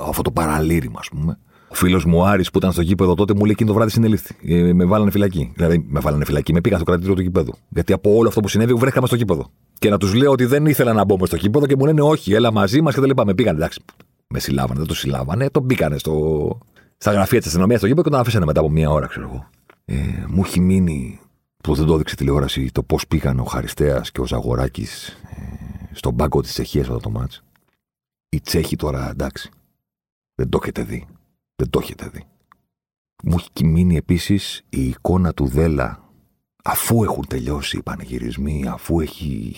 Αυτό 0.00 0.22
το 0.22 0.30
παραλήρημα, 0.30 0.98
ας 0.98 1.08
πούμε. 1.08 1.38
Ο 1.70 1.74
φίλος 1.74 2.04
μου 2.04 2.24
Άρης 2.24 2.50
που 2.50 2.58
ήταν 2.58 2.72
στο 2.72 2.82
γήπεδο 2.82 3.14
τότε 3.14 3.34
μου 3.34 3.40
λέει 3.40 3.50
εκείνο 3.50 3.68
το 3.68 3.74
βράδυ 3.74 3.90
συνελήφθη. 3.90 4.34
Ε, 4.44 4.72
με 4.72 4.84
βάλανε 4.84 5.10
φυλακή. 5.10 5.52
Δηλαδή 5.54 5.84
με 5.88 6.00
βάλανε 6.00 6.24
φυλακή, 6.24 6.52
με 6.52 6.60
πήγαν 6.60 6.78
στο 6.78 6.90
κρατήριο 6.90 7.14
του 7.14 7.22
γήπεδου. 7.22 7.54
Γιατί 7.68 7.92
από 7.92 8.16
όλο 8.16 8.28
αυτό 8.28 8.40
που 8.40 8.48
συνέβη 8.48 8.74
βρέθηκαμε 8.74 9.06
στο 9.06 9.16
γήπεδο. 9.16 9.50
Και 9.78 9.90
να 9.90 9.98
τους 9.98 10.14
λέω 10.14 10.30
ότι 10.30 10.44
δεν 10.44 10.66
ήθελα 10.66 10.92
να 10.92 11.04
μπω 11.04 11.26
στο 11.26 11.36
γήπεδο 11.36 11.66
και 11.66 11.76
μου 11.76 11.84
λένε 11.84 12.02
όχι, 12.02 12.32
έλα 12.32 12.52
μαζί 12.52 12.80
μας 12.80 12.94
και 12.94 13.00
δεν 13.00 13.08
λοιπά. 13.08 13.24
Με 13.24 13.34
πήγαν, 13.34 13.56
εντάξει. 13.56 13.80
Με 14.26 14.38
συλλάβανε, 14.38 14.78
δεν 14.78 14.88
το 14.88 14.94
συλλάβανε, 14.94 15.50
τον 15.50 15.62
μπήκανε 15.62 15.98
στο... 15.98 16.58
στα 16.96 17.12
γραφεία 17.12 17.38
της 17.38 17.46
αστυνομίας 17.46 17.78
στο 17.78 17.86
γήπεδο 17.86 18.04
και 18.04 18.10
τον 18.10 18.20
αφήσανε 18.20 18.44
μετά 18.44 18.60
από 18.60 18.70
μία 18.70 18.90
ώρα, 18.90 19.06
ξέρω 19.06 19.28
εγώ. 19.32 19.48
Ε, 19.84 20.24
μου 20.28 20.42
έχει 20.44 20.60
μείνει 20.60 21.20
που 21.62 21.74
δεν 21.74 21.86
το 21.86 21.94
έδειξε 21.94 22.16
τηλεόραση 22.16 22.70
το 22.72 22.82
πώς 22.82 23.06
πήγαν 23.06 23.38
ο 23.38 23.44
Χαριστέας 23.44 24.10
και 24.10 24.20
ο 24.20 24.26
Ζαγοράκης 24.26 25.08
ε, 25.08 25.42
στον 25.92 26.16
πάγκο 26.16 26.40
της 26.40 26.52
Τσεχίας 26.52 26.86
αυτό 26.86 27.00
το 27.00 27.10
μάτς. 27.10 27.42
Οι 28.28 28.40
Τσέχοι 28.40 28.76
τώρα 28.76 29.10
εντάξει. 29.10 29.50
Δεν 30.34 30.48
το 30.48 30.58
έχετε 30.62 30.82
δει. 30.82 31.06
Δεν 31.60 31.70
το 31.70 31.78
έχετε 31.82 32.08
δει. 32.08 32.24
Μου 33.24 33.36
έχει 33.38 33.66
μείνει 33.66 33.96
επίσης 33.96 34.62
η 34.68 34.88
εικόνα 34.88 35.34
του 35.34 35.46
Δέλα 35.46 36.10
αφού 36.64 37.02
έχουν 37.02 37.26
τελειώσει 37.26 37.76
οι 37.76 37.82
πανηγυρισμοί, 37.82 38.64
αφού 38.68 39.00
έχει 39.00 39.54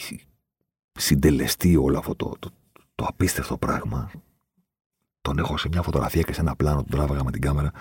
συντελεστεί 0.93 1.77
όλο 1.77 1.99
αυτό 1.99 2.15
το, 2.15 2.35
το, 2.39 2.51
το 2.95 3.05
απίστευτο 3.09 3.57
πράγμα. 3.57 4.11
Τον 5.21 5.39
έχω 5.39 5.57
σε 5.57 5.69
μια 5.69 5.83
φωτογραφία 5.83 6.23
και 6.23 6.33
σε 6.33 6.41
ένα 6.41 6.57
πλάνο, 6.57 6.77
τον 6.77 6.91
τράβαγα 6.91 7.25
με 7.25 7.31
την 7.31 7.41
κάμερα, 7.41 7.73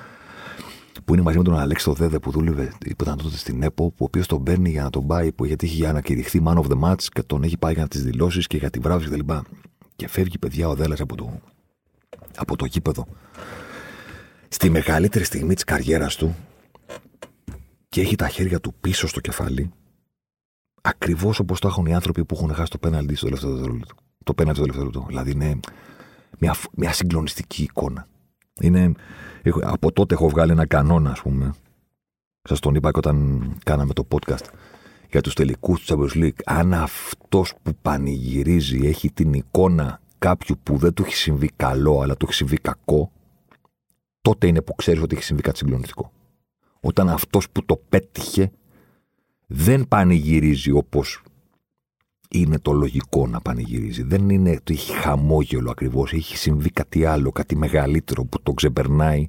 που 1.05 1.13
είναι 1.13 1.23
μαζί 1.23 1.37
με 1.37 1.43
τον 1.43 1.59
Αλέξη 1.59 1.85
το 1.85 1.93
Δέδε 1.93 2.19
που 2.19 2.31
δούλευε, 2.31 2.73
που 2.79 3.03
ήταν 3.03 3.17
τότε 3.17 3.37
στην 3.37 3.63
ΕΠΟ, 3.63 3.89
που 3.89 3.95
ο 3.99 4.03
οποίος 4.05 4.27
τον 4.27 4.43
παίρνει 4.43 4.69
για 4.69 4.83
να 4.83 4.89
τον 4.89 5.07
πάει, 5.07 5.31
που 5.31 5.45
γιατί 5.45 5.65
έχει 5.65 5.75
για 5.75 5.93
να 5.93 6.01
κηρυχθεί 6.01 6.41
man 6.45 6.57
of 6.57 6.65
the 6.65 6.81
match 6.81 7.03
και 7.03 7.23
τον 7.23 7.43
έχει 7.43 7.57
πάει 7.57 7.73
για 7.73 7.87
τις 7.87 8.03
δηλώσεις 8.03 8.47
και 8.47 8.57
για 8.57 8.69
τη 8.69 8.79
βράβευση 8.79 9.09
κτλ. 9.09 9.33
Και, 9.33 9.41
και 9.95 10.07
φεύγει 10.07 10.37
παιδιά 10.37 10.67
ο 10.67 10.75
Δέλλα 10.75 10.95
από 10.99 11.15
το, 11.15 11.39
από 12.35 12.55
το 12.55 12.65
γήπεδο 12.65 13.05
στη 14.53 14.69
μεγαλύτερη 14.69 15.23
στιγμή 15.23 15.53
της 15.53 15.63
καριέρας 15.63 16.15
του 16.15 16.35
και 17.89 18.01
έχει 18.01 18.15
τα 18.15 18.27
χέρια 18.27 18.59
του 18.59 18.73
πίσω 18.81 19.07
στο 19.07 19.19
κεφάλι 19.19 19.71
ακριβώς 20.81 21.39
όπως 21.39 21.59
το 21.59 21.67
έχουν 21.67 21.85
οι 21.85 21.93
άνθρωποι 21.93 22.25
που 22.25 22.35
έχουν 22.35 22.53
χάσει 22.53 22.71
το 22.71 22.77
πέναλτι 22.77 23.15
στο 23.15 23.25
τελευταίο 23.25 23.51
δευτερόλεπτο. 23.51 23.95
Το 24.23 24.33
πέναλτι 24.33 24.59
στο 24.59 24.67
τελευταίο 24.67 24.91
λεπτό. 24.91 25.05
Δηλαδή 25.07 25.31
είναι 25.31 25.59
μια, 26.39 26.55
μια 26.75 26.93
συγκλονιστική 26.93 27.63
εικόνα. 27.63 28.07
Είναι, 28.61 28.91
από 29.61 29.91
τότε 29.91 30.13
έχω 30.13 30.29
βγάλει 30.29 30.51
ένα 30.51 30.65
κανόνα, 30.65 31.11
ας 31.11 31.21
πούμε. 31.21 31.53
Σας 32.41 32.59
τον 32.59 32.75
είπα 32.75 32.91
και 32.91 32.97
όταν 32.97 33.41
κάναμε 33.63 33.93
το 33.93 34.07
podcast 34.09 34.45
για 35.09 35.21
τους 35.21 35.33
τελικούς 35.33 35.85
του 35.85 35.93
Champions 35.93 36.23
League. 36.23 36.39
Αν 36.45 36.73
αυτός 36.73 37.53
που 37.63 37.75
πανηγυρίζει 37.81 38.79
έχει 38.83 39.11
την 39.11 39.33
εικόνα 39.33 40.01
κάποιου 40.17 40.55
που 40.63 40.77
δεν 40.77 40.93
του 40.93 41.03
έχει 41.03 41.15
συμβεί 41.15 41.49
καλό, 41.55 42.01
αλλά 42.01 42.15
του 42.15 42.25
έχει 42.25 42.33
συμβεί 42.35 42.57
κακό, 42.57 43.11
τότε 44.21 44.47
είναι 44.47 44.61
που 44.61 44.75
ξέρεις 44.75 45.01
ότι 45.01 45.15
έχει 45.15 45.23
συμβεί 45.23 45.41
κάτι 45.41 45.57
συγκλονιστικό. 45.57 46.11
Όταν 46.79 47.09
αυτός 47.09 47.49
που 47.49 47.65
το 47.65 47.81
πέτυχε 47.89 48.51
δεν 49.47 49.87
πανηγυρίζει 49.87 50.71
όπως 50.71 51.23
είναι 52.29 52.59
το 52.59 52.71
λογικό 52.71 53.27
να 53.27 53.41
πανηγυρίζει. 53.41 54.03
Δεν 54.03 54.29
είναι 54.29 54.49
ότι 54.49 54.73
έχει 54.73 54.93
χαμόγελο 54.93 55.71
ακριβώς. 55.71 56.13
Έχει 56.13 56.37
συμβεί 56.37 56.69
κάτι 56.69 57.05
άλλο, 57.05 57.31
κάτι 57.31 57.55
μεγαλύτερο 57.55 58.25
που 58.25 58.41
το 58.41 58.53
ξεπερνάει 58.53 59.27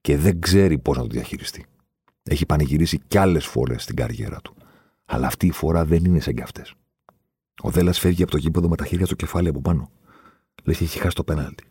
και 0.00 0.16
δεν 0.16 0.40
ξέρει 0.40 0.78
πώς 0.78 0.96
να 0.96 1.02
το 1.02 1.08
διαχειριστεί. 1.08 1.64
Έχει 2.22 2.46
πανηγυρίσει 2.46 3.00
κι 3.08 3.18
άλλες 3.18 3.46
φορές 3.46 3.82
στην 3.82 3.96
καριέρα 3.96 4.40
του. 4.40 4.54
Αλλά 5.04 5.26
αυτή 5.26 5.46
η 5.46 5.50
φορά 5.50 5.84
δεν 5.84 6.04
είναι 6.04 6.20
σαν 6.20 6.34
κι 6.34 6.42
αυτές. 6.42 6.74
Ο 7.62 7.70
Δέλλας 7.70 7.98
φεύγει 7.98 8.22
από 8.22 8.30
το 8.30 8.36
γήπεδο 8.36 8.68
με 8.68 8.76
τα 8.76 8.86
χέρια 8.86 9.06
στο 9.06 9.14
κεφάλι 9.14 9.48
από 9.48 9.60
πάνω. 9.60 9.90
Λες 10.64 10.80
έχει 10.80 10.98
χάσει 10.98 11.16
το 11.16 11.24
πέναλτι. 11.24 11.64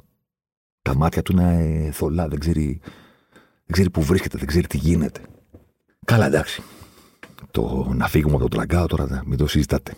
Τα 0.81 0.95
μάτια 0.95 1.21
του 1.21 1.31
είναι 1.31 1.89
θολά, 1.93 2.27
δεν 2.27 2.39
ξέρει, 2.39 2.79
δεν 3.65 3.71
ξέρει 3.71 3.89
που 3.89 4.01
βρίσκεται, 4.01 4.37
δεν 4.37 4.47
ξέρει 4.47 4.67
τι 4.67 4.77
γίνεται. 4.77 5.21
Καλά, 6.05 6.25
εντάξει. 6.25 6.63
Το 7.51 7.91
να 7.95 8.07
φύγουμε 8.07 8.35
από 8.35 8.43
το 8.43 8.55
τραγκάο 8.55 8.85
τώρα 8.85 9.23
μην 9.25 9.37
το 9.37 9.47
συζητάτε. 9.47 9.93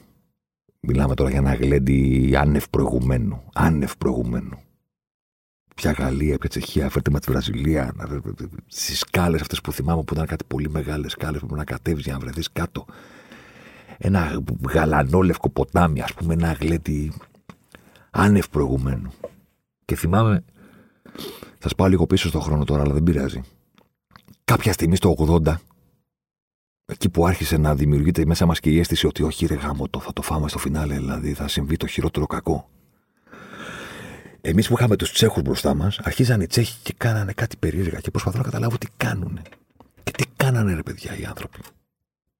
Μιλάμε 0.79 1.15
τώρα 1.15 1.29
για 1.29 1.39
ένα 1.39 1.53
γλέντι 1.53 2.33
άνευ 2.35 2.63
προηγουμένου. 2.69 3.43
Άνευ 3.53 3.91
προηγουμένου. 3.97 4.59
Ποια 5.75 5.91
Γαλλία, 5.91 6.37
ποια 6.37 6.49
Τσεχία, 6.49 6.89
φέρτε 6.89 7.11
με 7.11 7.19
τη 7.19 7.31
Βραζιλία. 7.31 7.93
Στις 8.67 8.99
σκάλες 8.99 9.41
αυτές 9.41 9.61
που 9.61 9.71
θυμάμαι 9.71 10.03
που 10.03 10.13
ήταν 10.13 10.25
κάτι 10.25 10.43
πολύ 10.47 10.69
μεγάλες 10.69 11.11
σκάλες 11.11 11.39
που 11.39 11.45
πρέπει 11.45 11.59
να 11.59 11.65
κατέβεις 11.65 12.03
για 12.03 12.13
να 12.13 12.19
βρεθείς 12.19 12.51
κάτω. 12.51 12.85
Ένα 13.97 14.43
γαλανόλευκο 14.69 15.49
ποτάμι, 15.49 16.01
ας 16.01 16.13
πούμε, 16.13 16.33
ένα 16.33 16.51
γλέντι 16.51 17.11
άνευ 18.11 18.45
προηγουμένου. 18.47 19.13
Και 19.85 19.95
θυμάμαι, 19.95 20.43
θα 21.59 21.69
σα 21.69 21.75
πάω 21.75 21.87
λίγο 21.87 22.05
πίσω 22.05 22.27
στον 22.27 22.41
χρόνο 22.41 22.63
τώρα, 22.63 22.81
αλλά 22.81 22.93
δεν 22.93 23.03
πειράζει. 23.03 23.41
Κάποια 24.43 24.73
στιγμή 24.73 24.95
στο 24.95 25.15
80, 25.45 25.55
εκεί 26.85 27.09
που 27.09 27.27
άρχισε 27.27 27.57
να 27.57 27.75
δημιουργείται 27.75 28.25
μέσα 28.25 28.45
μας 28.45 28.59
και 28.59 28.69
η 28.69 28.79
αίσθηση 28.79 29.07
ότι 29.07 29.23
όχι, 29.23 29.45
ρε 29.45 29.55
γάμο, 29.55 29.87
το 29.87 29.99
θα 29.99 30.13
το 30.13 30.21
φάμε 30.21 30.49
στο 30.49 30.57
φινάλε, 30.57 30.95
δηλαδή 30.95 31.33
θα 31.33 31.47
συμβεί 31.47 31.77
το 31.77 31.87
χειρότερο 31.87 32.25
κακό. 32.25 32.69
Εμείς 34.41 34.67
που 34.67 34.73
είχαμε 34.73 34.95
τους 34.95 35.11
Τσέχους 35.11 35.41
μπροστά 35.41 35.73
μας, 35.73 35.99
αρχίζαν 35.99 36.41
οι 36.41 36.47
Τσέχοι 36.47 36.77
και 36.83 36.93
κάνανε 36.97 37.33
κάτι 37.33 37.57
περίεργα 37.57 37.99
και 37.99 38.11
προσπαθώ 38.11 38.37
να 38.37 38.43
καταλάβω 38.43 38.77
τι 38.77 38.87
κάνουν. 38.97 39.39
Και 40.03 40.11
τι 40.11 40.23
κάνανε, 40.35 40.73
ρε 40.73 40.83
παιδιά, 40.83 41.17
οι 41.17 41.25
άνθρωποι. 41.25 41.59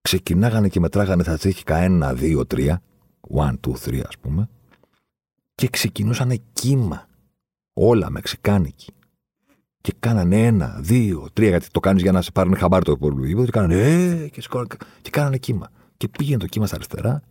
Ξεκινάγανε 0.01 0.67
και 0.67 0.79
μετράγανε 0.79 1.23
τα 1.23 1.37
Τσέχικα 1.37 1.77
1, 1.79 2.15
2, 2.19 2.41
3, 2.47 2.75
1, 3.35 3.53
2, 3.59 3.73
3, 3.85 4.01
ας 4.07 4.17
πούμε, 4.17 4.49
και 5.55 5.67
ξεκινούσαν 5.67 6.41
κύμα. 6.53 7.07
Όλα 7.73 8.09
μεξικάνικοι. 8.09 8.93
Και 9.81 9.93
κάνανε 9.99 10.45
ένα, 10.45 10.77
δύο, 10.81 11.27
τρία, 11.33 11.49
γιατί 11.49 11.67
το 11.71 11.79
κάνεις 11.79 12.01
για 12.01 12.11
να 12.11 12.21
σε 12.21 12.31
πάρουν 12.31 12.55
χαμπάρι 12.55 12.83
το 12.83 12.91
υπόλοιπο. 12.91 13.45
Και 13.45 13.51
κάνανε, 13.51 13.75
ε, 13.75 14.27
και, 14.27 14.41
σκο... 14.41 14.65
και 15.01 15.09
κάνανε 15.09 15.37
κύμα. 15.37 15.69
Και 15.97 16.07
πήγαινε 16.07 16.37
το 16.37 16.45
κύμα 16.45 16.65
στα 16.65 16.75
αριστερά. 16.75 17.21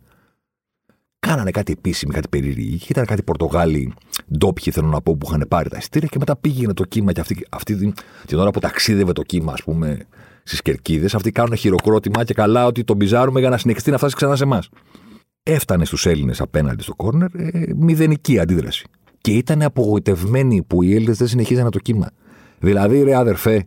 Κάνανε 1.19 1.51
κάτι 1.51 1.71
επίσημο, 1.71 2.13
κάτι 2.13 2.27
περίεργο. 2.27 2.77
Και 2.77 2.87
ήταν 2.89 3.05
κάτι 3.05 3.23
Πορτογάλοι 3.23 3.93
ντόπιοι, 4.37 4.73
θέλω 4.73 4.87
να 4.87 5.01
πω, 5.01 5.15
που 5.17 5.27
είχαν 5.27 5.45
πάρει 5.47 5.69
τα 5.69 5.77
ειστήρια. 5.77 6.07
Και 6.07 6.19
μετά 6.19 6.35
πήγαινε 6.35 6.73
το 6.73 6.83
κύμα 6.83 7.11
και 7.11 7.19
αυτή, 7.19 7.45
αυτή 7.49 7.75
την, 7.75 7.93
την 8.25 8.37
ώρα 8.37 8.51
που 8.51 8.59
ταξίδευε 8.59 9.13
το 9.13 9.21
κύμα, 9.21 9.53
ας 9.53 9.63
πούμε, 9.63 10.07
στις 10.43 10.61
κερκίδες. 10.61 11.15
Αυτοί 11.15 11.31
κάνουν 11.31 11.55
χειροκρότημα 11.55 12.23
και 12.23 12.33
καλά 12.33 12.65
ότι 12.65 12.83
τον 12.83 12.97
πιζάρουμε 12.97 13.39
για 13.39 13.49
να 13.49 13.57
συνεχιστεί 13.57 13.91
να 13.91 13.97
φτάσει 13.97 14.15
ξανά 14.15 14.35
σε 14.35 14.43
εμάς 14.43 14.69
έφτανε 15.43 15.85
στους 15.85 16.05
Έλληνες 16.05 16.41
απέναντι 16.41 16.83
στο 16.83 16.95
κόρνερ 16.95 17.29
ε, 17.35 17.73
μηδενική 17.75 18.39
αντίδραση. 18.39 18.85
Και 19.23 19.31
ήταν 19.31 19.61
απογοητευμένοι 19.61 20.63
που 20.63 20.83
οι 20.83 20.95
Έλληνες 20.95 21.17
δεν 21.17 21.27
συνεχίζανε 21.27 21.69
το 21.69 21.79
κύμα. 21.79 22.09
Δηλαδή, 22.59 23.03
ρε 23.03 23.15
αδερφέ, 23.15 23.65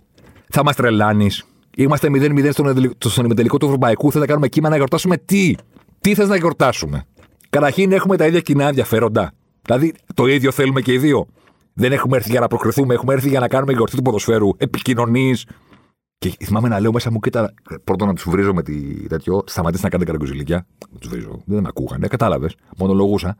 θα 0.48 0.64
μας 0.64 0.76
τρελάνεις. 0.76 1.46
Είμαστε 1.76 2.08
0-0 2.08 2.52
στον, 2.52 2.94
στον 2.98 3.24
ημιτελικό 3.24 3.58
του 3.58 3.66
Ευρωπαϊκού. 3.66 4.02
Θέλετε 4.02 4.20
να 4.20 4.26
κάνουμε 4.26 4.48
κύμα 4.48 4.68
να 4.68 4.76
γιορτάσουμε 4.76 5.16
τι; 5.16 5.54
Τι 6.00 6.14
θες 6.14 6.28
να 6.28 6.36
γιορτάσουμε; 6.36 7.04
Καταρχήν 7.50 7.92
έχουμε 7.92 8.16
τα 8.16 8.26
ίδια 8.26 8.40
κοινά 8.40 8.68
ενδιαφέροντα. 8.68 9.32
Δηλαδή, 9.62 9.94
το 10.14 10.26
ίδιο 10.26 10.50
θέλουμε 10.50 10.80
και 10.80 10.92
οι 10.92 10.98
δύο. 10.98 11.26
Δεν 11.72 11.92
έχουμε 11.92 12.16
έρθει 12.16 12.30
για 12.30 12.40
να 12.40 12.46
προκριθούμε, 12.46 12.94
έχουμε 12.94 13.12
έρθει 13.12 13.28
για 13.28 13.40
να 13.40 13.48
κάνουμε 13.48 13.72
γιορτή 13.72 13.96
του 13.96 14.02
ποδοσφαίρου. 14.02 14.48
Επικοινωνείς, 14.56 15.46
και 16.18 16.32
θυμάμαι 16.44 16.68
να 16.68 16.80
λέω 16.80 16.92
μέσα 16.92 17.10
μου, 17.10 17.20
κοίτα, 17.20 17.54
πρώτον 17.84 18.08
να 18.08 18.14
τους 18.14 18.24
βρίζω 18.28 18.54
με 18.54 18.62
τη 18.62 19.06
τέτοιο, 19.08 19.42
σταματήστε 19.46 19.84
να 19.84 19.90
κάνετε 19.90 20.10
καραγκοζηλικιά. 20.10 20.66
Τους 20.98 21.10
βρίζω. 21.10 21.42
Δεν 21.44 21.62
με 21.62 21.68
ακούγανε, 21.68 22.06
κατάλαβες. 22.06 22.56
Μονολογούσα. 22.76 23.36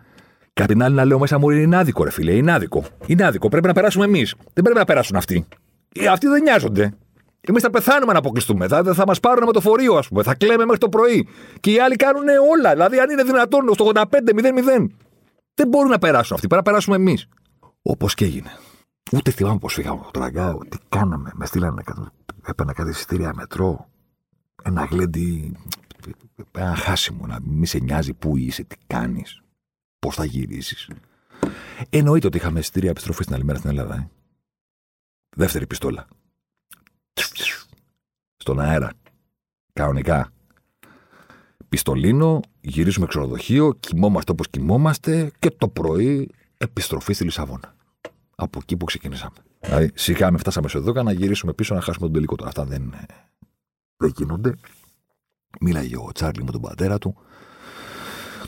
Και 0.57 0.63
απ' 0.63 0.69
την 0.69 0.83
άλλη 0.83 0.95
να 0.95 1.05
λέω 1.05 1.19
μέσα 1.19 1.39
μου, 1.39 1.51
είναι 1.51 1.77
άδικο, 1.77 2.05
ρε 2.05 2.11
φίλε, 2.11 2.33
είναι 2.33 2.53
άδικο. 2.53 2.85
Είναι 3.07 3.25
άδικο. 3.25 3.49
Πρέπει 3.49 3.67
να 3.67 3.73
περάσουμε 3.73 4.05
εμείς. 4.05 4.35
Δεν 4.53 4.63
πρέπει 4.63 4.79
να 4.79 4.85
περάσουν 4.85 5.17
αυτοί. 5.17 5.47
Ε, 5.95 6.07
αυτοί 6.07 6.27
δεν 6.27 6.43
νοιάζονται. 6.43 6.93
Εμείς 7.41 7.63
θα 7.63 7.71
πεθάνουμε 7.71 8.13
να 8.13 8.19
αποκλειστούμε. 8.19 8.69
Θα, 8.69 8.95
θα 8.95 9.05
μας 9.07 9.21
πάρουν 9.21 9.45
με 9.47 9.53
το 9.53 9.61
φορείο, 9.61 9.95
ας 9.95 10.09
πούμε. 10.09 10.23
Θα 10.23 10.35
κλαίμε 10.35 10.65
μέχρι 10.65 10.79
το 10.79 10.89
πρωί. 10.89 11.29
Και 11.61 11.71
οι 11.71 11.79
άλλοι 11.81 11.97
κάνουν 11.97 12.25
όλα. 12.53 12.73
Δηλαδή, 12.73 12.99
αν 12.99 13.11
είναι 13.11 13.23
δυνατόν 13.23 13.75
στο 13.75 13.91
85-0-0. 13.95 14.87
Δεν 15.55 15.69
μπορούν 15.69 15.91
να 15.91 15.99
περάσουν 15.99 16.35
αυτοί. 16.35 16.47
Πρέπει 16.47 16.65
να 16.65 16.71
περάσουμε 16.71 16.97
εμείς. 16.97 17.29
Όπως 17.83 18.15
και 18.15 18.25
έγινε. 18.25 18.51
Ούτε 19.13 19.31
θυμάμαι 19.31 19.59
πώ 19.59 19.69
φύγαμε 19.69 20.01
από 20.03 20.13
το 20.13 20.21
ραγκάο. 20.21 20.59
Τι 20.59 20.77
κάναμε. 20.89 21.31
Με 21.35 21.47
στείλανε 21.47 21.83
έπαιρνα 22.47 22.73
κάτι 22.73 22.91
εισιτήρια 22.91 23.33
μετρό. 23.35 23.89
Ένα 24.63 24.85
γλέντι. 24.91 25.57
Ένα 26.53 26.75
χάσιμο 26.75 27.27
να 27.27 27.39
μην 27.43 27.67
σε 27.67 27.79
νοιάζει 27.79 28.13
πού 28.13 28.37
είσαι, 28.37 28.65
τι 28.65 28.77
κάνεις, 28.87 29.41
πώς 29.99 30.15
θα 30.15 30.25
γυρίσεις. 30.25 30.89
Εννοείται 31.91 32.27
ότι 32.27 32.37
είχαμε 32.37 32.59
εισιτήρια 32.59 32.91
επιστροφή 32.91 33.23
στην 33.23 33.35
άλλη 33.35 33.45
μέρα 33.45 33.59
στην 33.59 33.71
Ελλάδα. 33.71 33.95
Ε. 33.95 34.11
Δεύτερη 35.37 35.67
πιστόλα. 35.67 36.07
Στον 38.37 38.61
αέρα. 38.61 38.93
Κανονικά. 39.73 40.31
Πιστολίνο, 41.69 42.41
γυρίζουμε 42.61 43.07
ξενοδοχείο, 43.07 43.75
κοιμόμαστε 43.75 44.33
όπως 44.33 44.49
κοιμόμαστε 44.51 45.31
και 45.39 45.51
το 45.51 45.69
πρωί 45.69 46.31
επιστροφή 46.57 47.13
στη 47.13 47.25
Λισαβόνα. 47.25 47.75
Από 48.35 48.59
εκεί 48.63 48.77
που 48.77 48.85
ξεκινήσαμε. 48.85 49.37
Δηλαδή, 49.61 49.91
σιγά 49.95 50.31
με 50.31 50.39
φτάσαμε 50.39 50.69
σε 50.69 50.77
εδώ 50.79 51.03
να 51.03 51.13
γυρίσουμε 51.13 51.53
πίσω 51.53 51.75
να 51.75 51.81
χάσουμε 51.81 52.05
τον 52.05 52.15
τελικό 52.15 52.37
τώρα. 52.37 52.49
Αυτά 52.49 52.65
δεν, 52.65 52.95
δεν 53.97 54.13
γίνονται. 54.17 54.55
Μίλαγε 55.61 55.97
ο 55.97 56.11
Τσάρλι 56.15 56.45
με 56.45 56.51
τον 56.51 56.61
πατέρα 56.61 56.99
του. 56.99 57.17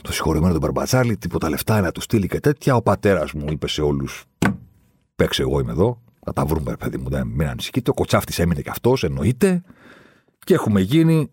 Το 0.01 0.11
συγχωρημένο 0.11 0.51
τον 0.51 0.61
Μπαρμπατσάρλι, 0.61 1.17
τίποτα 1.17 1.49
λεφτά 1.49 1.81
να 1.81 1.91
του 1.91 2.01
στείλει 2.01 2.27
και 2.27 2.39
τέτοια. 2.39 2.75
Ο 2.75 2.81
πατέρας 2.81 3.33
μου 3.33 3.45
είπε 3.49 3.67
σε 3.67 3.81
όλους: 3.81 4.25
Παίξε, 5.15 5.41
εγώ 5.41 5.59
είμαι 5.59 5.71
εδώ. 5.71 6.01
Θα 6.25 6.33
τα 6.33 6.45
βρούμε, 6.45 6.75
παιδί 6.75 6.97
μου, 6.97 7.09
δεν 7.09 7.27
μην 7.27 7.47
ανησυχείτε. 7.47 7.89
Ο 7.89 7.93
κοτσάφτης 7.93 8.39
έμεινε 8.39 8.61
και 8.61 8.69
αυτός, 8.69 9.03
εννοείται. 9.03 9.63
Και 10.39 10.53
έχουμε 10.53 10.81
γίνει 10.81 11.31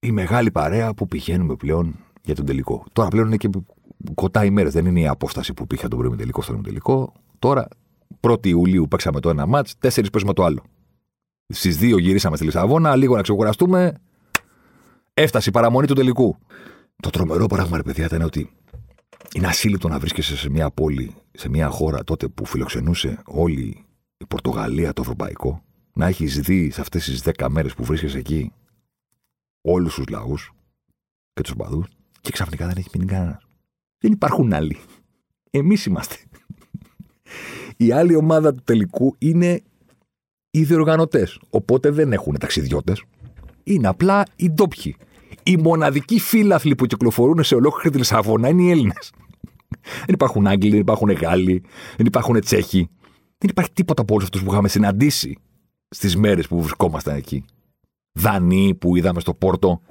η 0.00 0.12
μεγάλη 0.12 0.50
παρέα 0.50 0.94
που 0.94 1.06
πηγαίνουμε 1.08 1.54
πλέον 1.56 1.96
για 2.22 2.34
τον 2.34 2.44
τελικό. 2.44 2.84
Τώρα 2.92 3.08
πλέον 3.08 3.26
είναι 3.26 3.36
και 3.36 3.50
κοντά 4.14 4.44
ημέρε. 4.44 4.68
Δεν 4.68 4.86
είναι 4.86 5.00
η 5.00 5.06
απόσταση 5.06 5.54
που 5.54 5.66
πήγε 5.66 5.88
τον 5.88 5.98
πρώτο 5.98 6.16
τελικό 6.16 6.42
στον 6.42 6.62
τελικό. 6.62 7.12
Τώρα 7.38 7.68
1η 8.20 8.46
Ιουλίου 8.46 8.88
παίξαμε 8.88 9.20
το 9.20 9.30
ένα 9.30 9.46
μάτς, 9.46 9.74
4 9.80 10.10
παίζουμε 10.12 10.32
το 10.32 10.44
άλλο. 10.44 10.62
Στις 11.46 11.78
2 11.80 11.98
γυρίσαμε 11.98 12.36
στη 12.36 12.44
Λισαβόνα, 12.44 12.96
λίγο 12.96 13.16
να 13.16 13.22
ξεκουραστούμε. 13.22 13.94
Έφτασε 15.14 15.48
η 15.48 15.52
παραμονή 15.52 15.86
του 15.86 15.94
τελικού. 15.94 16.36
Το 17.00 17.10
τρομερό 17.10 17.46
πράγμα, 17.46 17.76
ρε 17.76 17.82
παιδιά, 17.82 18.04
ήταν 18.04 18.22
ότι 18.22 18.50
είναι 19.34 19.46
ασύλληπτο 19.46 19.88
να 19.88 19.98
βρίσκεσαι 19.98 20.36
σε 20.36 20.50
μια 20.50 20.70
πόλη, 20.70 21.14
σε 21.32 21.48
μια 21.48 21.68
χώρα 21.68 22.04
τότε 22.04 22.28
που 22.28 22.44
φιλοξενούσε 22.44 23.22
όλη 23.26 23.84
η 24.16 24.26
Πορτογαλία, 24.26 24.92
το 24.92 25.02
ευρωπαϊκό, 25.02 25.62
να 25.92 26.06
έχεις 26.06 26.40
δει 26.40 26.70
σε 26.70 26.80
αυτές 26.80 27.04
τις 27.04 27.22
10 27.22 27.48
μέρες 27.48 27.74
που 27.74 27.84
βρίσκεσαι 27.84 28.18
εκεί 28.18 28.52
όλους 29.60 29.94
τους 29.94 30.08
λαούς 30.08 30.52
και 31.32 31.42
τους 31.42 31.54
παδού 31.56 31.84
και 32.20 32.30
ξαφνικά 32.30 32.66
δεν 32.66 32.76
έχει 32.76 32.88
μείνει 32.94 33.06
κανένας. 33.06 33.46
Δεν 33.98 34.12
υπάρχουν 34.12 34.52
άλλοι. 34.52 34.78
Εμείς 35.50 35.86
είμαστε. 35.86 36.16
Η 37.76 37.92
άλλη 37.92 38.14
ομάδα 38.14 38.54
του 38.54 38.62
τελικού 38.64 39.14
είναι 39.18 39.62
οι 40.50 40.62
διοργανωτές. 40.62 41.40
Οπότε 41.50 41.90
δεν 41.90 42.12
έχουν 42.12 42.38
ταξιδιώτες. 42.38 43.04
Είναι 43.62 43.88
απλά 43.88 44.24
οι 44.36 44.50
ντόπιοι. 44.50 44.96
Οι 45.50 45.56
μοναδικοί 45.56 46.20
φίλαθλοι 46.20 46.74
που 46.74 46.86
κυκλοφορούν 46.86 47.44
σε 47.44 47.54
ολόκληρη 47.54 47.90
τη 47.90 47.98
Λισαβόνα 47.98 48.48
είναι 48.48 48.62
οι 48.62 48.70
Έλληνες. 48.70 49.12
Δεν 49.80 50.14
υπάρχουν 50.14 50.46
Άγγλοι, 50.46 50.70
δεν 50.70 50.80
υπάρχουν 50.80 51.10
Γάλλοι, 51.10 51.62
δεν 51.96 52.06
υπάρχουν 52.06 52.40
Τσέχοι. 52.40 52.90
Δεν 53.38 53.50
υπάρχει 53.50 53.72
τίποτα 53.72 54.02
από 54.02 54.14
όλους 54.14 54.24
αυτούς 54.24 54.42
που 54.42 54.52
είχαμε 54.52 54.68
συναντήσει 54.68 55.38
στις 55.88 56.16
μέρες 56.16 56.48
που 56.48 56.60
βρισκόμασταν 56.60 57.16
εκεί. 57.16 57.44
Δανείοι 58.12 58.74
που 58.74 58.96
είδαμε 58.96 59.20
στο 59.20 59.34
Πόρτο. 59.34 59.82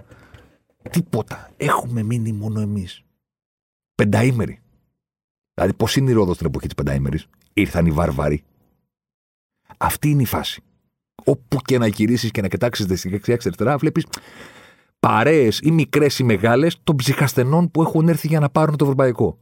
Τίποτα. 0.89 1.49
Έχουμε 1.57 2.03
μείνει 2.03 2.31
μόνο 2.31 2.59
εμείς. 2.59 3.03
Πενταήμεροι. 3.95 4.59
Δηλαδή, 5.53 5.73
πώς 5.73 5.95
είναι 5.95 6.09
η 6.09 6.13
Ρόδος 6.13 6.35
στην 6.35 6.47
εποχή 6.47 6.65
της 6.65 6.75
πενταήμερης; 6.75 7.27
Ήρθαν 7.53 7.85
οι 7.85 7.91
βάρβαροι. 7.91 8.43
Αυτή 9.77 10.09
είναι 10.09 10.21
η 10.21 10.25
φάση. 10.25 10.63
Όπου 11.23 11.57
και 11.57 11.77
να 11.77 11.87
γυρίσεις 11.87 12.31
και 12.31 12.41
να 12.41 12.47
κοιτάξεις 12.47 12.85
δεξιά-αριστερά, 12.85 13.77
βλέπεις 13.77 14.05
παρέες 14.99 15.59
ή 15.63 15.71
μικρές 15.71 16.19
ή 16.19 16.23
μεγάλες 16.23 16.77
των 16.83 16.95
ψυχασθενών 16.95 17.71
που 17.71 17.81
έχουν 17.81 18.09
έρθει 18.09 18.27
για 18.27 18.39
να 18.39 18.49
πάρουν 18.49 18.75
το 18.75 18.83
ευρωπαϊκό. 18.83 19.37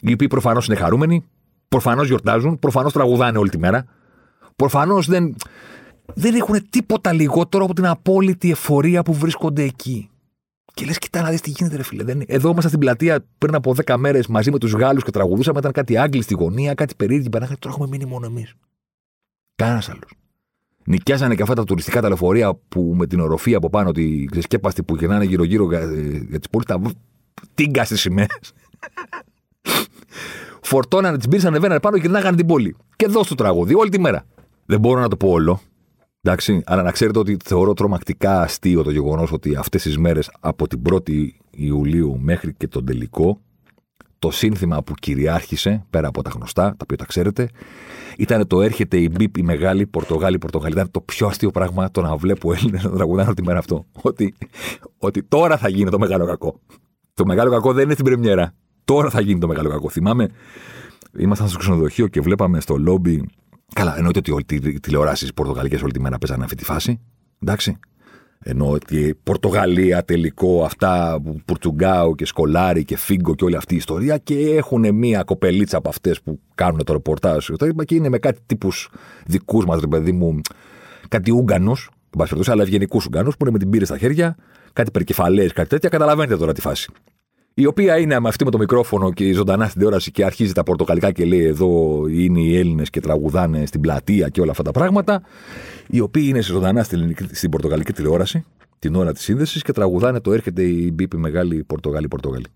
Οι 0.00 0.12
οποίοι 0.12 0.28
προφανώς 0.28 0.66
είναι 0.66 0.76
χαρούμενοι, 0.76 1.24
προφανώς 1.68 2.06
γιορτάζουν, 2.06 2.58
προφανώς 2.58 2.92
τραγουδάνε 2.92 3.38
όλη 3.38 3.50
τη 3.50 3.58
μέρα. 3.58 3.84
Προφανώς 4.56 5.06
δεν, 5.06 5.34
δεν 6.14 6.34
έχουν 6.34 6.70
τίποτα 6.70 7.12
λιγότερο 7.12 7.64
από 7.64 7.74
την 7.74 7.86
απόλυτη 7.86 8.50
εφορία 8.50 9.02
που 9.02 9.14
βρίσκονται 9.14 9.62
εκεί. 9.62 10.10
Και 10.74 10.84
λες, 10.84 10.98
κοιτά 10.98 11.22
να 11.22 11.30
δεις 11.30 11.40
τι 11.40 11.50
γίνεται, 11.50 11.76
ρε 11.76 11.82
φίλε. 11.82 12.04
Δεν... 12.04 12.22
Εδώ 12.26 12.48
ήμασταν 12.48 12.68
στην 12.68 12.78
πλατεία 12.78 13.24
πριν 13.38 13.54
από 13.54 13.74
10 13.84 13.96
μέρες 13.96 14.26
μαζί 14.26 14.50
με 14.50 14.58
τους 14.58 14.72
Γάλλους 14.72 15.04
και 15.04 15.10
τραγουδούσαμε. 15.10 15.58
Ήταν 15.58 15.72
κάτι 15.72 15.96
Άγγλοι 15.96 16.22
στη 16.22 16.34
γωνία, 16.34 16.74
κάτι 16.74 16.94
περίεργη 16.94 17.28
παράγραφη. 17.28 17.58
Τώρα 17.60 17.74
έχουμε 17.74 17.88
μείνει 17.88 18.04
μόνο 18.04 18.26
εμείς. 18.26 18.54
Κανένας 19.54 19.88
άλλος. 19.88 20.21
Νοικιάζανε 20.84 21.34
και 21.34 21.42
αυτά 21.42 21.54
τα 21.54 21.64
τουριστικά 21.64 22.00
τα 22.00 22.08
λεωφορεία 22.08 22.54
που 22.68 22.94
με 22.96 23.06
την 23.06 23.20
οροφή 23.20 23.54
από 23.54 23.70
πάνω, 23.70 23.92
τη 23.92 24.24
ξεσκέπαστη 24.24 24.82
που 24.82 24.96
γυρνάνε 24.96 25.24
γύρω-γύρω 25.24 25.64
για, 25.68 25.80
για 26.28 26.38
τις 26.38 26.48
πόλεις, 26.50 26.66
τα 26.66 26.80
τίγκα 27.54 27.84
στις 27.84 28.00
σημαίες. 28.00 28.52
Φορτώνανε 30.62 31.16
τις 31.16 31.28
μπύρε, 31.28 31.46
ανεβαίνανε 31.46 31.80
πάνω 31.80 31.96
και 31.96 32.02
γυρνάγανε 32.02 32.36
την 32.36 32.46
πόλη. 32.46 32.76
Και 32.96 33.04
εδώ 33.04 33.24
στο 33.24 33.34
τραγούδι, 33.34 33.74
όλη 33.74 33.90
τη 33.90 34.00
μέρα. 34.00 34.24
Δεν 34.66 34.80
μπορώ 34.80 35.00
να 35.00 35.08
το 35.08 35.16
πω 35.16 35.28
όλο. 35.28 35.60
Εντάξει, 36.22 36.62
αλλά 36.66 36.82
να 36.82 36.90
ξέρετε 36.90 37.18
ότι 37.18 37.36
θεωρώ 37.44 37.72
τρομακτικά 37.72 38.40
αστείο 38.40 38.82
το 38.82 38.90
γεγονός 38.90 39.32
ότι 39.32 39.56
αυτές 39.56 39.82
τις 39.82 39.98
μέρες 39.98 40.30
από 40.40 40.66
την 40.66 40.82
1η 40.90 41.28
Ιουλίου 41.50 42.18
μέχρι 42.20 42.54
και 42.54 42.68
τον 42.68 42.84
τελικό, 42.84 43.40
το 44.22 44.30
σύνθημα 44.30 44.82
που 44.82 44.94
κυριάρχησε, 44.94 45.84
πέρα 45.90 46.08
από 46.08 46.22
τα 46.22 46.30
γνωστά, 46.34 46.62
τα 46.62 46.76
οποία 46.82 46.96
τα 46.96 47.04
ξέρετε, 47.04 47.48
ήταν 48.16 48.46
το 48.46 48.62
έρχεται 48.62 48.96
η 48.96 49.10
μπίπ 49.12 49.36
η 49.36 49.42
μεγάλη 49.42 49.86
Πορτογάλη, 49.86 50.38
Πορτογαλία. 50.38 50.76
Ήταν 50.76 50.90
το 50.90 51.00
πιο 51.00 51.26
αστείο 51.26 51.50
πράγμα 51.50 51.90
το 51.90 52.00
να 52.00 52.16
βλέπω 52.16 52.52
Έλληνε 52.52 52.80
να 52.82 52.90
τραγουδάνε 52.90 53.34
τη 53.34 53.42
μέρα 53.42 53.58
αυτό. 53.58 53.86
Ότι, 54.02 54.34
ότι 54.98 55.22
τώρα 55.22 55.56
θα 55.56 55.68
γίνει 55.68 55.90
το 55.90 55.98
μεγάλο 55.98 56.26
κακό. 56.26 56.60
Το 57.14 57.24
μεγάλο 57.24 57.50
κακό 57.50 57.72
δεν 57.72 57.84
είναι 57.84 57.92
στην 57.92 58.04
Πρεμιέρα. 58.04 58.54
Τώρα 58.84 59.10
θα 59.10 59.20
γίνει 59.20 59.40
το 59.40 59.46
μεγάλο 59.46 59.68
κακό. 59.68 59.88
Θυμάμαι, 59.88 60.28
ήμασταν 61.18 61.48
στο 61.48 61.58
ξενοδοχείο 61.58 62.06
και 62.06 62.20
βλέπαμε 62.20 62.60
στο 62.60 62.76
λόμπι 62.76 63.24
Καλά, 63.74 63.96
εννοείται 63.96 64.18
ότι 64.18 64.30
όλε 64.30 64.70
οι 64.70 64.80
τηλεοράσεις 64.80 65.32
πορτογαλικές 65.32 65.82
όλη 65.82 65.92
τη 65.92 66.00
μέρα 66.00 66.18
παίζανε 66.18 66.44
αυτή 66.44 66.56
τη 66.56 66.64
φάση. 66.64 67.00
Εντάξει. 67.42 67.78
Ενώ 68.42 68.70
ότι 68.70 69.18
Πορτογαλία, 69.22 70.04
τελικό, 70.04 70.64
αυτά, 70.64 71.22
Πουρτσουγκάου 71.44 72.14
και 72.14 72.26
Σκολάρι 72.26 72.84
και 72.84 72.96
Φίγκο 72.96 73.34
και 73.34 73.44
όλη 73.44 73.56
αυτή 73.56 73.74
η 73.74 73.76
ιστορία 73.76 74.18
και 74.18 74.34
έχουν 74.34 74.94
μία 74.94 75.22
κοπελίτσα 75.22 75.76
από 75.76 75.88
αυτές 75.88 76.22
που 76.22 76.40
κάνουν 76.54 76.84
το 76.84 76.92
ρεπορτάζ 76.92 77.48
και 77.84 77.94
είναι 77.94 78.08
με 78.08 78.18
κάτι 78.18 78.40
τύπους 78.46 78.90
δικούς 79.26 79.64
μας, 79.64 79.80
ρε 79.80 79.86
παιδί 79.86 80.12
μου, 80.12 80.40
κάτι 81.08 81.32
Ούγγανους, 81.32 81.90
αλλά 82.46 82.62
ευγενικούς 82.62 83.06
Ούγγανους 83.06 83.36
που 83.36 83.44
είναι 83.44 83.52
με 83.52 83.58
την 83.58 83.70
πύρη 83.70 83.84
στα 83.84 83.98
χέρια, 83.98 84.36
κάτι 84.72 84.90
περκεφαλέ, 84.90 85.46
κάτι 85.46 85.68
τέτοια. 85.68 85.88
Καταλαβαίνετε 85.88 86.36
τώρα 86.36 86.52
τη 86.52 86.60
φάση 86.60 86.92
η 87.54 87.66
οποία 87.66 87.98
είναι 87.98 88.20
με 88.20 88.28
αυτή 88.28 88.44
με 88.44 88.50
το 88.50 88.58
μικρόφωνο 88.58 89.12
και 89.12 89.32
ζωντανά 89.32 89.64
στην 89.64 89.74
τηλεόραση 89.74 90.10
και 90.10 90.24
αρχίζει 90.24 90.52
τα 90.52 90.62
πορτοκαλικά 90.62 91.12
και 91.12 91.24
λέει 91.24 91.44
εδώ 91.44 92.02
είναι 92.08 92.40
οι 92.40 92.56
Έλληνες 92.56 92.90
και 92.90 93.00
τραγουδάνε 93.00 93.66
στην 93.66 93.80
πλατεία 93.80 94.28
και 94.28 94.40
όλα 94.40 94.50
αυτά 94.50 94.62
τα 94.62 94.70
πράγματα. 94.70 95.22
Οι 95.88 96.00
οποίοι 96.00 96.24
είναι 96.28 96.42
ζωντανά 96.42 96.82
στην, 96.82 97.14
στην 97.30 97.50
πορτοκαλική 97.50 97.92
τηλεόραση 97.92 98.44
την 98.78 98.94
ώρα 98.94 99.12
της 99.12 99.22
σύνδεσης 99.22 99.62
και 99.62 99.72
τραγουδάνε 99.72 100.20
το 100.20 100.32
έρχεται 100.32 100.62
η 100.62 100.90
μπίπη 100.94 101.16
μεγάλη 101.16 101.64
Πορτογάλη 101.64 102.08
Πορτογάλη. 102.08 102.46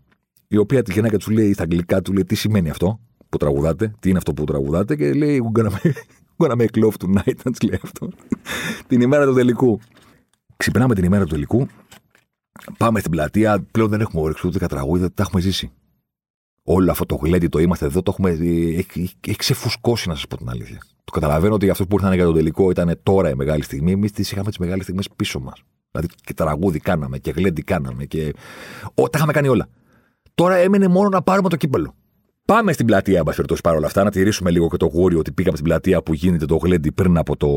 Η 0.49 0.57
οποία 0.57 0.83
τη 0.83 0.93
γεννά 0.93 1.09
και 1.09 1.17
του 1.17 1.31
λέει 1.31 1.53
στα 1.53 1.63
αγγλικά 1.63 2.03
του 2.03 2.13
λέει 2.13 2.25
τι 2.25 2.35
σημαίνει 2.35 2.71
αυτό 2.71 3.01
που 3.29 3.37
τραγουδάτε, 3.37 3.95
τι 3.99 4.09
είναι 4.09 4.19
αυτό 4.19 4.33
που 4.35 4.45
τραγουδάτε 4.45 4.97
και 4.97 5.13
λέει 5.13 5.43
gonna 6.39 6.57
make 6.57 6.85
love 6.85 6.95
tonight, 7.05 7.37
να 7.45 7.51
της 7.51 7.63
λέει 7.63 7.81
αυτό. 7.83 8.09
την 8.87 9.01
ημέρα 9.01 9.27
του 9.27 9.35
τελικού. 9.35 9.81
Ξυπνάμε 10.57 10.95
την 10.95 11.05
ημέρα 11.05 11.25
του 11.25 11.31
τελικού 11.31 11.67
Πάμε 12.79 12.99
στην 12.99 13.11
πλατεία, 13.11 13.67
πλέον 13.71 13.89
δεν 13.89 14.01
έχουμε 14.01 14.23
όρεξη 14.23 14.47
ούτε 14.47 14.67
τραγούδια, 14.67 15.13
τα 15.13 15.23
έχουμε 15.23 15.41
ζήσει. 15.41 15.71
Όλο 16.63 16.91
αυτό 16.91 17.07
το 17.07 17.15
γλέντι 17.15 17.49
το 17.49 17.59
είμαστε 17.59 17.85
εδώ, 17.85 18.03
το 18.03 18.11
έχουμε. 18.11 18.31
Έχει, 18.31 19.11
έχει 19.27 19.37
ξεφουσκώσει, 19.37 20.09
να 20.09 20.15
σας 20.15 20.27
πω 20.27 20.37
την 20.37 20.49
αλήθεια. 20.49 20.79
Το 21.05 21.13
καταλαβαίνω 21.13 21.55
ότι 21.55 21.71
αυτός 21.71 21.87
που 21.87 21.97
ήρθαν 21.97 22.15
για 22.15 22.25
το 22.25 22.33
τελικό 22.33 22.71
ήταν 22.71 23.01
τώρα 23.03 23.31
η 23.31 23.35
μεγάλη 23.35 23.63
στιγμή. 23.63 23.93
Εμείς 23.93 24.13
τις 24.13 24.33
είχαμε 24.33 24.49
τις 24.49 24.59
μεγάλες 24.59 24.83
στιγμές 24.83 25.09
πίσω 25.17 25.41
μας. 25.41 25.63
Δηλαδή 25.91 26.09
και 26.25 26.35
τραγούδι 26.35 26.79
κάναμε 26.79 27.19
και 27.19 27.31
γλέντι 27.31 27.63
κάναμε 27.63 28.05
και. 28.05 28.35
Ο, 28.95 29.09
τα 29.09 29.19
είχαμε 29.19 29.33
κάνει 29.33 29.49
όλα. 29.49 29.69
Τώρα 30.35 30.57
έμενε 30.57 30.89
μόνο 30.89 31.09
να 31.09 31.23
πάρουμε 31.23 31.49
το 31.49 31.57
κύπελο. 31.57 31.95
Πάμε 32.45 32.73
στην 32.73 32.87
πλατεία, 32.87 33.19
εν 33.19 33.25
πάση 33.25 33.43
παρόλα 33.63 33.87
αυτά, 33.87 34.05
να 34.05 34.11
τηρήσουμε 34.11 34.51
λίγο 34.51 34.69
και 34.69 34.77
το 34.77 34.87
γούρι 34.87 35.17
ότι 35.17 35.33
πήγαμε 35.33 35.57
στην 35.57 35.69
πλατεία 35.69 36.03
που 36.03 36.15
γίνεται 36.15 36.47
το 36.47 36.57
γλέντι 36.57 36.93
πριν 36.93 37.19
από 37.19 37.37
το, 37.37 37.49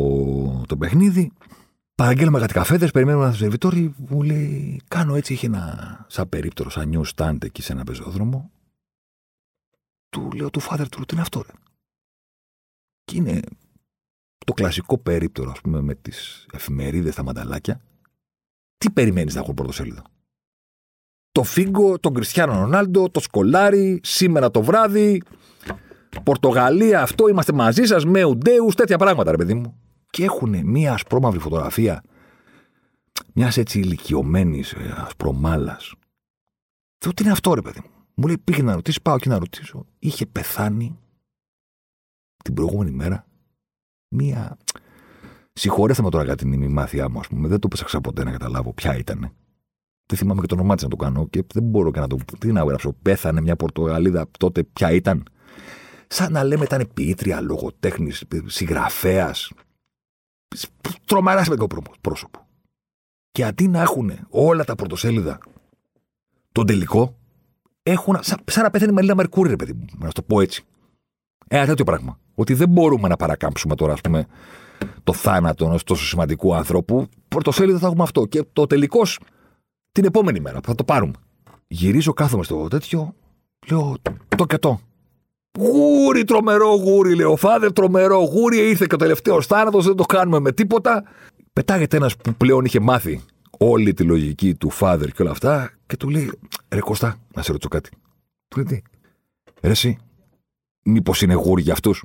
το 0.68 0.78
παιχνίδι. 0.78 1.32
Παραγγέλνουμε 2.00 2.40
κάτι 2.40 2.54
καφέδες, 2.54 2.92
περιμένουμε 2.92 3.26
ένα 3.26 3.34
σερβιτόρι. 3.34 3.94
Μου 3.98 4.22
λέει: 4.22 4.82
Κάνω 4.88 5.16
έτσι. 5.16 5.34
Είχε 5.34 5.46
ένα 5.46 6.06
σαν 6.10 6.30
περίπτερο, 6.30 6.70
σαν 6.70 6.88
νιου 6.88 7.04
στάντ 7.04 7.44
εκεί 7.44 7.62
σε 7.62 7.72
ένα 7.72 7.84
πεζόδρομο. 7.84 8.52
Του 10.10 10.32
λέω 10.32 10.50
του 10.50 10.62
father 10.62 10.86
του, 10.92 11.06
τι 11.06 11.14
είναι 11.14 11.22
αυτό, 11.22 11.42
ρε; 11.42 11.52
Και 13.04 13.18
είναι 13.18 13.40
το 14.46 14.54
κλασικό 14.54 14.98
περίπτερο, 14.98 15.52
ας 15.52 15.62
πούμε, 15.62 15.82
με 15.82 15.96
τις 15.96 16.46
εφημερίδες, 16.52 17.16
τα 17.16 17.24
μανταλάκια. 17.24 17.82
Τι 18.78 18.90
περιμένεις 18.90 19.34
να 19.34 19.40
έχω 19.40 19.54
πρωτοσέλιδο; 19.54 20.02
Το 21.32 21.44
Φίγκο, 21.44 22.00
τον 22.00 22.14
Κριστιανό 22.14 22.54
Ρονάλντο, 22.54 23.10
το 23.10 23.20
Σκολάρι, 23.20 24.00
σήμερα 24.04 24.52
το 24.52 24.62
βράδυ. 24.62 25.22
Πορτογαλία, 26.24 27.02
αυτό 27.02 27.28
είμαστε 27.28 27.54
μαζί 27.54 27.84
σας, 27.84 28.06
με 28.06 28.24
ουντέους, 28.24 28.76
τέτοια 28.76 28.98
πράγματα, 28.98 29.32
ρε 29.32 29.38
παιδί 29.38 29.54
μου 29.54 29.80
και 30.10 30.24
έχουν 30.24 30.66
μία 30.66 30.94
ασπρόμαυρη 30.94 31.40
φωτογραφία 31.40 32.04
μιας 33.34 33.58
έτσι 33.58 33.80
ηλικιωμένης 33.80 34.72
ε, 34.72 34.94
ασπρομάλας. 34.98 35.94
Θεω 36.98 37.14
τι 37.14 37.24
είναι 37.24 37.32
αυτό, 37.32 37.54
ρε 37.54 37.62
παιδί 37.62 37.80
μου; 37.84 37.90
Μου 38.14 38.28
λέει 38.28 38.38
πήγε 38.38 38.62
να 38.62 38.76
ρωτήσεις, 38.76 39.02
πάω 39.02 39.18
και 39.18 39.30
να 39.30 39.40
ρωτήσω. 39.40 39.86
Είχε 40.00 40.26
πεθάνει 40.26 40.98
την 42.44 42.54
προηγούμενη 42.54 42.92
μέρα 42.92 43.26
μία. 44.16 44.58
Συγχωρέστε 45.54 46.04
με 46.04 46.10
τώρα 46.10 46.24
για 46.24 46.36
την 46.36 46.54
ημιμάθειά 46.54 47.10
μου, 47.10 47.20
ας 47.20 47.28
πούμε. 47.28 47.48
Δεν 47.48 47.60
το 47.60 47.68
ψάξα 47.68 48.02
ποτέ 48.02 48.24
να 48.24 48.32
καταλάβω 48.32 48.74
ποια 48.74 48.98
ήταν. 48.98 49.20
Δεν 50.06 50.18
θυμάμαι 50.18 50.42
και 50.42 50.48
το 50.48 50.56
όνομά 50.56 50.76
της 50.76 50.84
να 50.84 50.90
το 50.90 50.96
κάνω 50.96 51.28
και 51.28 51.44
δεν 51.54 51.64
μπορώ 51.64 51.92
και 51.92 52.00
να 52.00 52.08
το. 52.08 52.18
Τι 52.40 52.52
να 52.52 52.64
γράψω. 52.64 52.94
Πέθανε 53.02 53.42
μια 53.42 53.56
Πορτογαλίδα 53.56 54.28
τότε, 54.40 54.64
ποια 54.64 54.92
ήταν. 54.92 55.24
Σαν 56.08 56.32
να 56.32 56.44
λέμε 56.44 56.64
ήταν 56.64 56.90
ποιήτρια, 56.94 57.42
λογοτέχνης, 57.42 58.24
συγγραφέας, 58.46 59.52
τρομερά 61.06 61.44
σημαντικό 61.44 61.68
πρόσωπο. 62.02 62.48
Και 63.32 63.46
αντί 63.46 63.68
να 63.68 63.82
έχουν 63.82 64.12
όλα 64.30 64.64
τα 64.64 64.76
πρωτοσέλιδα 64.76 65.38
τον 66.52 66.66
τελικό, 66.66 67.18
έχουν 67.84 68.18
σαν, 68.22 68.40
σαν 68.46 68.64
να 68.64 68.70
πέθανε 68.70 68.92
η 68.92 68.94
Μελίνα 68.94 69.16
Μερκούρη, 69.16 69.50
ρε 69.50 69.56
παιδί 69.56 69.74
μου, 69.74 69.86
να 69.98 70.12
το 70.12 70.22
πω 70.22 70.42
έτσι. 70.42 70.64
Ένα 71.48 71.66
τέτοιο 71.66 71.86
πράγμα. 71.86 72.20
Ότι 72.36 72.54
δεν 72.54 72.70
μπορούμε 72.70 73.08
να 73.08 73.16
παρακάμψουμε 73.16 73.76
τώρα, 73.76 73.94
ας 73.94 74.02
πούμε, 74.02 74.26
το 75.04 75.14
θάνατο 75.14 75.66
ενός 75.66 75.84
τόσο 75.84 76.06
σημαντικού 76.06 76.56
άνθρωπου. 76.56 77.08
Πρωτοσέλιδο 77.28 77.78
θα 77.78 77.88
έχουμε 77.88 78.04
αυτό. 78.04 78.26
Και 78.26 78.44
το 78.54 78.68
τελικός 78.68 79.20
την 79.92 80.06
επόμενη 80.06 80.40
μέρα 80.40 80.60
που 80.60 80.68
θα 80.68 80.76
το 80.76 80.84
πάρουμε. 80.84 81.14
Γυρίζω, 81.68 82.14
κάθομαι 82.14 82.44
στο 82.44 82.68
τέτοιο, 82.68 83.16
λέω 83.68 83.96
το 84.36 84.46
και 84.46 84.58
το. 84.58 84.80
Γούρι, 85.58 86.24
τρομερό 86.24 86.76
γούρι, 86.76 87.16
λέει 87.16 87.26
ο 87.26 87.36
Φάδερ, 87.36 87.74
τρομερό 87.74 88.18
γούρι. 88.18 88.58
Ήρθε 88.58 88.86
και 88.90 88.96
ο 88.96 88.98
τελευταίος 88.98 89.46
θάνατος, 89.46 89.86
δεν 89.86 89.96
το 89.96 90.04
κάνουμε 90.04 90.40
με 90.40 90.52
τίποτα. 90.52 91.04
Πετάγεται 91.54 91.98
ένας 91.98 92.18
που 92.18 92.34
πλέον 92.34 92.66
είχε 92.66 92.80
μάθει 92.80 93.22
όλη 93.58 93.94
τη 93.94 94.04
λογική 94.04 94.56
του 94.56 94.70
Φάδερ 94.70 95.12
και 95.12 95.22
όλα 95.22 95.32
αυτά 95.32 95.72
και 95.86 95.98
του 95.98 96.10
λέει: 96.10 96.32
Ρε 96.70 96.80
Κώστα, 96.80 97.18
να 97.34 97.42
σε 97.42 97.52
ρωτήσω 97.52 97.70
κάτι. 97.70 97.90
Του 98.48 98.58
λέει: 98.58 98.66
Τι, 98.66 98.82
Ρε, 99.62 99.70
εσύ, 99.72 99.98
μήπως 100.84 101.22
είναι 101.22 101.34
γούρι 101.34 101.62
για 101.62 101.74
αυτούς; 101.74 102.04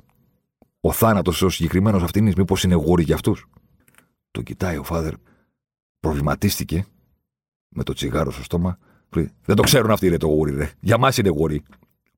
Ο 0.81 0.91
θάνατος 0.91 1.41
ο 1.41 1.49
συγκεκριμένος 1.49 2.03
αυτήν, 2.03 2.33
μήπως 2.37 2.63
είναι 2.63 2.75
γούρι 2.75 3.03
για 3.03 3.15
αυτούς; 3.15 3.45
Το 4.31 4.41
κοιτάει 4.41 4.77
ο 4.77 4.83
Φάδερ, 4.83 5.13
προβληματίστηκε 5.99 6.85
με 7.69 7.83
το 7.83 7.93
τσιγάρο 7.93 8.31
στο 8.31 8.43
στόμα. 8.43 8.77
Δεν 9.45 9.55
το 9.55 9.61
ξέρουν 9.61 9.91
αυτοί, 9.91 10.07
είναι 10.07 10.17
το 10.17 10.27
γούρι, 10.27 10.55
ρε. 10.55 10.71
Για 10.79 10.97
μας 10.97 11.17
είναι 11.17 11.29
γούρι. 11.29 11.63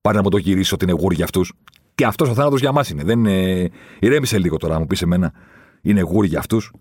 Πάρε 0.02 0.18
να 0.18 0.24
μου 0.24 0.30
το 0.30 0.38
γυρίσει 0.38 0.74
ότι 0.74 0.84
είναι 0.84 0.94
γούρι 0.94 1.16
για 1.16 1.24
αυτούς. 1.24 1.54
Και 1.96 2.06
αυτός 2.06 2.30
ο 2.30 2.34
θάνατος 2.34 2.60
για 2.60 2.72
μας 2.72 2.90
είναι. 2.90 3.04
Δεν 3.04 3.20
είναι... 3.20 3.70
Ηρέμησε 4.00 4.40
λίγο 4.40 4.58
τώρα, 4.58 4.74
να 4.74 4.80
μου 4.80 4.86
πεις 4.86 5.02
εμένα. 5.02 5.34
Είναι 5.82 6.02
γούρι 6.02 6.28
για 6.28 6.40
αυτούς. 6.40 6.72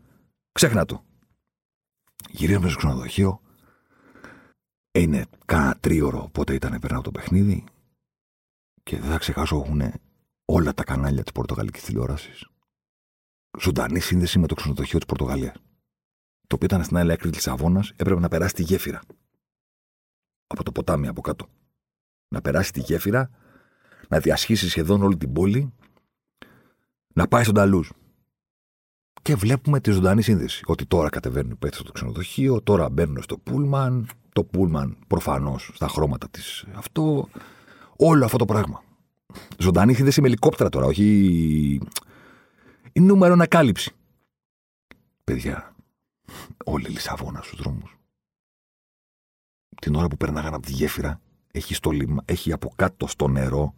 Ξέχνα 0.52 0.84
το. 0.84 1.04
Γυρίζουμε 2.30 2.68
στο 2.68 2.78
ξενοδοχείο. 2.78 3.40
Είναι 4.92 5.26
κάνα 5.44 5.76
τρίωρο 5.80 6.28
πότε 6.32 6.54
ήταν 6.54 6.78
περνάω 6.80 7.00
το 7.00 7.10
παιχνίδι. 7.10 7.64
Και 8.82 8.98
δεν 8.98 9.10
θα 9.10 9.18
ξεχάσω, 9.18 9.56
έχουν 9.56 9.92
όλα 10.44 10.74
τα 10.74 10.84
κανάλια 10.84 11.22
της 11.22 11.32
Πορτογαλικής 11.32 11.82
τηλεόρασης. 11.82 12.46
Ζωντανή 13.58 14.00
σύνδεση 14.00 14.38
με 14.38 14.46
το 14.46 14.54
ξενοδοχείο 14.54 14.98
της 14.98 15.06
Πορτογαλίας. 15.06 15.54
Το 16.46 16.54
οποίο 16.54 16.66
ήταν 16.66 16.84
στην 16.84 16.96
άλλη 16.96 17.12
άκρη 17.12 17.28
της 17.30 17.36
Λισαβόνας, 17.36 17.92
έπρεπε 17.96 18.20
να 18.20 18.28
περάσει 18.28 18.54
τη 18.54 18.62
γέφυρα. 18.62 19.00
Από 20.46 20.62
το 20.62 20.72
ποτάμι 20.72 21.08
από 21.08 21.20
κάτω. 21.20 21.48
Να 22.28 22.40
περάσει 22.40 22.72
τη 22.72 22.80
γέφυρα, 22.80 23.30
να 24.08 24.18
διασχίσει 24.18 24.68
σχεδόν 24.68 25.02
όλη 25.02 25.16
την 25.16 25.32
πόλη, 25.32 25.72
να 27.14 27.28
πάει 27.28 27.42
στον 27.42 27.54
Ταλούζ. 27.54 27.88
Και 29.22 29.34
βλέπουμε 29.34 29.80
τη 29.80 29.90
ζωντανή 29.90 30.22
σύνδεση. 30.22 30.62
Ότι 30.66 30.86
τώρα 30.86 31.08
κατεβαίνουν 31.08 31.50
οι 31.50 31.54
παίχτε 31.54 31.76
στο 31.76 31.92
ξενοδοχείο, 31.92 32.62
τώρα 32.62 32.88
μπαίνουν 32.88 33.22
στο 33.22 33.38
Πούλμαν. 33.38 34.08
Το 34.32 34.44
Πούλμαν 34.44 34.96
προφανώς 35.06 35.70
στα 35.74 35.88
χρώματα 35.88 36.28
της 36.28 36.64
αυτό. 36.74 37.28
Όλο 37.96 38.24
αυτό 38.24 38.36
το 38.36 38.44
πράγμα. 38.44 38.82
Ζωντανή 39.58 39.94
σύνδεση 39.94 40.20
με 40.20 40.26
ελικόπτερα 40.26 40.68
τώρα, 40.68 40.86
όχι. 40.86 41.80
Η 42.92 43.00
νούμερο 43.00 43.32
ανακάλυψη. 43.32 43.94
Παιδιά, 45.24 45.74
όλη 46.64 46.86
η 46.86 46.90
Λισαβόνα 46.90 47.42
στους 47.42 47.58
δρόμους. 47.58 47.98
Την 49.80 49.94
ώρα 49.94 50.08
που 50.08 50.16
περνάγαν 50.16 50.54
από 50.54 50.66
τη 50.66 50.72
γέφυρα, 50.72 51.20
έχει, 51.56 51.74
στο 51.74 51.90
λιμα... 51.90 52.22
έχει 52.24 52.52
από 52.52 52.72
κάτω 52.76 53.06
στο 53.06 53.28
νερό 53.28 53.74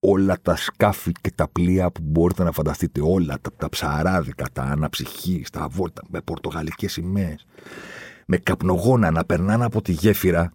όλα 0.00 0.38
τα 0.42 0.56
σκάφη 0.56 1.12
και 1.20 1.30
τα 1.34 1.48
πλοία 1.48 1.90
που 1.90 2.00
μπορείτε 2.04 2.42
να 2.42 2.52
φανταστείτε. 2.52 3.00
Όλα 3.02 3.38
τα, 3.40 3.50
τα 3.56 3.68
ψαράδικα, 3.68 4.46
τα 4.52 4.62
αναψυχή, 4.62 5.44
τα 5.52 5.68
βόλτα, 5.70 6.02
με 6.08 6.20
πορτογαλικές 6.20 6.92
σημαίες. 6.92 7.46
Με 8.26 8.36
καπνογόνα 8.36 9.10
να 9.10 9.24
περνάνε 9.24 9.64
από 9.64 9.82
τη 9.82 9.92
γέφυρα 9.92 10.52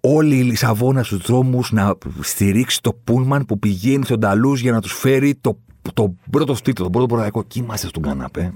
όλη 0.00 0.36
η 0.36 0.42
Λισαβόνα 0.42 1.02
στους 1.02 1.18
δρόμους 1.18 1.72
να 1.72 1.94
στηρίξει 2.20 2.82
το 2.82 2.92
πούλμαν 2.92 3.44
που 3.44 3.58
πηγαίνει 3.58 4.04
στον 4.04 4.20
Ταλούς 4.20 4.60
για 4.60 4.72
να 4.72 4.80
τους 4.80 4.92
φέρει 4.92 5.34
το, 5.34 5.58
το 5.94 6.14
πρώτο 6.30 6.54
στήτο, 6.54 6.82
το 6.82 6.90
πρώτο 6.90 7.06
πορτογαλικό. 7.06 7.42
Και 7.42 7.58
είμαστε 7.58 7.86
στον 7.86 8.02
καναπέ. 8.02 8.54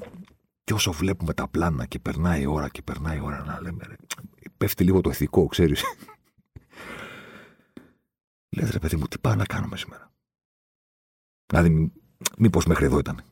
Και 0.65 0.73
όσο 0.73 0.93
βλέπουμε 0.93 1.35
τα 1.35 1.49
πλάνα 1.49 1.87
και 1.87 1.99
περνάει 1.99 2.43
η 2.43 2.47
ώρα 2.47 2.69
και 2.69 2.83
περνάει 2.83 3.17
η 3.17 3.21
ώρα 3.25 3.45
να 3.47 3.59
λέμε 3.63 3.85
ρε, 3.89 3.95
πέφτει 4.57 4.85
λίγο 4.85 5.01
το 5.01 5.11
ηθικό, 5.11 5.47
ξέρεις. 5.47 5.83
Λες 8.57 8.71
ρε 8.71 8.79
παιδί 8.79 8.97
μου, 8.97 9.07
τι 9.07 9.19
πάμε 9.19 9.37
να 9.37 9.45
κάνουμε 9.45 9.77
σήμερα; 9.77 10.13
Δηλαδή, 11.47 11.93
μήπως 12.39 12.67
μέχρι 12.67 12.85
εδώ 12.85 12.99
ήταν. 12.99 13.23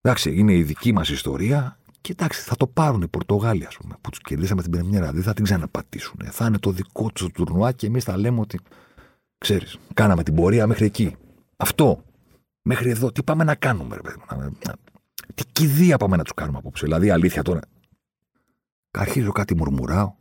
Εντάξει, 0.00 0.34
είναι 0.34 0.54
η 0.54 0.62
δική 0.62 0.92
μας 0.92 1.08
ιστορία 1.08 1.78
και 2.00 2.12
εντάξει, 2.12 2.40
θα 2.40 2.56
το 2.56 2.66
πάρουν 2.66 3.02
οι 3.02 3.08
Πορτογάλοι, 3.08 3.66
ας 3.66 3.76
πούμε, 3.76 3.96
που 4.00 4.10
τους 4.10 4.20
κερδίσαμε 4.20 4.62
την 4.62 4.70
Πρεμιέρα. 4.70 5.12
Δεν 5.12 5.22
θα 5.22 5.32
την 5.32 5.44
ξαναπατήσουν. 5.44 6.20
Θα 6.30 6.46
είναι 6.46 6.58
το 6.58 6.70
δικό 6.70 7.10
τους 7.10 7.28
τουρνουά 7.32 7.72
και 7.72 7.86
εμείς 7.86 8.04
θα 8.04 8.16
λέμε 8.16 8.40
ότι. 8.40 8.60
ξέρεις, 9.38 9.78
κάναμε 9.94 10.22
την 10.22 10.34
πορεία 10.34 10.66
μέχρι 10.66 10.84
εκεί. 10.84 11.16
Αυτό. 11.56 12.04
Μέχρι 12.62 12.90
εδώ. 12.90 13.12
Τι 13.12 13.22
πάμε 13.22 13.44
να 13.44 13.54
κάνουμε, 13.54 13.94
ρε 13.94 14.00
παιδί 14.00 14.16
μου. 14.18 14.56
Τι 15.34 15.44
κηδεία 15.52 15.96
πάμε 15.96 16.16
να 16.16 16.22
τους 16.22 16.34
κάνουμε 16.34 16.58
απόψε. 16.58 16.84
Δηλαδή, 16.84 17.10
αλήθεια 17.10 17.42
τώρα. 17.42 17.60
Αρχίζω 18.90 19.32
κάτι 19.32 19.56
μουρμουράω. 19.56 20.14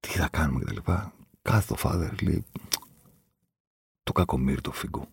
Τι 0.00 0.08
θα 0.08 0.28
κάνουμε 0.28 0.64
κτλ. 0.64 0.92
Κάθε 1.42 1.66
το 1.68 1.76
φάδερ 1.76 2.22
λέει. 2.22 2.44
Το 4.10 4.18
κακομίρι 4.18 4.60
το 4.60 4.72
φίγκο. 4.72 5.08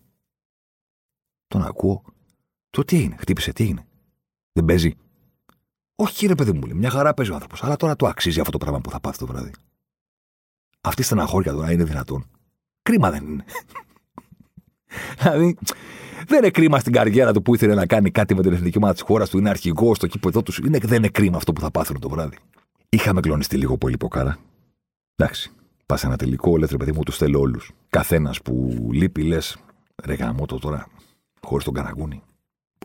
Τον 1.46 1.62
ακούω. 1.62 2.02
Το 2.70 2.84
τι 2.84 2.96
έγινε, 2.96 3.16
χτύπησε, 3.16 3.52
τι 3.52 3.62
έγινε; 3.64 3.86
Δεν 4.52 4.64
παίζει. 4.64 4.94
Όχι, 5.94 6.26
ρε 6.26 6.34
παιδί 6.34 6.52
μου, 6.52 6.66
λέει, 6.66 6.74
μια 6.74 6.90
χαρά 6.90 7.14
παίζει 7.14 7.30
ο 7.30 7.34
άνθρωπος. 7.34 7.62
Αλλά 7.62 7.76
τώρα 7.76 7.96
το 7.96 8.06
αξίζει 8.06 8.40
αυτό 8.40 8.52
το 8.52 8.58
πράγμα 8.58 8.80
που 8.80 8.90
θα 8.90 9.00
πάθει 9.00 9.18
το 9.18 9.26
βράδυ. 9.26 9.50
Αυτή 10.80 11.00
η 11.00 11.04
στεναχώρια 11.04 11.52
τώρα 11.52 11.72
είναι 11.72 11.84
δυνατόν. 11.84 12.26
Κρίμα 12.82 13.10
δεν 13.10 13.26
είναι. 13.26 13.44
δηλαδή, 15.18 15.56
δεν 16.26 16.38
είναι 16.38 16.50
κρίμα 16.50 16.78
στην 16.78 16.92
καριέρα 16.92 17.32
του 17.32 17.42
που 17.42 17.54
ήθελε 17.54 17.74
να 17.74 17.86
κάνει 17.86 18.10
κάτι 18.10 18.34
με 18.34 18.42
την 18.42 18.52
εθνική 18.52 18.76
ομάδα 18.76 18.92
της 18.92 19.02
χώρας 19.02 19.30
του, 19.30 19.38
είναι 19.38 19.48
αρχηγός 19.48 19.96
στο 19.96 20.06
κήπο 20.06 20.42
τους. 20.42 20.58
Είναι, 20.58 20.78
δεν 20.78 20.96
είναι 20.96 21.08
κρίμα 21.08 21.36
αυτό 21.36 21.52
που 21.52 21.60
θα 21.60 21.70
πάθουν 21.70 22.00
το 22.00 22.08
βράδυ. 22.08 22.36
Είχαμε 22.88 23.20
κλονιστεί 23.20 23.56
λίγο 23.56 23.78
πολύ 23.78 23.96
ποκάρα. 23.96 24.38
Εντάξει. 25.16 25.52
Πας 25.88 26.00
σε 26.00 26.06
ένα 26.06 26.16
τελικό, 26.16 26.56
λες 26.56 26.70
ρε 26.70 26.76
παιδί 26.76 26.92
μου, 26.92 27.02
του 27.02 27.12
θέλω 27.12 27.40
όλους. 27.40 27.72
Καθένας 27.90 28.42
που 28.42 28.70
λείπει, 28.92 29.22
λες, 29.22 29.56
ρε 30.04 30.14
γάμο 30.14 30.46
το 30.46 30.58
τώρα 30.58 30.88
χωρίς 31.40 31.64
τον 31.64 31.74
Καραγκούνι. 31.74 32.22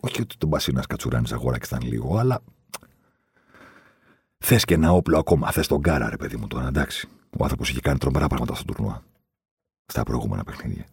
Όχι 0.02 0.20
ότι 0.20 0.36
τον 0.36 0.48
Μπασίνα 0.48 0.84
Κατσουράνης 0.88 1.32
αγόραξε 1.32 1.74
ήταν 1.74 1.88
λίγο, 1.88 2.18
αλλά. 2.18 2.40
Θες 4.38 4.64
και 4.64 4.74
ένα 4.74 4.92
όπλο 4.92 5.18
ακόμα. 5.18 5.50
Θες 5.50 5.66
τον 5.66 5.82
Κάρα, 5.82 6.10
ρε 6.10 6.16
παιδί 6.16 6.36
μου 6.36 6.46
τώρα, 6.46 6.66
εντάξει. 6.66 7.08
Ο 7.38 7.42
άνθρωπος 7.42 7.70
είχε 7.70 7.80
κάνει 7.80 7.98
τρομερά 7.98 8.26
πράγματα 8.26 8.54
στο 8.54 8.64
τουρνουά. 8.64 9.02
Στα 9.86 10.02
προηγούμενα 10.02 10.44
παιχνίδια. 10.44 10.84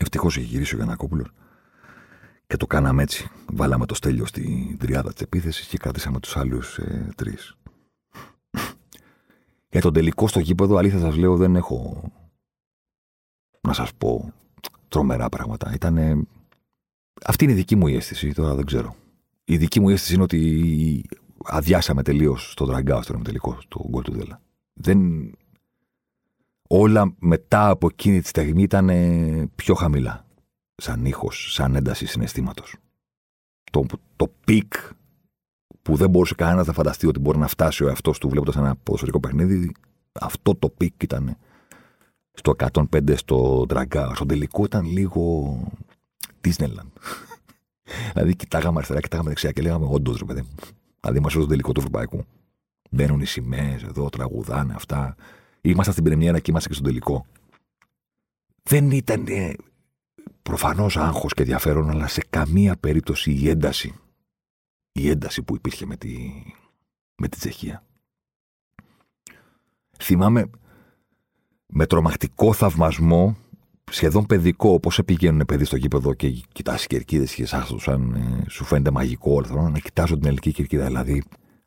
Ευτυχώς 0.00 0.36
είχε 0.36 0.46
γυρίσει 0.46 0.74
ο 0.74 0.76
Γιανακόπουλο 0.76 1.26
και 2.46 2.56
το 2.56 2.66
κάναμε 2.66 3.02
έτσι. 3.02 3.30
Βάλαμε 3.52 3.86
το 3.86 3.94
στέλιο 3.94 4.26
στην 4.26 4.78
τριάδα 4.78 5.12
της 5.12 5.22
επίθεσης 5.22 5.66
και 5.66 5.78
κρατήσαμε 5.78 6.20
τους 6.20 6.36
άλλους 6.36 6.78
ε, 6.78 7.08
τρεις. 7.16 7.56
Για 9.72 9.80
τον 9.80 9.92
τελικό 9.92 10.28
στο 10.28 10.40
γήπεδο, 10.40 10.76
αλήθεια 10.76 10.98
σας 10.98 11.16
λέω, 11.16 11.36
δεν 11.36 11.56
έχω 11.56 12.10
να 13.60 13.72
σας 13.72 13.94
πω 13.94 14.32
τρομερά 14.88 15.28
πράγματα. 15.28 15.72
Ήταν. 15.74 16.26
Αυτή 17.24 17.44
είναι 17.44 17.52
η 17.52 17.56
δική 17.56 17.76
μου 17.76 17.86
η 17.86 17.94
αίσθηση, 17.94 18.32
τώρα 18.32 18.54
δεν 18.54 18.64
ξέρω. 18.64 18.96
Η 19.44 19.56
δική 19.56 19.80
μου 19.80 19.88
αίσθηση 19.88 20.14
είναι 20.14 20.22
ότι 20.22 21.04
αδειάσαμε 21.44 22.02
τελείως 22.02 22.50
στο 22.50 22.64
δραγκάο 22.64 23.02
στο 23.02 23.20
τελικό, 23.24 23.58
στο 23.60 23.86
γκολ 23.88 24.02
του 24.02 24.12
Δέλα. 24.12 24.40
Δεν... 24.72 25.30
Όλα 26.68 27.14
μετά 27.18 27.68
από 27.68 27.86
εκείνη 27.86 28.20
τη 28.20 28.28
στιγμή 28.28 28.62
ήταν 28.62 28.88
πιο 29.54 29.74
χαμηλά. 29.74 30.26
Σαν 30.74 31.04
ήχος, 31.04 31.52
σαν 31.52 31.74
ένταση 31.74 32.06
συναισθήματος. 32.06 32.76
Το, 33.70 33.86
το 34.16 34.32
peak 34.44 34.72
που 35.82 35.96
δεν 35.96 36.10
μπορούσε 36.10 36.34
κανένας 36.34 36.66
να 36.66 36.72
φανταστεί 36.72 37.06
ότι 37.06 37.18
μπορεί 37.18 37.38
να 37.38 37.46
φτάσει 37.46 37.84
ο 37.84 37.88
εαυτός 37.88 38.18
του 38.18 38.28
βλέποντας 38.28 38.56
ένα 38.56 38.76
ποδοσφαιρικό 38.82 39.20
παιχνίδι, 39.20 39.72
αυτό 40.12 40.54
το 40.54 40.68
peak 40.68 41.02
ήταν 41.02 41.36
στο 42.32 42.54
105 42.72 43.16
στο 43.16 43.64
Ντραγκάο. 43.66 44.14
Στο 44.14 44.26
τελικό 44.26 44.64
ήταν 44.64 44.86
λίγο 44.86 45.56
Disneyland. 46.44 46.92
δηλαδή, 48.12 48.36
κοιτάγαμε 48.36 48.76
αριστερά, 48.76 49.00
κοιτάγαμε 49.00 49.28
δεξιά 49.28 49.52
και 49.52 49.62
λέγαμε 49.62 49.86
όντως, 49.90 50.18
ρε 50.18 50.24
παιδί 50.24 50.40
μου. 50.40 50.54
Δηλαδή, 51.00 51.18
είμαστε 51.18 51.38
στο 51.38 51.48
τελικό 51.48 51.72
του 51.72 51.80
Ευρωπαϊκού. 51.80 52.24
Μπαίνουν 52.90 53.20
οι 53.20 53.26
σημαίες 53.26 53.82
εδώ, 53.82 54.08
τραγουδάνε 54.08 54.74
αυτά. 54.74 55.14
Είμαστε 55.60 55.92
στην 55.92 56.04
Πρεμιέρα 56.04 56.38
και 56.38 56.50
είμαστε 56.50 56.68
και 56.68 56.74
στο 56.74 56.84
τελικό. 56.84 57.26
Δεν 58.62 58.90
ήταν 58.90 59.26
ε, 59.26 59.52
προφανώς 60.42 60.96
άγχος 60.96 61.34
και 61.34 61.42
ενδιαφέρον, 61.42 61.90
αλλά 61.90 62.06
σε 62.06 62.22
καμία 62.30 62.76
περίπτωση 62.76 63.32
η 63.32 63.48
ένταση. 63.48 63.94
Η 64.92 65.08
ένταση 65.08 65.42
που 65.42 65.54
υπήρχε 65.54 65.86
με 65.86 65.96
τη, 65.96 66.42
με 67.16 67.28
τη 67.28 67.38
Τσεχία. 67.38 67.84
Θυμάμαι 69.98 70.50
με 71.66 71.86
τρομακτικό 71.86 72.52
θαυμασμό, 72.52 73.36
σχεδόν 73.90 74.26
παιδικό, 74.26 74.72
όπω 74.72 74.90
πηγαίνουν 75.06 75.46
παιδί 75.46 75.64
στο 75.64 75.76
γήπεδο 75.76 76.14
και 76.14 76.30
κοιτάς 76.52 76.86
κερκίδες 76.86 77.34
και 77.34 77.46
σαν 77.46 77.78
σαν 77.78 78.12
ε, 78.14 78.50
σου 78.50 78.64
φαίνεται 78.64 78.90
μαγικό 78.90 79.32
όλο 79.32 79.68
να 79.68 79.78
κοιτάζω 79.78 80.14
την 80.14 80.24
ελληνική 80.26 80.52
κερκίδα, 80.52 80.86
δηλαδή 80.86 81.22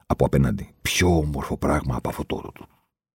από 0.05 0.26
απέναντι. 0.26 0.73
Πιο 0.82 1.17
όμορφο 1.17 1.57
πράγμα 1.57 1.95
από 1.95 2.09
αυτό 2.09 2.26
το, 2.26 2.41
το, 2.53 2.67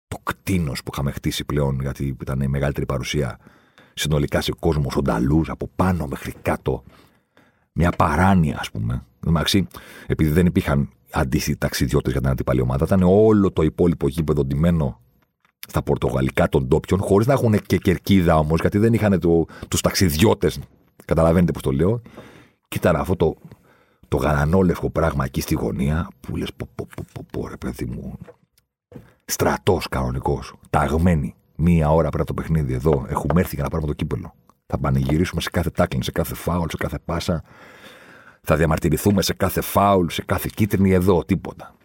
το 0.08 0.18
κτίνος 0.24 0.84
που 0.84 0.92
είχαμε 0.94 1.12
χτίσει 1.12 1.46
πλέον, 1.46 1.80
γιατί 1.82 2.18
ήταν 2.22 2.42
η 2.42 2.48
μεγαλύτερη 2.48 2.86
παρουσία 2.86 3.40
συνολικά 3.94 4.42
σε 4.42 4.52
κόσμος, 4.60 4.96
ονταλού, 4.96 5.44
από 5.48 5.70
πάνω 5.76 6.08
μέχρι 6.08 6.34
κάτω. 6.42 6.84
Μια 7.72 7.92
παράνοια, 7.92 8.58
ας 8.60 8.72
πούμε. 8.72 9.06
Εντάξει, 9.28 9.68
επειδή 10.08 10.30
δεν 10.32 10.46
υπήρχαν 10.46 10.90
αντίστοιχοι 11.12 11.58
ταξιδιώτες 11.58 12.12
για 12.12 12.22
την 12.22 12.30
αντίπαλη 12.30 12.62
ομάδα, 12.62 12.86
ήταν 12.86 13.02
όλο 13.04 13.52
το 13.52 13.62
υπόλοιπο 13.62 14.08
γήπεδο 14.08 14.46
ντυμένο 14.46 15.00
στα 15.68 15.82
πορτογαλικά 15.82 16.50
των 16.50 16.64
ντόπιων, 16.64 17.00
χωρίς 17.00 17.28
να 17.28 17.34
έχουν 17.34 17.60
και 17.66 17.78
κερκίδα 17.78 18.38
όμως, 18.38 18.60
γιατί 18.60 18.78
δεν 18.78 18.94
είχαν 18.94 19.20
το, 19.20 19.46
τους 19.68 19.82
ταξιδιώτες. 19.82 20.60
Καταλαβαίνετε 21.06 21.52
πώς 21.52 21.62
το 21.62 21.72
λέω. 21.72 22.02
Και 22.68 22.78
ήταν 22.78 22.96
αυτό 22.96 23.16
το, 23.16 23.36
το 24.08 24.18
γαλανόλευκο 24.18 24.90
πράγμα 24.90 25.26
εκεί 25.26 25.42
στη 25.42 25.56
γωνία 25.56 26.08
που 26.20 26.36
λες: 26.36 26.50
Πω, 26.56 26.68
πω, 26.76 26.88
πω, 26.96 27.04
πω, 27.14 27.26
πω, 27.32 27.48
ρε 27.48 27.58
παιδί 27.58 27.86
μου. 27.86 28.18
Στρατός 29.26 29.88
κανονικός. 29.88 30.54
Ταγμένοι. 30.70 31.36
Μία 31.56 31.92
ώρα 31.92 32.10
πριν 32.10 32.26
το 32.26 32.34
παιχνίδι 32.34 32.74
εδώ. 32.74 33.06
Έχουμε 33.10 33.40
έρθει 33.40 33.56
για 33.56 33.64
να 33.64 33.70
πάρουμε 33.70 33.88
το 33.88 33.94
κύπελο. 33.94 34.34
Θα 34.66 34.78
πανηγυρίσουμε 34.78 35.42
σε 35.42 35.50
κάθε 35.50 35.70
τάκλιν, 35.70 36.04
σε 36.04 36.12
κάθε 36.12 36.36
φάουλ, 36.36 36.66
σε 36.70 36.78
κάθε 36.78 37.00
πάσα. 37.06 37.44
Θα 38.50 38.56
διαμαρτυρηθούμε 38.56 39.22
σε 39.22 39.34
κάθε 39.34 39.62
φάουλ, 39.62 40.08
σε 40.08 40.24
κάθε 40.24 40.50
κίτρινη 40.54 40.92
εδώ, 40.92 41.26
τίποτα. 41.26 41.76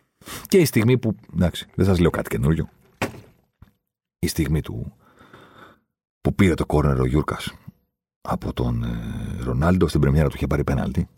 Και 0.47 0.59
η 0.59 0.65
στιγμή 0.65 0.99
που. 0.99 1.17
Εντάξει, 1.35 1.67
δεν 1.75 1.87
σας 1.87 1.99
λέω 1.99 2.11
κάτι 2.11 2.29
καινούριο 2.29 2.69
η 4.23 4.27
στιγμή 4.27 4.61
του 4.61 4.93
που 6.21 6.35
πήρε 6.35 6.55
το 6.55 6.67
κόρνερ 6.67 7.01
ο 7.01 7.07
Γιούρκας 7.07 7.55
από 8.21 8.53
τον 8.53 8.83
ε, 8.83 9.43
Ρονάλντο 9.43 9.89
στην 9.89 10.01
πρεμιέρα 10.01 10.29
του 10.29 10.37
είχε 10.37 10.47
πάρει 10.47 10.65
πέναλτι. 10.65 11.09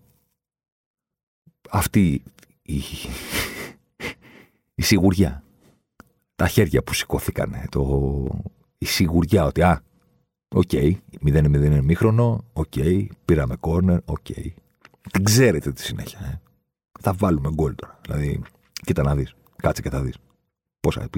Αυτή 1.71 2.23
η, 2.63 2.83
η 4.75 4.83
σιγουριά. 4.83 5.43
Τα 6.37 6.49
χέρια 6.49 6.83
που 6.83 6.95
σηκώθηκαν. 6.95 7.55
Το, 7.69 8.29
η 8.79 8.85
σιγουριά 8.85 9.45
ότι 9.45 9.63
α, 9.63 9.83
OK. 10.55 10.69
Okay. 10.73 10.93
0-0 11.25 11.45
είναι 11.45 11.83
ημίχρονο. 11.83 12.45
OK. 12.53 12.73
Okay. 12.77 13.07
Πήραμε 13.25 13.57
κόρνερ. 13.57 13.99
OK. 14.05 14.27
Okay. 14.29 14.49
Την 15.13 15.25
ξέρετε 15.25 15.73
τη 15.73 15.83
συνέχεια. 15.83 16.19
Ε. 16.23 16.41
Θα 17.01 17.13
βάλουμε 17.13 17.51
γκολ 17.55 17.75
τώρα. 17.75 17.99
Δηλαδή, 18.03 18.41
κοίτα 18.85 19.03
να 19.03 19.15
δεις. 19.15 19.35
Κάτσε 19.57 19.83
και 19.83 19.91
θα 19.91 20.01
δεις. 20.01 20.15
Πόσα. 20.81 21.09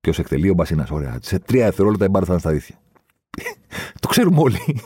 Ποιος 0.00 0.18
εκτελεί 0.18 0.48
ο 0.50 0.54
Μπασίνας. 0.54 0.90
Ωραία. 0.90 1.18
Σε 1.20 1.38
τρία 1.38 1.64
δευτερόλεπτα 1.64 2.04
η 2.04 2.08
μπάρα 2.08 2.24
θα 2.24 2.32
είναι 2.32 2.40
στα 2.40 2.50
δίθια. 2.50 2.76
το 4.00 4.08
ξέρουμε 4.08 4.40
όλοι. 4.40 4.58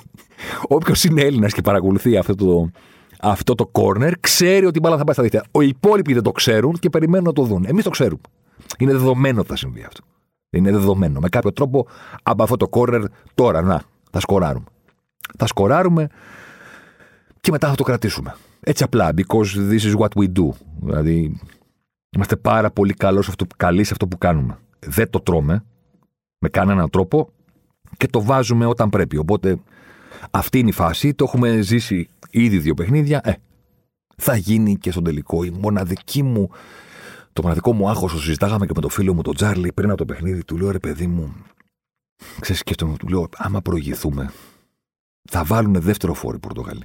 Όποιος 0.68 1.04
είναι 1.04 1.22
Έλληνας 1.22 1.52
και 1.52 1.60
παρακολουθεί 1.60 2.16
αυτό 2.16 2.34
το, 2.34 2.70
αυτό 3.20 3.54
το 3.54 3.70
corner, 3.72 4.12
ξέρει 4.20 4.66
ότι 4.66 4.78
η 4.78 4.80
μπάλα 4.82 4.96
θα 4.96 5.04
πάει 5.04 5.14
στα 5.14 5.22
δίχτυα. 5.22 5.44
Οι 5.60 5.68
υπόλοιποι 5.68 6.12
δεν 6.12 6.22
το 6.22 6.32
ξέρουν 6.32 6.72
και 6.78 6.90
περιμένουν 6.90 7.24
να 7.24 7.32
το 7.32 7.42
δουν. 7.42 7.64
Εμείς 7.64 7.84
το 7.84 7.90
ξέρουμε. 7.90 8.20
Είναι 8.78 8.92
δεδομένο 8.92 9.40
ότι 9.40 9.48
θα 9.48 9.56
συμβεί 9.56 9.84
αυτό. 9.86 10.04
Είναι 10.50 10.70
δεδομένο. 10.70 11.20
Με 11.20 11.28
κάποιο 11.28 11.52
τρόπο 11.52 11.86
από 12.22 12.42
αυτό 12.42 12.56
το 12.56 12.68
corner 12.70 13.04
τώρα, 13.34 13.62
να, 13.62 13.82
θα 14.10 14.20
σκοράρουμε. 14.20 14.66
Θα 15.38 15.46
σκοράρουμε 15.46 16.08
και 17.46 17.52
μετά 17.52 17.68
θα 17.68 17.74
το 17.74 17.82
κρατήσουμε. 17.82 18.34
Έτσι 18.60 18.82
απλά, 18.82 19.12
because 19.16 19.70
this 19.70 19.80
is 19.80 19.96
what 19.98 20.08
we 20.16 20.32
do. 20.32 20.48
Δηλαδή, 20.80 21.40
είμαστε 22.16 22.36
πάρα 22.36 22.70
πολύ 22.70 22.94
καλοί 23.56 23.84
σε 23.84 23.92
αυτό 23.92 24.06
που 24.06 24.18
κάνουμε. 24.18 24.58
Δεν 24.78 25.10
το 25.10 25.20
τρώμε 25.20 25.64
με 26.38 26.48
κανέναν 26.48 26.90
τρόπο 26.90 27.30
και 27.96 28.06
το 28.08 28.22
βάζουμε 28.22 28.66
όταν 28.66 28.90
πρέπει. 28.90 29.16
Οπότε 29.16 29.58
αυτή 30.30 30.58
είναι 30.58 30.68
η 30.68 30.72
φάση. 30.72 31.14
Το 31.14 31.24
έχουμε 31.24 31.60
ζήσει 31.60 32.08
ήδη 32.30 32.58
δύο 32.58 32.74
παιχνίδια. 32.74 33.20
Ε, 33.24 33.32
θα 34.16 34.36
γίνει 34.36 34.76
και 34.76 34.90
στον 34.90 35.04
τελικό. 35.04 35.44
Η 35.44 35.50
μοναδική 35.50 36.22
μου, 36.22 36.50
το 37.32 37.42
μοναδικό 37.42 37.72
μου 37.72 37.88
άγχος, 37.88 38.12
το 38.12 38.18
συζητάγαμε 38.18 38.66
και 38.66 38.72
με 38.74 38.80
το 38.80 38.88
φίλο 38.88 39.14
μου 39.14 39.22
τον 39.22 39.34
Τζάρλι 39.34 39.72
πριν 39.72 39.88
από 39.88 39.98
το 39.98 40.04
παιχνίδι. 40.04 40.44
Του 40.44 40.56
λέω 40.56 40.70
ρε 40.70 40.78
παιδί 40.78 41.06
μου, 41.06 41.34
ξέρεις, 42.40 42.60
σκέφτομαι, 42.60 42.96
του 42.96 43.08
λέω, 43.08 43.28
άμα 43.36 43.60
προηγηθούμε, 43.60 44.32
θα 45.30 45.44
βάλουν 45.44 45.80
δεύτερο 45.80 46.14
φόρο 46.14 46.36
οι 46.36 46.40
Πορτογάλοι. 46.40 46.84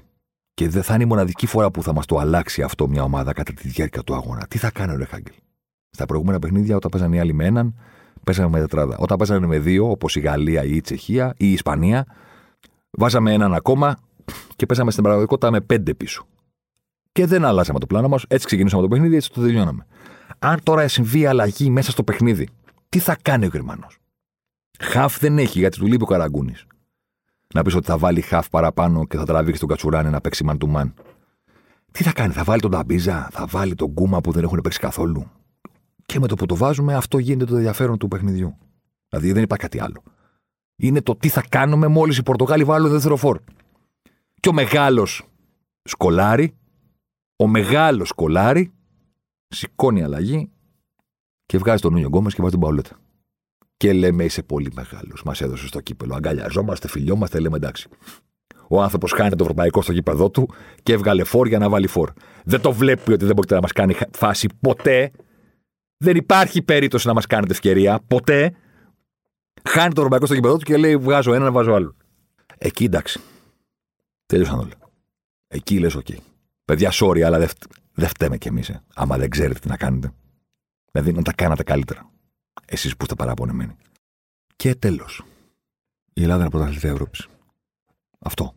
Και 0.54 0.70
δεν 0.70 0.84
θα 0.84 0.94
είναι 0.94 1.04
η 1.04 1.06
μοναδική 1.06 1.46
φορά 1.46 1.72
που 1.72 1.84
θα 1.84 1.94
μας 1.94 2.06
το 2.06 2.18
αλλάξει 2.18 2.62
αυτό 2.62 2.88
μια 2.88 3.04
ομάδα 3.04 3.34
κατά 3.34 3.54
τη 3.54 3.68
διάρκεια 3.68 4.04
του 4.04 4.16
αγώνα. 4.16 4.48
Τι 4.48 4.58
θα 4.58 4.72
κάνει 4.72 4.94
ο 4.94 4.98
Ρεχάγκελ. 4.98 5.34
Στα 5.90 6.06
προηγούμενα 6.06 6.40
παιχνίδια, 6.40 6.76
όταν 6.76 6.92
παίζανε 6.92 7.16
οι 7.16 7.20
άλλοι 7.20 7.34
με 7.34 7.46
έναν, 7.46 7.76
παίζαμε 8.24 8.50
με 8.50 8.60
τετράδα. 8.60 8.98
Όταν 8.98 9.18
παίζανε 9.18 9.48
με 9.48 9.60
δύο, 9.60 9.90
όπως 9.90 10.16
η 10.16 10.20
Γαλλία 10.20 10.64
ή 10.64 10.76
η 10.76 10.82
Τσεχία 10.82 11.34
ή 11.38 11.46
η 11.48 11.52
Ισπανία, 11.52 12.06
βάζαμε 12.92 13.34
έναν 13.34 13.54
ακόμα 13.54 13.98
και 14.56 14.66
παίζαμε 14.66 14.92
στην 14.92 15.04
πραγματικότητα 15.04 15.52
με 15.52 15.62
πέντε 15.62 15.94
πίσω. 15.94 16.28
Και 17.12 17.26
δεν 17.26 17.46
αλλάζαμε 17.46 17.80
το 17.80 17.86
πλάνο 17.86 18.08
μας. 18.08 18.26
Έτσι 18.28 18.46
ξεκινήσαμε 18.46 18.82
το 18.82 18.88
παιχνίδι, 18.88 19.16
έτσι 19.16 19.32
το 19.32 19.42
τελειώναμε. 19.42 19.86
Αν 20.40 20.60
τώρα 20.64 20.88
συμβεί 20.88 21.26
αλλαγή 21.26 21.70
μέσα 21.70 21.92
στο 21.92 22.04
παιχνίδι, 22.04 22.48
τι 22.90 23.00
θα 23.00 23.18
κάνει 23.22 23.46
ο 23.46 23.50
Γερμανός; 23.52 23.98
Χαφ 24.80 25.20
δεν 25.20 25.38
έχει, 25.38 25.60
γιατί 25.60 25.78
του 25.78 25.86
λείπει 25.86 26.04
ο 26.04 26.06
Καραγκούνης. 26.06 26.66
Να 27.54 27.62
πεις 27.62 27.76
ότι 27.76 27.86
θα 27.86 27.98
βάλει 27.98 28.22
χαφ 28.22 28.50
παραπάνω 28.50 29.06
και 29.06 29.18
θα 29.18 29.26
τραβήξει 29.26 29.60
τον 29.60 29.70
Κατσουράνη 29.70 30.10
να 30.10 30.22
παίξει 30.22 30.46
man 30.48 30.58
to 30.58 30.76
man. 30.76 30.94
Τι 31.92 32.04
θα 32.04 32.14
κάνει, 32.14 32.34
θα 32.34 32.44
βάλει 32.44 32.62
τον 32.62 32.72
Ταμπίζα, 32.72 33.28
θα 33.32 33.46
βάλει 33.46 33.76
τον 33.76 33.88
Γκούμα 33.88 34.22
που 34.22 34.32
δεν 34.32 34.44
έχουν 34.44 34.62
παίξει 34.62 34.80
καθόλου. 34.80 35.32
Και 36.06 36.20
με 36.20 36.28
το 36.28 36.36
που 36.36 36.46
το 36.46 36.56
βάζουμε, 36.56 36.96
αυτό 36.96 37.18
γίνεται 37.18 37.46
το 37.46 37.56
ενδιαφέρον 37.56 37.98
του 37.98 38.08
παιχνιδιού. 38.08 38.58
Δηλαδή 39.10 39.32
δεν 39.32 39.44
υπάρχει 39.44 39.64
κάτι 39.64 39.80
άλλο. 39.80 40.04
Είναι 40.76 41.02
το 41.02 41.16
τι 41.16 41.30
θα 41.30 41.44
κάνουμε 41.50 41.88
μόλις 41.88 42.18
οι 42.18 42.24
Πορτογάλοι 42.24 42.64
βάλουν 42.64 42.90
δεύτερο 42.90 43.16
φόρ. 43.16 43.40
Και 44.40 44.50
ο 44.50 44.54
μεγάλος 44.54 45.24
σκολάρι, 45.84 46.56
ο 47.36 47.48
μεγάλος 47.48 48.08
σκολάρι, 48.08 48.74
σηκώνει 49.48 50.04
αλλαγή 50.04 50.52
και 51.46 51.58
βγάζει 51.58 51.82
τον 51.82 51.92
Νούνιο 51.92 52.08
Γκόμες 52.08 52.34
και 52.34 52.42
βάζει 52.42 52.54
την 52.54 52.64
Παουλέτα. 52.64 53.00
Και 53.82 53.94
λέμε 53.94 54.24
είσαι 54.24 54.44
πολύ 54.44 54.72
μεγάλος. 54.76 55.24
Μας 55.24 55.42
έδωσε 55.42 55.68
στο 55.68 55.80
κύπελλο. 55.80 56.16
Αγκαλιαζόμαστε, 56.16 56.88
φιλιόμαστε, 56.88 57.40
λέμε 57.40 57.56
εντάξει. 57.56 57.90
Ο 58.68 58.82
άνθρωπος 58.82 59.12
χάνει 59.12 59.30
το 59.30 59.38
ευρωπαϊκό 59.42 59.82
στο 59.82 59.92
γήπεδο 59.92 60.30
του 60.30 60.50
και 60.84 60.94
έβγαλε 60.94 61.24
φόρ 61.24 61.48
για 61.48 61.60
να 61.60 61.70
βάλει 61.70 61.88
φόρ. 61.88 62.12
Δεν 62.44 62.62
το 62.62 62.74
βλέπει 62.74 63.14
ότι 63.14 63.26
δεν 63.26 63.36
μπορεί 63.36 63.48
να 63.50 63.60
μας 63.60 63.72
κάνει 63.72 63.96
φάση 64.12 64.48
ποτέ. 64.60 65.12
Δεν 65.98 66.16
υπάρχει 66.16 66.62
περίπτωση 66.62 67.08
να 67.08 67.14
μας 67.14 67.26
κάνετε 67.26 67.52
ευκαιρία 67.52 68.00
ποτέ. 68.08 68.56
Χάνει 69.70 69.94
το 69.94 69.98
ευρωπαϊκό 69.98 70.26
στο 70.26 70.36
γήπεδο 70.36 70.58
του 70.58 70.66
και 70.66 70.78
λέει: 70.78 70.98
Βγάζω 70.98 71.34
ένα, 71.34 71.52
βάζω 71.52 71.74
άλλο. 71.74 71.96
Εκεί 72.58 72.84
εντάξει. 72.84 73.20
Τέλειωσαν 74.26 74.60
όλα. 74.60 74.92
Εκεί 75.48 75.80
λες: 75.80 75.96
Οκ. 75.96 76.08
Παιδιά, 76.66 76.92
sorry, 76.94 77.22
αλλά 77.22 77.40
δεν 77.40 77.50
δε 77.94 78.08
φταίμε 78.08 78.38
κι 78.38 78.48
εμείς. 78.48 78.70
Ε, 78.70 78.84
άμα 78.96 79.18
δεν 79.18 79.30
ξέρετε 79.30 79.60
τι 79.60 79.68
να 79.68 79.78
κάνετε. 79.78 80.12
Δηλαδή 80.92 81.12
να 81.12 81.22
τα 81.22 81.34
κάνατε 81.34 81.64
καλύτερα. 81.64 82.11
Εσείς 82.66 82.92
που 82.92 83.02
είστε 83.02 83.16
παραπονεμένοι. 83.16 83.76
Και 84.56 84.76
τέλος. 84.76 85.24
Η 86.14 86.22
Ελλάδα 86.22 86.42
είναι 86.42 86.50
πρωταθλητή 86.50 86.88
Ευρώπης. 86.88 87.28
Αυτό. 88.20 88.56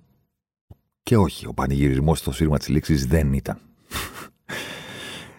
Και 1.03 1.17
όχι, 1.17 1.47
ο 1.47 1.55
πανηγυρισμός 1.55 2.19
στο 2.19 2.33
σύρμα 2.33 2.59
της 2.59 2.69
λήξης 2.69 3.07
δεν 3.07 3.33
ήταν. 3.33 3.61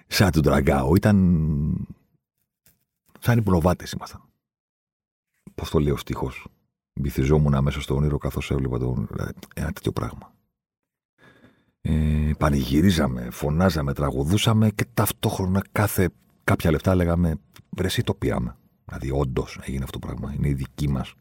Σαν 0.07 0.32
τον 0.32 0.41
Τραγκάο. 0.41 0.95
Ήταν. 0.95 1.88
Σαν 3.20 3.38
οι 3.38 3.41
προβάτες 3.41 3.91
ήμασταν. 3.91 4.22
Πώς 5.55 5.70
το 5.70 5.80
λέω 5.80 5.97
στίχος. 5.97 6.47
Βυθιζόμουν 6.93 7.63
μέσα 7.63 7.82
στο 7.82 7.95
όνειρο 7.95 8.18
καθώς 8.18 8.51
έβλεπα 8.51 8.78
τον... 8.80 9.07
ένα 9.55 9.72
τέτοιο 9.72 9.91
πράγμα. 9.91 10.34
Ε, 11.82 12.32
πανηγυρίζαμε, 12.38 13.30
φωνάζαμε, 13.30 13.93
τραγουδούσαμε 13.93 14.70
και 14.70 14.86
ταυτόχρονα 14.93 15.63
κάθε 15.72 16.09
κάποια 16.46 16.72
λεφτά 16.72 16.96
λέγαμε 16.96 17.39
ρε 17.78 17.88
εσύ 17.88 18.04
το 18.04 18.14
πήραμε. 18.14 18.58
Δηλαδή 18.86 19.12
όντως 19.12 19.60
έγινε 19.62 19.84
αυτό 19.84 20.00
το 20.00 20.08
πράγμα. 20.08 20.34
Είναι 20.34 20.48
η 20.48 20.54
δική 20.54 20.89
μας. 20.89 21.14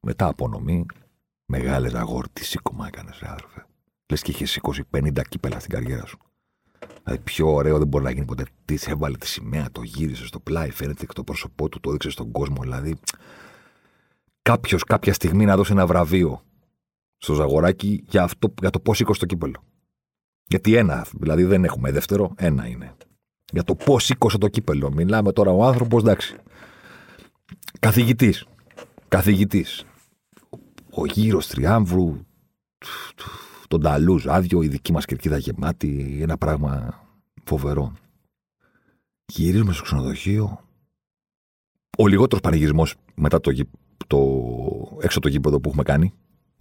Μετά 0.00 0.26
απονομή, 0.26 0.86
μεγάλες 1.46 1.94
αγόρ, 1.94 2.28
τι 2.32 2.44
σήκωμα 2.44 2.86
έκανες, 2.86 3.18
ρε 3.18 3.28
άρθροφε. 3.28 3.66
Λες 4.10 4.22
και 4.22 4.30
είχες 4.30 4.50
σηκώσει 4.50 4.84
50 4.90 5.22
κύπελα 5.28 5.58
στην 5.58 5.70
καριέρα 5.70 6.06
σου. 6.06 6.18
Δηλαδή 7.02 7.22
πιο 7.22 7.52
ωραίο 7.52 7.78
δεν 7.78 7.86
μπορεί 7.86 8.04
να 8.04 8.10
γίνει 8.10 8.24
ποτέ. 8.24 8.46
Τι 8.64 8.76
έβαλε 8.86 9.16
τη 9.16 9.26
σημαία, 9.26 9.70
το 9.70 9.82
γύρισες 9.82 10.28
στο 10.28 10.40
πλάι, 10.40 10.70
φαίνεται 10.70 11.06
και 11.06 11.12
το 11.12 11.24
πρόσωπό 11.24 11.68
του, 11.68 11.80
το 11.80 11.88
έδειξες 11.88 12.12
στον 12.12 12.30
κόσμο. 12.30 12.62
Δηλαδή 12.62 12.96
κάποιος 14.42 14.84
κάποια 14.84 15.12
στιγμή 15.12 15.44
να 15.44 15.56
δώσει 15.56 15.72
ένα 15.72 15.86
βραβείο 15.86 16.42
στο 17.16 17.34
Ζαγοράκι 17.34 18.04
για, 18.08 18.22
αυτό, 18.22 18.54
για 18.60 18.70
το 18.70 18.80
πώς 18.80 18.96
σήκωσε 18.96 19.20
το 19.20 19.26
κύπελο. 19.26 19.62
Γιατί 20.44 20.74
ένα, 20.74 21.06
δηλαδή 21.12 21.44
δεν 21.44 21.64
έχουμε 21.64 21.92
δεύτερο, 21.92 22.32
ένα 22.36 22.66
είναι. 22.66 22.96
Για 23.52 23.64
το 23.64 23.74
πώς 23.74 24.04
σήκωσε 24.04 24.38
το 24.38 24.48
κύπελο. 24.48 24.92
Μιλάμε 24.92 25.32
τώρα 25.32 25.50
ο 25.50 25.64
άνθρωπος, 25.64 26.02
εντάξει. 26.02 26.36
Καθηγητής. 27.80 28.46
Καθηγητής. 29.08 29.84
Ο 30.90 31.06
γύρος 31.06 31.46
τριάμβρου, 31.46 32.16
τον 33.68 33.82
Ταλούζ 33.82 34.26
άδειο, 34.26 34.62
η 34.62 34.68
δική 34.68 34.92
μας 34.92 35.04
κερκίδα 35.04 35.38
γεμάτη, 35.38 36.18
ένα 36.20 36.38
πράγμα 36.38 37.02
φοβερό. 37.44 37.92
Γυρίζουμε 39.26 39.72
στο 39.72 39.82
ξενοδοχείο. 39.82 40.60
Ο 41.98 42.06
λιγότερος 42.06 42.40
πανηγυρισμός 42.40 42.94
μετά 43.14 43.40
το, 43.40 43.52
το 44.06 44.18
έξω 45.00 45.20
το 45.20 45.28
γήπεδο 45.28 45.60
που 45.60 45.68
έχουμε 45.68 45.82
κάνει. 45.82 46.12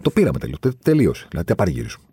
Το 0.02 0.10
πήραμε 0.10 0.40
τελείως. 0.40 0.60
Τελείωσε. 0.84 1.26
Δηλαδή, 1.30 1.48
τι 1.48 1.56
πανηγυρίσουμε. 1.56 2.06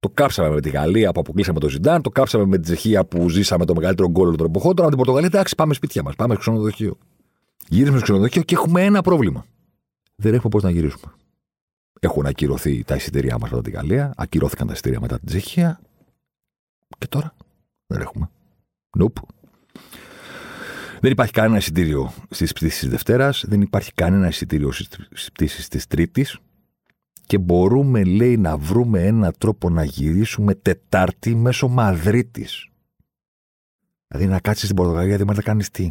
Το 0.00 0.08
κάψαμε 0.08 0.50
με 0.50 0.60
τη 0.60 0.70
Γαλλία 0.70 1.12
που 1.12 1.20
αποκλείσαμε 1.20 1.60
το 1.60 1.68
Ζιντάν, 1.68 2.02
το 2.02 2.10
κάψαμε 2.10 2.44
με 2.44 2.56
τη 2.56 2.62
Τσεχία 2.62 3.04
που 3.04 3.28
ζήσαμε 3.28 3.64
το 3.64 3.74
μεγαλύτερο 3.74 4.10
γκολ 4.10 4.36
των 4.36 4.46
εποχών. 4.46 4.74
Τώρα 4.76 4.88
την 4.88 4.96
Πορτογαλία, 4.96 5.28
εντάξει, 5.32 5.54
πάμε 5.54 5.74
σπίτια 5.74 6.02
μας, 6.02 6.16
πάμε 6.16 6.32
στο 6.32 6.42
ξενοδοχείο. 6.42 6.98
Γύρισαμε 7.68 7.96
στο 7.96 8.06
ξενοδοχείο 8.06 8.42
και 8.42 8.54
έχουμε 8.54 8.84
ένα 8.84 9.02
πρόβλημα. 9.02 9.46
Δεν 10.14 10.34
έχουμε 10.34 10.48
πώς 10.48 10.62
να 10.62 10.70
γυρίσουμε. 10.70 11.12
Έχουν 12.00 12.26
ακυρωθεί 12.26 12.84
τα 12.84 12.94
εισιτήριά 12.94 13.38
μας 13.38 13.50
μετά 13.50 13.62
τη 13.62 13.70
Γαλλία, 13.70 14.12
ακυρώθηκαν 14.16 14.66
τα 14.66 14.72
εισιτήρια 14.72 15.00
μετά 15.00 15.18
την 15.18 15.26
Τσεχία. 15.26 15.80
Και 16.98 17.06
τώρα 17.06 17.34
δεν 17.86 18.00
έχουμε. 18.00 18.30
Nope. 18.98 19.22
Δεν 21.00 21.12
υπάρχει 21.12 21.32
κανένα 21.32 21.56
εισιτήριο 21.56 22.12
στις 22.30 22.52
πτήσεις 22.52 22.78
της 22.78 22.88
Δευτέρας, 22.88 23.44
δεν 23.48 23.60
υπάρχει 23.60 23.92
κανένα 23.92 24.28
εισιτήριο 24.28 24.72
στις 24.72 25.30
πτήσεις 25.32 25.68
της 25.68 25.86
Τρίτης. 25.86 26.38
Και 27.30 27.38
μπορούμε, 27.38 28.04
λέει, 28.04 28.36
να 28.36 28.56
βρούμε 28.56 29.06
ένα 29.06 29.32
τρόπο 29.32 29.70
να 29.70 29.84
γυρίσουμε 29.84 30.54
Τετάρτη 30.54 31.34
μέσω 31.34 31.68
Μαδρίτης. 31.68 32.68
Δηλαδή 34.06 34.28
να 34.28 34.40
κάτσεις 34.40 34.64
στην 34.64 34.76
Πορτογαλία, 34.76 35.16
δεν 35.16 35.26
να 35.26 35.42
κάνεις 35.42 35.70
τι. 35.70 35.90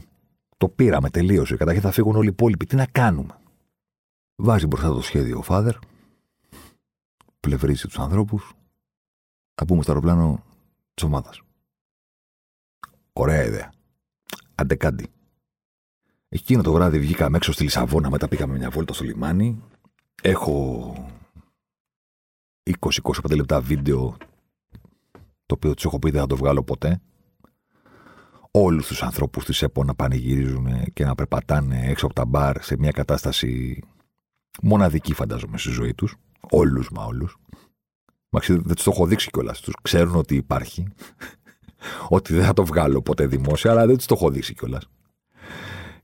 Το 0.57 0.69
πήραμε, 0.69 1.09
τελείωσε. 1.09 1.55
Καταρχήν 1.55 1.83
θα 1.83 1.91
φύγουν 1.91 2.15
όλοι 2.15 2.27
οι 2.27 2.31
υπόλοιποι. 2.31 2.65
Τι 2.65 2.75
να 2.75 2.85
κάνουμε; 2.85 3.39
Βάζει 4.35 4.67
μπροστά 4.67 4.87
το 4.87 5.01
σχέδιο 5.01 5.37
ο 5.37 5.41
Φάδερ, 5.41 5.75
πλευρίζει 7.39 7.87
τους 7.87 7.99
ανθρώπους, 7.99 8.53
θα 9.53 9.65
πούμε 9.65 9.81
στο 9.81 9.91
αεροπλάνο 9.91 10.43
της 10.93 11.03
ομάδας. 11.03 11.41
Ωραία 13.13 13.43
ιδέα. 13.43 13.71
Αντεκάντι. 14.55 15.07
Εκείνο 16.29 16.61
το 16.61 16.71
βράδυ 16.71 16.99
βγήκαμε 16.99 17.37
έξω 17.37 17.51
στη 17.51 17.63
Λισαβόνα, 17.63 18.09
μετά 18.09 18.27
πήγαμε 18.27 18.57
μια 18.57 18.69
βόλτα 18.69 18.93
στο 18.93 19.03
λιμάνι. 19.03 19.61
Έχω 20.21 20.93
20-25 22.79 23.35
λεπτά 23.35 23.61
βίντεο 23.61 24.17
το 25.45 25.55
οποίο 25.55 25.73
τους 25.73 25.85
έχω 25.85 25.99
πει 25.99 26.11
δεν 26.11 26.21
θα 26.21 26.27
το 26.27 26.35
βγάλω 26.35 26.63
ποτέ. 26.63 27.01
Όλους 28.51 28.87
τους 28.87 29.03
ανθρώπους 29.03 29.45
της 29.45 29.61
ΕΠΟ 29.61 29.83
να 29.83 29.95
πανηγυρίζουν 29.95 30.83
και 30.93 31.05
να 31.05 31.15
περπατάνε 31.15 31.81
έξω 31.85 32.05
από 32.05 32.15
τα 32.15 32.25
μπαρ 32.25 32.61
σε 32.61 32.75
μια 32.77 32.91
κατάσταση 32.91 33.81
μοναδικοί 34.61 35.13
φαντάζομαι 35.13 35.57
στη 35.57 35.69
ζωή 35.69 35.93
τους. 35.93 36.15
Όλους 36.49 36.89
μα 36.89 37.03
όλους. 37.05 37.37
Μαξί, 38.29 38.53
δεν 38.53 38.75
τους 38.75 38.83
το 38.83 38.91
έχω 38.93 39.05
δείξει 39.05 39.29
κιόλας. 39.29 39.61
Τους 39.61 39.73
ξέρουν 39.81 40.15
ότι 40.15 40.35
υπάρχει. 40.35 40.87
ότι 42.09 42.33
δεν 42.33 42.45
θα 42.45 42.53
το 42.53 42.65
βγάλω 42.65 43.01
ποτέ 43.01 43.27
δημόσια, 43.27 43.71
αλλά 43.71 43.85
δεν 43.85 43.97
τους 43.97 44.05
το 44.05 44.13
έχω 44.17 44.29
δείξει 44.29 44.53
κιόλας. 44.53 44.89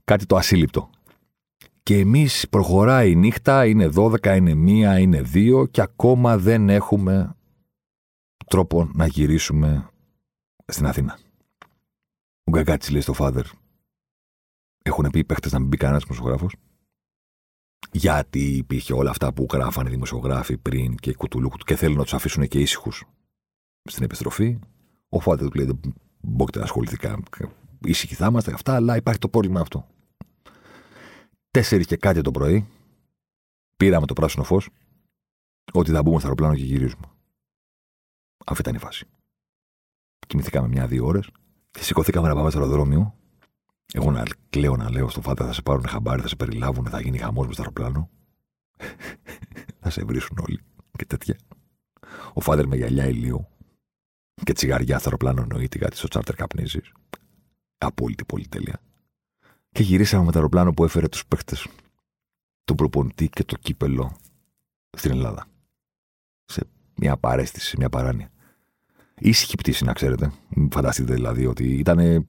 Κάτι 0.04 0.26
το 0.26 0.36
ασύλληπτο. 0.36 0.90
Και 1.86 1.98
εμείς 1.98 2.50
προχωράει 2.50 3.12
η 3.12 3.16
νύχτα, 3.16 3.66
είναι 3.66 3.90
12, 3.96 4.36
είναι 4.36 4.52
1, 4.52 5.00
είναι 5.00 5.22
2 5.34 5.72
και 5.72 5.82
ακόμα 5.82 6.38
δεν 6.38 6.70
έχουμε 6.70 7.36
τρόπο 8.46 8.90
να 8.94 9.06
γυρίσουμε 9.06 9.90
στην 10.66 10.86
Αθήνα. 10.86 11.20
Ο 12.44 12.52
Γκαγκάτσης 12.52 12.92
λέει 12.92 13.02
στο 13.02 13.14
Φάδερ. 13.14 13.46
Έχουν 14.84 15.10
πει 15.10 15.20
οι 15.20 15.24
παίχτες 15.24 15.52
να 15.52 15.60
μην 15.60 15.68
μπει 15.68 15.78
κανένας 15.78 16.04
δημοσιογράφος. 16.04 16.56
Γιατί 17.92 18.56
υπήρχε 18.56 18.94
όλα 18.94 19.10
αυτά 19.10 19.34
που 19.34 19.48
γράφανε 19.52 19.90
οι 19.90 19.92
δημοσιογράφοι 19.92 20.58
πριν 20.58 20.96
και 20.96 21.14
κουτουλούκου 21.14 21.58
και 21.58 21.76
θέλουν 21.76 21.98
να 21.98 22.04
τους 22.04 22.14
αφήσουν 22.14 22.48
και 22.48 22.60
ήσυχους 22.60 23.04
στην 23.84 24.04
επιστροφή. 24.04 24.60
Ο 25.10 25.20
Φάδερ 25.20 25.50
του 25.50 25.58
λέει: 25.58 25.66
Δεν 25.66 25.80
μπορείτε 26.22 26.58
να 26.58 26.66
ασχοληθεί 26.66 26.98
ήσυχοι 27.86 28.16
θα 28.16 28.26
είμαστε 28.26 28.54
αυτά, 28.54 28.76
αλλά 28.76 28.96
υπάρχει 28.96 29.20
το 29.20 29.30
πρόβλημα 29.30 29.60
αυτό. 29.60 29.88
Τέσσερις 31.56 31.86
και 31.86 31.98
κάτι 31.98 32.22
το 32.22 32.32
πρωί 32.32 32.68
πήραμε 33.78 34.06
το 34.06 34.14
πράσινο 34.14 34.44
φως 34.44 34.70
ότι 35.74 35.92
θα 35.92 36.02
μπούμε 36.02 36.18
στο 36.18 36.28
αεροπλάνο 36.28 36.56
και 36.56 36.64
γυρίζουμε. 36.64 37.06
Αυτή 38.46 38.62
ήταν 38.62 38.76
η 38.76 38.78
φάση. 38.78 39.06
Κοιμηθήκαμε 40.28 40.68
μια-δύο 40.68 41.06
ώρες 41.06 41.30
και 41.72 41.84
σηκωθήκαμε 41.84 42.28
να 42.28 42.36
πάμε 42.36 42.50
στο 42.50 42.60
αεροδρόμιο. 42.60 43.16
Εγώ 43.94 44.12
να 44.12 44.24
κλαίω 44.50 44.76
να 44.76 44.90
λέω 44.90 45.10
στο 45.10 45.22
φάτα 45.22 45.46
θα 45.46 45.54
σε 45.54 45.62
πάρουν 45.62 45.88
χαμπάρι, 45.88 46.22
θα 46.22 46.28
σε 46.28 46.36
περιλάβουν, 46.36 46.86
θα 46.86 47.02
γίνει 47.02 47.18
χαμός 47.18 47.46
μες 47.46 47.56
στο 47.56 47.62
αεροπλάνο. 47.64 48.10
θα 49.82 49.90
σε 49.90 50.04
βρίσουν 50.04 50.38
όλοι 50.38 50.60
και 50.92 51.06
τέτοια. 51.06 51.38
Ο 52.34 52.42
φάδερ 52.42 52.68
με 52.68 52.76
γυαλιά 52.76 53.08
ηλίου 53.08 53.48
και 54.44 54.54
τσιγαριά 54.54 55.00
στο 55.00 55.10
αεροπλάνο 55.10 55.42
εννοείται 55.42 55.78
κάτι 55.78 55.98
στο 55.98 56.08
τσάρτερ 56.08 56.36
καπνίζεις. 56.36 56.92
Απόλυτη 57.78 58.26
πολυτέλεια. 58.26 58.80
Και 59.76 59.84
γυρίσαμε 59.84 60.24
με 60.26 60.32
το 60.32 60.38
αεροπλάνο 60.38 60.72
που 60.74 60.84
έφερε 60.84 61.08
τους 61.08 61.26
παίχτες, 61.26 61.68
τον 62.64 62.76
προπονητή 62.76 63.30
και 63.30 63.44
το 63.44 63.56
κύπελο 63.56 64.16
στην 64.98 65.12
Ελλάδα. 65.12 65.46
Σε 66.46 66.68
μια 66.96 67.18
παρέστηση, 67.18 67.76
μια 67.78 67.90
παράνοια. 67.90 68.32
Ήσυχη 69.20 69.56
πτήση, 69.56 69.84
να 69.84 69.94
ξέρετε. 69.94 70.32
Φανταστείτε 70.72 71.14
δηλαδή 71.14 71.46
ότι 71.46 71.74
ήταν 71.74 72.28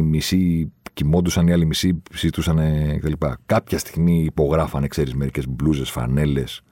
μισοί 0.00 0.72
κοιμόντουσαν, 0.92 1.46
οι 1.46 1.52
άλλοι 1.52 1.64
μισοί 1.64 2.02
συζητούσαν 2.12 2.58
κτλ. 3.00 3.26
Κάποια 3.46 3.78
στιγμή 3.78 4.24
υπογράφανε, 4.24 4.86
ξέρεις, 4.86 5.14
μερικές 5.14 5.48
μπλούζες, 5.48 5.90
φανέλες, 5.90 6.62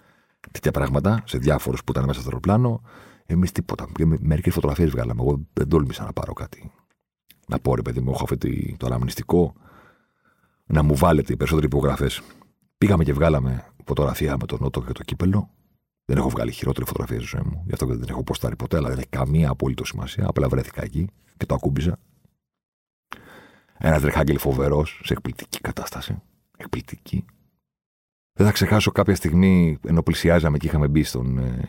τέτοια 0.51 0.71
πράγματα 0.71 1.23
σε 1.27 1.39
διάφορους 1.39 1.85
που 1.85 1.93
ήταν 1.93 2.05
μέσα 2.05 2.21
στο 2.21 2.29
αεροπλάνο. 2.29 2.83
Εμείς 3.27 3.53
τίποτα. 3.53 3.89
Μερικές 4.21 4.55
φωτογραφίες 4.55 4.91
βγάλαμε. 4.91 5.23
Εγώ 5.23 5.41
δεν 5.53 5.69
τόλμησα 5.69 6.05
να 6.05 6.13
πάρω 6.13 6.33
κάτι. 6.33 6.73
Να 7.49 7.59
πω 7.59 7.75
ρε 7.75 7.83
παιδί 7.83 8.01
μου, 8.01 8.11
έχω 8.11 8.23
αυτό 8.23 8.37
το 8.77 8.87
αναμνηστικό. 8.87 9.55
Να 10.73 10.83
μου 10.83 10.97
βάλετε 10.97 11.33
οι 11.33 11.37
περισσότεροι 11.37 11.67
υπογραφές. 11.67 12.23
Πήγαμε 12.79 13.05
και 13.05 13.13
βγάλαμε 13.13 13.73
φωτογραφία 13.85 14.37
με 14.41 14.47
τον 14.47 14.59
Νότο 14.61 14.83
και 14.83 14.93
το 14.93 15.03
κύπελο. 15.03 15.51
Δεν 16.05 16.17
έχω 16.17 16.29
βγάλει 16.29 16.53
χειρότερη 16.53 16.87
φωτογραφία 16.87 17.21
στη 17.21 17.37
ζωή 17.37 17.43
μου. 17.45 17.63
Γι' 17.67 17.73
αυτό 17.73 17.85
και 17.85 17.93
δεν 17.93 18.01
την 18.01 18.11
έχω 18.11 18.23
ποστάρει 18.23 18.57
ποτέ, 18.57 18.77
αλλά 18.77 18.89
δεν 18.89 18.99
έχει 18.99 19.09
καμία 19.09 19.51
απόλυτο 19.51 19.85
σημασία. 19.85 20.27
Απλά 20.27 20.49
βρέθηκα 20.49 20.83
εκεί 20.83 21.09
και 21.37 21.47
το 21.47 21.55
ακούμπησα. 21.55 21.99
Ένας 23.79 24.01
τρεχάγγελ 24.01 24.39
φοβερός, 24.39 25.01
σε 25.05 25.13
εκπληκτική 25.13 25.61
κατάσταση. 25.61 26.23
Εκπληκτική. 26.57 27.25
Δεν 28.33 28.47
θα 28.47 28.53
ξεχάσω 28.53 28.91
κάποια 28.91 29.15
στιγμή, 29.15 29.79
ενώ 29.87 30.03
πλησιάζαμε 30.03 30.59
και 30.59 30.67
είχαμε 30.67 30.89
μπει 30.89 31.03
στον 31.03 31.39
ε, 31.39 31.69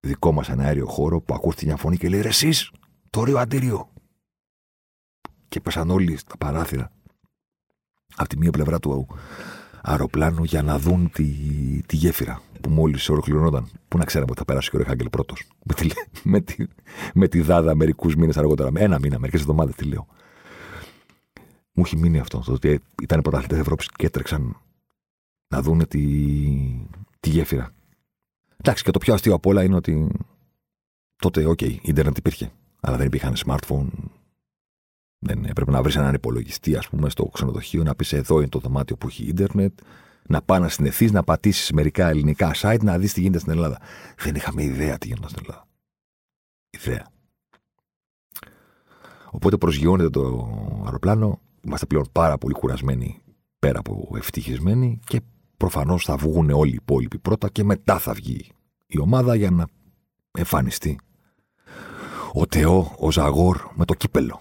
δικό 0.00 0.32
μας 0.32 0.48
αέριο 0.48 0.86
χώρο, 0.86 1.20
που 1.20 1.34
ακούστηκε 1.34 1.66
μια 1.66 1.76
φωνή 1.76 1.96
και 1.96 2.08
λέει: 2.08 2.20
Ρε, 2.20 2.28
εσείς, 2.28 2.70
το 3.10 3.24
ρίο 3.24 3.38
αντίριο. 3.38 3.92
Και 5.48 5.60
πέσαν 5.60 5.90
όλοι 5.90 6.16
στα 6.16 6.36
παράθυρα. 6.36 6.92
Από 8.20 8.28
τη 8.28 8.38
μία 8.38 8.50
πλευρά 8.50 8.78
του 8.78 9.06
αεροπλάνου 9.82 10.44
για 10.44 10.62
να 10.62 10.78
δουν 10.78 11.10
τη, 11.10 11.24
τη 11.86 11.96
γέφυρα 11.96 12.42
που 12.60 12.70
μόλις 12.70 13.08
ολοκληρωνόταν. 13.08 13.68
Πού 13.88 13.98
να 13.98 14.04
ξέραμε 14.04 14.30
ότι 14.30 14.38
θα 14.38 14.44
πέρασε 14.44 14.70
και 14.70 14.76
ο 14.76 14.78
Ρεχάγκελ 14.78 15.08
πρώτος. 15.08 15.46
Με, 15.68 15.74
τη, 15.74 15.88
με, 16.22 16.40
τη, 16.40 16.66
με 17.14 17.28
τη 17.28 17.40
δάδα 17.40 17.74
μερικούς 17.74 18.16
μήνες 18.16 18.36
αργότερα. 18.36 18.70
Με 18.70 18.80
ένα 18.80 18.98
μήνα, 18.98 19.18
μερικές 19.18 19.40
εβδομάδες 19.40 19.74
τι 19.74 19.84
λέω. 19.84 20.06
Μου 21.72 21.82
έχει 21.86 21.96
μείνει 21.96 22.18
αυτό. 22.18 22.42
Το 22.46 22.52
ότι 22.52 22.80
ήταν 23.02 23.18
οι 23.18 23.22
πρωταθλητές 23.22 23.58
Ευρώπης 23.58 23.88
και 23.88 24.06
έτρεξαν 24.06 24.56
να 25.48 25.62
δουν 25.62 25.88
τη, 25.88 26.04
τη 27.20 27.30
γέφυρα. 27.30 27.70
Εντάξει, 28.56 28.84
και 28.84 28.90
το 28.90 28.98
πιο 28.98 29.14
αστείο 29.14 29.34
από 29.34 29.50
όλα 29.50 29.62
είναι 29.62 29.76
ότι 29.76 30.08
τότε, 31.16 31.44
OK, 31.44 31.58
okay, 31.62 31.76
ίντερνετ 31.82 32.18
υπήρχε. 32.18 32.52
Αλλά 32.80 32.96
δεν 32.96 33.06
υπήρχαν 33.06 33.34
smartphone, 33.46 33.86
δεν 35.20 35.44
έπρεπε 35.44 35.70
να 35.70 35.82
βρεις 35.82 35.96
έναν 35.96 36.14
υπολογιστή, 36.14 36.76
ας 36.76 36.88
πούμε, 36.88 37.10
στο 37.10 37.24
ξενοδοχείο, 37.24 37.82
να 37.82 37.94
πεις 37.94 38.12
εδώ 38.12 38.38
είναι 38.38 38.48
το 38.48 38.58
δωμάτιο 38.58 38.96
που 38.96 39.06
έχει 39.06 39.24
ίντερνετ, 39.24 39.78
να 40.26 40.42
πάει 40.42 40.60
να 40.60 40.68
συνδεθείς, 40.68 41.10
να 41.10 41.22
πατήσεις 41.22 41.70
μερικά 41.70 42.08
ελληνικά 42.08 42.54
site, 42.54 42.82
να 42.82 42.98
δεις 42.98 43.12
τι 43.12 43.20
γίνεται 43.20 43.38
στην 43.38 43.52
Ελλάδα. 43.52 43.80
Δεν 44.18 44.34
είχαμε 44.34 44.62
ιδέα 44.62 44.98
τι 44.98 45.06
γίνεται 45.06 45.28
στην 45.28 45.42
Ελλάδα. 45.42 45.66
Ιδέα. 46.70 47.06
Οπότε 49.30 49.56
προσγειώνεται 49.56 50.10
το 50.10 50.48
αεροπλάνο. 50.84 51.40
Είμαστε 51.64 51.86
πλέον 51.86 52.06
πάρα 52.12 52.38
πολύ 52.38 52.54
κουρασμένοι, 52.54 53.22
πέρα 53.58 53.78
από 53.78 54.08
ευτυχισμένοι 54.16 55.00
και 55.06 55.20
προφανώς 55.56 56.04
θα 56.04 56.16
βγουν 56.16 56.50
όλοι 56.50 56.70
οι 56.70 56.78
υπόλοιποι 56.80 57.18
πρώτα 57.18 57.48
και 57.48 57.64
μετά 57.64 57.98
θα 57.98 58.12
βγει 58.12 58.48
η 58.86 58.98
ομάδα 58.98 59.34
για 59.34 59.50
να 59.50 59.66
εμφανιστεί 60.38 60.98
ο 62.32 62.46
Τεό, 62.46 62.94
ο 62.98 63.10
Ζαγόρ 63.10 63.58
με 63.74 63.84
το 63.84 63.94
κύπελο. 63.94 64.40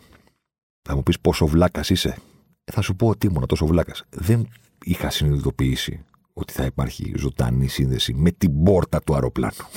Θα 0.81 0.95
μου 0.95 1.03
πεις 1.03 1.19
πόσο 1.19 1.47
βλάκας 1.47 1.89
είσαι. 1.89 2.17
Ε, 2.63 2.71
θα 2.71 2.81
σου 2.81 2.95
πω 2.95 3.07
ότι 3.07 3.27
ήμουν 3.27 3.45
τόσο 3.45 3.65
βλάκας. 3.65 4.03
Δεν 4.09 4.47
είχα 4.83 5.09
συνειδητοποιήσει 5.09 6.03
ότι 6.33 6.53
θα 6.53 6.65
υπάρχει 6.65 7.13
ζωντανή 7.17 7.67
σύνδεση 7.67 8.13
με 8.13 8.31
την 8.31 8.63
πόρτα 8.63 9.01
του 9.01 9.13
αεροπλάνου. 9.13 9.53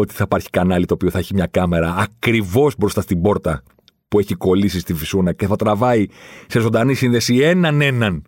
ότι 0.00 0.14
θα 0.14 0.22
υπάρχει 0.24 0.50
κανάλι 0.50 0.86
το 0.86 0.94
οποίο 0.94 1.10
θα 1.10 1.18
έχει 1.18 1.34
μια 1.34 1.46
κάμερα 1.46 1.96
ακριβώς 1.96 2.74
μπροστά 2.78 3.00
στην 3.00 3.22
πόρτα 3.22 3.62
που 4.08 4.18
έχει 4.18 4.34
κολλήσει 4.34 4.80
στη 4.80 4.94
φυσούνα 4.94 5.32
και 5.32 5.46
θα 5.46 5.56
τραβάει 5.56 6.06
σε 6.46 6.60
ζωντανή 6.60 6.94
σύνδεση 6.94 7.36
έναν 7.36 7.80
έναν 7.80 8.22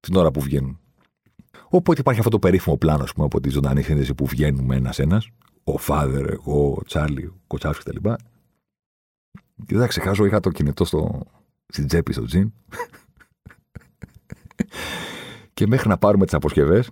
την 0.00 0.16
ώρα 0.16 0.30
που 0.30 0.40
βγαίνουν. 0.40 0.78
Οπότε 1.68 2.00
υπάρχει 2.00 2.20
αυτό 2.20 2.30
το 2.30 2.38
περίφημο 2.38 2.76
πλάνο, 2.76 3.04
πούμε, 3.14 3.26
από 3.26 3.40
τη 3.40 3.48
ζωντανή 3.48 3.82
σύνδεση 3.82 4.14
που 4.14 4.26
βγαίνουμε 4.26 4.76
ένα-ένα. 4.76 5.22
Ο 5.64 5.78
Φάδερ, 5.78 6.30
εγώ, 6.30 6.74
ο 6.78 6.82
Τσάρλι, 6.84 7.24
ο 7.24 7.40
Κοτσάφη 7.46 7.82
κτλ. 7.82 8.08
Και 9.66 9.72
δεν 9.74 9.80
θα 9.80 9.86
ξεχάσω, 9.86 10.24
είχα 10.24 10.40
το 10.40 10.50
κινητό 10.50 10.84
στο, 10.84 11.26
στην 11.66 11.86
τσέπη 11.86 12.12
στο 12.12 12.24
τζιν. 12.24 12.52
και 15.54 15.66
μέχρι 15.66 15.88
να 15.88 15.98
πάρουμε 15.98 16.24
τις 16.24 16.34
αποσκευές, 16.34 16.90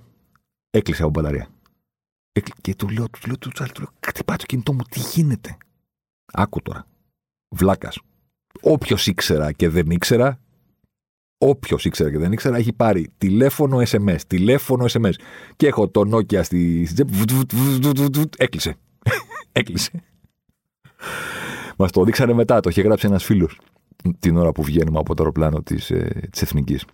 έκλεισε 0.71 1.03
από 1.03 1.11
μπαταρία. 1.11 1.49
Και 2.61 2.75
του 2.75 2.89
λέω, 2.89 3.09
του 3.09 3.27
λέω, 3.27 3.39
του 3.39 3.51
τσάλι, 3.51 3.73
του 3.73 3.81
λέω, 3.81 3.91
χτυπάει 4.07 4.37
το 4.37 4.45
κινητό 4.47 4.73
μου, 4.73 4.83
τι 4.91 5.01
γίνεται; 5.01 5.57
Άκου 6.33 6.63
τώρα. 6.63 6.87
Βλάκας. 7.49 8.01
Όποιος 8.61 9.07
ήξερα 9.07 9.53
και 9.53 9.69
δεν 9.69 9.91
ήξερα, 9.91 10.41
όποιος 11.39 11.85
ήξερα 11.85 12.11
και 12.11 12.19
δεν 12.19 12.33
ήξερα, 12.33 12.57
έχει 12.57 12.73
πάρει 12.73 13.13
τηλέφωνο 13.19 13.79
SMS, 13.87 14.21
τηλέφωνο 14.27 14.85
SMS. 14.89 15.13
Και 15.57 15.67
έχω 15.67 15.89
το 15.89 16.17
Nokia 16.17 16.45
στη, 16.45 16.87
στη 16.87 16.95
τσέπη. 16.95 17.13
Έκλεισε. 18.37 18.77
Έκλεισε. 19.53 20.03
Μας 21.79 21.91
το 21.91 22.05
δείξανε 22.05 22.33
μετά, 22.33 22.61
το 22.61 22.69
είχε 22.69 22.83
γράψει 22.83 23.07
ένας 23.07 23.25
φίλος 23.25 23.61
την 24.19 24.37
ώρα 24.37 24.53
που 24.53 24.63
βγαίνουμε 24.63 24.99
από 24.99 25.15
το 25.15 25.23
αεροπλάνο 25.23 25.63
της 25.63 25.91
ε, 25.91 26.29
Εθνικής. 26.41 26.85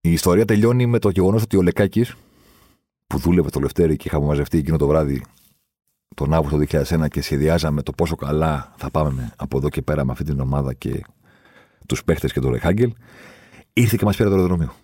Η 0.00 0.12
ιστορία 0.12 0.44
τελειώνει 0.44 0.86
με 0.86 0.98
το 0.98 1.08
γεγονός 1.10 1.42
ότι 1.42 1.56
ο 1.56 1.62
Λεκάκης, 1.62 2.14
που 3.06 3.18
δούλευε 3.18 3.50
το 3.50 3.60
Λευτέρι 3.60 3.96
και 3.96 4.08
είχαμε 4.08 4.26
μαζευτεί 4.26 4.58
εκείνο 4.58 4.76
το 4.76 4.86
βράδυ 4.86 5.22
τον 6.14 6.34
Αύγουστο 6.34 6.82
2001 6.82 7.08
και 7.08 7.22
σχεδιάζαμε 7.22 7.82
το 7.82 7.92
πόσο 7.92 8.16
καλά 8.16 8.72
θα 8.76 8.90
πάμε 8.90 9.32
από 9.36 9.58
εδώ 9.58 9.68
και 9.68 9.82
πέρα 9.82 10.04
με 10.04 10.12
αυτή 10.12 10.24
την 10.24 10.40
ομάδα 10.40 10.74
και 10.74 11.04
τους 11.86 12.04
παίχτες 12.04 12.32
και 12.32 12.40
τον 12.40 12.50
Ρεχάγκελ, 12.50 12.92
ήρθε 13.72 13.96
και 13.98 14.04
μας 14.04 14.16
πήρε 14.16 14.28
το 14.28 14.34
αεροδρόμιο. 14.34 14.74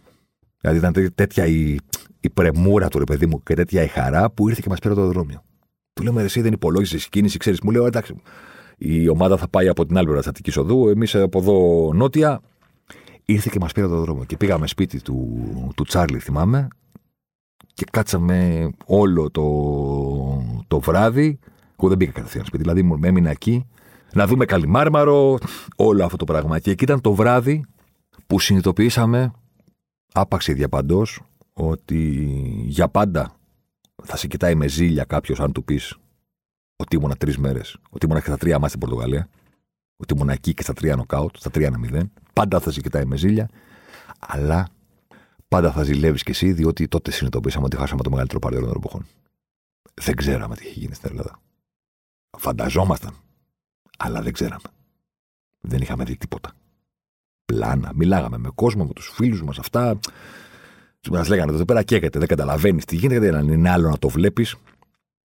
Δηλαδή 0.61 0.78
ήταν 0.78 1.15
τέτοια 1.15 1.47
η, 1.47 1.77
η 2.20 2.31
πρεμούρα 2.31 2.89
του 2.89 2.98
ρε 2.98 3.05
παιδί 3.05 3.27
μου 3.27 3.43
και 3.43 3.55
τέτοια 3.55 3.82
η 3.82 3.89
χαρά 3.89 4.31
που 4.31 4.48
ήρθε 4.48 4.61
και 4.62 4.69
μας 4.69 4.78
πήρε 4.78 4.94
το 4.94 5.01
αεροδρόμιο. 5.01 5.43
Του 5.93 6.02
λέμε 6.02 6.23
εσύ 6.23 6.40
δεν 6.40 6.52
υπολόγισες 6.52 7.09
κίνηση, 7.09 7.39
ξέρεις, 7.39 7.61
μου 7.61 7.70
λέω 7.70 7.86
εντάξει, 7.86 8.15
η 8.79 9.09
ομάδα 9.09 9.37
θα 9.37 9.49
πάει 9.49 9.69
από 9.69 9.87
την 9.87 9.97
άλλη 9.97 10.05
πλευρά 10.05 10.21
της 10.23 10.31
Αττικής 10.31 10.57
Οδού. 10.57 10.89
Εμείς 10.89 11.15
από 11.15 11.39
εδώ 11.39 11.91
νότια. 11.95 12.41
Ήρθε 13.25 13.49
και 13.53 13.59
μας 13.61 13.73
πήρε 13.73 13.87
το 13.87 14.01
δρόμο. 14.01 14.25
Και 14.25 14.37
πήγαμε 14.37 14.67
σπίτι 14.67 15.03
του, 15.03 15.43
του 15.77 15.85
Τσάρλι, 15.85 16.19
θυμάμαι. 16.19 16.69
Και 17.75 17.85
κάτσαμε 17.91 18.71
όλο 18.87 19.31
το, 19.31 19.45
το 20.69 20.81
βράδυ. 20.81 21.39
Εγώ 21.77 21.89
δεν 21.89 21.97
πήγα 21.97 22.13
κατευθείαν 22.13 22.45
σπίτι. 22.45 22.63
Δηλαδή 22.63 22.83
μου 22.83 22.99
έμεινα 23.03 23.31
εκεί 23.31 23.67
να 24.13 24.27
δούμε 24.27 24.45
Καλιμάρμαρο, 24.45 25.39
όλο 25.77 26.05
αυτό 26.05 26.17
το 26.17 26.25
πράγμα. 26.25 26.59
Και 26.59 26.71
εκεί 26.71 26.85
ήταν 26.85 27.01
το 27.01 27.15
βράδυ 27.15 27.65
που 28.27 28.41
συνειδητοποιήσαμε 28.41 29.33
άπαξ 30.13 30.47
διαπαντός 30.47 31.21
ότι 31.53 32.01
για 32.67 32.89
πάντα 32.89 33.33
θα 34.03 34.17
σε 34.17 34.27
κοιτάει 34.27 34.55
με 34.55 34.69
ζήλια 34.69 35.05
κάποιος 35.05 35.41
αν 35.41 35.53
του 35.53 35.65
πεις 35.65 35.99
ότι 36.77 36.97
ήμουν 36.97 37.17
τρεις 37.19 37.39
μέρες, 37.39 37.77
ότι 37.91 38.07
ήμουν 38.07 38.19
και 38.19 38.27
στα 38.27 38.37
τρία 38.37 38.55
μάτια 38.55 38.69
στην 38.69 38.81
Πορτογαλία, 38.81 39.29
ότι 39.97 40.15
ήμουν 40.15 40.29
εκεί 40.29 40.55
και 40.55 40.63
στα 40.63 40.73
τρία 40.73 40.97
νοκάουτ, 40.97 41.37
στα 41.37 41.51
τρία 41.51 41.67
ένα 41.67 41.79
0. 41.79 42.03
Πάντα 42.33 42.61
θα 42.61 42.71
σε 42.71 42.81
κοιτάει 42.81 43.05
με 43.05 43.17
ζήλια, 43.17 43.49
αλλά 44.19 44.69
πάντα 45.49 45.73
θα 45.73 45.83
ζηλεύεις 45.83 46.23
κι 46.23 46.31
εσύ, 46.31 46.53
διότι 46.53 46.89
τότε 46.89 47.11
συνειδητοποίησαμε 47.11 47.65
ότι 47.65 47.77
χάσαμε 47.77 48.03
το 48.03 48.11
μεγαλύτερο 48.11 48.39
παρελθόν 48.39 48.69
των 48.69 48.77
εποχών. 48.77 49.07
Δεν 49.95 50.15
ξέραμε 50.17 50.57
τι 50.57 50.67
είχε 50.67 50.81
γίνει 50.81 50.95
στην 50.95 51.11
Ελλάδα. 51.11 51.41
Φανταζόμασταν, 52.39 53.15
αλλά 53.99 54.23
δεν 54.23 54.33
ξέραμε. 54.33 54.69
Δεν 55.61 55.81
είχαμε 55.81 56.05
δει 56.05 56.17
τίποτα. 56.17 56.53
Πλάνα. 57.45 57.91
Μιλάγαμε 57.95 58.39
με 58.39 58.51
κόσμο, 58.55 58.85
με 58.85 58.93
τους 58.93 59.11
φίλους 59.15 59.43
μας, 59.43 59.59
αυτά. 59.59 59.99
Μας 61.11 61.29
λέγανε 61.29 61.53
εδώ 61.53 61.65
πέρα 61.65 61.83
καίγεται, 61.83 62.19
δεν 62.19 62.29
καταλαβαίνεις 62.29 62.85
τι 62.85 62.97
γίνεται, 62.97 63.31
δεν 63.31 63.49
είναι 63.49 63.71
άλλο 63.71 63.89
να 63.89 63.99
το 63.99 64.09
βλέπεις. 64.09 64.57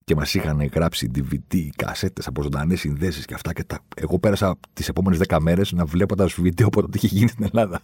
Και 0.04 0.14
μας 0.14 0.34
είχαν 0.34 0.64
γράψει 0.64 1.10
DVD, 1.14 1.68
κασέτες 1.76 2.26
από 2.26 2.42
ζωντανές 2.42 2.80
συνδέσεις 2.80 3.24
και 3.24 3.34
αυτά. 3.34 3.52
Και 3.52 3.64
τα... 3.64 3.78
Εγώ 3.96 4.18
πέρασα 4.18 4.56
τις 4.72 4.88
επόμενες 4.88 5.20
10 5.28 5.38
μέρες 5.40 5.72
να 5.72 5.84
βλέπω 5.84 6.16
τα 6.16 6.26
βίντεο 6.36 6.66
από 6.66 6.80
το 6.80 6.88
τι 6.88 6.98
είχε 7.02 7.16
γίνει 7.16 7.28
στην 7.28 7.44
Ελλάδα. 7.52 7.80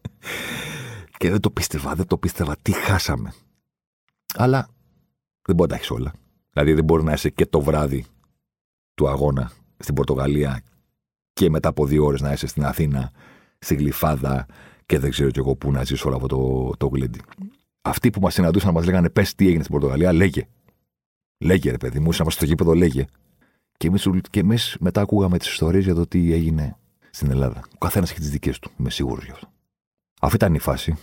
και 1.18 1.30
δεν 1.30 1.40
το 1.40 1.50
πίστευα, 1.50 1.94
δεν 1.94 2.06
το 2.06 2.18
πίστευα. 2.18 2.56
Τι 2.62 2.72
χάσαμε. 2.72 3.32
Αλλά 4.34 4.68
δεν 5.42 5.54
μπορεί 5.56 5.60
να 5.60 5.66
τα 5.66 5.74
έχεις 5.74 5.90
όλα. 5.90 6.12
Δηλαδή 6.52 6.72
δεν 6.72 6.84
μπορεί 6.84 7.04
να 7.04 7.12
είσαι 7.12 7.30
και 7.30 7.46
το 7.46 7.60
βράδυ 7.60 8.04
του 8.94 9.08
αγώνα 9.08 9.50
στην 9.78 9.94
Πορτογαλία 9.94 10.62
και 11.32 11.50
μετά 11.50 11.68
από 11.68 11.86
δύο 11.86 12.04
ώρες 12.04 12.20
να 12.20 12.32
είσαι 12.32 12.46
στην 12.46 12.64
Αθήνα, 12.64 13.12
στην 13.58 13.76
Γλυφάδα 13.76 14.46
και 14.86 14.98
δεν 14.98 15.10
ξέρω 15.10 15.30
κι 15.30 15.38
εγώ 15.38 15.56
πού 15.56 15.72
να 15.72 15.84
ζήσω 15.84 16.08
όλο 16.08 16.16
αυτό 16.16 16.28
το, 16.28 16.70
το 16.76 16.86
γλέντι. 16.86 17.20
Αυτοί 17.82 18.10
που 18.10 18.20
μας 18.20 18.34
συναντούσαν 18.34 18.72
μας 18.72 18.84
λέγανε 18.84 19.10
πες 19.10 19.34
τι 19.34 19.46
έγινε 19.46 19.62
στην 19.62 19.72
Πορτογαλία, 19.74 20.12
λέγε. 20.12 20.48
Λέγε 21.38 21.70
ρε 21.70 21.76
παιδί 21.76 21.98
μου, 21.98 22.10
ήσασταν 22.10 22.30
στο 22.30 22.44
γήπεδο, 22.44 22.74
λέγε. 22.74 23.04
Και 23.76 23.86
εμείς 23.86 24.08
και 24.30 24.40
εμείς 24.40 24.76
μετά 24.80 25.00
ακούγαμε 25.00 25.38
τις 25.38 25.48
ιστορίες 25.48 25.84
για 25.84 25.94
το 25.94 26.06
τι 26.06 26.32
έγινε 26.32 26.76
στην 27.10 27.30
Ελλάδα. 27.30 27.60
Ο 27.74 27.78
καθένας 27.78 28.10
έχει 28.10 28.20
τις 28.20 28.30
δικές 28.30 28.58
του, 28.58 28.70
είμαι 28.78 28.90
σίγουρος 28.90 29.24
γι' 29.24 29.30
αυτό. 29.30 29.52
Αυτή 30.20 30.36
ήταν 30.36 30.54
η 30.54 30.58
φάση. 30.58 30.96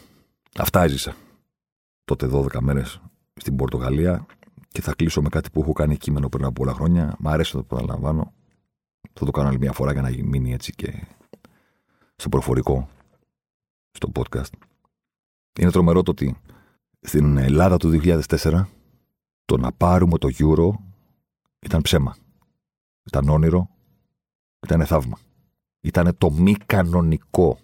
Αυτά 0.58 0.84
έζησα. 0.84 1.16
Τότε 2.06 2.30
12 2.32 2.60
μέρες 2.60 3.02
στην 3.34 3.56
Πορτογαλία 3.56 4.26
και 4.68 4.82
θα 4.82 4.94
κλείσω 4.94 5.22
με 5.22 5.30
κάτι 5.30 5.50
που 5.50 5.62
έχω 5.62 5.74
κάνει 5.74 5.98
κείμενο 5.98 6.30
πριν 6.30 6.44
από 6.44 6.54
πολλά 6.54 6.74
χρόνια. 6.74 7.16
Μ' 7.20 7.28
αρέσει 7.28 7.56
να 7.56 7.62
το 7.62 7.76
παραλαμβάνω. 7.76 8.34
Θα 9.14 9.26
το 9.26 9.32
κάνω 9.32 9.48
άλλη 9.48 9.58
μια 9.58 9.72
φορά 9.72 9.92
για 9.92 10.02
να 10.02 10.10
μείνει 10.10 10.54
έτσι 10.54 10.72
και 10.72 11.08
στο 12.16 12.30
προφορικό, 12.30 12.90
στο 13.92 14.12
podcast. 14.16 14.52
Είναι 15.60 15.72
τρομερό 15.72 16.04
το 16.04 16.12
ότι 16.12 16.38
στην 17.02 17.38
Ελλάδα 17.38 17.78
του 17.78 18.00
2004 18.04 18.66
το 19.46 19.58
να 19.58 19.72
πάρουμε 19.72 20.18
το 20.18 20.30
Euro 20.38 20.70
ήταν 21.60 21.82
ψέμα. 21.82 22.16
Ήταν 23.04 23.30
όνειρο, 23.30 23.70
ήταν 24.66 24.86
θαύμα. 24.86 25.20
Ήταν 25.82 26.18
το 26.18 26.32
μη 26.32 26.54
κανονικό 26.54 27.60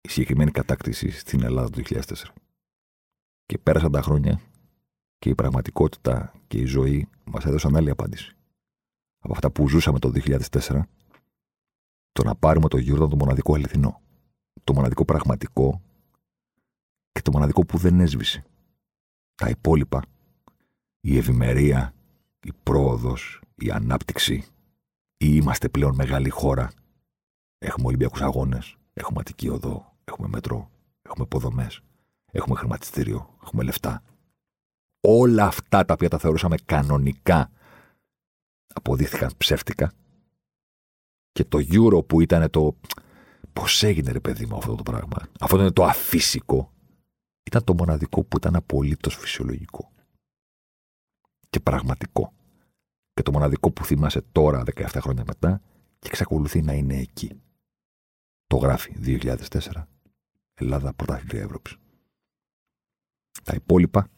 η 0.00 0.08
συγκεκριμένη 0.08 0.50
κατάκτηση 0.50 1.10
στην 1.10 1.42
Ελλάδα 1.42 1.70
του 1.70 1.82
2004. 1.84 2.00
Και 3.46 3.58
πέρασαν 3.58 3.92
τα 3.92 4.02
χρόνια 4.02 4.40
και 5.18 5.28
η 5.28 5.34
πραγματικότητα 5.34 6.32
και 6.46 6.58
η 6.58 6.64
ζωή 6.64 7.08
μας 7.24 7.44
έδωσαν 7.44 7.76
άλλη 7.76 7.90
απάντηση. 7.90 8.36
Από 9.18 9.32
αυτά 9.32 9.50
που 9.50 9.68
ζούσαμε 9.68 9.98
το 9.98 10.12
2004, 10.14 10.80
το 12.12 12.24
να 12.24 12.34
πάρουμε 12.34 12.68
το 12.68 12.78
Euro 12.78 12.96
ήταν 12.96 13.08
το 13.08 13.16
μοναδικό 13.16 13.54
αληθινό. 13.54 14.00
Το 14.64 14.74
μοναδικό 14.74 15.04
πραγματικό 15.04 15.80
και 17.12 17.22
το 17.22 17.30
μοναδικό 17.32 17.66
που 17.66 17.78
δεν 17.78 18.00
έσβησε. 18.00 18.44
Τα 19.34 19.48
υπόλοιπα 19.48 20.02
η 21.08 21.16
ευημερία, 21.16 21.94
η 22.42 22.52
πρόοδος, 22.62 23.40
η 23.54 23.70
ανάπτυξη 23.70 24.44
ή 25.16 25.26
είμαστε 25.28 25.68
πλέον 25.68 25.94
μεγάλη 25.94 26.28
χώρα. 26.28 26.72
Έχουμε 27.58 27.86
Ολυμπιακούς 27.86 28.20
αγώνες, 28.20 28.76
έχουμε 28.92 29.20
Αττική 29.20 29.48
Οδό, 29.48 29.96
έχουμε 30.04 30.28
μετρό, 30.28 30.70
έχουμε 31.02 31.24
υποδομές, 31.24 31.80
έχουμε 32.32 32.56
χρηματιστήριο, 32.56 33.36
έχουμε 33.42 33.62
λεφτά. 33.62 34.02
Όλα 35.00 35.44
αυτά 35.44 35.84
τα 35.84 35.94
οποία 35.94 36.08
τα 36.08 36.18
θεωρούσαμε 36.18 36.56
κανονικά 36.64 37.50
αποδείχθηκαν 38.74 39.30
ψεύτικα 39.36 39.92
και 41.32 41.44
το 41.44 41.58
Euro 41.70 42.06
που 42.06 42.20
ήταν 42.20 42.50
το 42.50 42.76
πώς 43.52 43.82
έγινε 43.82 44.12
ρε 44.12 44.20
παιδί 44.20 44.46
μου 44.46 44.56
αυτό 44.56 44.74
το 44.74 44.82
πράγμα. 44.82 45.16
Αυτό 45.40 45.58
είναι 45.58 45.72
το 45.72 45.84
αφύσικο. 45.84 46.72
Ήταν 47.42 47.64
το 47.64 47.74
μοναδικό 47.74 48.24
που 48.24 48.36
ήταν 48.36 48.56
απολύτως 48.56 49.16
φυσιολογικό 49.16 49.90
και 51.56 51.62
πραγματικό. 51.62 52.32
Και 53.14 53.22
το 53.22 53.32
μοναδικό 53.32 53.70
που 53.70 53.84
θυμάσαι 53.84 54.20
τώρα, 54.32 54.62
17 54.74 54.86
χρόνια 55.00 55.24
μετά, 55.26 55.62
και 55.98 56.08
εξακολουθεί 56.08 56.62
να 56.62 56.72
είναι 56.72 56.96
εκεί. 56.96 57.40
Το 58.46 58.56
γράφει 58.56 58.96
2004. 58.98 59.86
Ελλάδα 60.54 60.94
πρωτάθλητρια 60.94 61.42
Ευρώπης. 61.42 61.76
Τα 63.44 63.54
υπόλοιπα, 63.54 64.08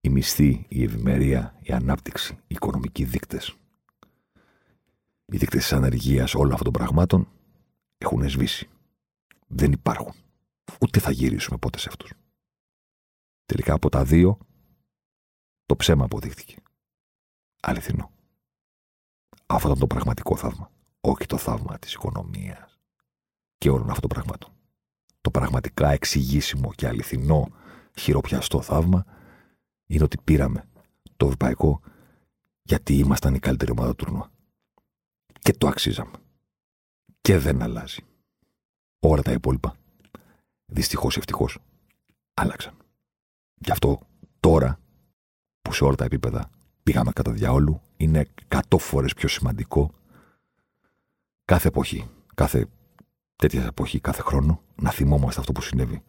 η 0.00 0.08
μισθή, 0.08 0.66
η 0.68 0.82
ευημερία, 0.82 1.58
η 1.62 1.72
ανάπτυξη, 1.72 2.34
οι 2.34 2.54
οικονομικοί 2.54 3.04
δείκτες, 3.04 3.56
οι 5.24 5.36
δείκτες 5.36 5.60
της 5.60 5.72
ανεργίας, 5.72 6.34
όλων 6.34 6.52
αυτών 6.52 6.72
των 6.72 6.82
πραγμάτων 6.82 7.28
έχουν 7.98 8.28
σβήσει. 8.28 8.68
Δεν 9.46 9.72
υπάρχουν. 9.72 10.14
Ούτε 10.80 11.00
θα 11.00 11.10
γυρίσουμε 11.10 11.58
πότε 11.58 11.78
σε 11.78 11.88
αυτούς. 11.88 12.12
Τελικά 13.44 13.72
από 13.74 13.88
τα 13.88 14.04
δύο 14.04 14.38
το 15.72 15.78
ψέμα 15.78 16.04
αποδείχθηκε. 16.04 16.56
Αληθινό. 17.60 18.10
Αυτό 19.46 19.68
ήταν 19.68 19.80
το 19.80 19.86
πραγματικό 19.86 20.36
θαύμα. 20.36 20.70
Όχι 21.00 21.26
το 21.26 21.36
θαύμα 21.36 21.78
της 21.78 21.92
οικονομίας 21.92 22.80
και 23.58 23.70
όλων 23.70 23.90
αυτών 23.90 24.00
των 24.00 24.08
πραγμάτων. 24.08 24.52
Το 25.20 25.30
πραγματικά 25.30 25.90
εξηγήσιμο 25.90 26.72
και 26.72 26.88
αληθινό 26.88 27.48
χειροπιαστό 27.98 28.62
θαύμα 28.62 29.04
είναι 29.86 30.04
ότι 30.04 30.18
πήραμε 30.24 30.68
το 31.16 31.24
ευρωπαϊκό 31.24 31.80
γιατί 32.62 32.98
ήμασταν 32.98 33.34
η 33.34 33.38
καλύτερη 33.38 33.70
ομάδα 33.70 33.94
του 33.94 34.04
τουρνουά. 34.04 34.30
Και 35.38 35.52
το 35.52 35.68
αξίζαμε. 35.68 36.16
Και 37.20 37.38
δεν 37.38 37.62
αλλάζει. 37.62 38.04
Όλα 38.98 39.22
τα 39.22 39.32
υπόλοιπα, 39.32 39.76
δυστυχώς 40.66 41.16
ευτυχώς, 41.16 41.58
άλλαξαν. 42.34 42.76
Γι' 43.54 43.70
αυτό 43.70 44.00
τώρα 44.40 44.81
που 45.62 45.72
σε 45.72 45.84
όλα 45.84 45.94
τα 45.94 46.04
επίπεδα 46.04 46.50
πήγαμε 46.82 47.10
κατά 47.12 47.30
διαόλου, 47.30 47.80
είναι 47.96 48.28
100 48.48 48.60
φορές 48.78 49.14
πιο 49.14 49.28
σημαντικό 49.28 49.90
κάθε 51.44 51.68
εποχή, 51.68 52.10
κάθε 52.34 52.66
τέτοια 53.36 53.64
εποχή, 53.64 54.00
κάθε 54.00 54.22
χρόνο, 54.22 54.60
να 54.74 54.90
θυμόμαστε 54.90 55.40
αυτό 55.40 55.52
που 55.52 55.62
συνέβη 55.62 56.02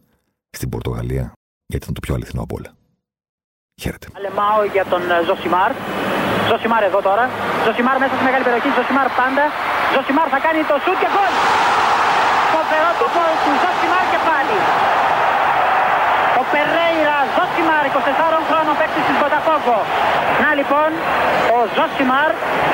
στην 0.50 0.68
Πορτογαλία, 0.68 1.32
γιατί 1.66 1.82
ήταν 1.82 1.94
το 1.94 2.00
πιο 2.00 2.14
αληθινό 2.14 2.42
από 2.42 2.54
όλα. 2.58 2.70
Χαίρετε. 3.82 4.06
Αλεμάω 4.18 4.60
για 4.74 4.84
τον 4.92 5.02
ε, 5.10 5.16
Ζοσιμάρ. 5.28 5.70
Ζοσιμάρ 6.48 6.82
εδώ 6.90 7.00
τώρα. 7.08 7.24
Ζοσιμάρ 7.64 7.96
μέσα 8.02 8.14
στη 8.16 8.24
μεγάλη 8.28 8.44
περιοχή. 8.48 8.68
Ζοσιμάρ 8.78 9.08
πάντα. 9.20 9.44
Ζοσιμάρ 9.94 10.26
θα 10.34 10.40
κάνει 10.46 10.60
το 10.70 10.76
σουτ 10.84 10.98
και 11.02 11.10
γκολ. 11.14 11.32
Φοβερό 12.54 12.90
το 13.00 13.06
γκολ 13.12 13.32
του 13.44 13.52
Ζοσιμάρ 13.62 14.04
και 14.12 14.20
πάλι. 14.28 14.56
Ο 16.40 16.42
Περέιρα 16.52 16.93
Ζοσιμάρ, 17.54 17.84
24 17.86 18.40
χρόνων 18.48 18.74
παίκτης 18.80 19.04
της 19.08 19.16
Μποταφόγκο. 19.22 19.78
Να 20.42 20.50
λοιπόν, 20.58 20.90
ο 21.56 21.58
Ζοσιμάρ, 21.76 22.30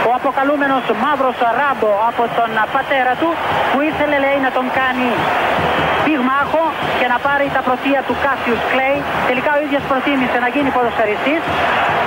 ο 0.08 0.10
αποκαλούμενος 0.18 0.84
μαύρος 1.02 1.38
ράμπο 1.58 1.92
από 2.10 2.22
τον 2.38 2.50
πατέρα 2.74 3.12
του, 3.20 3.28
που 3.70 3.78
ήθελε 3.88 4.16
λέει 4.24 4.38
να 4.46 4.50
τον 4.56 4.66
κάνει 4.78 5.08
πυγμάχο 6.04 6.64
και 7.00 7.06
να 7.12 7.16
πάρει 7.26 7.46
τα 7.56 7.60
πρωτεία 7.66 8.00
του 8.06 8.14
Κάσιους 8.24 8.60
Κλέι. 8.70 8.98
Τελικά 9.30 9.50
ο 9.56 9.60
ίδιος 9.66 9.82
προτίμησε 9.90 10.36
να 10.44 10.48
γίνει 10.54 10.68
ποδοσφαιριστής 10.76 11.42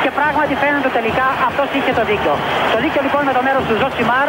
και 0.04 0.10
πράγματι 0.20 0.54
φαίνεται 0.62 0.90
τελικά 0.98 1.28
αυτός 1.50 1.68
είχε 1.78 1.91
το 2.00 2.04
δίκιο. 2.12 2.34
Το 2.74 2.78
δίκιο 2.84 3.02
λοιπόν 3.06 3.22
με 3.30 3.34
το 3.38 3.41
μέρος 3.48 3.64
του 3.68 3.76
Ζωσιμάρ. 3.82 4.28